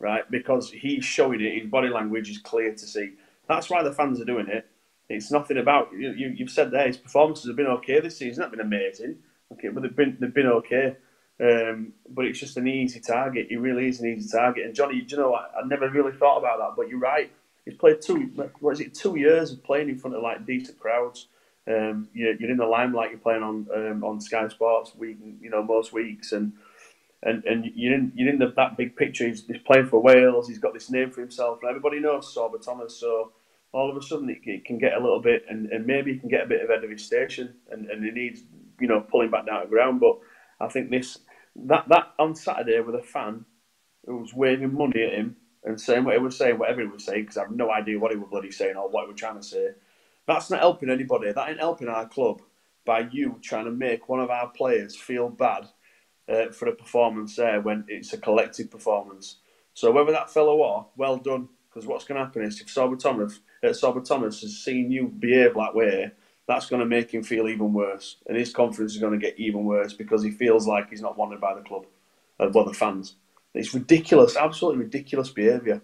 right? 0.00 0.28
Because 0.28 0.72
he's 0.72 1.04
showing 1.04 1.40
it. 1.40 1.62
His 1.62 1.70
body 1.70 1.88
language 1.88 2.28
is 2.28 2.38
clear 2.38 2.72
to 2.72 2.86
see. 2.86 3.12
That's 3.48 3.70
why 3.70 3.84
the 3.84 3.92
fans 3.92 4.20
are 4.20 4.24
doing 4.24 4.48
it. 4.48 4.66
It's 5.08 5.30
nothing 5.30 5.58
about 5.58 5.92
you. 5.92 6.10
you 6.10 6.34
have 6.40 6.50
said 6.50 6.72
there 6.72 6.86
his 6.86 6.96
performances 6.96 7.46
have 7.46 7.56
been 7.56 7.66
okay 7.66 8.00
this 8.00 8.18
season. 8.18 8.42
Not 8.42 8.50
been 8.50 8.60
amazing, 8.60 9.18
okay, 9.52 9.68
but 9.68 9.82
they've 9.82 9.96
been 9.96 10.18
they've 10.20 10.34
been 10.34 10.46
okay. 10.46 10.96
Um, 11.40 11.92
but 12.10 12.24
it's 12.24 12.40
just 12.40 12.56
an 12.56 12.66
easy 12.66 13.00
target. 13.00 13.46
He 13.48 13.56
really 13.56 13.88
is 13.88 14.00
an 14.00 14.08
easy 14.08 14.28
target. 14.28 14.66
And 14.66 14.74
Johnny, 14.74 15.06
you 15.06 15.16
know, 15.16 15.34
I, 15.34 15.46
I 15.60 15.66
never 15.66 15.88
really 15.88 16.12
thought 16.12 16.38
about 16.38 16.58
that, 16.58 16.74
but 16.76 16.88
you're 16.88 16.98
right. 16.98 17.30
He's 17.68 17.76
played 17.76 18.00
two. 18.00 18.30
What 18.60 18.72
is 18.72 18.80
it? 18.80 18.94
Two 18.94 19.18
years 19.18 19.52
of 19.52 19.62
playing 19.62 19.90
in 19.90 19.98
front 19.98 20.16
of 20.16 20.22
like 20.22 20.46
decent 20.46 20.80
crowds. 20.80 21.26
Um, 21.66 22.08
you're, 22.14 22.32
you're, 22.36 22.50
in 22.50 22.56
the 22.56 22.64
limelight. 22.64 23.10
You're 23.10 23.18
playing 23.18 23.42
on 23.42 23.66
um, 23.76 24.02
on 24.02 24.22
Sky 24.22 24.48
Sports 24.48 24.94
week, 24.96 25.18
you 25.38 25.50
know, 25.50 25.62
most 25.62 25.92
weeks, 25.92 26.32
and 26.32 26.54
and 27.22 27.44
and 27.44 27.66
you're 27.74 27.92
in 27.92 28.10
you're 28.14 28.30
in 28.30 28.38
the, 28.38 28.54
that 28.56 28.78
big 28.78 28.96
picture. 28.96 29.28
He's, 29.28 29.46
he's, 29.46 29.60
playing 29.66 29.88
for 29.88 30.00
Wales. 30.00 30.48
He's 30.48 30.58
got 30.58 30.72
this 30.72 30.88
name 30.88 31.10
for 31.10 31.20
himself, 31.20 31.58
and 31.60 31.68
everybody 31.68 32.00
knows 32.00 32.34
Sorba 32.34 32.64
Thomas. 32.64 32.96
So 32.96 33.32
all 33.72 33.90
of 33.90 33.98
a 33.98 34.02
sudden 34.02 34.30
it, 34.30 34.38
it, 34.44 34.64
can 34.64 34.78
get 34.78 34.94
a 34.94 35.02
little 35.02 35.20
bit, 35.20 35.44
and, 35.50 35.66
and 35.66 35.84
maybe 35.84 36.14
he 36.14 36.18
can 36.18 36.30
get 36.30 36.44
a 36.44 36.48
bit 36.48 36.64
ahead 36.64 36.82
of 36.82 36.90
his 36.90 37.04
station, 37.04 37.52
and, 37.70 37.90
and 37.90 38.02
he 38.02 38.10
needs, 38.12 38.44
you 38.80 38.88
know, 38.88 39.02
pulling 39.02 39.30
back 39.30 39.44
down 39.44 39.60
to 39.60 39.66
ground. 39.66 40.00
But 40.00 40.20
I 40.58 40.68
think 40.68 40.88
this 40.88 41.18
that 41.66 41.86
that 41.90 42.14
on 42.18 42.34
Saturday 42.34 42.80
with 42.80 42.94
a 42.94 43.02
fan 43.02 43.44
who 44.06 44.16
was 44.16 44.32
waving 44.32 44.72
money 44.72 45.02
at 45.02 45.12
him 45.12 45.36
and 45.68 45.80
saying 45.80 46.04
what 46.04 46.14
he 46.14 46.20
was 46.20 46.36
saying, 46.36 46.58
whatever 46.58 46.80
he 46.80 46.88
was 46.88 47.04
saying, 47.04 47.22
because 47.22 47.36
I 47.36 47.42
have 47.42 47.50
no 47.50 47.70
idea 47.70 47.98
what 47.98 48.10
he 48.10 48.16
was 48.16 48.30
bloody 48.30 48.50
saying 48.50 48.76
or 48.76 48.88
what 48.88 49.04
he 49.04 49.12
was 49.12 49.20
trying 49.20 49.36
to 49.36 49.42
say. 49.42 49.68
That's 50.26 50.50
not 50.50 50.60
helping 50.60 50.90
anybody. 50.90 51.30
That 51.30 51.48
ain't 51.48 51.60
helping 51.60 51.88
our 51.88 52.08
club 52.08 52.42
by 52.84 53.08
you 53.10 53.38
trying 53.42 53.66
to 53.66 53.70
make 53.70 54.08
one 54.08 54.20
of 54.20 54.30
our 54.30 54.48
players 54.48 54.96
feel 54.96 55.28
bad 55.28 55.68
uh, 56.28 56.50
for 56.50 56.68
a 56.68 56.74
performance 56.74 57.36
there 57.36 57.60
when 57.60 57.84
it's 57.88 58.12
a 58.12 58.18
collective 58.18 58.70
performance. 58.70 59.36
So 59.74 59.92
whether 59.92 60.12
that 60.12 60.30
fellow 60.30 60.56
or, 60.56 60.86
well 60.96 61.18
done. 61.18 61.48
Because 61.68 61.86
what's 61.86 62.04
going 62.04 62.18
to 62.18 62.24
happen 62.24 62.42
is 62.42 62.60
if 62.60 62.68
Sorba 62.68 62.98
Thomas, 62.98 63.40
uh, 63.62 63.68
Sorba 63.68 64.02
Thomas 64.02 64.40
has 64.40 64.58
seen 64.58 64.90
you 64.90 65.08
behave 65.08 65.54
like 65.54 65.72
that 65.72 65.78
way, 65.78 66.10
that's 66.46 66.68
going 66.68 66.80
to 66.80 66.86
make 66.86 67.12
him 67.12 67.22
feel 67.22 67.46
even 67.46 67.74
worse, 67.74 68.16
and 68.26 68.36
his 68.36 68.54
confidence 68.54 68.94
is 68.94 69.00
going 69.00 69.12
to 69.12 69.18
get 69.18 69.38
even 69.38 69.64
worse 69.64 69.92
because 69.92 70.22
he 70.22 70.30
feels 70.30 70.66
like 70.66 70.88
he's 70.88 71.02
not 71.02 71.18
wanted 71.18 71.40
by 71.42 71.54
the 71.54 71.60
club, 71.60 71.84
uh, 72.40 72.48
well 72.52 72.64
the 72.64 72.72
fans. 72.72 73.16
It's 73.54 73.74
ridiculous, 73.74 74.36
absolutely 74.36 74.84
ridiculous 74.84 75.30
behaviour. 75.30 75.82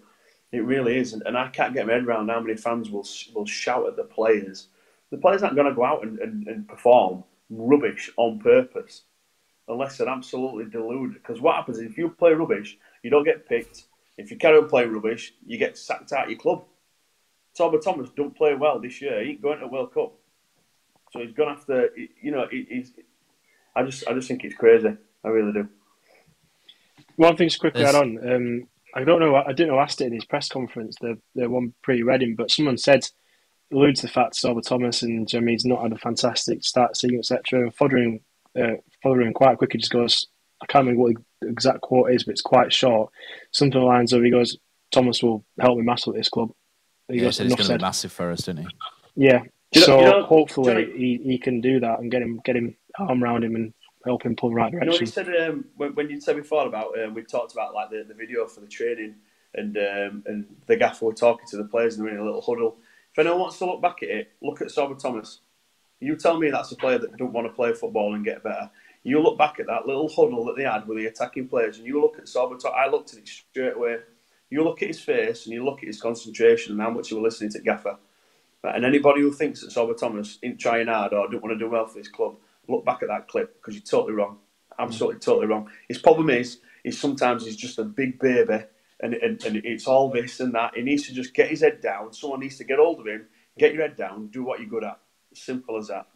It 0.51 0.63
really 0.63 0.97
is, 0.97 1.13
and, 1.13 1.23
and 1.25 1.37
I 1.37 1.49
can't 1.49 1.73
get 1.73 1.87
my 1.87 1.93
head 1.93 2.05
around 2.05 2.29
how 2.29 2.39
many 2.39 2.55
fans 2.55 2.89
will 2.89 3.05
will 3.33 3.45
shout 3.45 3.87
at 3.87 3.95
the 3.95 4.03
players. 4.03 4.67
The 5.11 5.17
players 5.17 5.43
aren't 5.43 5.55
going 5.55 5.67
to 5.67 5.75
go 5.75 5.83
out 5.83 6.03
and, 6.03 6.19
and, 6.19 6.47
and 6.47 6.67
perform 6.67 7.23
rubbish 7.49 8.09
on 8.17 8.39
purpose 8.39 9.03
unless 9.67 9.97
they're 9.97 10.09
absolutely 10.09 10.65
deluded. 10.65 11.15
Because 11.15 11.41
what 11.41 11.55
happens 11.55 11.77
is 11.77 11.83
if 11.83 11.97
you 11.97 12.09
play 12.09 12.33
rubbish, 12.33 12.77
you 13.03 13.09
don't 13.09 13.23
get 13.23 13.47
picked. 13.47 13.85
If 14.17 14.31
you 14.31 14.37
carry 14.37 14.57
on 14.57 14.69
playing 14.69 14.91
rubbish, 14.91 15.33
you 15.45 15.57
get 15.57 15.77
sacked 15.77 16.13
out 16.13 16.25
of 16.25 16.29
your 16.29 16.39
club. 16.39 16.63
Sorba 17.57 17.81
Thomas 17.81 18.09
don't 18.15 18.35
play 18.35 18.53
well 18.53 18.79
this 18.79 19.01
year, 19.01 19.23
he 19.23 19.31
ain't 19.31 19.41
going 19.41 19.59
to 19.59 19.67
World 19.67 19.93
Cup. 19.93 20.13
So 21.11 21.19
he's 21.19 21.33
gonna 21.33 21.51
have 21.51 21.65
to, 21.67 21.89
you 22.21 22.31
know, 22.31 22.47
he's. 22.51 22.91
I 23.75 23.83
just, 23.83 24.07
I 24.07 24.13
just 24.13 24.27
think 24.27 24.43
it's 24.43 24.55
crazy. 24.55 24.95
I 25.23 25.27
really 25.27 25.53
do. 25.53 25.69
One 27.15 27.37
thing 27.37 27.49
to 27.49 27.59
quickly 27.59 27.85
add 27.85 27.95
on. 27.95 28.17
Um, 28.29 28.67
I 28.95 29.03
don't 29.03 29.19
know. 29.19 29.35
I 29.35 29.53
didn't 29.53 29.69
know. 29.69 29.79
Asked 29.79 30.01
it 30.01 30.07
in 30.07 30.13
his 30.13 30.25
press 30.25 30.49
conference. 30.49 30.95
The 30.99 31.17
the 31.35 31.49
one 31.49 31.73
pre 31.83 32.01
Reading, 32.01 32.35
but 32.35 32.51
someone 32.51 32.77
said 32.77 33.05
alludes 33.71 34.01
to 34.01 34.07
the 34.07 34.13
fact 34.13 34.35
Sorba 34.35 34.61
Thomas 34.61 35.01
and 35.01 35.27
Jamie's 35.27 35.65
not 35.65 35.81
had 35.81 35.91
a 35.91 35.97
fantastic 35.97 36.63
start 36.63 36.95
season, 36.95 37.19
etc. 37.19 37.61
And 37.61 37.75
Fotheringham, 37.75 38.19
uh, 38.57 38.77
Fotheringham 39.03 39.33
quite 39.33 39.57
quickly 39.57 39.79
just 39.79 39.91
goes. 39.91 40.27
I 40.61 40.65
can't 40.67 40.85
remember 40.85 41.03
what 41.03 41.15
the 41.41 41.49
exact 41.49 41.81
quote 41.81 42.11
is, 42.11 42.23
but 42.23 42.31
it's 42.31 42.41
quite 42.41 42.71
short. 42.71 43.11
Something 43.51 43.81
lines 43.81 44.13
of 44.13 44.23
he 44.23 44.31
goes, 44.31 44.57
Thomas 44.91 45.21
will 45.21 45.45
help 45.59 45.77
me 45.77 45.83
massively 45.83 46.17
at 46.17 46.21
this 46.21 46.29
club. 46.29 46.51
He 47.09 47.17
yeah, 47.17 47.23
goes, 47.23 47.37
he's 47.37 47.53
going 47.53 47.67
to 47.67 47.77
be 47.77 47.81
massive 47.81 48.13
for 48.13 48.31
us, 48.31 48.43
didn't 48.43 48.65
he? 48.65 48.67
Yeah. 49.15 49.41
You 49.73 49.81
know, 49.81 49.85
so 49.85 49.99
you 49.99 50.05
know, 50.05 50.23
hopefully 50.23 50.85
Johnny, 50.85 50.97
he, 50.97 51.21
he 51.23 51.37
can 51.37 51.59
do 51.59 51.81
that 51.81 51.99
and 51.99 52.09
get 52.09 52.21
him 52.21 52.39
get 52.45 52.55
him 52.55 52.77
arm 52.97 53.21
around 53.21 53.43
him 53.43 53.55
and 53.55 53.73
help 54.05 54.23
him 54.23 54.35
pull 54.35 54.49
the 54.49 54.55
right 54.55 54.71
direction. 54.71 54.91
You 54.93 54.97
know, 54.97 54.99
you 54.99 55.05
said 55.05 55.49
um, 55.49 55.65
when, 55.75 55.95
when, 55.95 56.09
you 56.09 56.21
said 56.21 56.35
before 56.35 56.67
about 56.67 56.97
um, 56.99 57.13
we 57.13 57.23
talked 57.23 57.53
about 57.53 57.73
like 57.73 57.89
the, 57.89 58.05
the 58.07 58.13
video 58.13 58.45
for 58.47 58.61
the 58.61 58.67
training 58.67 59.15
and 59.53 59.77
um, 59.77 60.23
and 60.25 60.45
the 60.67 60.77
gaffer 60.77 61.05
were 61.05 61.13
talking 61.13 61.47
to 61.49 61.57
the 61.57 61.65
players 61.65 61.97
and 61.97 62.05
they're 62.05 62.13
in 62.13 62.19
a 62.19 62.25
little 62.25 62.41
huddle. 62.41 62.77
If 63.11 63.19
anyone 63.19 63.39
wants 63.39 63.57
to 63.59 63.65
look 63.65 63.81
back 63.81 64.03
at 64.03 64.09
it, 64.09 64.31
look 64.41 64.61
at 64.61 64.67
Sorba 64.67 64.97
Thomas. 64.99 65.39
You 65.99 66.15
tell 66.15 66.37
me 66.37 66.49
that's 66.49 66.71
a 66.71 66.75
player 66.75 66.97
that 66.97 67.17
don't 67.17 67.33
want 67.33 67.47
to 67.47 67.53
play 67.53 67.73
football 67.73 68.13
and 68.13 68.23
get 68.23 68.43
better. 68.43 68.69
You 69.03 69.21
look 69.21 69.37
back 69.37 69.59
at 69.59 69.67
that 69.67 69.87
little 69.87 70.09
huddle 70.09 70.45
that 70.45 70.57
they 70.57 70.63
had 70.63 70.87
with 70.87 70.97
the 70.97 71.05
attacking 71.05 71.47
players, 71.47 71.77
and 71.77 71.85
you 71.85 72.01
look 72.01 72.17
at 72.17 72.25
Sorba. 72.25 72.59
I 72.65 72.89
looked 72.89 73.13
at 73.13 73.19
it 73.19 73.27
straight 73.27 73.75
away. 73.75 73.97
You 74.49 74.63
look 74.63 74.81
at 74.81 74.89
his 74.89 74.99
face 74.99 75.45
and 75.45 75.53
you 75.53 75.65
look 75.65 75.79
at 75.79 75.87
his 75.87 76.01
concentration 76.01 76.73
and 76.73 76.81
how 76.81 76.89
much 76.89 77.09
he 77.09 77.15
was 77.15 77.23
listening 77.23 77.51
to 77.51 77.61
Gaffer. 77.61 77.97
And 78.63 78.85
anybody 78.85 79.21
who 79.21 79.31
thinks 79.31 79.61
that 79.61 79.71
Sorba 79.71 79.97
Thomas 79.97 80.39
isn't 80.41 80.59
trying 80.59 80.87
hard 80.87 81.13
or 81.13 81.29
don't 81.29 81.43
want 81.43 81.57
to 81.57 81.59
do 81.59 81.69
well 81.69 81.85
for 81.87 81.97
this 81.97 82.07
club, 82.07 82.35
look 82.67 82.85
back 82.85 83.01
at 83.01 83.09
that 83.09 83.27
clip 83.27 83.55
because 83.55 83.75
you're 83.75 83.83
totally 83.83 84.13
wrong. 84.13 84.37
Mm. 84.79 84.83
Absolutely, 84.85 85.19
totally 85.19 85.47
wrong. 85.47 85.69
His 85.87 85.97
problem 85.97 86.29
is, 86.29 86.59
is 86.83 86.99
sometimes 86.99 87.45
he's 87.45 87.55
just 87.55 87.79
a 87.79 87.83
big 87.83 88.19
baby 88.19 88.63
and, 88.99 89.13
and, 89.15 89.43
and 89.43 89.57
it's 89.57 89.87
all 89.87 90.09
this 90.09 90.39
and 90.39 90.53
that. 90.55 90.75
He 90.75 90.81
needs 90.81 91.07
to 91.07 91.13
just 91.13 91.33
get 91.33 91.49
his 91.49 91.61
head 91.61 91.81
down. 91.81 92.13
Someone 92.13 92.39
needs 92.39 92.57
to 92.57 92.63
get 92.63 92.79
hold 92.79 92.99
of 92.99 93.07
him, 93.07 93.25
get 93.57 93.73
your 93.73 93.83
head 93.83 93.95
down, 93.95 94.27
do 94.27 94.43
what 94.43 94.59
you're 94.59 94.69
good 94.69 94.83
at. 94.83 94.99
Simple 95.33 95.77
as 95.77 95.87
that. 95.87 96.07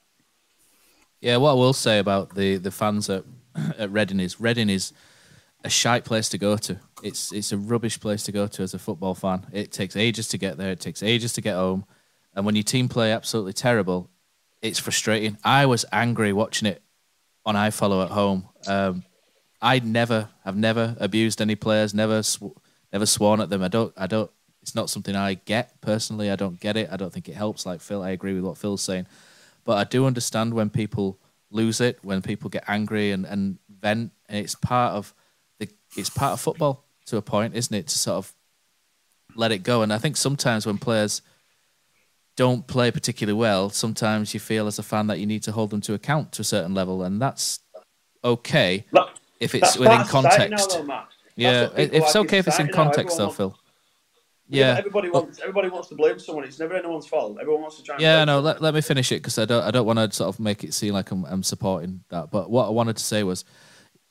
Yeah, 1.19 1.37
what 1.37 1.51
I 1.51 1.55
will 1.55 1.73
say 1.73 1.99
about 1.99 2.35
the, 2.35 2.55
the 2.57 2.71
fans 2.71 3.09
at, 3.09 3.25
at 3.77 3.91
Reading 3.91 4.19
is 4.19 4.39
Reading 4.39 4.69
is 4.69 4.93
a 5.63 5.69
shite 5.69 6.05
place 6.05 6.29
to 6.29 6.37
go 6.37 6.55
to. 6.57 6.79
It's 7.03 7.31
it's 7.31 7.51
a 7.51 7.57
rubbish 7.57 7.99
place 7.99 8.23
to 8.23 8.31
go 8.31 8.47
to 8.47 8.63
as 8.63 8.73
a 8.73 8.79
football 8.79 9.15
fan. 9.15 9.45
It 9.51 9.71
takes 9.71 9.95
ages 9.95 10.27
to 10.29 10.37
get 10.37 10.57
there. 10.57 10.71
It 10.71 10.79
takes 10.79 11.03
ages 11.03 11.33
to 11.33 11.41
get 11.41 11.55
home, 11.55 11.85
and 12.33 12.45
when 12.45 12.55
your 12.55 12.63
team 12.63 12.87
play 12.87 13.11
absolutely 13.11 13.53
terrible, 13.53 14.09
it's 14.61 14.79
frustrating. 14.79 15.37
I 15.43 15.65
was 15.65 15.85
angry 15.91 16.33
watching 16.33 16.67
it 16.67 16.81
on 17.45 17.55
iFollow 17.55 18.05
at 18.05 18.11
home. 18.11 18.47
Um, 18.67 19.03
I 19.61 19.79
never 19.79 20.29
have 20.43 20.55
never 20.55 20.95
abused 20.99 21.41
any 21.41 21.55
players. 21.55 21.93
Never 21.93 22.23
sw- 22.23 22.57
never 22.91 23.05
sworn 23.05 23.41
at 23.41 23.49
them. 23.49 23.63
I 23.63 23.67
don't. 23.67 23.93
I 23.97 24.07
don't. 24.07 24.31
It's 24.61 24.75
not 24.75 24.89
something 24.89 25.15
I 25.15 25.35
get 25.35 25.79
personally. 25.81 26.29
I 26.29 26.35
don't 26.35 26.59
get 26.59 26.77
it. 26.77 26.89
I 26.91 26.97
don't 26.97 27.11
think 27.11 27.29
it 27.29 27.35
helps. 27.35 27.65
Like 27.65 27.81
Phil, 27.81 28.03
I 28.03 28.11
agree 28.11 28.33
with 28.33 28.43
what 28.43 28.57
Phil's 28.57 28.81
saying, 28.81 29.07
but 29.65 29.77
I 29.77 29.83
do 29.83 30.05
understand 30.05 30.53
when 30.53 30.69
people 30.69 31.19
lose 31.51 31.81
it, 31.81 31.99
when 32.03 32.21
people 32.21 32.49
get 32.49 32.63
angry 32.67 33.11
and 33.11 33.25
and 33.25 33.57
vent, 33.69 34.11
and 34.27 34.37
it's 34.37 34.55
part 34.55 34.93
of 34.93 35.13
the. 35.59 35.69
It's 35.97 36.09
part 36.09 36.33
of 36.33 36.39
football 36.39 36.85
to 37.07 37.17
a 37.17 37.21
point, 37.21 37.55
isn't 37.55 37.75
it? 37.75 37.87
To 37.87 37.97
sort 37.97 38.17
of 38.17 38.33
let 39.35 39.51
it 39.51 39.63
go. 39.63 39.81
And 39.81 39.91
I 39.91 39.97
think 39.97 40.17
sometimes 40.17 40.65
when 40.65 40.77
players 40.77 41.21
don't 42.39 42.65
play 42.67 42.89
particularly 42.89 43.37
well, 43.37 43.69
sometimes 43.69 44.33
you 44.33 44.39
feel 44.39 44.65
as 44.65 44.79
a 44.79 44.83
fan 44.83 45.07
that 45.07 45.19
you 45.19 45.25
need 45.25 45.43
to 45.43 45.51
hold 45.51 45.71
them 45.71 45.81
to 45.81 45.93
account 45.93 46.31
to 46.31 46.41
a 46.41 46.45
certain 46.45 46.73
level, 46.73 47.03
and 47.03 47.21
that's 47.21 47.59
okay 48.23 48.85
if 49.41 49.53
it's 49.53 49.77
within 49.77 50.05
context. 50.05 50.69
Though, 50.69 51.03
yeah, 51.35 51.67
it's 51.75 52.15
okay 52.15 52.37
if 52.37 52.47
it's 52.47 52.57
in 52.57 52.69
context, 52.69 53.17
though, 53.17 53.29
Phil. 53.29 53.59
Yeah, 54.47 54.71
yeah 54.71 54.77
everybody 54.77 55.09
wants 55.09 55.39
everybody 55.41 55.67
wants 55.67 55.89
to 55.89 55.95
blame 55.95 56.17
someone. 56.17 56.45
It's 56.45 56.57
never 56.61 56.75
anyone's 56.75 57.07
fault. 57.07 57.37
Everyone 57.41 57.63
wants 57.63 57.75
to 57.75 57.83
try. 57.83 57.97
yeah, 57.99 58.23
no. 58.23 58.39
Let, 58.39 58.61
let 58.61 58.73
me 58.73 58.79
finish 58.79 59.11
it 59.11 59.17
because 59.17 59.37
I 59.37 59.43
don't 59.43 59.63
I 59.63 59.71
don't 59.71 59.85
want 59.85 59.99
to 59.99 60.09
sort 60.15 60.29
of 60.29 60.39
make 60.39 60.63
it 60.63 60.73
seem 60.73 60.93
like 60.93 61.11
I'm, 61.11 61.25
I'm 61.25 61.43
supporting 61.43 62.05
that. 62.07 62.31
But 62.31 62.49
what 62.49 62.67
I 62.67 62.69
wanted 62.69 62.95
to 62.95 63.03
say 63.03 63.23
was 63.23 63.43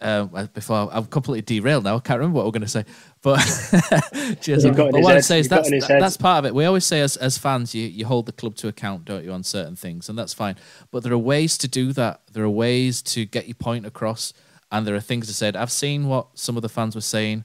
um, 0.01 0.49
before 0.55 0.89
I'm 0.93 1.07
completely 1.07 1.43
derailed 1.43 1.85
now. 1.85 1.97
I 1.97 2.01
can't 2.01 2.19
remember 2.19 2.37
what 2.37 2.47
we're 2.47 2.53
going 2.53 2.63
to 2.63 2.69
say, 2.69 2.85
but 3.21 3.39
cheers. 4.41 4.65
But 4.65 4.93
what 4.93 5.17
I 5.17 5.21
say 5.21 5.41
is 5.41 5.49
that's, 5.49 5.71
that, 5.71 5.99
that's 6.01 6.17
part 6.17 6.41
of 6.41 6.47
it. 6.47 6.55
We 6.55 6.65
always 6.67 6.85
say 6.85 7.01
as, 7.01 7.17
as 7.17 7.37
fans, 7.37 7.75
you, 7.75 7.87
you 7.87 8.07
hold 8.07 8.27
the 8.27 8.33
club 8.33 8.55
to 8.57 8.69
account, 8.69 9.05
don't 9.05 9.25
you, 9.25 9.33
on 9.33 9.43
certain 9.43 9.75
things, 9.75 10.09
and 10.09 10.19
that's 10.19 10.33
fine. 10.33 10.57
But 10.91 11.03
there 11.03 11.13
are 11.13 11.19
ways 11.19 11.59
to 11.59 11.69
do 11.69 11.93
that. 11.95 12.21
There 12.33 12.45
are 12.45 12.51
ways 12.51 13.03
to 13.03 13.25
get 13.25 13.49
your 13.49 13.57
point 13.57 13.87
across, 13.87 14.33
and 14.71 14.87
there 14.87 14.95
are 14.95 15.01
things 15.01 15.27
to 15.27 15.35
say. 15.35 15.53
I've 15.53 15.73
seen 15.73 16.07
what 16.07 16.39
some 16.39 16.57
of 16.57 16.63
the 16.63 16.69
fans 16.69 16.95
were 16.95 17.01
saying 17.01 17.45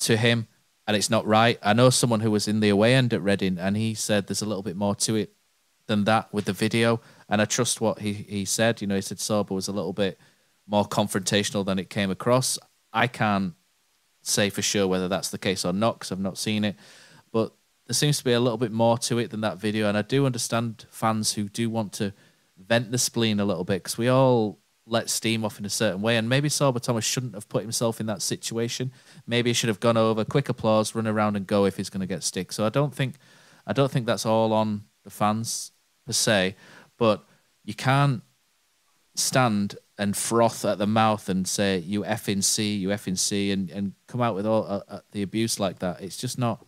to 0.00 0.16
him, 0.16 0.46
and 0.86 0.96
it's 0.96 1.10
not 1.10 1.26
right. 1.26 1.58
I 1.60 1.72
know 1.72 1.90
someone 1.90 2.20
who 2.20 2.30
was 2.30 2.46
in 2.46 2.60
the 2.60 2.68
away 2.68 2.94
end 2.94 3.12
at 3.12 3.22
Reading, 3.22 3.58
and 3.58 3.76
he 3.76 3.94
said 3.94 4.28
there's 4.28 4.42
a 4.42 4.46
little 4.46 4.62
bit 4.62 4.76
more 4.76 4.94
to 4.96 5.16
it 5.16 5.32
than 5.88 6.04
that 6.04 6.32
with 6.32 6.44
the 6.44 6.52
video, 6.52 7.00
and 7.28 7.42
I 7.42 7.46
trust 7.46 7.80
what 7.80 7.98
he, 7.98 8.12
he 8.12 8.44
said. 8.44 8.80
You 8.80 8.86
know, 8.86 8.94
he 8.94 9.00
said 9.00 9.18
Sorba 9.18 9.50
was 9.50 9.66
a 9.66 9.72
little 9.72 9.92
bit 9.92 10.20
more 10.70 10.84
confrontational 10.84 11.66
than 11.66 11.78
it 11.78 11.90
came 11.90 12.10
across. 12.10 12.58
I 12.92 13.08
can't 13.08 13.54
say 14.22 14.50
for 14.50 14.62
sure 14.62 14.86
whether 14.86 15.08
that's 15.08 15.30
the 15.30 15.38
case 15.38 15.64
or 15.64 15.72
not 15.72 15.98
because 15.98 16.12
I've 16.12 16.20
not 16.20 16.38
seen 16.38 16.64
it, 16.64 16.76
but 17.32 17.52
there 17.86 17.94
seems 17.94 18.18
to 18.18 18.24
be 18.24 18.32
a 18.32 18.40
little 18.40 18.58
bit 18.58 18.70
more 18.70 18.96
to 18.98 19.18
it 19.18 19.30
than 19.30 19.40
that 19.40 19.58
video. 19.58 19.88
And 19.88 19.98
I 19.98 20.02
do 20.02 20.26
understand 20.26 20.86
fans 20.90 21.32
who 21.32 21.48
do 21.48 21.68
want 21.68 21.92
to 21.94 22.12
vent 22.56 22.92
the 22.92 22.98
spleen 22.98 23.40
a 23.40 23.44
little 23.44 23.64
bit 23.64 23.82
because 23.82 23.98
we 23.98 24.08
all 24.08 24.60
let 24.86 25.10
steam 25.10 25.44
off 25.44 25.58
in 25.58 25.64
a 25.64 25.70
certain 25.70 26.02
way. 26.02 26.16
And 26.16 26.28
maybe 26.28 26.48
Sorba 26.48 26.80
Thomas 26.80 27.04
shouldn't 27.04 27.34
have 27.34 27.48
put 27.48 27.62
himself 27.62 28.00
in 28.00 28.06
that 28.06 28.22
situation. 28.22 28.92
Maybe 29.26 29.50
he 29.50 29.54
should 29.54 29.68
have 29.68 29.80
gone 29.80 29.96
over, 29.96 30.24
quick 30.24 30.48
applause, 30.48 30.94
run 30.94 31.06
around 31.06 31.36
and 31.36 31.46
go 31.46 31.64
if 31.64 31.76
he's 31.76 31.90
going 31.90 32.00
to 32.00 32.06
get 32.06 32.22
stick. 32.22 32.52
So 32.52 32.64
I 32.64 32.68
don't 32.68 32.94
think, 32.94 33.16
I 33.66 33.72
don't 33.72 33.90
think 33.90 34.06
that's 34.06 34.26
all 34.26 34.52
on 34.52 34.84
the 35.04 35.10
fans 35.10 35.72
per 36.06 36.12
se, 36.12 36.56
but 36.96 37.24
you 37.64 37.74
can't 37.74 38.22
stand 39.14 39.76
and 40.00 40.16
froth 40.16 40.64
at 40.64 40.78
the 40.78 40.86
mouth 40.86 41.28
and 41.28 41.46
say 41.46 41.76
you 41.76 42.04
effing 42.04 42.42
C, 42.42 42.74
you 42.74 42.88
effing 42.88 43.18
C, 43.18 43.52
and 43.52 43.70
and 43.70 43.92
come 44.06 44.22
out 44.22 44.34
with 44.34 44.46
all 44.46 44.64
uh, 44.64 44.80
uh, 44.88 45.00
the 45.12 45.20
abuse 45.20 45.60
like 45.60 45.80
that. 45.80 46.00
It's 46.00 46.16
just 46.16 46.38
not. 46.38 46.64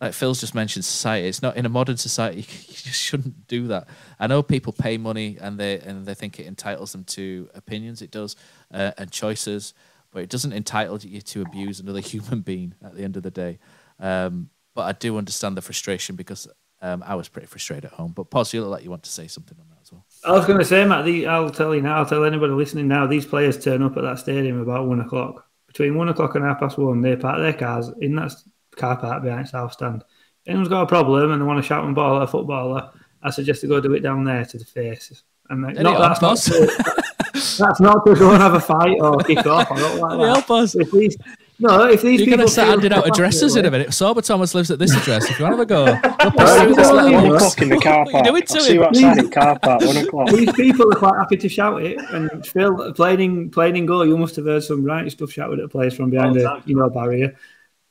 Like 0.00 0.12
Phil's 0.12 0.40
just 0.40 0.54
mentioned, 0.54 0.84
society. 0.84 1.26
It's 1.28 1.40
not 1.40 1.56
in 1.56 1.64
a 1.64 1.70
modern 1.70 1.96
society. 1.96 2.40
You 2.68 2.74
just 2.74 3.00
shouldn't 3.00 3.46
do 3.46 3.68
that. 3.68 3.88
I 4.20 4.26
know 4.26 4.42
people 4.42 4.72
pay 4.72 4.98
money 4.98 5.38
and 5.40 5.58
they 5.58 5.78
and 5.78 6.04
they 6.04 6.14
think 6.14 6.40
it 6.40 6.46
entitles 6.46 6.90
them 6.92 7.04
to 7.04 7.48
opinions. 7.54 8.02
It 8.02 8.10
does 8.10 8.34
uh, 8.74 8.90
and 8.98 9.10
choices, 9.10 9.72
but 10.10 10.22
it 10.24 10.28
doesn't 10.28 10.52
entitle 10.52 10.98
you 10.98 11.20
to 11.20 11.42
abuse 11.42 11.78
another 11.78 12.00
human 12.12 12.40
being 12.40 12.74
at 12.84 12.96
the 12.96 13.04
end 13.04 13.16
of 13.16 13.22
the 13.22 13.30
day. 13.30 13.60
Um, 14.00 14.50
but 14.74 14.82
I 14.82 14.92
do 14.92 15.16
understand 15.16 15.56
the 15.56 15.62
frustration 15.62 16.16
because 16.16 16.48
um, 16.82 17.04
I 17.06 17.14
was 17.14 17.28
pretty 17.28 17.46
frustrated 17.46 17.84
at 17.84 17.92
home. 17.92 18.12
But 18.12 18.30
Pos, 18.30 18.52
you 18.52 18.62
look 18.62 18.70
like 18.70 18.84
you 18.84 18.90
want 18.90 19.04
to 19.04 19.10
say 19.10 19.28
something 19.28 19.56
on 19.60 19.68
that. 19.70 19.75
I 20.26 20.32
was 20.32 20.44
going 20.44 20.58
to 20.58 20.64
say, 20.64 20.84
Matt, 20.84 21.04
the, 21.04 21.26
I'll 21.28 21.50
tell 21.50 21.74
you 21.74 21.82
now, 21.82 21.98
I'll 21.98 22.06
tell 22.06 22.24
anybody 22.24 22.52
listening 22.52 22.88
now, 22.88 23.06
these 23.06 23.24
players 23.24 23.62
turn 23.62 23.82
up 23.82 23.96
at 23.96 24.02
that 24.02 24.18
stadium 24.18 24.60
about 24.60 24.88
one 24.88 25.00
o'clock. 25.00 25.46
Between 25.68 25.94
one 25.94 26.08
o'clock 26.08 26.34
and 26.34 26.44
half 26.44 26.58
past 26.58 26.78
one, 26.78 27.00
they 27.00 27.14
park 27.14 27.38
their 27.38 27.52
cars 27.52 27.90
in 28.00 28.16
that 28.16 28.32
car 28.74 28.96
park 28.96 29.22
behind 29.22 29.48
South 29.48 29.72
Stand. 29.72 30.02
If 30.44 30.50
anyone's 30.50 30.68
got 30.68 30.82
a 30.82 30.86
problem 30.86 31.30
and 31.30 31.40
they 31.40 31.46
want 31.46 31.62
to 31.62 31.66
shout 31.66 31.84
and 31.84 31.94
ball 31.94 32.16
at 32.16 32.22
a 32.22 32.26
footballer, 32.26 32.90
I 33.22 33.30
suggest 33.30 33.60
to 33.60 33.68
go 33.68 33.80
do 33.80 33.94
it 33.94 34.00
down 34.00 34.24
there 34.24 34.44
to 34.44 34.58
the 34.58 34.64
face. 34.64 35.22
And 35.48 35.62
like, 35.62 35.76
not, 35.76 35.98
that's, 35.98 36.22
not 36.22 36.38
to, 36.38 37.02
that's 37.32 37.80
not 37.80 38.04
to 38.04 38.14
go 38.16 38.32
and 38.32 38.42
have 38.42 38.54
a 38.54 38.60
fight 38.60 38.96
or 39.00 39.18
kick 39.18 39.46
off. 39.46 39.70
I 39.70 39.78
don't 39.78 40.00
like 40.00 40.18
that. 40.18 40.26
Help 40.26 40.50
us. 40.50 40.74
If 40.74 40.90
these, 40.90 41.16
no, 41.58 41.88
if 41.88 42.02
these 42.02 42.20
You're 42.20 42.36
going 42.36 42.46
to 42.46 42.52
start 42.52 42.68
handing 42.68 42.92
out 42.92 43.06
addresses 43.06 43.56
in 43.56 43.64
a 43.64 43.70
minute. 43.70 43.88
Sorba 43.88 44.24
Thomas 44.24 44.54
lives 44.54 44.70
at 44.70 44.78
this 44.78 44.94
address. 44.94 45.30
If 45.30 45.38
you 45.38 45.44
want 45.46 45.54
to 45.54 45.58
have 45.58 45.60
a 45.60 45.66
go, 45.66 45.84
one 46.94 47.34
o'clock 47.34 47.62
in 47.62 47.68
the 47.70 47.78
car 47.78 48.06
park. 48.10 48.24
Do 48.26 48.36
it 48.36 48.46
to 48.48 48.60
see 48.60 48.78
what's 48.78 49.00
in 49.00 49.30
car 49.30 49.58
park. 49.58 49.80
One 49.80 49.96
o'clock. 49.96 50.28
These 50.30 50.52
people 50.52 50.92
are 50.92 50.96
quite 50.96 51.16
happy 51.18 51.36
to 51.38 51.48
shout 51.48 51.82
it. 51.82 51.98
And 52.10 52.46
Phil, 52.46 52.92
playing 52.92 53.20
in, 53.20 53.50
playing 53.50 53.76
in 53.76 53.86
goal, 53.86 54.00
oh, 54.00 54.04
you 54.04 54.18
must 54.18 54.36
have 54.36 54.44
heard 54.44 54.64
some 54.64 54.84
right 54.84 55.10
stuff 55.10 55.30
shouted 55.30 55.60
at 55.60 55.70
players 55.70 55.94
from 55.94 56.10
behind 56.10 56.36
oh, 56.36 56.40
the 56.40 56.62
you 56.66 56.76
know 56.76 56.90
barrier. 56.90 57.36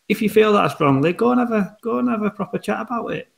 If 0.07 0.21
you 0.21 0.29
feel 0.29 0.53
that 0.53 0.71
strongly, 0.71 1.13
go 1.13 1.31
and 1.31 1.39
have 1.39 1.51
a 1.51 1.75
go 1.81 1.97
and 1.97 2.09
have 2.09 2.21
a 2.21 2.29
proper 2.29 2.59
chat 2.59 2.81
about 2.81 3.07
it. 3.07 3.29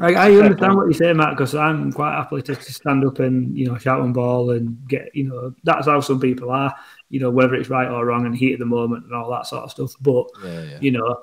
I, 0.00 0.14
I 0.14 0.32
understand 0.32 0.76
what 0.76 0.86
you 0.86 0.94
say, 0.94 1.12
Matt, 1.12 1.36
because 1.36 1.54
I'm 1.54 1.92
quite 1.92 2.14
happy 2.14 2.40
to, 2.40 2.56
to, 2.56 2.72
stand 2.72 3.04
up 3.04 3.18
and 3.18 3.56
you 3.56 3.66
know 3.66 3.76
shout 3.76 4.00
and 4.00 4.14
ball 4.14 4.50
and 4.50 4.88
get 4.88 5.14
you 5.14 5.28
know 5.28 5.54
that's 5.64 5.86
how 5.86 6.00
some 6.00 6.18
people 6.18 6.50
are. 6.50 6.74
You 7.12 7.20
know 7.20 7.30
whether 7.30 7.54
it's 7.54 7.68
right 7.68 7.88
or 7.88 8.06
wrong 8.06 8.26
and 8.26 8.34
heat 8.34 8.54
at 8.54 8.58
the 8.58 8.64
moment 8.64 9.04
and 9.04 9.14
all 9.14 9.30
that 9.30 9.46
sort 9.46 9.62
of 9.64 9.70
stuff. 9.70 9.92
But 10.00 10.26
yeah, 10.42 10.62
yeah. 10.62 10.78
you 10.80 10.90
know, 10.92 11.20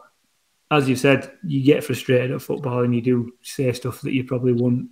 as 0.72 0.88
you 0.88 0.96
said, 0.96 1.32
you 1.44 1.64
get 1.64 1.84
frustrated 1.84 2.32
at 2.32 2.42
football 2.42 2.84
and 2.84 2.94
you 2.94 3.02
do 3.02 3.34
say 3.42 3.74
stuff 3.74 4.02
that 4.02 4.14
you 4.14 4.24
probably 4.24 4.54
wouldn't 4.54 4.90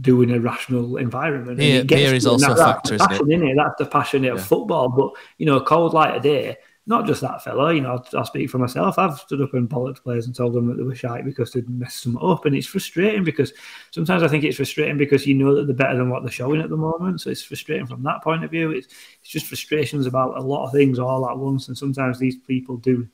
do 0.00 0.22
in 0.22 0.30
a 0.30 0.40
rational 0.40 0.96
environment. 0.96 1.60
Here, 1.60 1.84
here 1.88 2.14
is 2.14 2.26
also 2.26 2.48
that, 2.48 2.58
a 2.58 2.64
factor, 2.64 2.98
passion, 2.98 3.30
isn't 3.30 3.46
it? 3.46 3.52
it? 3.52 3.56
That's 3.56 3.78
the 3.78 3.86
passion 3.86 4.24
yeah. 4.24 4.32
of 4.32 4.44
football. 4.44 4.88
But 4.88 5.12
you 5.38 5.46
know, 5.46 5.56
a 5.56 5.64
cold 5.64 5.94
light 5.94 6.16
a 6.16 6.20
day, 6.20 6.56
not 6.86 7.06
just 7.06 7.20
that 7.20 7.42
fella, 7.44 7.72
you 7.72 7.80
know, 7.80 8.02
I'll, 8.14 8.24
speak 8.24 8.50
for 8.50 8.58
myself. 8.58 8.98
I've 8.98 9.18
stood 9.18 9.40
up 9.40 9.54
and 9.54 9.68
bollocked 9.68 10.02
players 10.02 10.26
and 10.26 10.34
told 10.34 10.52
them 10.52 10.66
that 10.66 10.74
they 10.76 10.82
were 10.82 10.96
shite 10.96 11.24
because 11.24 11.52
they'd 11.52 11.68
messed 11.68 12.02
them 12.02 12.18
up. 12.18 12.44
And 12.44 12.56
it's 12.56 12.66
frustrating 12.66 13.22
because 13.22 13.52
sometimes 13.92 14.24
I 14.24 14.28
think 14.28 14.42
it's 14.42 14.56
frustrating 14.56 14.96
because 14.96 15.24
you 15.24 15.34
know 15.34 15.54
that 15.54 15.66
they're 15.66 15.76
better 15.76 15.96
than 15.96 16.10
what 16.10 16.24
they're 16.24 16.32
showing 16.32 16.60
at 16.60 16.70
the 16.70 16.76
moment. 16.76 17.20
So 17.20 17.30
it's 17.30 17.42
frustrating 17.42 17.86
from 17.86 18.02
that 18.02 18.22
point 18.24 18.42
of 18.42 18.50
view. 18.50 18.72
It's, 18.72 18.88
it's 19.20 19.30
just 19.30 19.46
frustrations 19.46 20.06
about 20.06 20.36
a 20.36 20.40
lot 20.40 20.66
of 20.66 20.72
things 20.72 20.98
all 20.98 21.28
at 21.30 21.38
once. 21.38 21.68
And 21.68 21.78
sometimes 21.78 22.18
these 22.18 22.36
people 22.36 22.78
do 22.78 23.06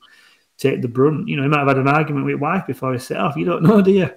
take 0.57 0.81
the 0.81 0.87
brunt. 0.87 1.27
You 1.27 1.37
know, 1.37 1.43
he 1.43 1.49
might 1.49 1.59
have 1.59 1.67
had 1.67 1.77
an 1.77 1.87
argument 1.87 2.25
with 2.25 2.39
wife 2.39 2.65
before 2.65 2.93
he 2.93 2.99
set 2.99 3.17
off. 3.17 3.35
You 3.35 3.45
don't 3.45 3.63
know, 3.63 3.81
do 3.83 3.91
you? 3.91 4.09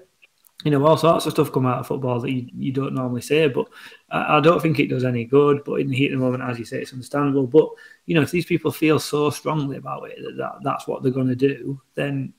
You 0.64 0.70
know, 0.70 0.84
all 0.86 0.96
sorts 0.96 1.26
of 1.26 1.32
stuff 1.32 1.52
come 1.52 1.66
out 1.66 1.80
of 1.80 1.86
football 1.86 2.20
that 2.20 2.30
you, 2.30 2.48
you 2.56 2.72
don't 2.72 2.94
normally 2.94 3.20
say. 3.20 3.48
But 3.48 3.68
I, 4.10 4.38
I, 4.38 4.40
don't 4.40 4.60
think 4.60 4.78
it 4.78 4.88
does 4.88 5.04
any 5.04 5.24
good. 5.24 5.64
But 5.64 5.80
in 5.80 5.88
the 5.88 5.96
heat 5.96 6.12
of 6.12 6.18
the 6.18 6.24
moment, 6.24 6.42
as 6.42 6.58
you 6.58 6.64
say, 6.64 6.80
it's 6.80 6.92
understandable. 6.92 7.46
But 7.46 7.68
you 8.06 8.14
know, 8.14 8.22
if 8.22 8.30
these 8.30 8.46
people 8.46 8.70
feel 8.70 8.98
so 8.98 9.30
strongly 9.30 9.76
about 9.76 10.10
it 10.10 10.18
that, 10.22 10.36
that 10.36 10.52
that's 10.62 10.86
what 10.86 11.02
they're 11.02 11.12
going 11.12 11.28
to 11.28 11.36
do, 11.36 11.80
then 11.94 12.32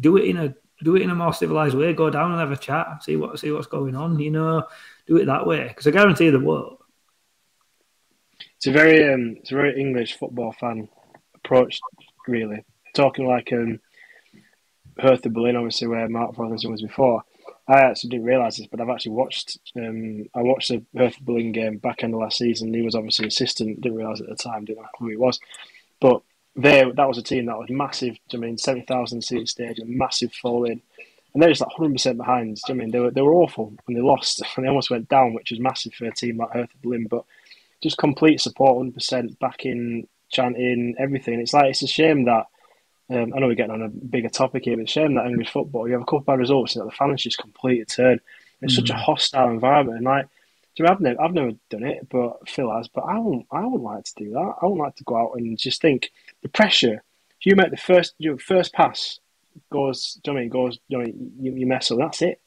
do 0.00 0.16
it 0.16 0.24
in 0.24 0.36
a 0.36 0.54
do 0.82 0.96
it 0.96 1.02
in 1.02 1.10
a 1.10 1.14
more 1.14 1.32
civilized 1.32 1.74
way. 1.74 1.92
Go 1.92 2.10
down 2.10 2.30
and 2.30 2.40
have 2.40 2.52
a 2.52 2.56
chat, 2.56 3.02
see 3.02 3.16
what 3.16 3.38
see 3.38 3.50
what's 3.50 3.66
going 3.66 3.94
on. 3.94 4.18
You 4.18 4.30
know, 4.30 4.66
do 5.06 5.16
it 5.16 5.26
that 5.26 5.46
way 5.46 5.68
because 5.68 5.86
I 5.86 5.90
guarantee 5.90 6.30
they 6.30 6.38
will. 6.38 6.78
It's 8.56 8.66
a 8.66 8.72
very 8.72 9.12
um, 9.12 9.36
it's 9.38 9.52
a 9.52 9.54
very 9.54 9.80
English 9.80 10.18
football 10.18 10.52
fan 10.52 10.88
approach, 11.34 11.80
really. 12.26 12.64
Talking 12.94 13.26
like 13.26 13.52
um, 13.52 13.80
Hertha 14.98 15.28
Berlin, 15.28 15.56
obviously, 15.56 15.86
where 15.86 16.08
Mark 16.08 16.36
Robinson 16.36 16.72
was 16.72 16.82
before. 16.82 17.22
I 17.68 17.80
actually 17.80 18.10
didn't 18.10 18.26
realise 18.26 18.56
this, 18.56 18.66
but 18.66 18.80
I've 18.80 18.88
actually 18.88 19.12
watched. 19.12 19.58
Um, 19.76 20.24
I 20.34 20.42
watched 20.42 20.70
the 20.70 20.82
Hertha 20.96 21.18
Berlin 21.22 21.52
game 21.52 21.78
back 21.78 22.02
end 22.02 22.14
of 22.14 22.20
last 22.20 22.38
season. 22.38 22.72
He 22.72 22.82
was 22.82 22.94
obviously 22.94 23.26
assistant. 23.26 23.80
Didn't 23.80 23.98
realise 23.98 24.20
at 24.20 24.28
the 24.28 24.36
time. 24.36 24.64
Didn't 24.64 24.82
know 24.82 24.88
who 24.98 25.08
he 25.08 25.16
was, 25.16 25.38
but 26.00 26.22
there 26.56 26.92
that 26.92 27.08
was 27.08 27.18
a 27.18 27.22
team 27.22 27.46
that 27.46 27.58
was 27.58 27.70
massive. 27.70 28.16
I 28.32 28.36
mean, 28.36 28.58
seventy 28.58 28.86
thousand 28.86 29.22
seat 29.22 29.48
stadium, 29.48 29.96
massive 29.96 30.32
following, 30.32 30.80
and 31.32 31.42
they're 31.42 31.50
just 31.50 31.60
like 31.60 31.70
hundred 31.76 31.92
percent 31.92 32.18
behind. 32.18 32.58
I 32.68 32.72
mean, 32.72 32.90
they 32.90 33.00
were 33.00 33.10
they 33.10 33.22
were 33.22 33.34
awful 33.34 33.74
and 33.86 33.96
they 33.96 34.00
lost 34.00 34.42
and 34.56 34.64
they 34.64 34.68
almost 34.68 34.90
went 34.90 35.08
down, 35.08 35.34
which 35.34 35.50
was 35.50 35.60
massive 35.60 35.94
for 35.94 36.06
a 36.06 36.14
team 36.14 36.38
like 36.38 36.52
Hertha 36.52 36.74
Berlin. 36.82 37.06
But 37.08 37.24
just 37.82 37.98
complete 37.98 38.40
support, 38.40 38.78
hundred 38.78 38.94
percent 38.94 39.38
backing, 39.38 40.08
chanting, 40.30 40.94
everything. 40.98 41.40
It's 41.40 41.52
like 41.52 41.66
it's 41.66 41.82
a 41.82 41.86
shame 41.86 42.24
that 42.24 42.46
um, 43.10 43.32
I 43.34 43.38
know 43.38 43.46
we're 43.46 43.54
getting 43.54 43.72
on 43.72 43.82
a 43.82 43.88
bigger 43.88 44.28
topic 44.28 44.64
here, 44.64 44.76
but 44.76 44.82
it's 44.82 44.92
shame 44.92 45.14
that 45.14 45.26
English 45.26 45.50
football, 45.50 45.86
you 45.86 45.94
have 45.94 46.02
a 46.02 46.04
couple 46.04 46.18
of 46.18 46.26
bad 46.26 46.38
results 46.38 46.76
and 46.76 46.86
the 46.86 46.92
fans 46.92 47.22
just 47.22 47.38
completely 47.38 47.84
turn. 47.84 48.20
It's 48.60 48.74
mm 48.74 48.76
such 48.76 48.90
a 48.90 48.94
mm. 48.94 49.02
hostile 49.02 49.50
environment. 49.50 49.98
And 49.98 50.06
like, 50.06 50.26
do 50.74 50.82
you 50.82 50.84
know, 50.84 50.92
I've 50.92 51.00
never, 51.00 51.22
I've 51.22 51.32
never 51.32 51.52
done 51.70 51.84
it, 51.84 52.08
but 52.10 52.48
Phil 52.48 52.70
has. 52.70 52.88
But 52.88 53.02
I 53.02 53.18
won't, 53.18 53.46
I 53.50 53.64
wouldn't 53.64 53.82
like 53.82 54.04
to 54.04 54.12
do 54.16 54.30
that. 54.32 54.54
I 54.60 54.66
wouldn't 54.66 54.80
like 54.80 54.96
to 54.96 55.04
go 55.04 55.16
out 55.16 55.32
and 55.36 55.56
just 55.56 55.80
think 55.80 56.10
the 56.42 56.48
pressure. 56.48 57.02
If 57.40 57.46
you 57.46 57.56
make 57.56 57.70
the 57.70 57.76
first, 57.76 58.14
your 58.18 58.36
first 58.38 58.72
pass 58.74 59.20
goes, 59.70 60.18
do 60.22 60.32
you 60.32 60.34
know 60.34 60.40
I 60.40 60.42
mean, 60.42 60.50
goes, 60.50 60.78
you, 60.88 60.98
know, 60.98 61.04
you, 61.04 61.54
you 61.54 61.66
mess 61.66 61.90
up. 61.90 61.98
That's 61.98 62.22
it. 62.22 62.40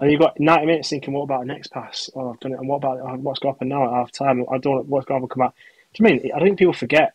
And 0.00 0.10
you've 0.10 0.20
got 0.20 0.40
90 0.40 0.66
minutes 0.66 0.90
thinking, 0.90 1.14
what 1.14 1.22
about 1.22 1.40
the 1.40 1.46
next 1.46 1.68
pass? 1.68 2.10
Oh, 2.14 2.30
I've 2.30 2.40
done 2.40 2.52
it. 2.52 2.58
And 2.58 2.68
what 2.68 2.76
about 2.76 3.18
what's 3.20 3.38
going 3.38 3.54
to 3.54 3.56
happen 3.56 3.68
now 3.68 3.84
at 3.84 3.92
half 3.92 4.12
time? 4.12 4.44
I 4.50 4.58
don't 4.58 4.76
know 4.76 4.82
what's 4.86 5.06
going 5.06 5.22
to 5.22 5.28
come 5.28 5.42
out. 5.42 5.54
Do 5.94 6.02
you 6.02 6.10
mean? 6.10 6.30
I 6.34 6.40
think 6.40 6.58
people 6.58 6.72
forget 6.72 7.14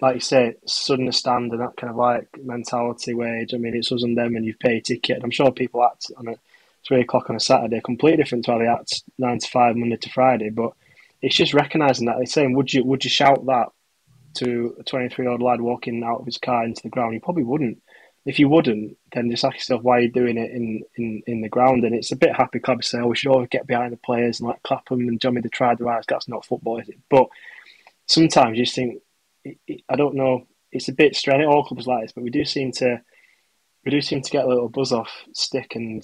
like 0.00 0.14
you 0.14 0.20
say, 0.20 0.54
sudden 0.66 1.10
stand 1.12 1.52
and 1.52 1.60
that 1.60 1.76
kind 1.76 1.90
of 1.90 1.96
like 1.96 2.28
mentality 2.42 3.14
wage. 3.14 3.54
I 3.54 3.58
mean, 3.58 3.74
it's 3.74 3.92
us 3.92 4.02
and 4.02 4.16
them, 4.16 4.36
and 4.36 4.44
you 4.44 4.54
pay 4.54 4.78
a 4.78 4.80
ticket. 4.80 5.20
I'm 5.22 5.30
sure 5.30 5.50
people 5.50 5.84
act 5.84 6.10
on 6.16 6.28
a 6.28 6.36
three 6.86 7.00
o'clock 7.00 7.30
on 7.30 7.36
a 7.36 7.40
Saturday, 7.40 7.80
completely 7.80 8.22
different 8.22 8.44
to 8.44 8.52
how 8.52 8.58
they 8.58 8.66
act 8.66 9.02
nine 9.18 9.38
to 9.38 9.48
five, 9.48 9.76
Monday 9.76 9.96
to 9.96 10.10
Friday. 10.10 10.50
But 10.50 10.72
it's 11.22 11.34
just 11.34 11.54
recognizing 11.54 12.06
that 12.06 12.16
they're 12.16 12.26
saying, 12.26 12.54
would 12.54 12.72
you 12.72 12.84
would 12.84 13.04
you 13.04 13.10
shout 13.10 13.44
that 13.46 13.68
to 14.34 14.76
a 14.78 14.82
23 14.82 15.24
year 15.24 15.32
old 15.32 15.42
lad 15.42 15.60
walking 15.60 16.04
out 16.04 16.20
of 16.20 16.26
his 16.26 16.38
car 16.38 16.64
into 16.64 16.82
the 16.82 16.88
ground? 16.88 17.14
You 17.14 17.20
probably 17.20 17.44
wouldn't. 17.44 17.82
If 18.26 18.40
you 18.40 18.48
wouldn't, 18.48 18.96
then 19.12 19.30
just 19.30 19.44
ask 19.44 19.54
yourself 19.54 19.82
why 19.82 19.98
are 19.98 20.00
you're 20.00 20.10
doing 20.10 20.36
it 20.36 20.50
in, 20.50 20.82
in, 20.96 21.22
in 21.28 21.40
the 21.42 21.48
ground. 21.48 21.84
And 21.84 21.94
it's 21.94 22.10
a 22.10 22.16
bit 22.16 22.34
happy 22.34 22.58
club 22.58 22.82
to 22.82 22.86
say, 22.86 22.98
oh, 22.98 23.06
we 23.06 23.16
should 23.16 23.30
always 23.30 23.48
get 23.48 23.68
behind 23.68 23.92
the 23.92 23.98
players 23.98 24.40
and 24.40 24.48
like 24.48 24.64
clap 24.64 24.88
them 24.88 25.00
and 25.00 25.20
Johnny 25.20 25.40
the 25.40 25.48
tried 25.48 25.78
the. 25.78 26.02
That's 26.08 26.26
not 26.26 26.44
football, 26.44 26.78
is 26.80 26.88
it? 26.88 26.98
But 27.08 27.28
sometimes 28.06 28.58
you 28.58 28.64
just 28.64 28.74
think 28.74 29.00
I 29.88 29.96
don't 29.96 30.14
know. 30.14 30.46
It's 30.72 30.88
a 30.88 30.92
bit 30.92 31.16
strange. 31.16 31.44
All 31.44 31.64
clubs 31.64 31.86
like 31.86 32.02
this, 32.02 32.12
but 32.12 32.24
we 32.24 32.30
do 32.30 32.44
seem 32.44 32.72
to 32.72 33.00
we 33.84 33.90
do 33.90 34.00
seem 34.00 34.20
to 34.20 34.30
get 34.30 34.44
a 34.44 34.48
little 34.48 34.68
buzz 34.68 34.92
off 34.92 35.10
stick 35.32 35.76
and 35.76 36.02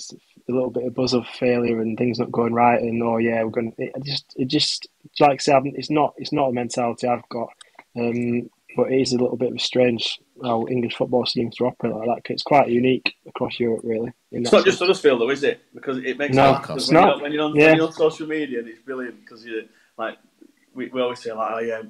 a 0.48 0.52
little 0.52 0.70
bit 0.70 0.86
of 0.86 0.94
buzz 0.94 1.14
of 1.14 1.26
failure 1.26 1.80
and 1.80 1.98
things 1.98 2.18
not 2.18 2.30
going 2.30 2.54
right. 2.54 2.80
And 2.80 3.02
oh 3.02 3.18
yeah, 3.18 3.42
we're 3.42 3.50
going. 3.50 3.74
It 3.78 3.92
just 4.04 4.34
it 4.36 4.46
just 4.46 4.88
like 5.20 5.32
I 5.32 5.36
said, 5.36 5.62
it's 5.64 5.90
not 5.90 6.14
it's 6.16 6.32
not 6.32 6.48
a 6.48 6.52
mentality 6.52 7.08
I've 7.08 7.28
got. 7.28 7.48
Um, 7.98 8.48
but 8.76 8.90
it 8.90 9.00
is 9.00 9.12
a 9.12 9.18
little 9.18 9.36
bit 9.36 9.50
of 9.50 9.56
a 9.56 9.60
strange 9.60 10.18
how 10.42 10.66
English 10.66 10.96
football 10.96 11.26
seems 11.26 11.56
to 11.56 11.66
operate 11.66 11.94
like 11.94 12.24
that. 12.24 12.32
It's 12.32 12.42
quite 12.42 12.68
unique 12.68 13.14
across 13.26 13.60
Europe, 13.60 13.82
really. 13.84 14.12
It's 14.30 14.50
not 14.50 14.64
just 14.64 14.78
Huddersfield, 14.78 15.20
though, 15.20 15.30
is 15.30 15.42
it? 15.42 15.60
Because 15.74 15.98
it 15.98 16.16
makes 16.18 16.34
no, 16.34 16.60
sense. 16.66 16.90
When, 16.90 17.02
you're, 17.02 17.20
when, 17.20 17.32
you're 17.32 17.44
on, 17.44 17.54
yeah. 17.54 17.66
when 17.66 17.76
you're 17.76 17.86
on 17.86 17.92
social 17.92 18.26
media, 18.26 18.60
and 18.60 18.68
it's 18.68 18.80
brilliant 18.80 19.20
because 19.20 19.44
you 19.44 19.68
like 19.98 20.16
we, 20.74 20.88
we 20.88 21.00
always 21.00 21.20
say 21.20 21.32
like, 21.32 21.50
oh 21.52 21.58
yeah, 21.58 21.82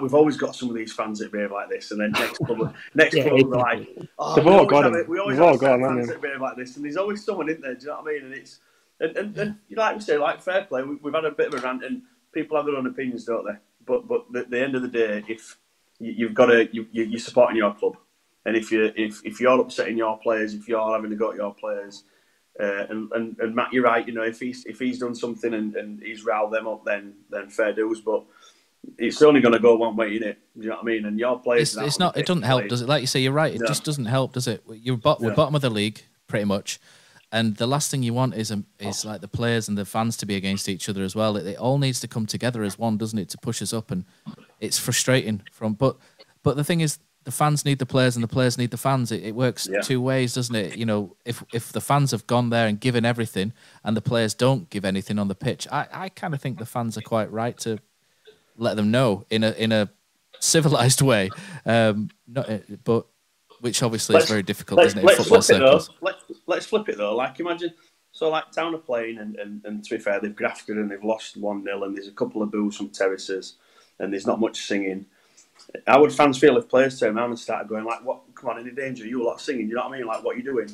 we've 0.00 0.14
always 0.14 0.36
got 0.36 0.54
some 0.54 0.68
of 0.68 0.74
these 0.74 0.92
fans 0.92 1.18
that 1.18 1.32
behave 1.32 1.52
like 1.52 1.68
this, 1.68 1.90
and 1.90 2.00
then 2.00 2.12
next 2.12 2.38
club, 2.44 2.74
next 2.94 3.16
yeah, 3.16 3.28
club, 3.28 3.38
they're 3.38 3.60
like, 3.60 3.88
oh, 4.18 4.36
they've 4.36 4.46
all 4.46 4.66
got 4.66 4.94
it. 4.94 5.08
We 5.08 5.18
always 5.18 5.38
have 5.38 5.58
got 5.58 5.80
fans 5.80 6.08
that 6.08 6.20
behave 6.20 6.40
like 6.40 6.56
this, 6.56 6.76
and 6.76 6.84
there's 6.84 6.96
always 6.96 7.24
someone 7.24 7.48
in 7.48 7.60
there. 7.60 7.74
Do 7.74 7.80
you 7.82 7.86
know 7.88 8.00
what 8.00 8.10
I 8.10 8.14
mean? 8.14 8.24
And 8.24 8.34
it's 8.34 8.60
and, 9.00 9.16
and, 9.16 9.36
and 9.38 9.56
like 9.70 9.96
we 9.96 10.02
say, 10.02 10.18
like 10.18 10.42
fair 10.42 10.64
play. 10.64 10.82
We, 10.82 10.98
have 11.04 11.14
had 11.14 11.24
a 11.24 11.30
bit 11.30 11.52
of 11.52 11.54
a 11.54 11.66
rant, 11.66 11.84
and 11.84 12.02
people 12.32 12.56
have 12.56 12.66
their 12.66 12.76
own 12.76 12.86
opinions, 12.86 13.24
don't 13.24 13.46
they? 13.46 13.58
But 13.86 14.06
but 14.06 14.26
at 14.36 14.50
the 14.50 14.62
end 14.62 14.74
of 14.74 14.82
the 14.82 14.88
day, 14.88 15.24
if 15.28 15.56
you, 15.98 16.26
have 16.26 16.34
got 16.34 16.46
to 16.46 16.68
you, 16.72 16.86
you're 16.92 17.18
supporting 17.18 17.56
your 17.56 17.74
club, 17.74 17.96
and 18.44 18.56
if 18.56 18.70
you 18.70 18.92
if 18.96 19.24
if 19.24 19.40
you're 19.40 19.60
upsetting 19.60 19.98
your 19.98 20.18
players, 20.18 20.54
if 20.54 20.68
you're 20.68 20.92
having 20.92 21.10
to 21.10 21.16
go 21.16 21.30
at 21.30 21.36
your 21.36 21.54
players. 21.54 22.04
Uh, 22.58 22.84
and, 22.90 23.10
and, 23.12 23.38
and 23.38 23.54
Matt, 23.54 23.72
you're 23.72 23.84
right. 23.84 24.06
You 24.06 24.12
know, 24.12 24.24
if 24.24 24.38
he's 24.38 24.66
if 24.66 24.78
he's 24.78 24.98
done 24.98 25.14
something 25.14 25.54
and, 25.54 25.74
and 25.76 26.02
he's 26.02 26.24
riled 26.24 26.52
them 26.52 26.66
up, 26.66 26.84
then 26.84 27.14
then 27.30 27.48
fair 27.48 27.72
dues. 27.72 28.00
But 28.00 28.24
it's 28.98 29.22
only 29.22 29.40
going 29.40 29.54
to 29.54 29.60
go 29.60 29.76
one 29.76 29.96
way, 29.96 30.16
in 30.16 30.22
it. 30.22 30.38
Do 30.56 30.62
you 30.62 30.68
know 30.68 30.76
what 30.76 30.82
I 30.82 30.86
mean? 30.86 31.04
And 31.06 31.18
your 31.18 31.38
players, 31.38 31.76
it's, 31.76 31.86
it's 31.86 31.98
not. 31.98 32.16
It 32.16 32.26
doesn't 32.26 32.42
help, 32.42 32.68
does 32.68 32.82
it? 32.82 32.88
Like 32.88 33.00
you 33.00 33.06
say, 33.06 33.20
you're 33.20 33.32
right. 33.32 33.54
It 33.54 33.60
no. 33.60 33.66
just 33.66 33.84
doesn't 33.84 34.06
help, 34.06 34.32
does 34.32 34.46
it? 34.46 34.62
You're 34.68 34.96
we're 34.96 35.34
bottom 35.34 35.54
of 35.54 35.60
the 35.60 35.70
league, 35.70 36.02
pretty 36.26 36.44
much. 36.44 36.80
And 37.32 37.56
the 37.56 37.66
last 37.66 37.90
thing 37.90 38.02
you 38.02 38.12
want 38.12 38.34
is 38.34 38.50
um, 38.50 38.66
is 38.80 39.04
like 39.04 39.20
the 39.20 39.28
players 39.28 39.68
and 39.68 39.78
the 39.78 39.84
fans 39.84 40.16
to 40.18 40.26
be 40.26 40.34
against 40.34 40.68
each 40.68 40.88
other 40.88 41.02
as 41.02 41.14
well. 41.14 41.36
It, 41.36 41.46
it 41.46 41.58
all 41.58 41.78
needs 41.78 42.00
to 42.00 42.08
come 42.08 42.26
together 42.26 42.62
as 42.64 42.78
one, 42.78 42.98
doesn't 42.98 43.18
it, 43.18 43.28
to 43.30 43.38
push 43.38 43.62
us 43.62 43.72
up? 43.72 43.90
And 43.90 44.04
it's 44.58 44.78
frustrating 44.78 45.42
from. 45.52 45.74
But 45.74 45.96
but 46.42 46.56
the 46.56 46.64
thing 46.64 46.80
is, 46.80 46.98
the 47.24 47.30
fans 47.30 47.64
need 47.64 47.78
the 47.78 47.86
players 47.86 48.16
and 48.16 48.22
the 48.24 48.28
players 48.28 48.58
need 48.58 48.72
the 48.72 48.76
fans. 48.76 49.12
It, 49.12 49.22
it 49.22 49.34
works 49.36 49.68
yeah. 49.70 49.80
two 49.80 50.00
ways, 50.00 50.34
doesn't 50.34 50.56
it? 50.56 50.76
You 50.76 50.86
know, 50.86 51.16
if 51.24 51.44
if 51.52 51.70
the 51.70 51.80
fans 51.80 52.10
have 52.10 52.26
gone 52.26 52.50
there 52.50 52.66
and 52.66 52.80
given 52.80 53.04
everything, 53.04 53.52
and 53.84 53.96
the 53.96 54.02
players 54.02 54.34
don't 54.34 54.68
give 54.68 54.84
anything 54.84 55.18
on 55.18 55.28
the 55.28 55.36
pitch, 55.36 55.68
I, 55.70 55.86
I 55.92 56.08
kind 56.08 56.34
of 56.34 56.40
think 56.40 56.58
the 56.58 56.66
fans 56.66 56.98
are 56.98 57.02
quite 57.02 57.30
right 57.30 57.56
to 57.58 57.78
let 58.60 58.76
them 58.76 58.90
know 58.90 59.24
in 59.30 59.42
a 59.42 59.50
in 59.52 59.72
a 59.72 59.90
civilized 60.38 61.00
way. 61.02 61.30
Um, 61.66 62.10
not, 62.28 62.48
uh, 62.48 62.58
but 62.84 63.06
which 63.60 63.82
obviously 63.82 64.14
let's, 64.14 64.26
is 64.26 64.30
very 64.30 64.42
difficult, 64.42 64.80
isn't 64.84 64.98
it? 64.98 65.04
Let's 65.04 65.26
flip 65.26 65.42
circles. 65.42 65.88
it 65.88 65.92
though. 65.92 66.06
Let's, 66.06 66.24
let's 66.46 66.66
flip 66.66 66.88
it 66.88 66.98
though. 66.98 67.14
Like 67.14 67.40
imagine, 67.40 67.74
so 68.12 68.28
like 68.28 68.50
Town 68.52 68.74
are 68.74 68.78
playing, 68.78 69.18
and, 69.18 69.36
and, 69.36 69.64
and 69.64 69.84
to 69.84 69.96
be 69.96 70.00
fair, 70.00 70.20
they've 70.20 70.34
grafted 70.34 70.76
and 70.76 70.90
they've 70.90 71.04
lost 71.04 71.36
one 71.36 71.64
0 71.64 71.84
and 71.84 71.96
there's 71.96 72.08
a 72.08 72.12
couple 72.12 72.42
of 72.42 72.50
boos 72.50 72.76
from 72.76 72.88
terraces, 72.90 73.56
and 73.98 74.12
there's 74.12 74.26
not 74.26 74.40
much 74.40 74.66
singing. 74.66 75.06
How 75.86 76.00
would 76.00 76.12
fans 76.12 76.38
feel 76.38 76.56
if 76.56 76.68
players 76.68 76.98
turn 76.98 77.16
around 77.16 77.30
and 77.30 77.38
started 77.38 77.68
going 77.68 77.84
like, 77.84 78.04
"What? 78.04 78.22
Come 78.34 78.50
on, 78.50 78.58
any 78.58 78.70
danger? 78.70 79.06
You 79.06 79.22
a 79.22 79.24
lot 79.24 79.40
singing? 79.40 79.68
You 79.68 79.74
know 79.74 79.82
what 79.82 79.94
I 79.94 79.98
mean? 79.98 80.06
Like, 80.06 80.24
what 80.24 80.34
are 80.34 80.38
you 80.38 80.44
doing?" 80.44 80.70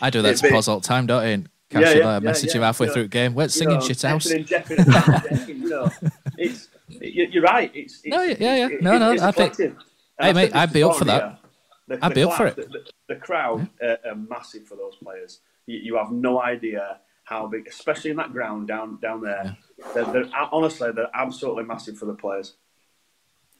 I 0.00 0.10
do 0.10 0.22
that 0.22 0.36
to 0.36 0.50
pause 0.50 0.68
all 0.68 0.80
the 0.80 0.86
time, 0.86 1.06
don't 1.06 1.22
I? 1.22 1.44
Catch 1.70 1.96
yeah, 1.96 2.14
yeah, 2.14 2.18
message 2.20 2.54
yeah, 2.54 2.60
you 2.60 2.62
halfway 2.62 2.86
you 2.86 2.92
through 2.94 3.02
the 3.02 3.08
game. 3.08 3.34
Where's 3.34 3.52
singing 3.52 3.74
know, 3.74 3.80
shit 3.86 4.00
house? 4.00 4.24
you 4.30 5.68
know, 5.68 5.90
it's 6.38 6.68
you're 7.00 7.42
right. 7.42 7.70
It's, 7.74 8.00
it's 8.04 8.06
no, 8.06 8.22
yeah, 8.22 8.36
yeah. 8.38 8.68
It's, 8.70 8.82
no, 8.82 8.98
no. 8.98 9.16
I 9.22 9.30
think. 9.30 9.56
Hey, 10.20 10.32
mate, 10.32 10.54
I'd 10.54 10.72
be 10.72 10.82
up 10.82 10.96
for 10.96 11.04
that. 11.04 11.40
The, 11.86 11.98
I'd 12.04 12.14
be 12.14 12.24
up 12.24 12.34
for 12.34 12.46
it. 12.46 12.56
The, 12.56 12.84
the 13.08 13.16
crowd 13.16 13.68
yeah. 13.80 13.96
are, 14.04 14.10
are, 14.10 14.14
massive 14.14 14.66
for 14.66 14.76
those 14.76 14.96
players. 14.96 15.40
You, 15.66 15.78
you, 15.78 15.96
have 15.96 16.10
no 16.10 16.40
idea 16.42 16.98
how 17.24 17.46
big, 17.46 17.66
especially 17.66 18.10
in 18.10 18.16
that 18.18 18.32
ground 18.32 18.68
down 18.68 18.98
down 19.00 19.22
there. 19.22 19.56
Yeah. 19.78 19.86
They're, 19.94 20.12
they're, 20.12 20.30
honestly, 20.52 20.92
they're 20.92 21.10
absolutely 21.14 21.64
massive 21.64 21.96
for 21.96 22.06
the 22.06 22.14
players. 22.14 22.54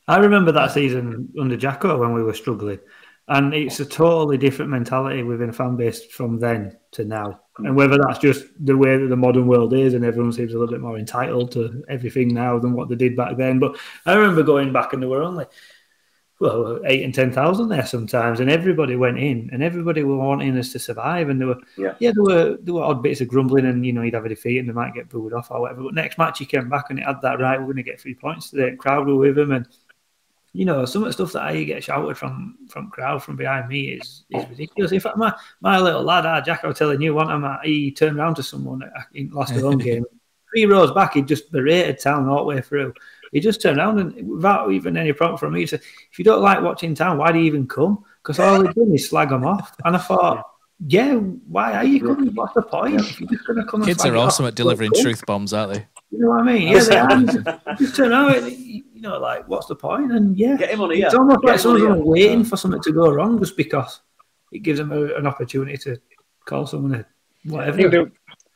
I 0.06 0.18
remember 0.18 0.52
that 0.52 0.72
season 0.72 1.32
under 1.38 1.56
Jacko 1.56 1.98
when 1.98 2.12
we 2.12 2.22
were 2.22 2.34
struggling, 2.34 2.80
and 3.28 3.54
it's 3.54 3.80
a 3.80 3.84
totally 3.84 4.38
different 4.38 4.70
mentality 4.70 5.22
within 5.22 5.50
a 5.50 5.52
fan 5.52 5.76
base 5.76 6.04
from 6.04 6.38
then 6.38 6.78
to 6.92 7.04
now. 7.04 7.40
And 7.58 7.74
whether 7.74 7.98
that's 7.98 8.20
just 8.20 8.46
the 8.64 8.76
way 8.76 8.96
that 8.96 9.08
the 9.08 9.16
modern 9.16 9.46
world 9.46 9.72
is, 9.72 9.94
and 9.94 10.04
everyone 10.04 10.32
seems 10.32 10.54
a 10.54 10.58
little 10.58 10.72
bit 10.72 10.80
more 10.80 10.98
entitled 10.98 11.52
to 11.52 11.84
everything 11.88 12.32
now 12.32 12.58
than 12.58 12.72
what 12.72 12.88
they 12.88 12.94
did 12.94 13.16
back 13.16 13.36
then. 13.36 13.58
But 13.58 13.76
I 14.06 14.14
remember 14.14 14.42
going 14.42 14.72
back, 14.72 14.92
and 14.92 15.02
there 15.02 15.10
were 15.10 15.22
only 15.22 15.46
well 16.40 16.80
eight 16.84 17.02
and 17.02 17.12
ten 17.12 17.32
thousand 17.32 17.68
there 17.68 17.84
sometimes, 17.84 18.38
and 18.38 18.48
everybody 18.48 18.94
went 18.94 19.18
in, 19.18 19.50
and 19.52 19.62
everybody 19.62 20.04
were 20.04 20.16
wanting 20.16 20.56
us 20.56 20.70
to 20.72 20.78
survive. 20.78 21.30
And 21.30 21.40
there 21.40 21.48
were 21.48 21.60
yeah, 21.76 21.94
yeah 21.98 22.12
there 22.14 22.22
were 22.22 22.58
there 22.62 22.74
were 22.74 22.84
odd 22.84 23.02
bits 23.02 23.20
of 23.20 23.28
grumbling, 23.28 23.66
and 23.66 23.84
you 23.84 23.92
know 23.92 24.02
you'd 24.02 24.14
have 24.14 24.24
a 24.24 24.28
defeat, 24.28 24.58
and 24.58 24.68
they 24.68 24.72
might 24.72 24.94
get 24.94 25.08
booed 25.08 25.32
off 25.32 25.50
or 25.50 25.62
whatever. 25.62 25.82
But 25.82 25.94
next 25.94 26.16
match 26.16 26.38
he 26.38 26.46
came 26.46 26.68
back, 26.68 26.86
and 26.90 26.98
he 26.98 27.04
had 27.04 27.20
that 27.22 27.40
right. 27.40 27.58
We're 27.58 27.66
going 27.66 27.76
to 27.76 27.82
get 27.82 28.00
three 28.00 28.14
points 28.14 28.50
today. 28.50 28.76
Crowd 28.76 29.06
were 29.06 29.16
with 29.16 29.36
him, 29.36 29.50
and 29.50 29.66
you 30.58 30.64
know, 30.64 30.84
some 30.84 31.04
of 31.04 31.06
the 31.06 31.12
stuff 31.12 31.30
that 31.34 31.42
I 31.42 31.62
get 31.62 31.84
shouted 31.84 32.18
from 32.18 32.58
from 32.68 32.90
crowd 32.90 33.22
from 33.22 33.36
behind 33.36 33.68
me 33.68 33.90
is 33.90 34.24
is 34.30 34.44
ridiculous. 34.48 34.90
In 34.90 34.98
fact, 34.98 35.16
my 35.16 35.32
my 35.60 35.78
little 35.78 36.02
lad, 36.02 36.26
ah, 36.26 36.40
Jack, 36.40 36.64
I 36.64 36.66
was 36.66 36.76
telling 36.76 37.00
you, 37.00 37.14
one 37.14 37.28
time 37.28 37.60
he 37.62 37.92
turned 37.92 38.18
around 38.18 38.34
to 38.34 38.42
someone 38.42 38.82
in 39.14 39.30
last 39.30 39.52
home 39.52 39.78
game, 39.88 40.04
three 40.50 40.66
rows 40.66 40.90
back, 40.90 41.14
he 41.14 41.22
just 41.22 41.52
berated 41.52 42.00
Town 42.00 42.28
all 42.28 42.38
the 42.38 42.42
way 42.42 42.60
through. 42.60 42.92
He 43.30 43.38
just 43.38 43.62
turned 43.62 43.78
around 43.78 44.00
and 44.00 44.28
without 44.28 44.72
even 44.72 44.96
any 44.96 45.12
prompt 45.12 45.38
from 45.38 45.52
me, 45.52 45.60
he 45.60 45.66
said, 45.66 45.80
"If 46.10 46.18
you 46.18 46.24
don't 46.24 46.42
like 46.42 46.60
watching 46.60 46.92
Town, 46.92 47.18
why 47.18 47.30
do 47.30 47.38
you 47.38 47.44
even 47.44 47.68
come? 47.68 48.04
Because 48.20 48.40
all 48.40 48.60
they're 48.60 48.72
doing 48.72 48.92
is 48.92 49.08
slag 49.08 49.28
them 49.28 49.44
off." 49.44 49.76
And 49.84 49.94
I 49.94 50.00
thought. 50.00 50.44
Yeah, 50.86 51.14
why 51.16 51.72
are 51.72 51.84
you 51.84 51.98
coming? 52.00 52.32
What's 52.36 52.54
the 52.54 52.62
point? 52.62 53.00
If 53.00 53.20
you're 53.20 53.28
just 53.28 53.44
going 53.48 53.58
to 53.58 53.64
come 53.64 53.84
Kids 53.84 54.04
are 54.04 54.16
awesome 54.16 54.46
at 54.46 54.54
delivering 54.54 54.92
truth 55.02 55.26
bombs, 55.26 55.52
aren't 55.52 55.72
they? 55.72 55.88
You 56.10 56.20
know 56.20 56.28
what 56.28 56.40
I 56.40 56.42
mean? 56.44 56.68
Yeah, 56.68 56.82
they 56.84 56.96
are. 56.96 57.22
Just, 57.22 57.38
just 57.78 57.96
turn 57.96 58.12
out, 58.12 58.50
you 58.50 58.82
know, 59.00 59.18
like, 59.18 59.46
what's 59.48 59.66
the 59.66 59.76
point? 59.76 60.10
And 60.12 60.36
yeah, 60.38 60.56
Get 60.56 60.70
him 60.70 60.80
on 60.80 60.90
here. 60.90 61.06
it's 61.06 61.14
almost 61.14 61.42
Get 61.42 61.46
like 61.48 61.54
him 61.56 61.60
someone's 61.60 62.02
waiting 62.04 62.44
for 62.44 62.56
something 62.56 62.80
to 62.82 62.92
go 62.92 63.10
wrong 63.12 63.38
just 63.38 63.56
because 63.56 64.00
it 64.50 64.60
gives 64.60 64.78
them 64.78 64.90
a, 64.92 65.14
an 65.16 65.26
opportunity 65.26 65.76
to 65.78 66.00
call 66.46 66.66
someone 66.66 66.94
a 66.94 66.98
I 66.98 67.04
whatever. 67.52 67.76
they, 67.88 67.98
were- 67.98 68.12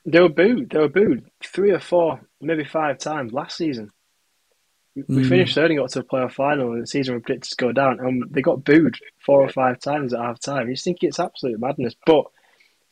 they 0.07 0.21
were 0.21 0.29
booed. 0.31 0.71
They 0.71 0.79
were 0.79 0.89
booed 0.89 1.31
three 1.45 1.71
or 1.73 1.79
four, 1.81 2.21
maybe 2.41 2.65
five 2.65 2.99
times 2.99 3.33
last 3.33 3.57
season. 3.57 3.91
We 4.97 5.05
we 5.09 5.23
Mm. 5.23 5.29
finished 5.29 5.55
third 5.55 5.71
and 5.71 5.79
got 5.81 5.91
to 5.91 6.01
the 6.01 6.05
playoff 6.07 6.33
final, 6.33 6.73
and 6.73 6.83
the 6.83 6.87
season 6.87 7.15
was 7.15 7.23
predicted 7.23 7.51
to 7.51 7.57
go 7.65 7.73
down, 7.73 8.01
and 8.01 8.25
they 8.31 8.43
got 8.43 8.65
booed 8.65 8.97
four 9.25 9.41
or 9.43 9.49
five 9.49 9.79
times 9.79 10.13
at 10.13 10.21
half 10.21 10.41
time. 10.41 10.69
You 10.69 10.75
just 10.75 10.85
think 10.85 10.99
it's 11.03 11.21
absolute 11.21 11.61
madness. 11.61 11.95
But, 12.05 12.25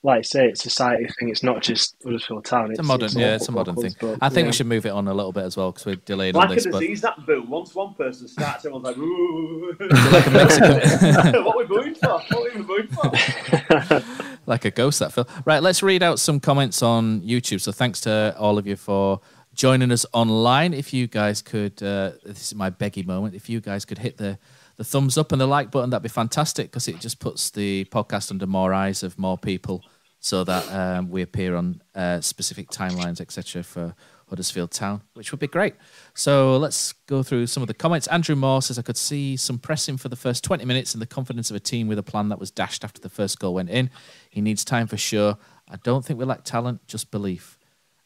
like 0.03 0.19
I 0.21 0.23
say, 0.23 0.47
it's 0.47 0.61
a 0.65 0.71
society 0.71 1.07
thing. 1.19 1.29
It's 1.29 1.43
not 1.43 1.61
just 1.61 1.95
Huddersfield 2.03 2.47
Town. 2.47 2.71
It's 2.71 2.81
a 2.81 2.83
modern, 2.83 3.11
all 3.15 3.21
yeah, 3.21 3.35
it's 3.35 3.49
a 3.49 3.53
modern 3.53 3.75
clubs, 3.75 3.95
thing. 3.95 4.11
but, 4.19 4.25
I 4.25 4.31
think 4.31 4.45
yeah. 4.45 4.49
we 4.49 4.53
should 4.55 4.67
move 4.67 4.87
it 4.87 4.91
on 4.91 5.09
a 5.09 5.13
little 5.13 5.33
bit 5.33 5.45
as 5.45 5.59
well 5.59 5.73
because 5.73 5.85
we're 5.85 5.97
delayed 5.97 6.35
on 6.35 6.41
Like 6.41 6.53
a 6.53 6.55
this. 6.55 6.67
But 6.67 6.81
disease, 6.81 7.03
that 7.03 7.27
boo. 7.27 7.43
Once 7.47 7.75
one 7.75 7.93
person 7.95 8.27
starts, 8.27 8.65
everyone's 8.65 8.87
like, 8.87 8.97
ooh. 8.97 9.77
like 9.79 10.27
a 10.27 10.31
Mexican- 10.31 11.45
what 11.45 11.55
are 11.55 11.59
we 11.59 11.67
booing 11.67 11.95
for? 11.95 12.09
What 12.09 12.33
are 12.33 12.59
we 12.59 12.63
booing 12.63 12.87
for? 12.87 14.03
like 14.47 14.65
a 14.65 14.71
ghost 14.71 15.01
that 15.01 15.13
Phil. 15.13 15.29
Right, 15.45 15.63
let's 15.63 15.83
read 15.83 16.03
out 16.03 16.19
some 16.19 16.41
comments 16.41 16.83
on 16.83 17.21
YouTube. 17.21 17.61
So 17.61 17.71
thanks 17.71 18.01
to 18.03 18.35
all 18.39 18.57
of 18.57 18.67
you 18.67 18.77
for 18.77 19.21
joining 19.55 19.93
us 19.93 20.07
online. 20.15 20.73
If 20.73 20.95
you 20.95 21.09
guys 21.09 21.43
could, 21.43 21.83
uh, 21.83 22.13
this 22.25 22.53
is 22.53 22.55
my 22.55 22.71
beggy 22.71 23.07
moment. 23.07 23.35
If 23.35 23.51
you 23.51 23.61
guys 23.61 23.85
could 23.85 23.99
hit 23.99 24.17
the 24.17 24.39
the 24.81 24.85
thumbs 24.85 25.19
up 25.19 25.31
and 25.31 25.39
the 25.39 25.47
like 25.47 25.71
button, 25.71 25.91
that'd 25.91 26.03
be 26.03 26.09
fantastic 26.09 26.71
because 26.71 26.89
it 26.89 26.99
just 27.01 27.19
puts 27.19 27.51
the 27.51 27.85
podcast 27.91 28.31
under 28.31 28.47
more 28.47 28.73
eyes 28.73 29.03
of 29.03 29.19
more 29.19 29.37
people, 29.37 29.85
so 30.21 30.43
that 30.43 30.67
um, 30.73 31.11
we 31.11 31.21
appear 31.21 31.55
on 31.55 31.83
uh, 31.95 32.19
specific 32.23 32.71
timelines, 32.71 33.21
etc. 33.21 33.63
for 33.63 33.95
Huddersfield 34.31 34.71
Town, 34.71 35.03
which 35.13 35.33
would 35.33 35.39
be 35.39 35.49
great. 35.49 35.75
So 36.15 36.57
let's 36.57 36.95
go 36.95 37.23
through 37.23 37.49
some 37.49 37.63
of 37.63 37.67
the 37.67 37.75
comments. 37.75 38.07
Andrew 38.07 38.35
Moore 38.35 38.63
says, 38.63 38.79
I 38.79 38.83
could 38.83 38.97
see 38.97 39.37
some 39.37 39.59
pressing 39.59 39.99
for 39.99 40.09
the 40.09 40.17
first 40.17 40.43
20 40.45 40.65
minutes 40.65 40.95
and 40.95 41.03
the 41.03 41.07
confidence 41.07 41.51
of 41.51 41.57
a 41.57 41.61
team 41.61 41.87
with 41.87 41.99
a 41.99 42.03
plan 42.03 42.31
that 42.31 42.41
was 42.41 42.51
dashed 42.51 42.83
after 42.83 43.03
the 43.03 43.11
first 43.11 43.39
goal 43.39 43.53
went 43.53 43.69
in. 43.69 43.91
He 44.31 44.41
needs 44.41 44.65
time 44.65 44.87
for 44.87 44.97
sure. 44.97 45.37
I 45.69 45.77
don't 45.83 46.07
think 46.07 46.19
we 46.19 46.25
lack 46.25 46.45
talent, 46.45 46.87
just 46.87 47.11
belief. 47.11 47.59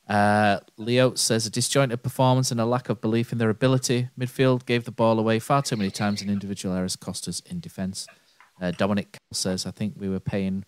Uh, 0.09 0.60
Leo 0.76 1.14
says 1.14 1.47
a 1.47 1.51
disjointed 1.51 2.02
performance 2.02 2.51
and 2.51 2.60
a 2.60 2.66
lack 2.66 2.89
of 2.89 3.01
belief 3.01 3.32
in 3.32 3.39
their 3.39 3.51
ability. 3.51 4.09
Midfield 4.18 4.66
gave 4.66 4.85
the 4.85 4.90
ball 4.90 5.18
away 5.18 5.39
far 5.39 5.62
too 5.62 5.76
many 5.76 5.90
times, 5.90 6.20
and 6.20 6.31
individual 6.31 6.74
errors 6.74 6.97
cost 6.97 7.26
us 7.26 7.40
in 7.40 7.60
defence. 7.60 8.06
Uh, 8.60 8.70
Dominic 8.70 9.16
says, 9.32 9.66
"I 9.66 9.70
think 9.70 9.94
we 9.97 10.09
were 10.09 10.20
paying 10.20 10.64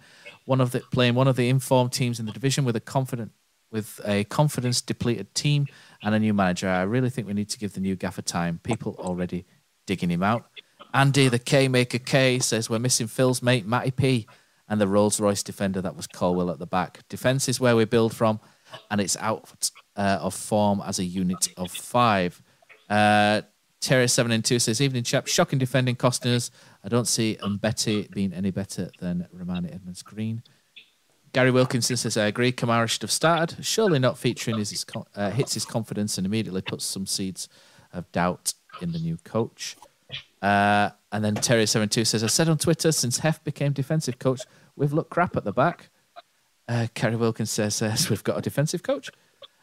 one 0.47 0.61
of 0.61 0.71
the 0.73 0.81
playing 0.81 1.15
one 1.15 1.29
of 1.29 1.37
the 1.37 1.49
informed 1.49 1.93
teams 1.93 2.19
in 2.19 2.27
the 2.27 2.33
division 2.33 2.65
with 2.65 2.77
a 2.77 2.81
confident 2.81 3.33
with 3.71 4.01
a 4.05 4.25
confidence 4.25 4.81
depleted 4.81 5.35
team 5.35 5.67
and 6.03 6.15
a 6.15 6.19
new 6.19 6.33
manager. 6.33 6.69
I 6.69 6.83
really 6.83 7.11
think 7.11 7.27
we 7.27 7.35
need 7.35 7.51
to 7.51 7.59
give 7.59 7.75
the 7.75 7.81
new 7.81 7.97
gaffer 7.97 8.23
time. 8.23 8.61
People 8.63 8.97
already 8.99 9.45
digging 9.87 10.11
him 10.11 10.23
out. 10.23 10.47
Andy, 10.95 11.29
the 11.29 11.39
K 11.39 11.69
maker 11.69 11.99
K, 11.99 12.39
says 12.39 12.71
we're 12.71 12.79
missing 12.79 13.07
Phil's 13.07 13.43
mate 13.43 13.67
Matty 13.67 13.91
P 13.91 14.27
and 14.69 14.81
the 14.81 14.89
Rolls 14.89 15.21
Royce 15.21 15.43
defender 15.43 15.81
that 15.83 15.97
was 15.97 16.07
Colwill 16.07 16.51
at 16.51 16.59
the 16.59 16.67
back. 16.67 17.07
Defence 17.09 17.49
is 17.49 17.61
where 17.61 17.77
we 17.77 17.85
build 17.85 18.15
from, 18.15 18.41
and 18.91 19.01
it's 19.01 19.17
out 19.19 19.71
uh, 19.97 20.19
of 20.21 20.35
form 20.35 20.83
as 20.85 20.99
a 20.99 21.05
unit 21.05 21.49
of 21.57 21.71
five. 21.71 22.43
Uh, 22.89 23.43
Terry 23.81 24.09
seven 24.09 24.33
and 24.33 24.45
two 24.45 24.59
says, 24.59 24.81
"Evening, 24.81 25.03
chap. 25.03 25.27
Shocking 25.27 25.59
defending, 25.59 25.97
costing 25.97 26.33
us. 26.33 26.51
I 26.83 26.89
don't 26.89 27.07
see 27.07 27.39
Mbete 27.43 28.11
being 28.11 28.33
any 28.33 28.51
better 28.51 28.91
than 29.01 29.29
Rarmani 29.35 29.75
Edmonds 29.75 30.03
Green." 30.03 30.43
Gary 31.33 31.51
Wilkinson 31.51 31.97
says, 31.97 32.17
"I 32.17 32.27
agree. 32.27 32.53
Camara 32.53 32.89
should 32.89 33.03
have 33.03 33.11
started. 33.11 33.65
Surely 33.65 33.99
not 33.99 34.19
featuring 34.19 34.59
is 34.59 34.71
his 34.71 34.85
uh, 35.15 35.31
hits 35.31 35.55
his 35.55 35.65
confidence 35.65 36.19
and 36.19 36.27
immediately 36.27 36.63
puts 36.63 36.85
some 36.85 37.07
seeds 37.07 37.49
of 37.93 38.11
doubt 38.13 38.55
in 38.81 38.93
the 38.93 38.99
new 38.99 39.19
coach." 39.19 39.77
Uh, 40.43 40.91
and 41.13 41.25
then 41.25 41.35
Terry 41.35 41.67
seven 41.67 41.89
two 41.89 42.05
says, 42.05 42.25
"I 42.25 42.29
said 42.29 42.49
on 42.49 42.59
Twitter 42.59 42.91
since 42.93 43.19
Hef 43.19 43.43
became 43.45 43.73
defensive 43.73 44.19
coach, 44.19 44.43
we've 44.77 44.93
looked 44.93 45.11
crap 45.11 45.37
at 45.37 45.45
the 45.45 45.53
back." 45.53 45.91
Uh, 46.69 46.87
Kerry 46.95 47.17
Wilkins 47.17 47.51
says, 47.51 47.75
says 47.77 48.11
we've 48.11 48.25
got 48.25 48.39
a 48.39 48.43
defensive 48.43 48.83
coach. 48.83 49.11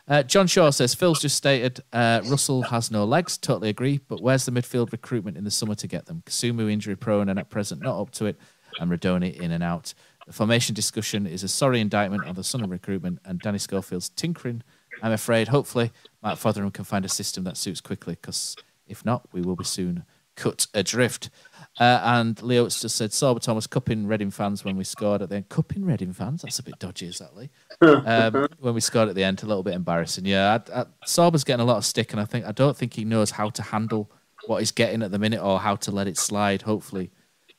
Uh, 0.05 0.21
John 0.21 0.47
Shaw 0.47 0.69
says 0.69 0.93
Phil's 0.93 1.21
just 1.21 1.37
stated 1.37 1.79
uh, 1.93 2.21
Russell 2.25 2.63
has 2.63 2.91
no 2.91 3.05
legs. 3.05 3.37
Totally 3.37 3.69
agree. 3.69 4.01
But 4.07 4.21
where's 4.21 4.45
the 4.45 4.51
midfield 4.51 4.91
recruitment 4.91 5.37
in 5.37 5.45
the 5.45 5.51
summer 5.51 5.75
to 5.75 5.87
get 5.87 6.07
them? 6.07 6.23
Kasumu 6.25 6.69
injury 6.69 6.95
prone 6.95 7.29
and 7.29 7.39
at 7.39 7.49
present 7.49 7.81
not 7.81 7.99
up 7.99 8.11
to 8.11 8.25
it, 8.25 8.37
and 8.79 8.91
Rudoni 8.91 9.33
in 9.33 9.51
and 9.51 9.63
out. 9.63 9.93
The 10.27 10.33
formation 10.33 10.75
discussion 10.75 11.25
is 11.25 11.43
a 11.43 11.47
sorry 11.47 11.79
indictment 11.79 12.25
on 12.25 12.35
the 12.35 12.43
summer 12.43 12.67
recruitment 12.67 13.19
and 13.25 13.39
Danny 13.39 13.59
Schofield's 13.59 14.09
tinkering. 14.09 14.63
I'm 15.01 15.11
afraid. 15.11 15.49
Hopefully, 15.49 15.91
Matt 16.21 16.37
Fotheringham 16.37 16.71
can 16.71 16.85
find 16.85 17.05
a 17.05 17.09
system 17.09 17.43
that 17.45 17.57
suits 17.57 17.81
quickly. 17.81 18.15
Because 18.15 18.55
if 18.87 19.05
not, 19.05 19.27
we 19.31 19.41
will 19.41 19.55
be 19.55 19.63
soon 19.63 20.03
cut 20.35 20.67
adrift. 20.73 21.29
Uh, 21.79 21.99
and 22.03 22.41
Leo 22.43 22.65
just 22.65 22.89
said 22.89 23.09
Sorba 23.09 23.39
Thomas 23.39 23.65
cupping 23.65 24.05
Reading 24.05 24.29
fans 24.29 24.63
when 24.63 24.77
we 24.77 24.83
scored 24.83 25.23
at 25.23 25.29
the 25.29 25.37
end. 25.37 25.49
Cupping 25.49 25.83
Reading 25.83 26.13
fans? 26.13 26.43
That's 26.43 26.59
a 26.59 26.63
bit 26.63 26.77
dodgy, 26.77 27.07
is 27.07 27.17
that, 27.17 27.35
Lee? 27.35 27.49
um, 27.81 28.47
when 28.59 28.75
we 28.75 28.81
scored 28.81 29.09
at 29.09 29.15
the 29.15 29.23
end, 29.23 29.41
a 29.41 29.47
little 29.47 29.63
bit 29.63 29.73
embarrassing. 29.73 30.25
Yeah, 30.25 30.59
I, 30.73 30.81
I, 30.81 31.29
getting 31.31 31.61
a 31.61 31.65
lot 31.65 31.77
of 31.77 31.85
stick, 31.85 32.11
and 32.11 32.21
I 32.21 32.25
think 32.25 32.45
I 32.45 32.51
don't 32.51 32.77
think 32.77 32.93
he 32.93 33.05
knows 33.05 33.31
how 33.31 33.49
to 33.49 33.61
handle 33.63 34.11
what 34.45 34.59
he's 34.59 34.71
getting 34.71 35.01
at 35.01 35.09
the 35.09 35.17
minute 35.17 35.41
or 35.41 35.59
how 35.59 35.75
to 35.77 35.91
let 35.91 36.07
it 36.07 36.17
slide. 36.17 36.61
Hopefully, 36.61 37.09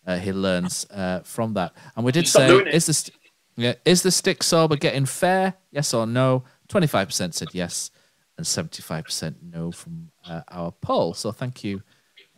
uh, 0.07 0.19
he 0.19 0.33
learns 0.33 0.87
uh, 0.91 1.21
from 1.25 1.55
that. 1.55 1.73
And 1.97 2.05
we 2.05 2.13
did 2.13 2.29
Stop 2.29 2.43
say, 2.43 2.71
is 2.71 2.87
the 2.87 2.95
st- 2.95 3.19
yeah, 3.57 3.75
is 3.85 4.03
the 4.03 4.13
stick 4.13 4.41
Sorba 4.41 4.79
getting 4.79 5.07
fair? 5.07 5.55
Yes 5.73 5.93
or 5.93 6.07
no? 6.07 6.45
Twenty 6.69 6.87
five 6.87 7.09
percent 7.09 7.35
said 7.35 7.49
yes, 7.53 7.91
and 8.37 8.47
seventy 8.47 8.83
five 8.83 9.05
percent 9.07 9.39
no 9.43 9.73
from 9.73 10.11
uh, 10.25 10.43
our 10.53 10.71
poll. 10.71 11.15
So 11.15 11.33
thank 11.33 11.65
you 11.65 11.83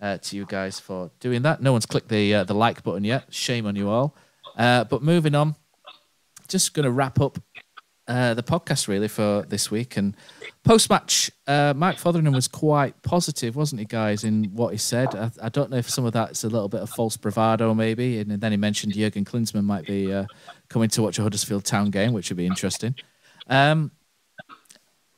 uh, 0.01 0.19
to 0.19 0.37
you 0.37 0.47
guys 0.47 0.79
for 0.81 1.11
doing 1.21 1.43
that. 1.43 1.63
No 1.63 1.73
one's 1.73 1.87
clicked 1.87 2.09
the 2.09 2.35
uh, 2.35 2.45
the 2.45 2.55
like 2.55 2.83
button 2.83 3.05
yet. 3.05 3.33
Shame 3.33 3.67
on 3.67 3.77
you 3.77 3.89
all. 3.89 4.17
Uh, 4.57 4.85
but 4.85 5.03
moving 5.03 5.35
on, 5.35 5.55
just 6.49 6.75
going 6.75 6.85
to 6.85 6.91
wrap 6.91 7.21
up 7.21 7.39
uh, 8.09 8.35
the 8.35 8.43
podcast 8.43 8.89
really 8.89 9.09
for 9.09 9.45
this 9.49 9.71
week. 9.71 9.97
And 9.97 10.17
post 10.65 10.89
match, 10.89 11.31
uh, 11.47 11.75
Mike 11.77 11.99
Fotheringham 11.99 12.35
was 12.35 12.49
quite 12.49 13.01
positive, 13.03 13.57
wasn't 13.57 13.81
he, 13.81 13.85
guys, 13.85 14.25
in 14.25 14.45
what 14.55 14.73
he 14.73 14.79
said? 14.79 15.15
I, 15.15 15.31
I 15.43 15.49
don't 15.49 15.71
know 15.71 15.77
if 15.77 15.91
some 15.91 16.05
of 16.05 16.13
that's 16.13 16.45
a 16.45 16.49
little 16.49 16.69
bit 16.69 16.81
of 16.81 16.91
false 16.91 17.17
bravado, 17.17 17.75
maybe. 17.75 18.21
And 18.21 18.31
then 18.31 18.53
he 18.53 18.57
mentioned 18.57 18.95
Jurgen 18.95 19.25
Klinsmann 19.25 19.65
might 19.65 19.87
be 19.87 20.13
uh, 20.13 20.25
coming 20.69 20.89
to 20.91 21.03
watch 21.03 21.19
a 21.19 21.23
Huddersfield 21.23 21.65
Town 21.65 21.91
game, 21.91 22.13
which 22.13 22.31
would 22.31 22.37
be 22.37 22.47
interesting. 22.47 22.95
Um, 23.49 23.91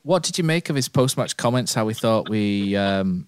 what 0.03 0.23
did 0.23 0.39
you 0.39 0.45
make 0.45 0.71
of 0.71 0.77
his 0.77 0.89
post 0.89 1.17
match 1.17 1.37
comments? 1.37 1.75
How 1.75 1.85
we 1.85 1.95
thought 1.95 2.31
we 2.31 2.75
um, 2.77 3.28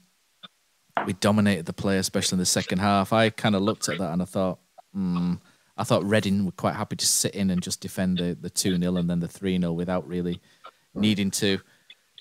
we 1.07 1.13
dominated 1.15 1.67
the 1.67 1.73
play, 1.73 1.99
especially 1.99 2.37
in 2.37 2.41
the 2.41 2.47
second 2.47 2.79
half. 2.79 3.13
I 3.13 3.31
kind 3.31 3.55
of 3.55 3.63
looked 3.63 3.89
at 3.89 3.99
that 3.99 4.13
and 4.13 4.23
I 4.23 4.25
thought, 4.25 4.59
hmm, 4.93 5.35
I 5.77 5.85
thought 5.85 6.05
Reading 6.05 6.45
were 6.45 6.53
quite 6.53 6.75
happy 6.75 6.97
to 6.97 7.07
sit 7.07 7.35
in 7.35 7.51
and 7.51 7.63
just 7.63 7.81
defend 7.81 8.19
the 8.19 8.37
the 8.41 8.51
two 8.51 8.77
0 8.77 8.97
and 8.97 9.09
then 9.09 9.21
the 9.21 9.29
three 9.29 9.59
0 9.59 9.73
without 9.73 10.07
really 10.07 10.41
needing 10.95 11.31
to 11.31 11.59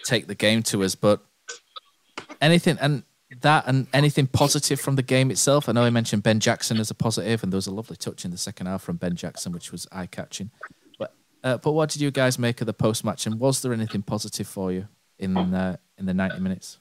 take 0.06 0.28
the 0.28 0.36
game 0.36 0.64
to 0.64 0.84
us. 0.84 0.96
But 0.96 1.22
anything 2.42 2.78
and 2.80 3.04
that 3.42 3.66
and 3.68 3.88
anything 3.94 4.28
positive 4.28 4.80
from 4.80 4.96
the 4.96 5.04
game 5.04 5.30
itself. 5.30 5.70
I 5.70 5.72
know 5.72 5.84
I 5.84 5.90
mentioned 5.90 6.24
Ben 6.24 6.40
Jackson 6.40 6.78
as 6.78 6.90
a 6.90 6.96
positive, 6.96 7.44
and 7.44 7.52
there 7.52 7.58
was 7.58 7.68
a 7.68 7.74
lovely 7.74 7.96
touch 7.96 8.26
in 8.26 8.32
the 8.32 8.38
second 8.38 8.68
half 8.68 8.82
from 8.82 8.98
Ben 8.98 9.16
Jackson, 9.16 9.52
which 9.52 9.72
was 9.72 9.88
eye 9.92 10.08
catching. 10.08 10.52
But 10.98 11.14
uh, 11.44 11.58
but 11.58 11.74
what 11.74 11.90
did 11.90 12.02
you 12.02 12.12
guys 12.12 12.40
make 12.40 12.62
of 12.62 12.68
the 12.68 12.74
post 12.74 13.04
match, 13.04 13.26
and 13.26 13.40
was 13.40 13.62
there 13.62 13.74
anything 13.74 14.02
positive 14.02 14.48
for 14.48 14.72
you 14.72 14.88
in 15.18 15.38
uh, 15.38 15.78
in 15.98 16.06
the 16.06 16.14
ninety 16.14 16.40
minutes? 16.40 16.78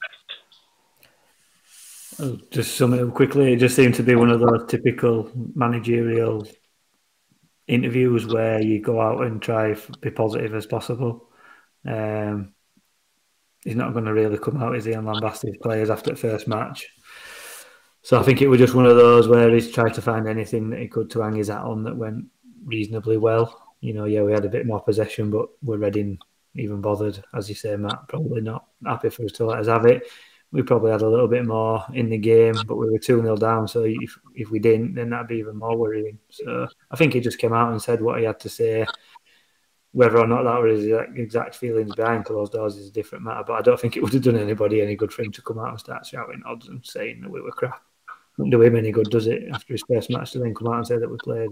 Oh, 2.19 2.37
Just 2.51 2.75
sum 2.75 2.93
it 2.93 3.01
up 3.01 3.13
quickly. 3.13 3.53
It 3.53 3.59
just 3.59 3.75
seemed 3.75 3.95
to 3.95 4.03
be 4.03 4.15
one 4.15 4.29
of 4.29 4.39
those 4.39 4.65
typical 4.67 5.31
managerial 5.55 6.45
interviews 7.67 8.25
where 8.25 8.61
you 8.61 8.81
go 8.81 8.99
out 8.99 9.23
and 9.23 9.41
try 9.41 9.73
to 9.73 9.91
be 9.99 10.11
positive 10.11 10.53
as 10.53 10.65
possible. 10.65 11.29
Um, 11.85 12.53
he's 13.63 13.75
not 13.75 13.93
going 13.93 14.05
to 14.05 14.13
really 14.13 14.37
come 14.37 14.61
out, 14.61 14.75
is 14.75 14.85
he, 14.85 14.93
and 14.93 15.07
lambast 15.07 15.43
his 15.43 15.57
players 15.61 15.89
after 15.89 16.11
the 16.11 16.17
first 16.17 16.47
match. 16.47 16.87
So 18.01 18.19
I 18.19 18.23
think 18.23 18.41
it 18.41 18.47
was 18.47 18.59
just 18.59 18.75
one 18.75 18.85
of 18.85 18.97
those 18.97 19.27
where 19.27 19.53
he's 19.53 19.71
tried 19.71 19.93
to 19.93 20.01
find 20.01 20.27
anything 20.27 20.69
that 20.71 20.79
he 20.79 20.87
could 20.87 21.09
to 21.11 21.21
hang 21.21 21.35
his 21.35 21.49
hat 21.49 21.63
on 21.63 21.83
that 21.83 21.95
went 21.95 22.25
reasonably 22.65 23.17
well. 23.17 23.67
You 23.81 23.93
know, 23.93 24.05
yeah, 24.05 24.23
we 24.23 24.33
had 24.33 24.45
a 24.45 24.49
bit 24.49 24.65
more 24.65 24.81
possession, 24.81 25.29
but 25.31 25.47
we're 25.61 25.77
Reading 25.77 26.17
even 26.55 26.81
bothered, 26.81 27.23
as 27.33 27.47
you 27.47 27.55
say, 27.55 27.75
Matt. 27.75 28.07
Probably 28.07 28.41
not 28.41 28.65
happy 28.85 29.09
for 29.09 29.23
us 29.23 29.31
to 29.33 29.45
let 29.45 29.59
us 29.59 29.67
have 29.67 29.85
it. 29.85 30.03
We 30.51 30.63
probably 30.63 30.91
had 30.91 31.03
a 31.03 31.09
little 31.09 31.27
bit 31.27 31.45
more 31.45 31.85
in 31.93 32.09
the 32.09 32.17
game, 32.17 32.55
but 32.65 32.77
we 32.77 32.89
were 32.89 32.97
2 32.97 33.21
0 33.21 33.35
down. 33.37 33.67
So 33.67 33.83
if, 33.83 34.17
if 34.33 34.49
we 34.49 34.59
didn't, 34.59 34.95
then 34.95 35.11
that'd 35.11 35.27
be 35.27 35.37
even 35.37 35.57
more 35.57 35.77
worrying. 35.77 36.17
So 36.29 36.67
I 36.89 36.95
think 36.95 37.13
he 37.13 37.19
just 37.19 37.37
came 37.37 37.53
out 37.53 37.71
and 37.71 37.81
said 37.81 38.01
what 38.01 38.19
he 38.19 38.25
had 38.25 38.39
to 38.41 38.49
say. 38.49 38.85
Whether 39.91 40.19
or 40.19 40.27
not 40.27 40.43
that 40.43 40.61
was 40.61 40.83
his 40.83 40.91
exact 41.15 41.55
feelings 41.55 41.95
behind 41.95 42.25
closed 42.25 42.53
doors 42.53 42.77
is 42.77 42.89
a 42.89 42.93
different 42.93 43.23
matter. 43.23 43.43
But 43.45 43.53
I 43.53 43.61
don't 43.61 43.79
think 43.79 43.95
it 43.95 44.03
would 44.03 44.13
have 44.13 44.23
done 44.23 44.37
anybody 44.37 44.81
any 44.81 44.95
good 44.95 45.11
for 45.11 45.23
him 45.23 45.31
to 45.33 45.41
come 45.41 45.59
out 45.59 45.69
and 45.69 45.79
start 45.79 46.05
shouting 46.05 46.41
odds 46.45 46.67
and 46.67 46.85
saying 46.85 47.21
that 47.21 47.31
we 47.31 47.41
were 47.41 47.51
crap. 47.51 47.81
Wouldn't 48.37 48.51
do 48.51 48.61
him 48.61 48.75
any 48.75 48.91
good, 48.91 49.09
does 49.09 49.27
it, 49.27 49.43
after 49.53 49.73
his 49.73 49.83
first 49.87 50.09
match 50.09 50.31
to 50.31 50.39
then 50.39 50.55
come 50.55 50.67
out 50.67 50.77
and 50.77 50.87
say 50.87 50.97
that 50.97 51.09
we 51.09 51.17
played, 51.17 51.49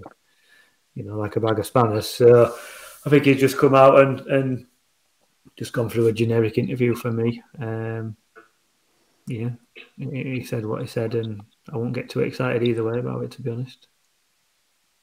you 0.96 1.04
know, 1.04 1.18
like 1.18 1.36
a 1.36 1.40
bag 1.40 1.60
of 1.60 1.66
spanners. 1.66 2.08
So 2.08 2.56
I 3.06 3.10
think 3.10 3.26
he's 3.26 3.40
just 3.40 3.58
come 3.58 3.76
out 3.76 4.00
and, 4.00 4.20
and 4.22 4.66
just 5.58 5.74
gone 5.74 5.90
through 5.90 6.08
a 6.08 6.14
generic 6.14 6.58
interview 6.58 6.96
for 6.96 7.12
me. 7.12 7.42
Um, 7.60 8.16
yeah, 9.28 9.50
he 9.98 10.44
said 10.44 10.66
what 10.66 10.82
he 10.82 10.88
said, 10.88 11.14
and 11.14 11.42
I 11.72 11.78
won't 11.78 11.94
get 11.94 12.10
too 12.10 12.22
excited 12.22 12.64
either 12.64 12.84
way 12.84 12.98
about 12.98 13.24
it, 13.24 13.32
to 13.32 13.42
be 13.42 13.52
honest. 13.52 13.88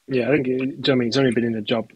Yeah, 0.07 0.29
I 0.29 0.31
think 0.31 0.47
it, 0.47 0.89
I 0.89 0.95
mean 0.95 1.07
he's 1.07 1.17
only 1.17 1.31
been 1.31 1.45
in 1.45 1.53
the 1.53 1.61
job. 1.61 1.91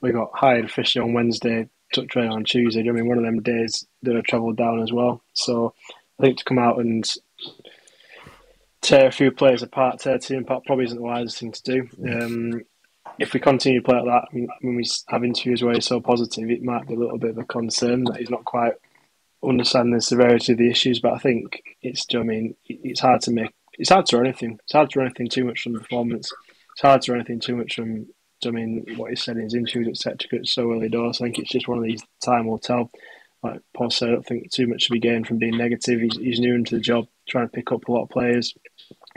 We 0.00 0.10
got 0.10 0.30
hired 0.34 0.64
officially 0.64 1.04
on 1.04 1.12
Wednesday, 1.12 1.68
took 1.92 2.08
training 2.08 2.32
on 2.32 2.44
Tuesday. 2.44 2.88
I 2.88 2.92
mean 2.92 3.08
one 3.08 3.18
of 3.18 3.24
them 3.24 3.42
days 3.42 3.86
that 4.02 4.16
I 4.16 4.20
travelled 4.20 4.56
down 4.56 4.82
as 4.82 4.92
well. 4.92 5.22
So 5.34 5.74
I 6.18 6.22
think 6.22 6.38
to 6.38 6.44
come 6.44 6.58
out 6.58 6.78
and 6.78 7.08
tear 8.80 9.06
a 9.06 9.12
few 9.12 9.30
players 9.30 9.62
apart, 9.62 10.00
tear 10.00 10.16
a 10.16 10.18
team 10.18 10.40
apart, 10.40 10.64
probably 10.66 10.86
isn't 10.86 10.98
the 10.98 11.02
wisest 11.02 11.38
thing 11.38 11.52
to 11.52 11.62
do. 11.62 11.88
Um, 12.10 12.62
if 13.18 13.34
we 13.34 13.40
continue 13.40 13.80
to 13.80 13.84
play 13.84 13.96
like 13.96 14.06
that, 14.06 14.28
I 14.30 14.34
mean, 14.34 14.48
when 14.62 14.76
we 14.76 14.88
have 15.08 15.24
interviews 15.24 15.62
where 15.62 15.74
he's 15.74 15.86
so 15.86 16.00
positive, 16.00 16.50
it 16.50 16.62
might 16.62 16.88
be 16.88 16.94
a 16.94 16.98
little 16.98 17.18
bit 17.18 17.30
of 17.30 17.38
a 17.38 17.44
concern 17.44 18.04
that 18.04 18.16
he's 18.16 18.30
not 18.30 18.44
quite 18.44 18.74
understanding 19.46 19.94
the 19.94 20.00
severity 20.00 20.52
of 20.52 20.58
the 20.58 20.70
issues. 20.70 21.00
But 21.00 21.14
I 21.14 21.18
think 21.18 21.62
it's, 21.82 22.06
I 22.14 22.18
mean, 22.18 22.54
it's 22.66 23.00
hard 23.00 23.20
to 23.22 23.30
make, 23.30 23.52
it's 23.78 23.90
hard 23.90 24.06
to 24.06 24.16
run 24.16 24.26
anything. 24.26 24.58
It's 24.62 24.72
hard 24.72 24.90
to 24.90 24.98
run 24.98 25.08
anything 25.08 25.28
too 25.28 25.44
much 25.44 25.62
from 25.62 25.74
performance. 25.74 26.32
It's 26.72 26.82
hard 26.82 27.02
to 27.02 27.12
run 27.12 27.20
anything 27.20 27.40
too 27.40 27.56
much 27.56 27.76
from, 27.76 28.06
I 28.44 28.50
mean, 28.50 28.84
what 28.96 29.10
he 29.10 29.16
said 29.16 29.36
in 29.36 29.44
his 29.44 29.54
interviews, 29.54 29.88
etc. 29.88 30.40
It's 30.40 30.52
so 30.52 30.72
early 30.72 30.88
doors. 30.88 31.20
I 31.20 31.24
think 31.24 31.38
it's 31.38 31.50
just 31.50 31.68
one 31.68 31.78
of 31.78 31.84
these 31.84 32.02
time 32.24 32.46
will 32.46 32.58
tell. 32.58 32.90
Like 33.42 33.60
Paul 33.74 33.90
said, 33.90 34.08
I 34.08 34.12
don't 34.12 34.26
think 34.26 34.50
too 34.50 34.68
much 34.68 34.86
to 34.86 34.92
be 34.92 35.00
gained 35.00 35.26
from 35.26 35.38
being 35.38 35.56
negative. 35.56 36.00
He's, 36.00 36.16
he's 36.16 36.40
new 36.40 36.54
into 36.54 36.76
the 36.76 36.80
job, 36.80 37.08
trying 37.28 37.48
to 37.48 37.52
pick 37.52 37.72
up 37.72 37.88
a 37.88 37.92
lot 37.92 38.04
of 38.04 38.10
players, 38.10 38.54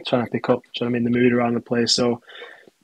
trying 0.07 0.25
to 0.25 0.31
pick 0.31 0.49
up, 0.49 0.63
I 0.81 0.89
mean, 0.89 1.03
the 1.03 1.11
mood 1.11 1.31
around 1.31 1.53
the 1.53 1.61
place. 1.61 1.93
So 1.93 2.21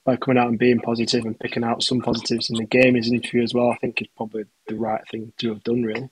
by 0.03 0.15
coming 0.15 0.41
out 0.41 0.49
and 0.49 0.59
being 0.59 0.80
positive 0.80 1.26
and 1.26 1.39
picking 1.39 1.63
out 1.63 1.84
some 1.84 2.01
positives 2.01 2.49
in 2.49 2.57
the 2.57 2.65
game, 2.65 2.95
his 2.95 3.11
interview 3.11 3.43
as 3.43 3.53
well, 3.53 3.72
I 3.72 3.77
think 3.77 4.01
is 4.01 4.07
probably 4.15 4.45
the 4.68 4.76
right 4.76 5.01
thing 5.09 5.34
to 5.39 5.49
have 5.49 5.63
done, 5.63 5.84
really. 5.84 6.09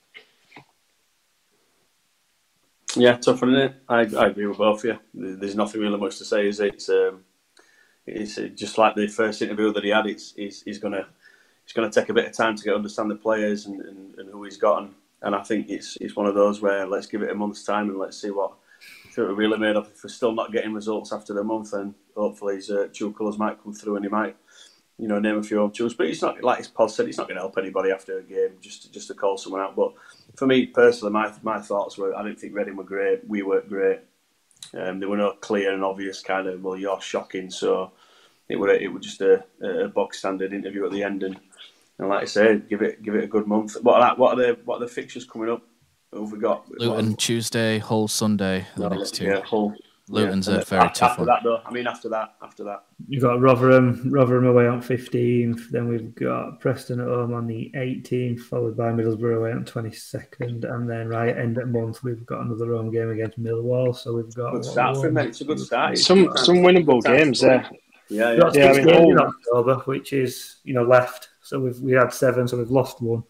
Yeah, 2.95 3.17
tough 3.17 3.43
isn't 3.43 3.55
it? 3.55 3.75
I, 3.87 3.99
I 4.17 4.27
agree 4.27 4.47
with 4.47 4.57
both 4.57 4.83
of 4.83 4.85
you. 4.85 4.99
There's 5.13 5.55
nothing 5.55 5.81
really 5.81 5.97
much 5.97 6.17
to 6.17 6.25
say, 6.25 6.47
is 6.47 6.59
it? 6.59 6.73
It's, 6.73 6.89
um, 6.89 7.23
it's 8.07 8.35
just 8.59 8.77
like 8.77 8.95
the 8.95 9.07
first 9.07 9.41
interview 9.41 9.71
that 9.73 9.83
he 9.83 9.91
had. 9.91 10.07
It's 10.07 10.33
he's, 10.35 10.63
he's 10.63 10.79
gonna 10.79 11.05
he's 11.63 11.73
gonna 11.73 11.91
take 11.91 12.09
a 12.09 12.13
bit 12.13 12.25
of 12.25 12.33
time 12.33 12.55
to 12.55 12.63
get 12.63 12.73
understand 12.73 13.11
the 13.11 13.15
players 13.15 13.67
and, 13.67 13.79
and, 13.81 14.15
and 14.15 14.29
who 14.31 14.43
he's 14.43 14.57
got, 14.57 14.81
and, 14.81 14.93
and 15.21 15.35
I 15.35 15.43
think 15.43 15.69
it's 15.69 15.97
it's 16.01 16.15
one 16.15 16.25
of 16.25 16.33
those 16.33 16.61
where 16.61 16.87
let's 16.87 17.05
give 17.05 17.21
it 17.21 17.29
a 17.29 17.35
month's 17.35 17.63
time 17.63 17.89
and 17.89 17.99
let's 17.99 18.19
see 18.19 18.31
what 18.31 18.53
see 19.11 19.21
what 19.21 19.29
we're 19.29 19.35
really 19.35 19.59
made 19.59 19.75
of. 19.75 19.87
If 19.93 20.03
we're 20.03 20.09
still 20.09 20.33
not 20.33 20.51
getting 20.51 20.73
results 20.73 21.13
after 21.13 21.33
the 21.33 21.43
month, 21.43 21.71
then 21.71 21.93
hopefully 22.15 22.55
his 22.55 22.71
uh, 22.71 22.87
true 22.91 23.13
colours 23.13 23.37
might 23.37 23.61
come 23.61 23.73
through 23.73 23.97
and 23.97 24.05
he 24.05 24.09
might 24.09 24.35
you 24.99 25.07
know, 25.07 25.19
name 25.19 25.37
a 25.37 25.43
few 25.43 25.59
old 25.59 25.73
tunes. 25.73 25.93
But 25.93 26.07
it's 26.07 26.21
not 26.21 26.43
like 26.43 26.71
Paul 26.73 26.89
said, 26.89 27.07
it's 27.07 27.17
not 27.17 27.27
going 27.27 27.37
to 27.37 27.41
help 27.41 27.57
anybody 27.57 27.89
after 27.89 28.19
a 28.19 28.23
game 28.23 28.57
just 28.59 28.83
to, 28.83 28.91
just 28.91 29.07
to 29.07 29.13
call 29.13 29.37
someone 29.37 29.61
out. 29.61 29.75
But 29.75 29.93
for 30.39 30.47
me 30.47 30.65
personally, 30.65 31.11
my 31.11 31.31
my 31.43 31.59
thoughts 31.59 31.97
were 31.97 32.15
I 32.15 32.23
didn't 32.23 32.39
think 32.39 32.55
Reading 32.55 32.77
were 32.77 32.85
great. 32.85 33.27
We 33.27 33.43
weren't 33.43 33.67
great. 33.67 33.99
Um, 34.73 34.99
there 34.99 35.09
were 35.09 35.17
no 35.17 35.33
clear 35.33 35.73
and 35.73 35.83
obvious 35.83 36.21
kind 36.21 36.47
of 36.47 36.63
well, 36.63 36.77
you're 36.77 37.01
shocking. 37.01 37.51
So 37.51 37.91
it 38.47 38.55
would 38.55 38.69
it 38.81 38.87
was 38.87 39.03
just 39.03 39.21
a, 39.21 39.43
a 39.61 39.89
box 39.89 40.19
standard 40.19 40.53
interview 40.53 40.85
at 40.85 40.91
the 40.91 41.03
end, 41.03 41.23
and, 41.23 41.37
and 41.97 42.07
like 42.07 42.21
I 42.21 42.25
said, 42.25 42.69
give 42.69 42.81
it 42.81 43.03
give 43.03 43.15
it 43.15 43.25
a 43.25 43.27
good 43.27 43.47
month. 43.47 43.75
What 43.81 44.01
are 44.01 44.15
what 44.15 44.33
are 44.39 44.41
the 44.41 44.59
what 44.63 44.77
are 44.77 44.85
the 44.85 44.87
fixtures 44.87 45.25
coming 45.25 45.49
up? 45.49 45.61
Who 46.13 46.23
have 46.23 46.31
we 46.31 46.39
got? 46.39 46.71
Luton 46.71 47.15
Tuesday, 47.17 47.77
Hull 47.77 48.07
Sunday. 48.07 48.65
The 48.77 48.89
no, 48.89 48.95
next 48.95 49.15
two. 49.15 49.25
Yeah, 49.25 49.41
Hull. 49.41 49.75
Luton's 50.11 50.47
yeah. 50.47 50.55
a 50.55 50.65
very 50.65 50.81
after, 50.81 50.99
tough 51.01 51.09
after 51.11 51.21
one. 51.21 51.27
that 51.27 51.39
though. 51.43 51.61
I 51.65 51.71
mean, 51.71 51.85
after 51.87 52.09
that, 52.09 52.33
after 52.41 52.63
that, 52.63 52.83
You've 53.07 53.21
got 53.21 53.39
Rotherham, 53.39 54.09
Rotherham 54.11 54.47
away 54.47 54.67
on 54.67 54.81
15th. 54.81 55.69
Then 55.69 55.87
we've 55.87 56.13
got 56.15 56.59
Preston 56.59 56.99
at 56.99 57.07
home 57.07 57.33
on 57.33 57.45
the 57.47 57.71
18th, 57.75 58.39
followed 58.41 58.75
by 58.75 58.91
Middlesbrough 58.91 59.37
away 59.37 59.51
on 59.51 59.65
22nd. 59.65 60.63
And 60.63 60.89
then 60.89 61.09
right 61.09 61.37
end 61.37 61.57
of 61.59 61.69
month, 61.69 62.03
we've 62.03 62.25
got 62.25 62.41
another 62.41 62.73
home 62.75 62.91
game 62.91 63.11
against 63.11 63.39
Millwall. 63.39 63.95
So 63.95 64.15
we've 64.15 64.33
got 64.33 64.53
good 64.53 64.65
start 64.65 64.97
for 64.97 65.07
him. 65.07 65.17
It's 65.17 65.41
a 65.41 65.45
good 65.45 65.59
start. 65.59 65.97
Some 65.97 66.31
some 66.37 66.57
winnable 66.57 67.03
games 67.03 67.41
there. 67.41 67.69
Yeah, 68.09 68.31
We've 68.31 68.39
got 68.41 68.55
Yeah, 68.55 68.69
I 68.69 68.73
six 68.73 68.85
mean, 68.87 68.95
games 68.95 69.11
in 69.11 69.19
October, 69.19 69.75
which 69.85 70.13
is 70.13 70.55
you 70.63 70.73
know 70.73 70.83
left. 70.83 71.29
So 71.41 71.59
we've 71.59 71.79
we 71.79 71.91
had 71.91 72.11
seven, 72.11 72.47
so 72.47 72.57
we've 72.57 72.71
lost 72.71 72.99
one. 73.01 73.23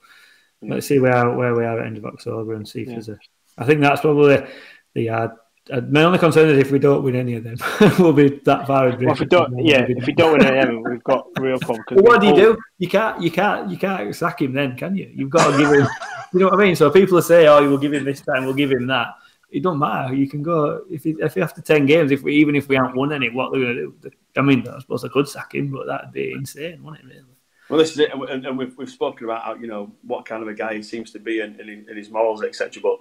Let's 0.62 0.88
see 0.88 1.00
where 1.00 1.30
where 1.36 1.54
we 1.56 1.66
are 1.66 1.80
at 1.82 1.86
end 1.88 1.98
of 1.98 2.06
October 2.06 2.54
and 2.54 2.68
see 2.68 2.82
if 2.84 2.88
Yeah. 2.88 2.94
there's 2.94 3.10
a. 3.10 3.18
I 3.58 3.66
think 3.66 3.82
that's 3.82 4.02
probably 4.02 4.46
the 4.94 5.10
uh, 5.10 5.28
Uh, 5.72 5.82
my 5.82 6.04
only 6.04 6.18
concern 6.18 6.50
is 6.50 6.58
if 6.58 6.72
we 6.72 6.80
don't 6.80 7.04
win 7.04 7.16
any 7.16 7.36
of 7.36 7.44
them, 7.44 7.58
we'll 8.00 8.14
be 8.14 8.40
that 8.46 8.66
far 8.66 8.88
adrift. 8.88 9.04
Well, 9.04 9.14
if 9.14 9.20
we 9.20 9.26
don't, 9.26 9.66
yeah, 9.66 9.86
if 9.88 10.08
we 10.08 10.14
don't 10.14 10.34
win 10.34 10.46
any 10.46 10.58
of 10.60 10.66
them, 10.66 10.84
we've 10.84 11.04
got 11.04 11.28
real 11.40 11.60
problems. 11.62 11.86
'cause 11.88 11.96
Well, 11.98 12.06
what 12.06 12.22
do 12.22 12.28
you 12.28 12.36
do? 12.36 12.58
You 12.80 12.88
can't, 12.88 13.22
you 13.22 13.30
can't, 13.30 13.70
you 13.70 13.78
can't 13.78 14.16
sack 14.16 14.42
him 14.42 14.54
then, 14.54 14.76
can 14.76 14.96
you? 14.96 15.12
You've 15.14 15.30
got 15.30 15.52
to 15.52 15.58
give 15.58 15.72
him. 15.72 15.88
you 16.34 16.40
know 16.40 16.48
what 16.48 16.60
I 16.60 16.64
mean? 16.64 16.76
So 16.76 16.90
people 16.90 17.22
say, 17.22 17.48
"Oh, 17.48 17.60
you 17.60 17.70
will 17.70 17.78
give 17.78 17.94
him 17.94 18.04
this 18.04 18.22
time, 18.22 18.46
we'll 18.46 18.54
give 18.54 18.72
him 18.72 18.88
that." 18.88 19.16
It 19.52 19.64
don't 19.64 19.80
matter. 19.80 20.14
You 20.14 20.30
can 20.30 20.44
go 20.44 20.84
if 20.90 21.06
it, 21.06 21.18
if 21.20 21.38
after 21.38 21.62
ten 21.62 21.86
games, 21.86 22.12
if 22.12 22.22
we 22.24 22.36
even 22.36 22.56
if 22.56 22.68
we 22.68 22.76
haven't 22.76 22.96
won 22.96 23.12
any, 23.12 23.30
what 23.30 23.52
they're 23.52 23.62
going 23.62 23.76
to 23.76 24.10
do? 24.10 24.16
I 24.38 24.42
mean, 24.42 24.68
I 24.68 24.80
suppose 24.80 25.04
I 25.04 25.08
could 25.10 25.28
sack 25.28 25.56
him, 25.56 25.72
but 25.72 25.88
that'd 25.88 26.12
be 26.12 26.34
insane, 26.34 26.84
wouldn't 26.84 27.04
it? 27.12 27.16
Really? 27.16 27.26
Well, 27.70 27.78
this 27.78 27.92
is 27.92 28.00
it, 28.00 28.12
and, 28.14 28.46
and 28.48 28.58
we've, 28.58 28.76
we've 28.78 28.90
spoken 28.90 29.26
about 29.26 29.48
uh, 29.48 29.60
you 29.60 29.68
know 29.68 29.92
what 30.02 30.26
kind 30.26 30.42
of 30.42 30.50
a 30.50 30.54
guy 30.54 30.74
he 30.76 30.84
seems 30.84 31.12
to 31.12 31.20
be 31.20 31.42
and, 31.42 31.60
and, 31.60 31.88
and 31.88 31.98
his 31.98 32.10
morals, 32.10 32.44
etc. 32.44 32.82
But 32.82 33.00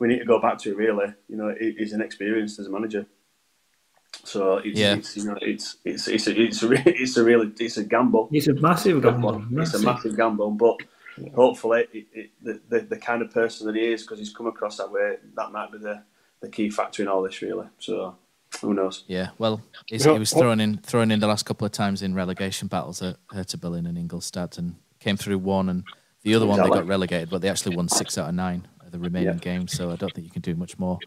we 0.00 0.08
need 0.08 0.18
to 0.18 0.24
go 0.24 0.40
back 0.40 0.58
to 0.58 0.74
really, 0.74 1.14
you 1.28 1.36
know, 1.36 1.54
he- 1.60 1.76
he's 1.78 1.92
inexperienced 1.92 2.58
as 2.58 2.66
a 2.66 2.70
manager. 2.70 3.06
So 4.24 4.56
it's, 4.58 4.78
Yeah. 4.78 4.94
it's 4.96 5.16
you 5.16 5.24
know 5.24 5.38
it's 5.40 5.76
it's 5.84 6.08
it's 6.08 6.26
a, 6.26 6.40
it's 6.40 6.62
a 6.62 6.68
it's 7.02 7.16
a 7.16 7.24
really 7.24 7.52
it's 7.58 7.76
a 7.76 7.84
gamble. 7.84 8.28
It's 8.32 8.48
a 8.48 8.54
massive 8.54 9.02
gamble. 9.02 9.44
It's 9.52 9.74
a 9.74 9.82
massive 9.82 10.16
gamble, 10.16 10.50
but 10.52 10.76
hopefully 11.34 11.86
it, 11.92 12.06
it, 12.12 12.30
the, 12.42 12.60
the 12.68 12.80
the 12.86 12.96
kind 12.98 13.22
of 13.22 13.30
person 13.30 13.66
that 13.66 13.76
he 13.76 13.92
is, 13.92 14.02
because 14.02 14.18
he's 14.18 14.34
come 14.34 14.46
across 14.46 14.78
that 14.78 14.90
way, 14.90 15.16
that 15.36 15.52
might 15.52 15.70
be 15.72 15.78
the, 15.78 16.02
the 16.40 16.48
key 16.48 16.70
factor 16.70 17.02
in 17.02 17.08
all 17.08 17.22
this, 17.22 17.40
really. 17.40 17.66
So 17.78 18.16
who 18.60 18.74
knows? 18.74 19.04
Yeah, 19.06 19.28
well, 19.38 19.62
he's, 19.86 20.04
he 20.04 20.10
was 20.18 20.34
what- 20.34 20.40
thrown 20.42 20.60
in 20.60 20.78
thrown 20.78 21.10
in 21.10 21.20
the 21.20 21.28
last 21.28 21.44
couple 21.46 21.64
of 21.66 21.72
times 21.72 22.02
in 22.02 22.14
relegation 22.14 22.68
battles 22.68 23.00
at 23.02 23.16
Hertha 23.30 23.58
Berlin 23.58 23.86
and 23.86 23.96
Ingolstadt, 23.96 24.58
and 24.58 24.74
came 24.98 25.16
through 25.16 25.38
one, 25.38 25.68
and 25.68 25.84
the 26.22 26.34
other 26.34 26.46
one 26.46 26.60
they 26.60 26.68
got 26.68 26.86
relegated, 26.86 27.30
but 27.30 27.40
they 27.42 27.48
actually 27.48 27.76
won 27.76 27.88
six 27.88 28.18
out 28.18 28.28
of 28.28 28.34
nine 28.34 28.66
of 28.66 28.69
the 28.90 28.98
remaining 28.98 29.34
Yeah. 29.34 29.40
games. 29.40 29.72
So 29.72 29.90
I 29.90 29.96
don't 29.96 30.12
think 30.12 30.26
you 30.26 30.32
can 30.32 30.42
do 30.42 30.54
much 30.54 30.78
more 30.78 30.98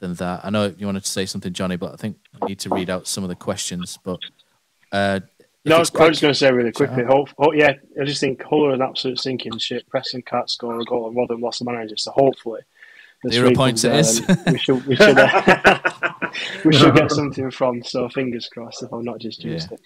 than 0.00 0.14
that. 0.14 0.44
I 0.44 0.50
know 0.50 0.74
you 0.76 0.86
wanted 0.86 1.04
to 1.04 1.10
say 1.10 1.26
something, 1.26 1.52
Johnny, 1.52 1.76
but 1.76 1.92
I 1.92 1.96
think 1.96 2.18
we 2.40 2.48
need 2.48 2.58
to 2.60 2.70
read 2.70 2.90
out 2.90 3.06
some 3.06 3.24
of 3.24 3.28
the 3.28 3.36
questions. 3.36 3.98
But 4.02 4.18
uh, 4.92 5.20
No, 5.64 5.76
I 5.76 5.78
was 5.80 5.90
just 5.90 5.94
going 5.94 6.12
to 6.14 6.34
say 6.34 6.52
really 6.52 6.72
quickly. 6.72 7.04
Hope, 7.04 7.30
oh, 7.38 7.52
yeah, 7.52 7.72
I 8.00 8.04
just 8.04 8.20
think 8.20 8.42
Hull 8.42 8.66
are 8.66 8.74
an 8.74 8.82
absolute 8.82 9.20
sinking 9.20 9.58
ship. 9.58 9.88
Preston 9.88 10.22
can't 10.22 10.48
score 10.50 10.78
a 10.78 10.84
goal, 10.84 11.08
and 11.08 11.16
Rotherham 11.16 11.40
lost 11.40 11.60
the 11.60 11.64
manager. 11.64 11.96
So 11.96 12.12
hopefully, 12.12 12.60
Zero 13.30 13.52
points 13.54 13.82
it 13.84 13.90
comes 13.90 14.20
is. 14.20 14.46
We 14.46 14.58
should, 14.58 14.86
we 14.86 14.96
should, 14.96 15.16
we 16.64 16.72
should 16.72 16.94
get 16.94 17.10
something 17.10 17.50
from. 17.50 17.82
So 17.82 18.08
fingers 18.08 18.48
crossed. 18.48 18.82
If 18.82 18.92
I'm 18.92 19.04
not 19.04 19.18
just 19.18 19.40
jinxed 19.40 19.72
it. 19.72 19.80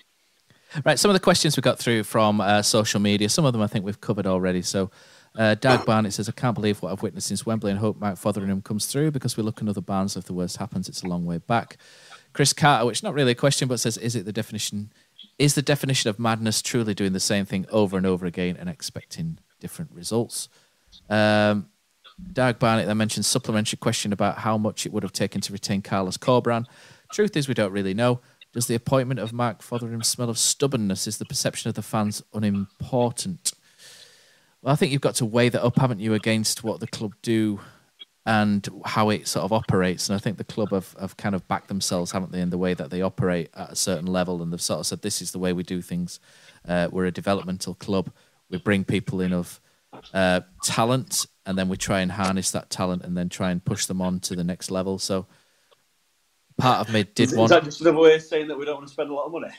Right, 0.84 0.98
some 0.98 1.10
of 1.10 1.14
the 1.14 1.20
questions 1.20 1.56
we 1.56 1.62
got 1.62 1.78
through 1.78 2.04
from 2.04 2.40
uh, 2.40 2.62
social 2.62 3.00
media, 3.00 3.28
some 3.28 3.44
of 3.44 3.52
them 3.52 3.60
I 3.60 3.66
think 3.66 3.84
we've 3.84 4.00
covered 4.00 4.26
already. 4.26 4.62
So, 4.62 4.90
uh, 5.36 5.54
Dag 5.54 5.84
Barnett 5.86 6.12
says, 6.12 6.28
I 6.28 6.32
can't 6.32 6.54
believe 6.54 6.82
what 6.82 6.92
I've 6.92 7.02
witnessed 7.02 7.28
since 7.28 7.46
Wembley 7.46 7.70
and 7.70 7.78
hope 7.78 8.00
Mike 8.00 8.16
Fotheringham 8.16 8.62
comes 8.62 8.86
through 8.86 9.12
because 9.12 9.36
we 9.36 9.42
look 9.42 9.60
in 9.60 9.68
other 9.68 9.80
bands. 9.80 10.16
If 10.16 10.24
the 10.24 10.32
worst 10.32 10.56
happens, 10.56 10.88
it's 10.88 11.02
a 11.02 11.08
long 11.08 11.24
way 11.24 11.38
back. 11.38 11.76
Chris 12.32 12.52
Carter, 12.52 12.86
which 12.86 13.02
not 13.02 13.14
really 13.14 13.32
a 13.32 13.36
question, 13.36 13.68
but 13.68 13.80
says, 13.80 13.96
Is 13.96 14.16
it 14.16 14.24
the 14.24 14.32
definition? 14.32 14.92
Is 15.38 15.54
the 15.54 15.62
definition 15.62 16.10
of 16.10 16.18
madness 16.18 16.62
truly 16.62 16.94
doing 16.94 17.12
the 17.12 17.20
same 17.20 17.44
thing 17.44 17.66
over 17.70 17.96
and 17.96 18.06
over 18.06 18.26
again 18.26 18.56
and 18.58 18.68
expecting 18.68 19.38
different 19.60 19.92
results? 19.92 20.48
Um, 21.08 21.68
Dag 22.32 22.58
Barnett 22.58 22.86
then 22.86 22.98
mentioned 22.98 23.24
supplementary 23.24 23.78
question 23.78 24.12
about 24.12 24.38
how 24.38 24.58
much 24.58 24.84
it 24.84 24.92
would 24.92 25.02
have 25.02 25.12
taken 25.12 25.40
to 25.42 25.52
retain 25.52 25.80
Carlos 25.80 26.16
Corberán. 26.16 26.66
Truth 27.12 27.36
is, 27.36 27.48
we 27.48 27.54
don't 27.54 27.72
really 27.72 27.94
know. 27.94 28.20
Does 28.52 28.66
the 28.66 28.74
appointment 28.74 29.20
of 29.20 29.32
Mark 29.32 29.62
Fotheringham 29.62 30.02
smell 30.02 30.28
of 30.28 30.38
stubbornness? 30.38 31.06
Is 31.06 31.18
the 31.18 31.24
perception 31.24 31.68
of 31.68 31.76
the 31.76 31.82
fans 31.82 32.22
unimportant? 32.34 33.52
Well, 34.62 34.72
I 34.72 34.76
think 34.76 34.92
you've 34.92 35.00
got 35.00 35.14
to 35.16 35.24
weigh 35.24 35.48
that 35.48 35.64
up, 35.64 35.78
haven't 35.78 36.00
you, 36.00 36.14
against 36.14 36.62
what 36.62 36.80
the 36.80 36.86
club 36.86 37.14
do 37.22 37.60
and 38.26 38.68
how 38.84 39.08
it 39.08 39.26
sort 39.26 39.44
of 39.44 39.52
operates. 39.52 40.08
And 40.08 40.16
I 40.16 40.18
think 40.18 40.36
the 40.36 40.44
club 40.44 40.70
have, 40.72 40.94
have 41.00 41.16
kind 41.16 41.34
of 41.34 41.46
backed 41.48 41.68
themselves, 41.68 42.12
haven't 42.12 42.32
they, 42.32 42.40
in 42.40 42.50
the 42.50 42.58
way 42.58 42.74
that 42.74 42.90
they 42.90 43.00
operate 43.00 43.50
at 43.54 43.72
a 43.72 43.76
certain 43.76 44.06
level. 44.06 44.42
And 44.42 44.52
they've 44.52 44.60
sort 44.60 44.80
of 44.80 44.86
said, 44.86 45.02
this 45.02 45.22
is 45.22 45.32
the 45.32 45.38
way 45.38 45.52
we 45.52 45.62
do 45.62 45.80
things. 45.80 46.20
Uh, 46.68 46.88
we're 46.92 47.06
a 47.06 47.10
developmental 47.10 47.74
club. 47.74 48.10
We 48.50 48.58
bring 48.58 48.84
people 48.84 49.20
in 49.20 49.32
of 49.32 49.60
uh, 50.12 50.40
talent 50.62 51.26
and 51.46 51.58
then 51.58 51.68
we 51.68 51.76
try 51.76 52.00
and 52.00 52.12
harness 52.12 52.50
that 52.50 52.70
talent 52.70 53.02
and 53.04 53.16
then 53.16 53.28
try 53.28 53.50
and 53.50 53.64
push 53.64 53.86
them 53.86 54.02
on 54.02 54.20
to 54.20 54.36
the 54.36 54.44
next 54.44 54.70
level. 54.70 54.98
So 54.98 55.26
part 56.58 56.86
of 56.86 56.92
me 56.92 57.04
did 57.04 57.30
is, 57.30 57.34
want. 57.34 57.50
Is 57.50 57.56
that 57.56 57.64
just 57.64 57.80
another 57.80 57.98
way 57.98 58.14
of 58.14 58.22
saying 58.22 58.48
that 58.48 58.58
we 58.58 58.66
don't 58.66 58.76
want 58.76 58.86
to 58.86 58.92
spend 58.92 59.10
a 59.10 59.14
lot 59.14 59.24
of 59.24 59.32
money? 59.32 59.52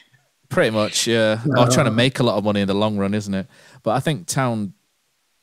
Pretty 0.49 0.69
much, 0.69 1.07
yeah. 1.07 1.41
Or 1.57 1.67
trying 1.67 1.85
to 1.85 1.91
make 1.91 2.19
a 2.19 2.23
lot 2.23 2.37
of 2.37 2.43
money 2.43 2.61
in 2.61 2.67
the 2.67 2.73
long 2.73 2.97
run, 2.97 3.13
isn't 3.13 3.33
it? 3.33 3.47
But 3.83 3.91
I 3.91 3.99
think 3.99 4.27
Town 4.27 4.73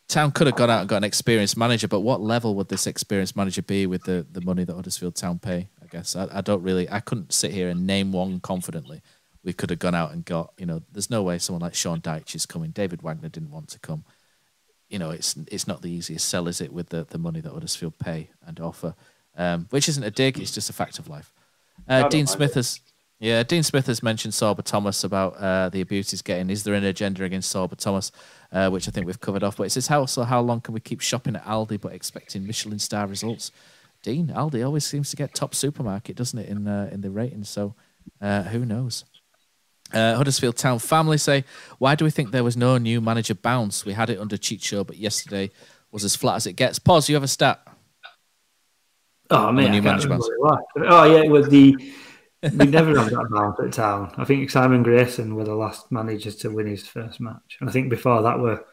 Town 0.09 0.33
could 0.33 0.47
have 0.47 0.57
gone 0.57 0.71
out 0.71 0.81
and 0.81 0.89
got 0.89 0.97
an 0.97 1.05
experienced 1.05 1.57
manager, 1.57 1.87
but 1.87 2.01
what 2.01 2.23
level 2.23 2.55
would 2.55 2.69
this 2.69 2.87
experienced 2.87 3.37
manager 3.37 3.61
be 3.61 3.87
with 3.87 4.05
the, 4.05 4.27
the 4.33 4.41
money 4.41 4.65
that 4.65 4.75
Huddersfield 4.75 5.15
Town 5.15 5.39
pay? 5.39 5.69
I 5.83 5.87
guess 5.87 6.17
I, 6.17 6.29
I 6.33 6.41
don't 6.41 6.63
really 6.63 6.89
I 6.89 7.01
couldn't 7.01 7.33
sit 7.33 7.53
here 7.53 7.69
and 7.69 7.87
name 7.87 8.13
one 8.13 8.41
confidently. 8.41 9.03
We 9.45 9.53
could 9.53 9.71
have 9.71 9.79
gone 9.79 9.95
out 9.95 10.13
and 10.13 10.25
got 10.25 10.53
you 10.59 10.67
know. 10.67 10.83
There's 10.93 11.11
no 11.11 11.23
way 11.23 11.39
someone 11.39 11.63
like 11.63 11.75
Sean 11.75 12.01
Dyche 12.01 12.35
is 12.35 12.47
coming. 12.47 12.71
David 12.71 13.03
Wagner 13.03 13.29
didn't 13.29 13.51
want 13.51 13.69
to 13.69 13.79
come. 13.79 14.05
You 14.89 14.99
know, 14.99 15.11
it's 15.11 15.37
it's 15.51 15.67
not 15.67 15.83
the 15.83 15.91
easiest 15.91 16.29
sell, 16.29 16.49
is 16.49 16.61
it, 16.61 16.73
with 16.73 16.89
the, 16.89 17.05
the 17.09 17.19
money 17.19 17.41
that 17.41 17.53
Huddersfield 17.53 17.99
pay 17.99 18.31
and 18.47 18.59
offer, 18.61 18.95
um, 19.37 19.67
which 19.71 19.89
isn't 19.89 20.03
a 20.03 20.11
dig. 20.11 20.39
It's 20.39 20.53
just 20.53 20.71
a 20.71 20.73
fact 20.73 20.99
of 20.99 21.09
life. 21.09 21.33
Uh, 21.87 22.09
Dean 22.09 22.27
Smith 22.27 22.55
has 22.55 22.81
yeah, 23.21 23.43
Dean 23.43 23.63
Smith 23.63 23.87
has 23.87 24.03
mentioned 24.03 24.33
Sorba 24.33 24.63
Thomas 24.63 25.03
about 25.03 25.35
uh, 25.35 25.69
the 25.71 25.81
abuse 25.81 26.11
he's 26.13 26.23
getting. 26.23 26.51
Is 26.51 26.63
there 26.63 26.75
an 26.75 26.85
agenda 26.85 27.25
against 27.25 27.53
Sorba 27.53 27.77
Thomas, 27.77 28.13
uh, 28.53 28.71
which 28.71 28.87
I 28.87 28.93
think 28.93 29.07
we've 29.07 29.21
covered 29.21 29.43
off? 29.43 29.57
But 29.57 29.65
it 29.65 29.71
says 29.71 29.89
how 29.89 30.07
so 30.07 30.23
how 30.23 30.41
long 30.41 30.61
can 30.61 30.73
we 30.73 30.81
keep 30.81 31.01
shopping 31.01 31.35
at 31.35 31.45
Aldi 31.45 31.81
but 31.81 31.93
expecting 31.93 32.47
Michelin 32.47 32.79
star 32.79 33.07
results? 33.07 33.51
Dean, 34.05 34.29
Aldi 34.29 34.65
always 34.65 34.87
seems 34.87 35.11
to 35.11 35.17
get 35.17 35.35
top 35.35 35.55
supermarket, 35.55 36.17
doesn't 36.17 36.39
it, 36.39 36.49
in 36.49 36.69
uh, 36.69 36.89
in 36.93 37.01
the 37.01 37.11
ratings? 37.11 37.49
So 37.49 37.75
uh, 38.21 38.45
who 38.45 38.65
knows? 38.65 39.05
Uh, 39.93 40.15
Huddersfield 40.17 40.57
Town 40.57 40.79
family 40.79 41.17
say, 41.17 41.45
why 41.79 41.95
do 41.95 42.05
we 42.05 42.11
think 42.11 42.31
there 42.31 42.45
was 42.45 42.59
no 42.59 42.77
new 42.77 43.01
manager 43.01 43.35
bounce? 43.35 43.87
We 43.87 43.95
had 43.95 44.11
it 44.11 44.21
under 44.21 44.37
Chicho, 44.37 44.87
but 44.87 44.99
yesterday 44.99 45.51
was 45.91 46.05
as 46.05 46.15
flat 46.15 46.37
as 46.37 46.47
it 46.47 46.53
gets. 46.53 46.79
Pause. 46.79 47.09
You 47.09 47.15
have 47.17 47.23
a 47.23 47.29
stat. 47.29 47.67
Oh 49.31 49.51
man, 49.51 49.73
new 49.73 49.83
manager 49.83 50.09
bounce. 50.09 50.29
Oh 50.77 51.05
yeah, 51.05 51.23
it 51.23 51.31
was 51.31 51.49
the 51.49 51.77
we 52.43 52.67
never 52.67 52.99
had 52.99 53.11
that 53.11 53.29
bounce 53.31 53.59
at 53.61 53.73
town. 53.73 54.15
I 54.17 54.25
think 54.25 54.51
Simon 54.51 54.83
Grayson 54.83 55.35
were 55.35 55.45
the 55.45 55.55
last 55.55 55.91
managers 55.91 56.37
to 56.37 56.51
win 56.51 56.67
his 56.67 56.87
first 56.87 57.21
match, 57.21 57.59
and 57.61 57.69
I 57.69 57.73
think 57.73 57.91
before 57.91 58.23
that 58.23 58.39
were 58.39 58.65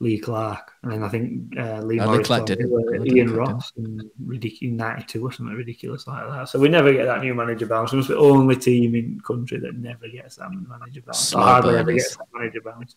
Lee 0.00 0.18
Clark, 0.18 0.72
and 0.82 0.92
then 0.92 1.02
I 1.02 1.08
think 1.08 1.58
uh, 1.58 1.82
Lee, 1.82 1.98
Morris, 1.98 2.26
Clark 2.26 2.46
did 2.46 2.60
Ian 3.06 3.34
Ross, 3.34 3.72
and 3.76 4.02
ridiculous 4.24 4.74
ninety 4.74 5.04
two 5.04 5.22
or 5.22 5.30
something 5.30 5.54
ridiculous 5.54 6.06
like 6.06 6.26
that. 6.26 6.48
So 6.48 6.58
we 6.58 6.70
never 6.70 6.90
get 6.92 7.04
that 7.04 7.20
new 7.20 7.34
manager 7.34 7.66
bounce. 7.66 7.92
It's 7.92 8.08
the 8.08 8.16
only 8.16 8.56
team 8.56 8.94
in 8.94 9.20
country 9.20 9.58
that 9.58 9.76
never 9.76 10.08
gets 10.08 10.36
that 10.36 10.50
manager 10.50 11.02
bounce. 11.02 11.32
hardly 11.32 11.76
ever 11.76 11.92
gets 11.92 12.16
that 12.16 12.26
manager 12.32 12.62
bounce. 12.62 12.96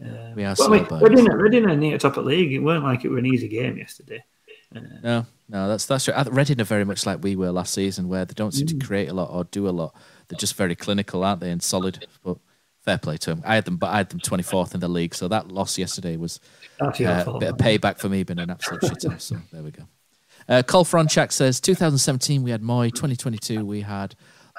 Um, 0.00 0.34
we 0.36 0.44
are 0.44 0.54
but, 0.56 0.72
I 0.72 0.78
mean, 0.78 0.86
Reading, 1.02 1.26
Reading 1.26 1.66
are 1.66 1.76
near 1.76 1.98
top 1.98 2.16
of 2.16 2.24
league. 2.24 2.52
It 2.52 2.60
weren't 2.60 2.84
like 2.84 3.04
it 3.04 3.08
were 3.08 3.18
an 3.18 3.26
easy 3.26 3.48
game 3.48 3.76
yesterday. 3.76 4.24
No, 4.72 5.26
no, 5.48 5.68
that's 5.68 5.86
that's 5.86 6.04
true. 6.04 6.14
Reading 6.30 6.60
are 6.60 6.64
very 6.64 6.84
much 6.84 7.04
like 7.06 7.22
we 7.22 7.34
were 7.34 7.50
last 7.50 7.74
season, 7.74 8.08
where 8.08 8.24
they 8.24 8.34
don't 8.34 8.52
seem 8.52 8.66
mm. 8.66 8.78
to 8.78 8.86
create 8.86 9.08
a 9.08 9.14
lot 9.14 9.30
or 9.30 9.44
do 9.44 9.68
a 9.68 9.70
lot. 9.70 9.94
They're 10.28 10.38
just 10.38 10.54
very 10.54 10.76
clinical, 10.76 11.24
aren't 11.24 11.40
they, 11.40 11.50
and 11.50 11.62
solid. 11.62 12.06
But 12.22 12.38
fair 12.80 12.98
play 12.98 13.16
to 13.18 13.30
them. 13.30 13.42
I 13.44 13.56
had 13.56 13.64
them, 13.64 13.76
but 13.76 13.88
I 13.88 13.98
had 13.98 14.10
them 14.10 14.20
24th 14.20 14.74
in 14.74 14.80
the 14.80 14.88
league. 14.88 15.14
So 15.14 15.28
that 15.28 15.50
loss 15.50 15.76
yesterday 15.76 16.16
was 16.16 16.40
uh, 16.80 16.86
a 16.88 17.38
bit 17.38 17.50
of 17.50 17.56
payback 17.56 17.98
for 17.98 18.08
me 18.08 18.22
being 18.22 18.38
an 18.38 18.50
absolute 18.50 18.82
shitter. 18.82 19.20
So 19.20 19.36
there 19.52 19.62
we 19.62 19.70
go. 19.70 19.84
Uh, 20.48 20.62
Cole 20.62 20.84
Fronchak 20.84 21.32
says 21.32 21.60
2017 21.60 22.42
we 22.42 22.50
had 22.50 22.62
Mooy, 22.62 22.88
2022 22.90 23.64
we 23.64 23.82
had 23.82 24.14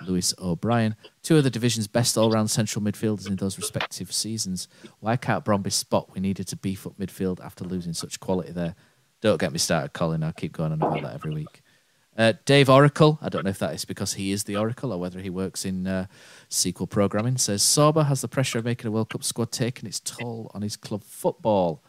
Lewis 0.08 0.34
O'Brien, 0.40 0.96
two 1.22 1.38
of 1.38 1.44
the 1.44 1.50
division's 1.50 1.88
best 1.88 2.18
all-round 2.18 2.50
central 2.50 2.84
midfielders 2.84 3.28
in 3.28 3.36
those 3.36 3.58
respective 3.58 4.12
seasons. 4.12 4.68
Why 5.00 5.18
can't 5.18 5.46
Bromby 5.46 5.72
spot 5.72 6.14
we 6.14 6.22
needed 6.22 6.48
to 6.48 6.56
beef 6.56 6.88
up 6.88 6.98
midfield 6.98 7.44
after 7.44 7.66
losing 7.66 7.94
such 7.94 8.20
quality 8.20 8.52
there? 8.52 8.76
Don't 9.22 9.40
get 9.40 9.52
me 9.52 9.60
started, 9.60 9.94
Colin. 9.94 10.24
I'll 10.24 10.34
keep 10.34 10.54
going 10.54 10.72
on 10.72 10.82
about 10.82 11.02
that 11.04 11.14
every 11.14 11.34
week. 11.34 11.62
Uh, 12.18 12.34
Dave 12.46 12.70
Oracle, 12.70 13.18
I 13.22 13.30
don't 13.30 13.46
know 13.46 13.52
if 13.52 13.60
that 13.60 13.74
is 13.74 13.86
because 13.86 14.14
he 14.14 14.32
is 14.32 14.44
the 14.44 14.58
Oracle 14.58 14.92
or 14.92 14.98
whether 14.98 15.20
he 15.22 15.30
works 15.30 15.64
in 15.64 15.88
uh, 15.88 16.08
SQL 16.50 16.90
programming, 16.90 17.38
says 17.38 17.64
Sorba 17.64 18.06
has 18.06 18.22
the 18.22 18.28
pressure 18.28 18.60
of 18.60 18.66
making 18.66 18.88
a 18.88 18.92
World 18.92 19.10
Cup 19.10 19.24
squad 19.24 19.52
taking 19.52 19.88
its 19.88 20.00
toll 20.02 20.52
on 20.54 20.62
his 20.62 20.76
club 20.76 21.04
football. 21.04 21.84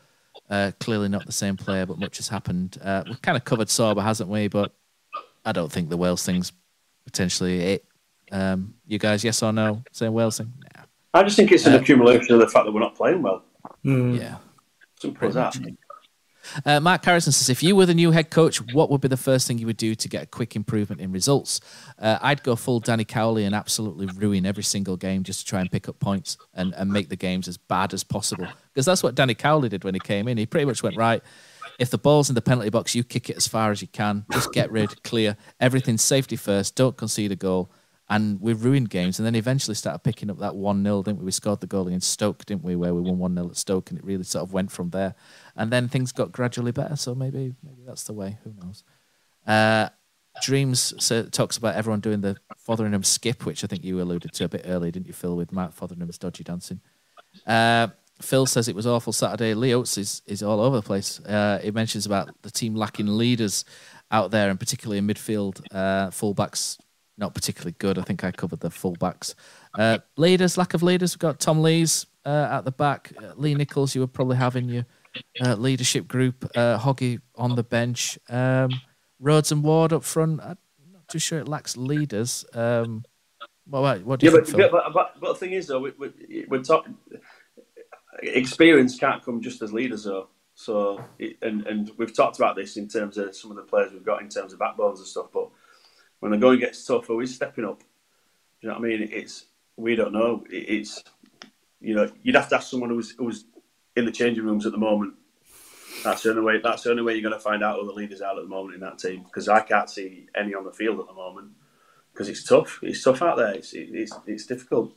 Uh, 0.49 0.71
clearly 0.79 1.09
not 1.09 1.27
the 1.27 1.33
same 1.33 1.57
player, 1.57 1.87
but 1.87 1.99
much 1.99 2.19
has 2.19 2.29
happened. 2.29 2.79
Uh, 2.83 3.03
we've 3.07 3.21
kind 3.21 3.37
of 3.37 3.45
covered 3.45 3.69
Sorba, 3.69 4.03
hasn't 4.03 4.31
we? 4.31 4.49
But 4.49 4.73
I 5.45 5.53
don't 5.53 5.73
think 5.73 5.91
the 5.91 5.97
Wales 5.97 6.25
thing's 6.25 6.53
potentially 7.05 7.61
it. 7.61 7.85
Um, 8.31 8.75
you 8.87 8.99
guys, 8.99 9.25
yes 9.25 9.43
or 9.43 9.53
no? 9.53 9.83
Saying 9.91 10.13
Wales 10.13 10.39
thing? 10.39 10.53
Nah. 10.77 10.85
I 11.15 11.23
just 11.25 11.37
think 11.37 11.51
it's 11.53 11.67
an 11.67 11.75
uh, 11.75 11.79
accumulation 11.79 12.33
of 12.33 12.41
the 12.41 12.49
fact 12.49 12.65
that 12.65 12.73
we're 12.73 12.81
not 12.81 12.95
playing 12.95 13.23
well. 13.23 13.45
Mm. 13.85 14.19
Yeah. 14.19 14.37
Simple 15.01 15.29
as 15.29 15.35
that. 15.35 15.57
Uh, 16.65 16.81
Mark 16.81 17.05
Harrison 17.05 17.33
says, 17.33 17.49
if 17.49 17.63
you 17.63 17.77
were 17.77 17.87
the 17.87 17.95
new 17.95 18.11
head 18.11 18.31
coach, 18.31 18.61
what 18.73 18.91
would 18.91 19.01
be 19.01 19.09
the 19.09 19.17
first 19.17 19.47
thing 19.47 19.59
you 19.59 19.67
would 19.67 19.77
do 19.77 19.95
to 19.95 20.09
get 20.09 20.23
a 20.23 20.27
quick 20.27 20.57
improvement 20.57 21.01
in 21.01 21.13
results? 21.13 21.61
Uh, 21.99 22.19
I'd 22.21 22.43
go 22.43 22.57
full 22.57 22.81
Danny 22.81 23.05
Cowley 23.05 23.45
and 23.45 23.55
absolutely 23.55 24.07
ruin 24.07 24.47
every 24.47 24.65
single 24.65 24.97
game 24.97 25.23
just 25.23 25.41
to 25.41 25.47
try 25.47 25.61
and 25.61 25.71
pick 25.71 25.89
up 25.89 25.99
points 25.99 26.37
and, 26.55 26.75
and 26.75 26.91
make 26.91 27.09
the 27.09 27.17
games 27.17 27.49
as 27.49 27.57
bad 27.57 27.95
as 27.95 28.05
possible. 28.05 28.47
Because 28.73 28.87
that's 28.87 29.03
what 29.03 29.15
Danny 29.15 29.35
Cowley 29.35 29.69
did 29.69 29.85
when 29.85 29.95
he 29.95 30.01
came 30.01 30.29
in. 30.29 30.39
He 30.39 30.47
pretty 30.47 30.67
much 30.67 30.83
went, 30.83 30.97
right, 30.97 31.23
if 31.79 31.91
the 31.91 31.99
ball's 31.99 32.29
in 32.29 32.35
the 32.35 32.43
penalty 32.43 32.71
box, 32.71 32.95
you 32.95 33.03
kick 33.03 33.31
it 33.31 33.37
as 33.37 33.49
far 33.49 33.71
as 33.71 33.83
you 33.83 33.89
can. 33.89 34.25
Just 34.33 34.53
get 34.53 34.71
rid, 34.71 35.03
clear. 35.03 35.37
Everything's 35.61 36.03
safety 36.03 36.37
first. 36.37 36.77
Don't 36.77 36.97
concede 36.97 37.33
a 37.33 37.37
goal 37.37 37.71
and 38.13 38.39
we 38.43 38.53
ruined 38.53 38.91
games 38.91 39.19
and 39.19 39.25
then 39.25 39.35
eventually 39.35 39.75
started 39.75 40.01
picking 40.01 40.29
up 40.29 40.39
that 40.39 40.55
1 40.55 40.85
0, 40.85 41.03
didn't 41.03 41.21
we? 41.21 41.25
We 41.25 41.31
scored 41.31 41.61
the 41.61 41.67
goal 41.67 41.89
against 41.89 42.11
Stoke, 42.11 42.45
didn't 42.45 42.63
we, 42.63 42.77
where 42.77 42.93
we 42.93 43.01
won 43.01 43.19
1 43.19 43.35
0 43.35 43.49
at 43.49 43.57
Stoke 43.57 43.91
and 43.91 43.99
it 43.99 44.05
really 44.05 44.23
sort 44.23 44.43
of 44.43 44.53
went 44.53 44.71
from 44.71 44.91
there. 44.91 45.15
And 45.57 45.73
then 45.73 45.89
things 45.89 46.13
got 46.13 46.31
gradually 46.31 46.73
better, 46.73 46.97
so 46.97 47.15
maybe 47.15 47.55
maybe 47.63 47.83
that's 47.87 48.05
the 48.05 48.13
way. 48.13 48.39
Who 48.45 48.53
knows? 48.63 48.85
Uh, 49.47 49.89
Dreams 50.43 50.93
so, 50.99 51.25
talks 51.25 51.57
about 51.57 51.75
everyone 51.75 52.01
doing 52.01 52.21
the 52.21 52.37
Fotheringham 52.67 53.03
skip, 53.03 53.47
which 53.47 53.65
I 53.65 53.67
think 53.67 53.83
you 53.83 54.01
alluded 54.01 54.33
to 54.35 54.45
a 54.45 54.49
bit 54.49 54.63
earlier, 54.67 54.91
didn't 54.91 55.07
you, 55.07 55.13
Phil, 55.15 55.37
with 55.37 55.51
Matt 55.51 55.75
Fotheringham's 55.75 56.19
dodgy 56.19 56.45
dancing? 56.45 56.81
Uh, 57.47 57.89
Phil 58.21 58.47
says 58.47 58.69
it 58.69 58.77
was 58.77 58.87
awful 58.87 59.13
Saturday. 59.13 59.55
Leo 59.55 59.83
is, 59.83 60.23
is 60.27 60.43
all 60.43 60.61
over 60.61 60.77
the 60.77 60.83
place. 60.83 61.21
Uh, 61.21 61.61
he 61.63 61.71
mentions 61.71 62.07
about 62.07 62.31
the 62.43 62.51
team 62.51 62.75
lacking 62.75 63.07
leaders 63.07 63.65
out 64.11 64.31
there, 64.31 64.49
and 64.49 64.59
particularly 64.59 64.99
in 64.99 65.07
midfield, 65.07 65.61
uh, 65.71 66.09
fullbacks 66.09 66.79
not 67.23 67.35
particularly 67.35 67.75
good. 67.79 67.99
I 67.99 68.03
think 68.03 68.25
I 68.25 68.33
covered 68.33 68.61
the 68.61 68.69
fullbacks. 68.69 69.35
Uh, 69.79 69.99
leaders, 70.17 70.59
lack 70.59 70.75
of 70.75 70.83
leaders. 70.83 71.15
We've 71.15 71.21
got 71.21 71.39
Tom 71.39 71.63
Lees 71.63 72.05
uh, 72.27 72.49
at 72.51 72.65
the 72.65 72.73
back. 72.73 73.13
Uh, 73.17 73.33
Lee 73.37 73.55
Nicholls, 73.55 73.95
you 73.95 74.01
would 74.03 74.13
probably 74.13 74.37
have 74.37 74.57
in 74.57 74.69
your 74.69 74.87
uh, 75.41 75.55
leadership 75.55 76.09
group. 76.09 76.45
Uh, 76.57 76.79
Hoggy 76.79 77.21
on 77.37 77.55
the 77.55 77.63
bench. 77.63 78.19
Um, 78.29 78.71
Rhodes 79.21 79.53
and 79.53 79.63
Ward 79.63 79.93
up 79.93 80.03
front. 80.03 80.41
I'm 80.41 80.59
not 80.93 81.09
too 81.09 81.21
sure 81.21 81.39
it 81.39 81.49
lacks 81.49 81.77
leaders. 81.77 82.45
Um, 82.53 83.05
well, 83.69 84.01
what 84.01 84.19
do 84.19 84.27
you 84.27 84.33
yeah, 84.33 84.45
think, 84.45 84.57
but, 84.57 84.73
but, 84.73 84.93
but, 84.93 85.21
but, 85.21 85.33
the 85.35 85.39
thing 85.39 85.53
is, 85.53 85.69
though, 85.69 85.79
we, 85.79 85.93
we, 85.97 86.45
we're 86.49 86.63
talking 86.63 86.97
experience 88.21 88.99
can't 88.99 89.25
come 89.25 89.41
just 89.41 89.63
as 89.63 89.73
leaders, 89.73 90.05
though. 90.05 90.29
So, 90.55 91.03
and 91.41 91.67
and 91.67 91.91
we've 91.97 92.15
talked 92.15 92.39
about 92.39 92.57
this 92.57 92.77
in 92.77 92.89
terms 92.89 93.17
of 93.17 93.35
some 93.35 93.51
of 93.51 93.57
the 93.57 93.63
players 93.63 93.93
we've 93.93 94.05
got 94.05 94.21
in 94.21 94.29
terms 94.29 94.53
of 94.53 94.59
backbones 94.59 94.99
and 94.99 95.09
stuff, 95.09 95.27
but 95.33 95.49
when 96.23 96.31
the 96.31 96.39
going 96.39 96.61
gets 96.61 96.85
tougher, 96.85 97.17
we're 97.17 97.27
stepping 97.27 97.65
up. 97.65 97.83
You 98.61 98.69
know 98.69 98.77
what 98.77 98.85
I 98.85 98.89
mean? 98.89 99.09
It's 99.11 99.47
we 99.77 99.97
don't 99.97 100.13
know. 100.13 100.45
It's 100.49 101.03
you 101.81 101.97
know 101.97 102.13
you'd 102.23 102.37
have 102.37 102.49
to 102.51 102.57
ask 102.57 102.71
someone 102.71 102.91
who's 102.91 103.11
who's 103.19 103.45
in 103.97 104.05
the 104.05 104.13
changing 104.13 104.45
rooms 104.45 104.65
at 104.65 104.71
the 104.71 104.79
moment. 104.79 105.15
That's 106.05 106.23
the 106.23 106.31
only 106.31 106.43
way. 106.43 106.61
That's 106.63 106.85
the 106.85 106.91
only 106.91 107.03
way 107.03 107.15
you're 107.15 107.29
going 107.29 107.35
to 107.35 107.41
find 107.41 107.65
out 107.65 107.81
who 107.81 107.87
the 107.87 107.93
leaders 107.93 108.21
are 108.21 108.37
at 108.37 108.43
the 108.43 108.49
moment 108.49 108.77
in 108.77 108.81
that 108.83 109.01
team 109.01 109.25
because 109.25 109.49
I 109.49 109.63
can't 109.63 109.91
see 109.91 110.29
any 110.37 110.55
on 110.55 110.65
the 110.65 110.71
field 110.71 111.01
at 111.01 111.09
the 111.09 111.13
moment 111.13 111.55
because 112.13 112.29
it's 112.29 112.45
tough. 112.45 112.79
It's 112.83 113.03
tough 113.03 113.21
out 113.21 113.37
there. 113.37 113.55
It's 113.55 113.73
it's 113.75 114.13
it's 114.25 114.47
difficult. 114.47 114.95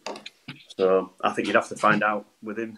So 0.78 1.14
I 1.22 1.34
think 1.34 1.48
you'd 1.48 1.56
have 1.56 1.70
to 1.70 1.76
find 1.76 2.04
out 2.04 2.28
within 2.44 2.78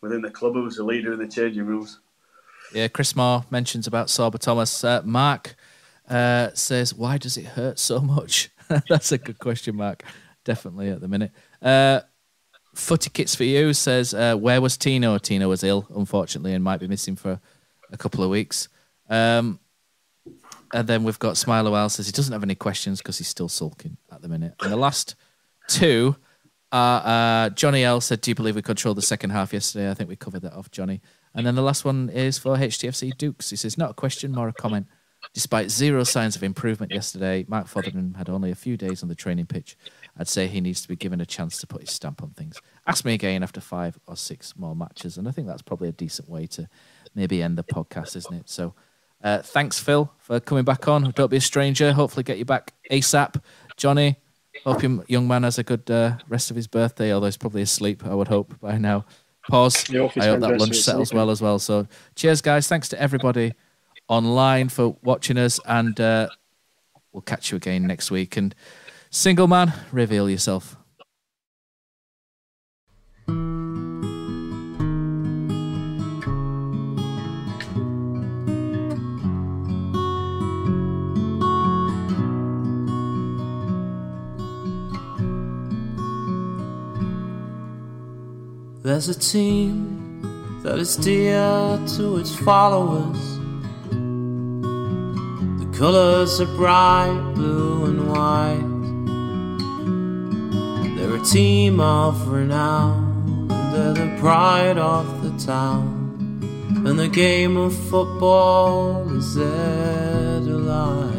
within 0.00 0.22
the 0.22 0.30
club 0.30 0.54
who's 0.54 0.76
the 0.76 0.84
leader 0.84 1.12
in 1.12 1.18
the 1.18 1.28
changing 1.28 1.66
rooms. 1.66 2.00
Yeah, 2.72 2.88
Chris 2.88 3.14
Moore 3.14 3.44
mentions 3.50 3.86
about 3.86 4.06
Sorba 4.06 4.38
Thomas. 4.38 4.82
Uh, 4.82 5.02
Mark 5.04 5.56
uh, 6.08 6.50
says, 6.54 6.94
"Why 6.94 7.18
does 7.18 7.36
it 7.36 7.46
hurt 7.46 7.78
so 7.78 8.00
much?" 8.00 8.50
That's 8.88 9.12
a 9.12 9.18
good 9.18 9.38
question, 9.38 9.76
Mark. 9.76 10.04
Definitely 10.44 10.90
at 10.90 11.00
the 11.00 11.08
minute. 11.08 11.32
Uh, 11.60 12.00
Footy 12.74 13.10
kits 13.10 13.34
for 13.34 13.44
you 13.44 13.74
says, 13.74 14.14
uh, 14.14 14.34
"Where 14.34 14.60
was 14.60 14.76
Tino? 14.76 15.18
Tino 15.18 15.48
was 15.48 15.62
ill, 15.62 15.86
unfortunately, 15.94 16.54
and 16.54 16.64
might 16.64 16.80
be 16.80 16.88
missing 16.88 17.16
for 17.16 17.40
a 17.90 17.96
couple 17.96 18.24
of 18.24 18.30
weeks." 18.30 18.68
Um, 19.10 19.60
and 20.72 20.88
then 20.88 21.04
we've 21.04 21.18
got 21.18 21.36
Smiler 21.36 21.88
says 21.90 22.06
he 22.06 22.12
doesn't 22.12 22.32
have 22.32 22.42
any 22.42 22.54
questions 22.54 22.98
because 22.98 23.18
he's 23.18 23.28
still 23.28 23.48
sulking 23.48 23.98
at 24.10 24.22
the 24.22 24.28
minute. 24.28 24.54
And 24.62 24.72
the 24.72 24.76
last 24.76 25.16
two 25.68 26.16
are 26.70 27.02
uh, 27.04 27.50
Johnny 27.50 27.84
L 27.84 28.00
said, 28.00 28.22
"Do 28.22 28.30
you 28.30 28.34
believe 28.34 28.56
we 28.56 28.62
controlled 28.62 28.96
the 28.96 29.02
second 29.02 29.30
half 29.30 29.52
yesterday?" 29.52 29.90
I 29.90 29.94
think 29.94 30.08
we 30.08 30.16
covered 30.16 30.42
that 30.42 30.54
off, 30.54 30.70
Johnny. 30.70 31.02
And 31.34 31.46
then 31.46 31.54
the 31.54 31.62
last 31.62 31.84
one 31.84 32.08
is 32.08 32.38
for 32.38 32.56
HTFC 32.56 33.16
Dukes. 33.18 33.50
He 33.50 33.56
says, 33.56 33.76
"Not 33.76 33.90
a 33.90 33.94
question, 33.94 34.32
more 34.32 34.48
a 34.48 34.52
comment." 34.52 34.86
Despite 35.34 35.70
zero 35.70 36.04
signs 36.04 36.36
of 36.36 36.42
improvement 36.42 36.92
yesterday, 36.92 37.46
Mark 37.48 37.66
Fotheringham 37.66 38.16
had 38.16 38.28
only 38.28 38.50
a 38.50 38.54
few 38.54 38.76
days 38.76 39.02
on 39.02 39.08
the 39.08 39.14
training 39.14 39.46
pitch. 39.46 39.78
I'd 40.18 40.28
say 40.28 40.46
he 40.46 40.60
needs 40.60 40.82
to 40.82 40.88
be 40.88 40.96
given 40.96 41.22
a 41.22 41.26
chance 41.26 41.58
to 41.58 41.66
put 41.66 41.80
his 41.80 41.90
stamp 41.90 42.22
on 42.22 42.30
things. 42.30 42.60
ask 42.86 43.02
me 43.04 43.14
again 43.14 43.42
after 43.42 43.60
five 43.60 43.98
or 44.06 44.14
six 44.14 44.54
more 44.58 44.76
matches. 44.76 45.16
And 45.16 45.26
I 45.26 45.30
think 45.30 45.46
that's 45.46 45.62
probably 45.62 45.88
a 45.88 45.92
decent 45.92 46.28
way 46.28 46.46
to 46.48 46.68
maybe 47.14 47.42
end 47.42 47.56
the 47.56 47.64
podcast, 47.64 48.14
isn't 48.16 48.34
it? 48.34 48.50
So 48.50 48.74
uh, 49.24 49.38
thanks, 49.38 49.78
Phil, 49.78 50.12
for 50.18 50.38
coming 50.38 50.64
back 50.64 50.86
on. 50.86 51.12
Don't 51.12 51.30
be 51.30 51.38
a 51.38 51.40
stranger. 51.40 51.92
Hopefully, 51.92 52.24
get 52.24 52.36
you 52.36 52.44
back 52.44 52.74
ASAP. 52.90 53.40
Johnny, 53.78 54.16
hope 54.64 54.82
your 54.82 55.02
young 55.08 55.26
man 55.26 55.44
has 55.44 55.58
a 55.58 55.62
good 55.62 55.90
uh, 55.90 56.18
rest 56.28 56.50
of 56.50 56.56
his 56.56 56.66
birthday, 56.66 57.10
although 57.10 57.26
he's 57.26 57.38
probably 57.38 57.62
asleep, 57.62 58.04
I 58.04 58.14
would 58.14 58.28
hope, 58.28 58.60
by 58.60 58.76
now. 58.76 59.06
Pause. 59.48 59.94
I 59.94 60.26
hope 60.26 60.40
that 60.40 60.58
lunch 60.58 60.76
settles 60.76 61.14
well 61.14 61.30
as 61.30 61.40
well. 61.40 61.58
So, 61.58 61.86
cheers, 62.16 62.42
guys. 62.42 62.68
Thanks 62.68 62.88
to 62.90 63.00
everybody 63.00 63.54
online 64.12 64.68
for 64.68 64.94
watching 65.02 65.38
us, 65.38 65.58
and 65.64 65.98
uh, 65.98 66.28
we'll 67.12 67.22
catch 67.22 67.50
you 67.50 67.56
again 67.56 67.86
next 67.86 68.10
week. 68.10 68.36
And, 68.36 68.54
single 69.10 69.48
man, 69.48 69.72
reveal 69.90 70.28
yourself. 70.28 70.76
There's 88.84 89.08
a 89.08 89.18
team 89.18 90.60
that 90.62 90.78
is 90.78 90.96
dear 90.96 91.80
to 91.96 92.18
its 92.18 92.34
followers. 92.36 93.31
Colors 95.82 96.40
are 96.40 96.46
bright 96.46 97.32
blue 97.34 97.86
and 97.86 98.08
white. 98.08 98.62
They're 100.96 101.16
a 101.16 101.24
team 101.24 101.80
of 101.80 102.28
renown, 102.28 103.48
they're 103.48 103.92
the 103.92 104.16
pride 104.20 104.78
of 104.78 105.24
the 105.24 105.44
town. 105.44 106.38
And 106.86 106.96
the 106.96 107.08
game 107.08 107.56
of 107.56 107.74
football 107.74 109.10
is 109.10 109.34
their 109.34 110.38
delight. 110.38 111.16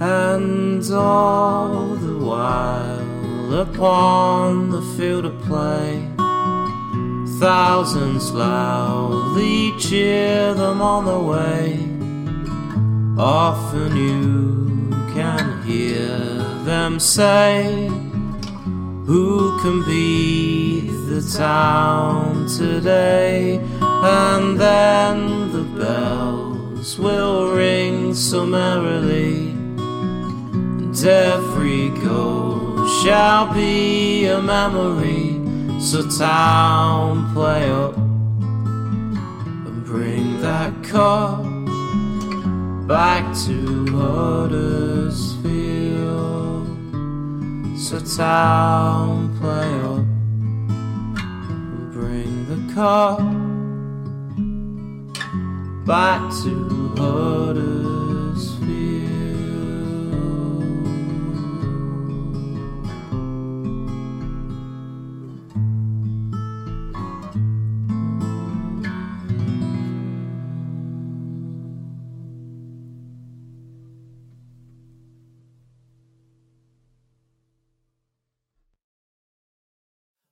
And 0.00 0.82
all 0.90 1.88
the 1.94 2.16
while 2.24 3.60
upon 3.60 4.70
the 4.70 4.80
field 4.96 5.26
of 5.26 5.38
play, 5.42 6.17
thousands 7.38 8.32
loudly 8.32 9.72
cheer 9.78 10.54
them 10.54 10.82
on 10.82 11.04
the 11.04 11.18
way. 11.18 11.78
Often 13.16 13.96
you 13.96 14.90
can 15.14 15.62
hear 15.62 16.18
them 16.64 16.98
say, 16.98 17.88
Who 19.06 19.58
can 19.60 19.84
beat 19.84 20.90
the 21.08 21.22
town 21.36 22.46
today? 22.48 23.60
And 23.80 24.58
then 24.58 25.52
the 25.52 25.64
bells 25.78 26.98
will 26.98 27.54
ring 27.54 28.14
so 28.14 28.44
merrily 28.44 29.58
and 30.98 31.06
every 31.06 31.90
goal 32.00 32.86
shall 33.02 33.52
be 33.52 34.24
a 34.24 34.40
memory. 34.40 35.27
So, 35.80 36.02
town, 36.10 37.32
play 37.32 37.70
up 37.70 37.96
and 37.96 39.84
bring 39.84 40.40
that 40.42 40.72
cup 40.82 41.44
back 42.88 43.24
to 43.46 43.86
Huddersfield. 43.86 45.38
So, 47.78 48.00
town, 48.00 49.38
play 49.38 49.70
up 49.80 50.04
and 51.48 51.92
bring 51.92 52.46
the 52.48 52.58
cup 52.74 53.20
back 55.86 56.20
to 56.42 56.88
Huddersfield. 56.98 57.77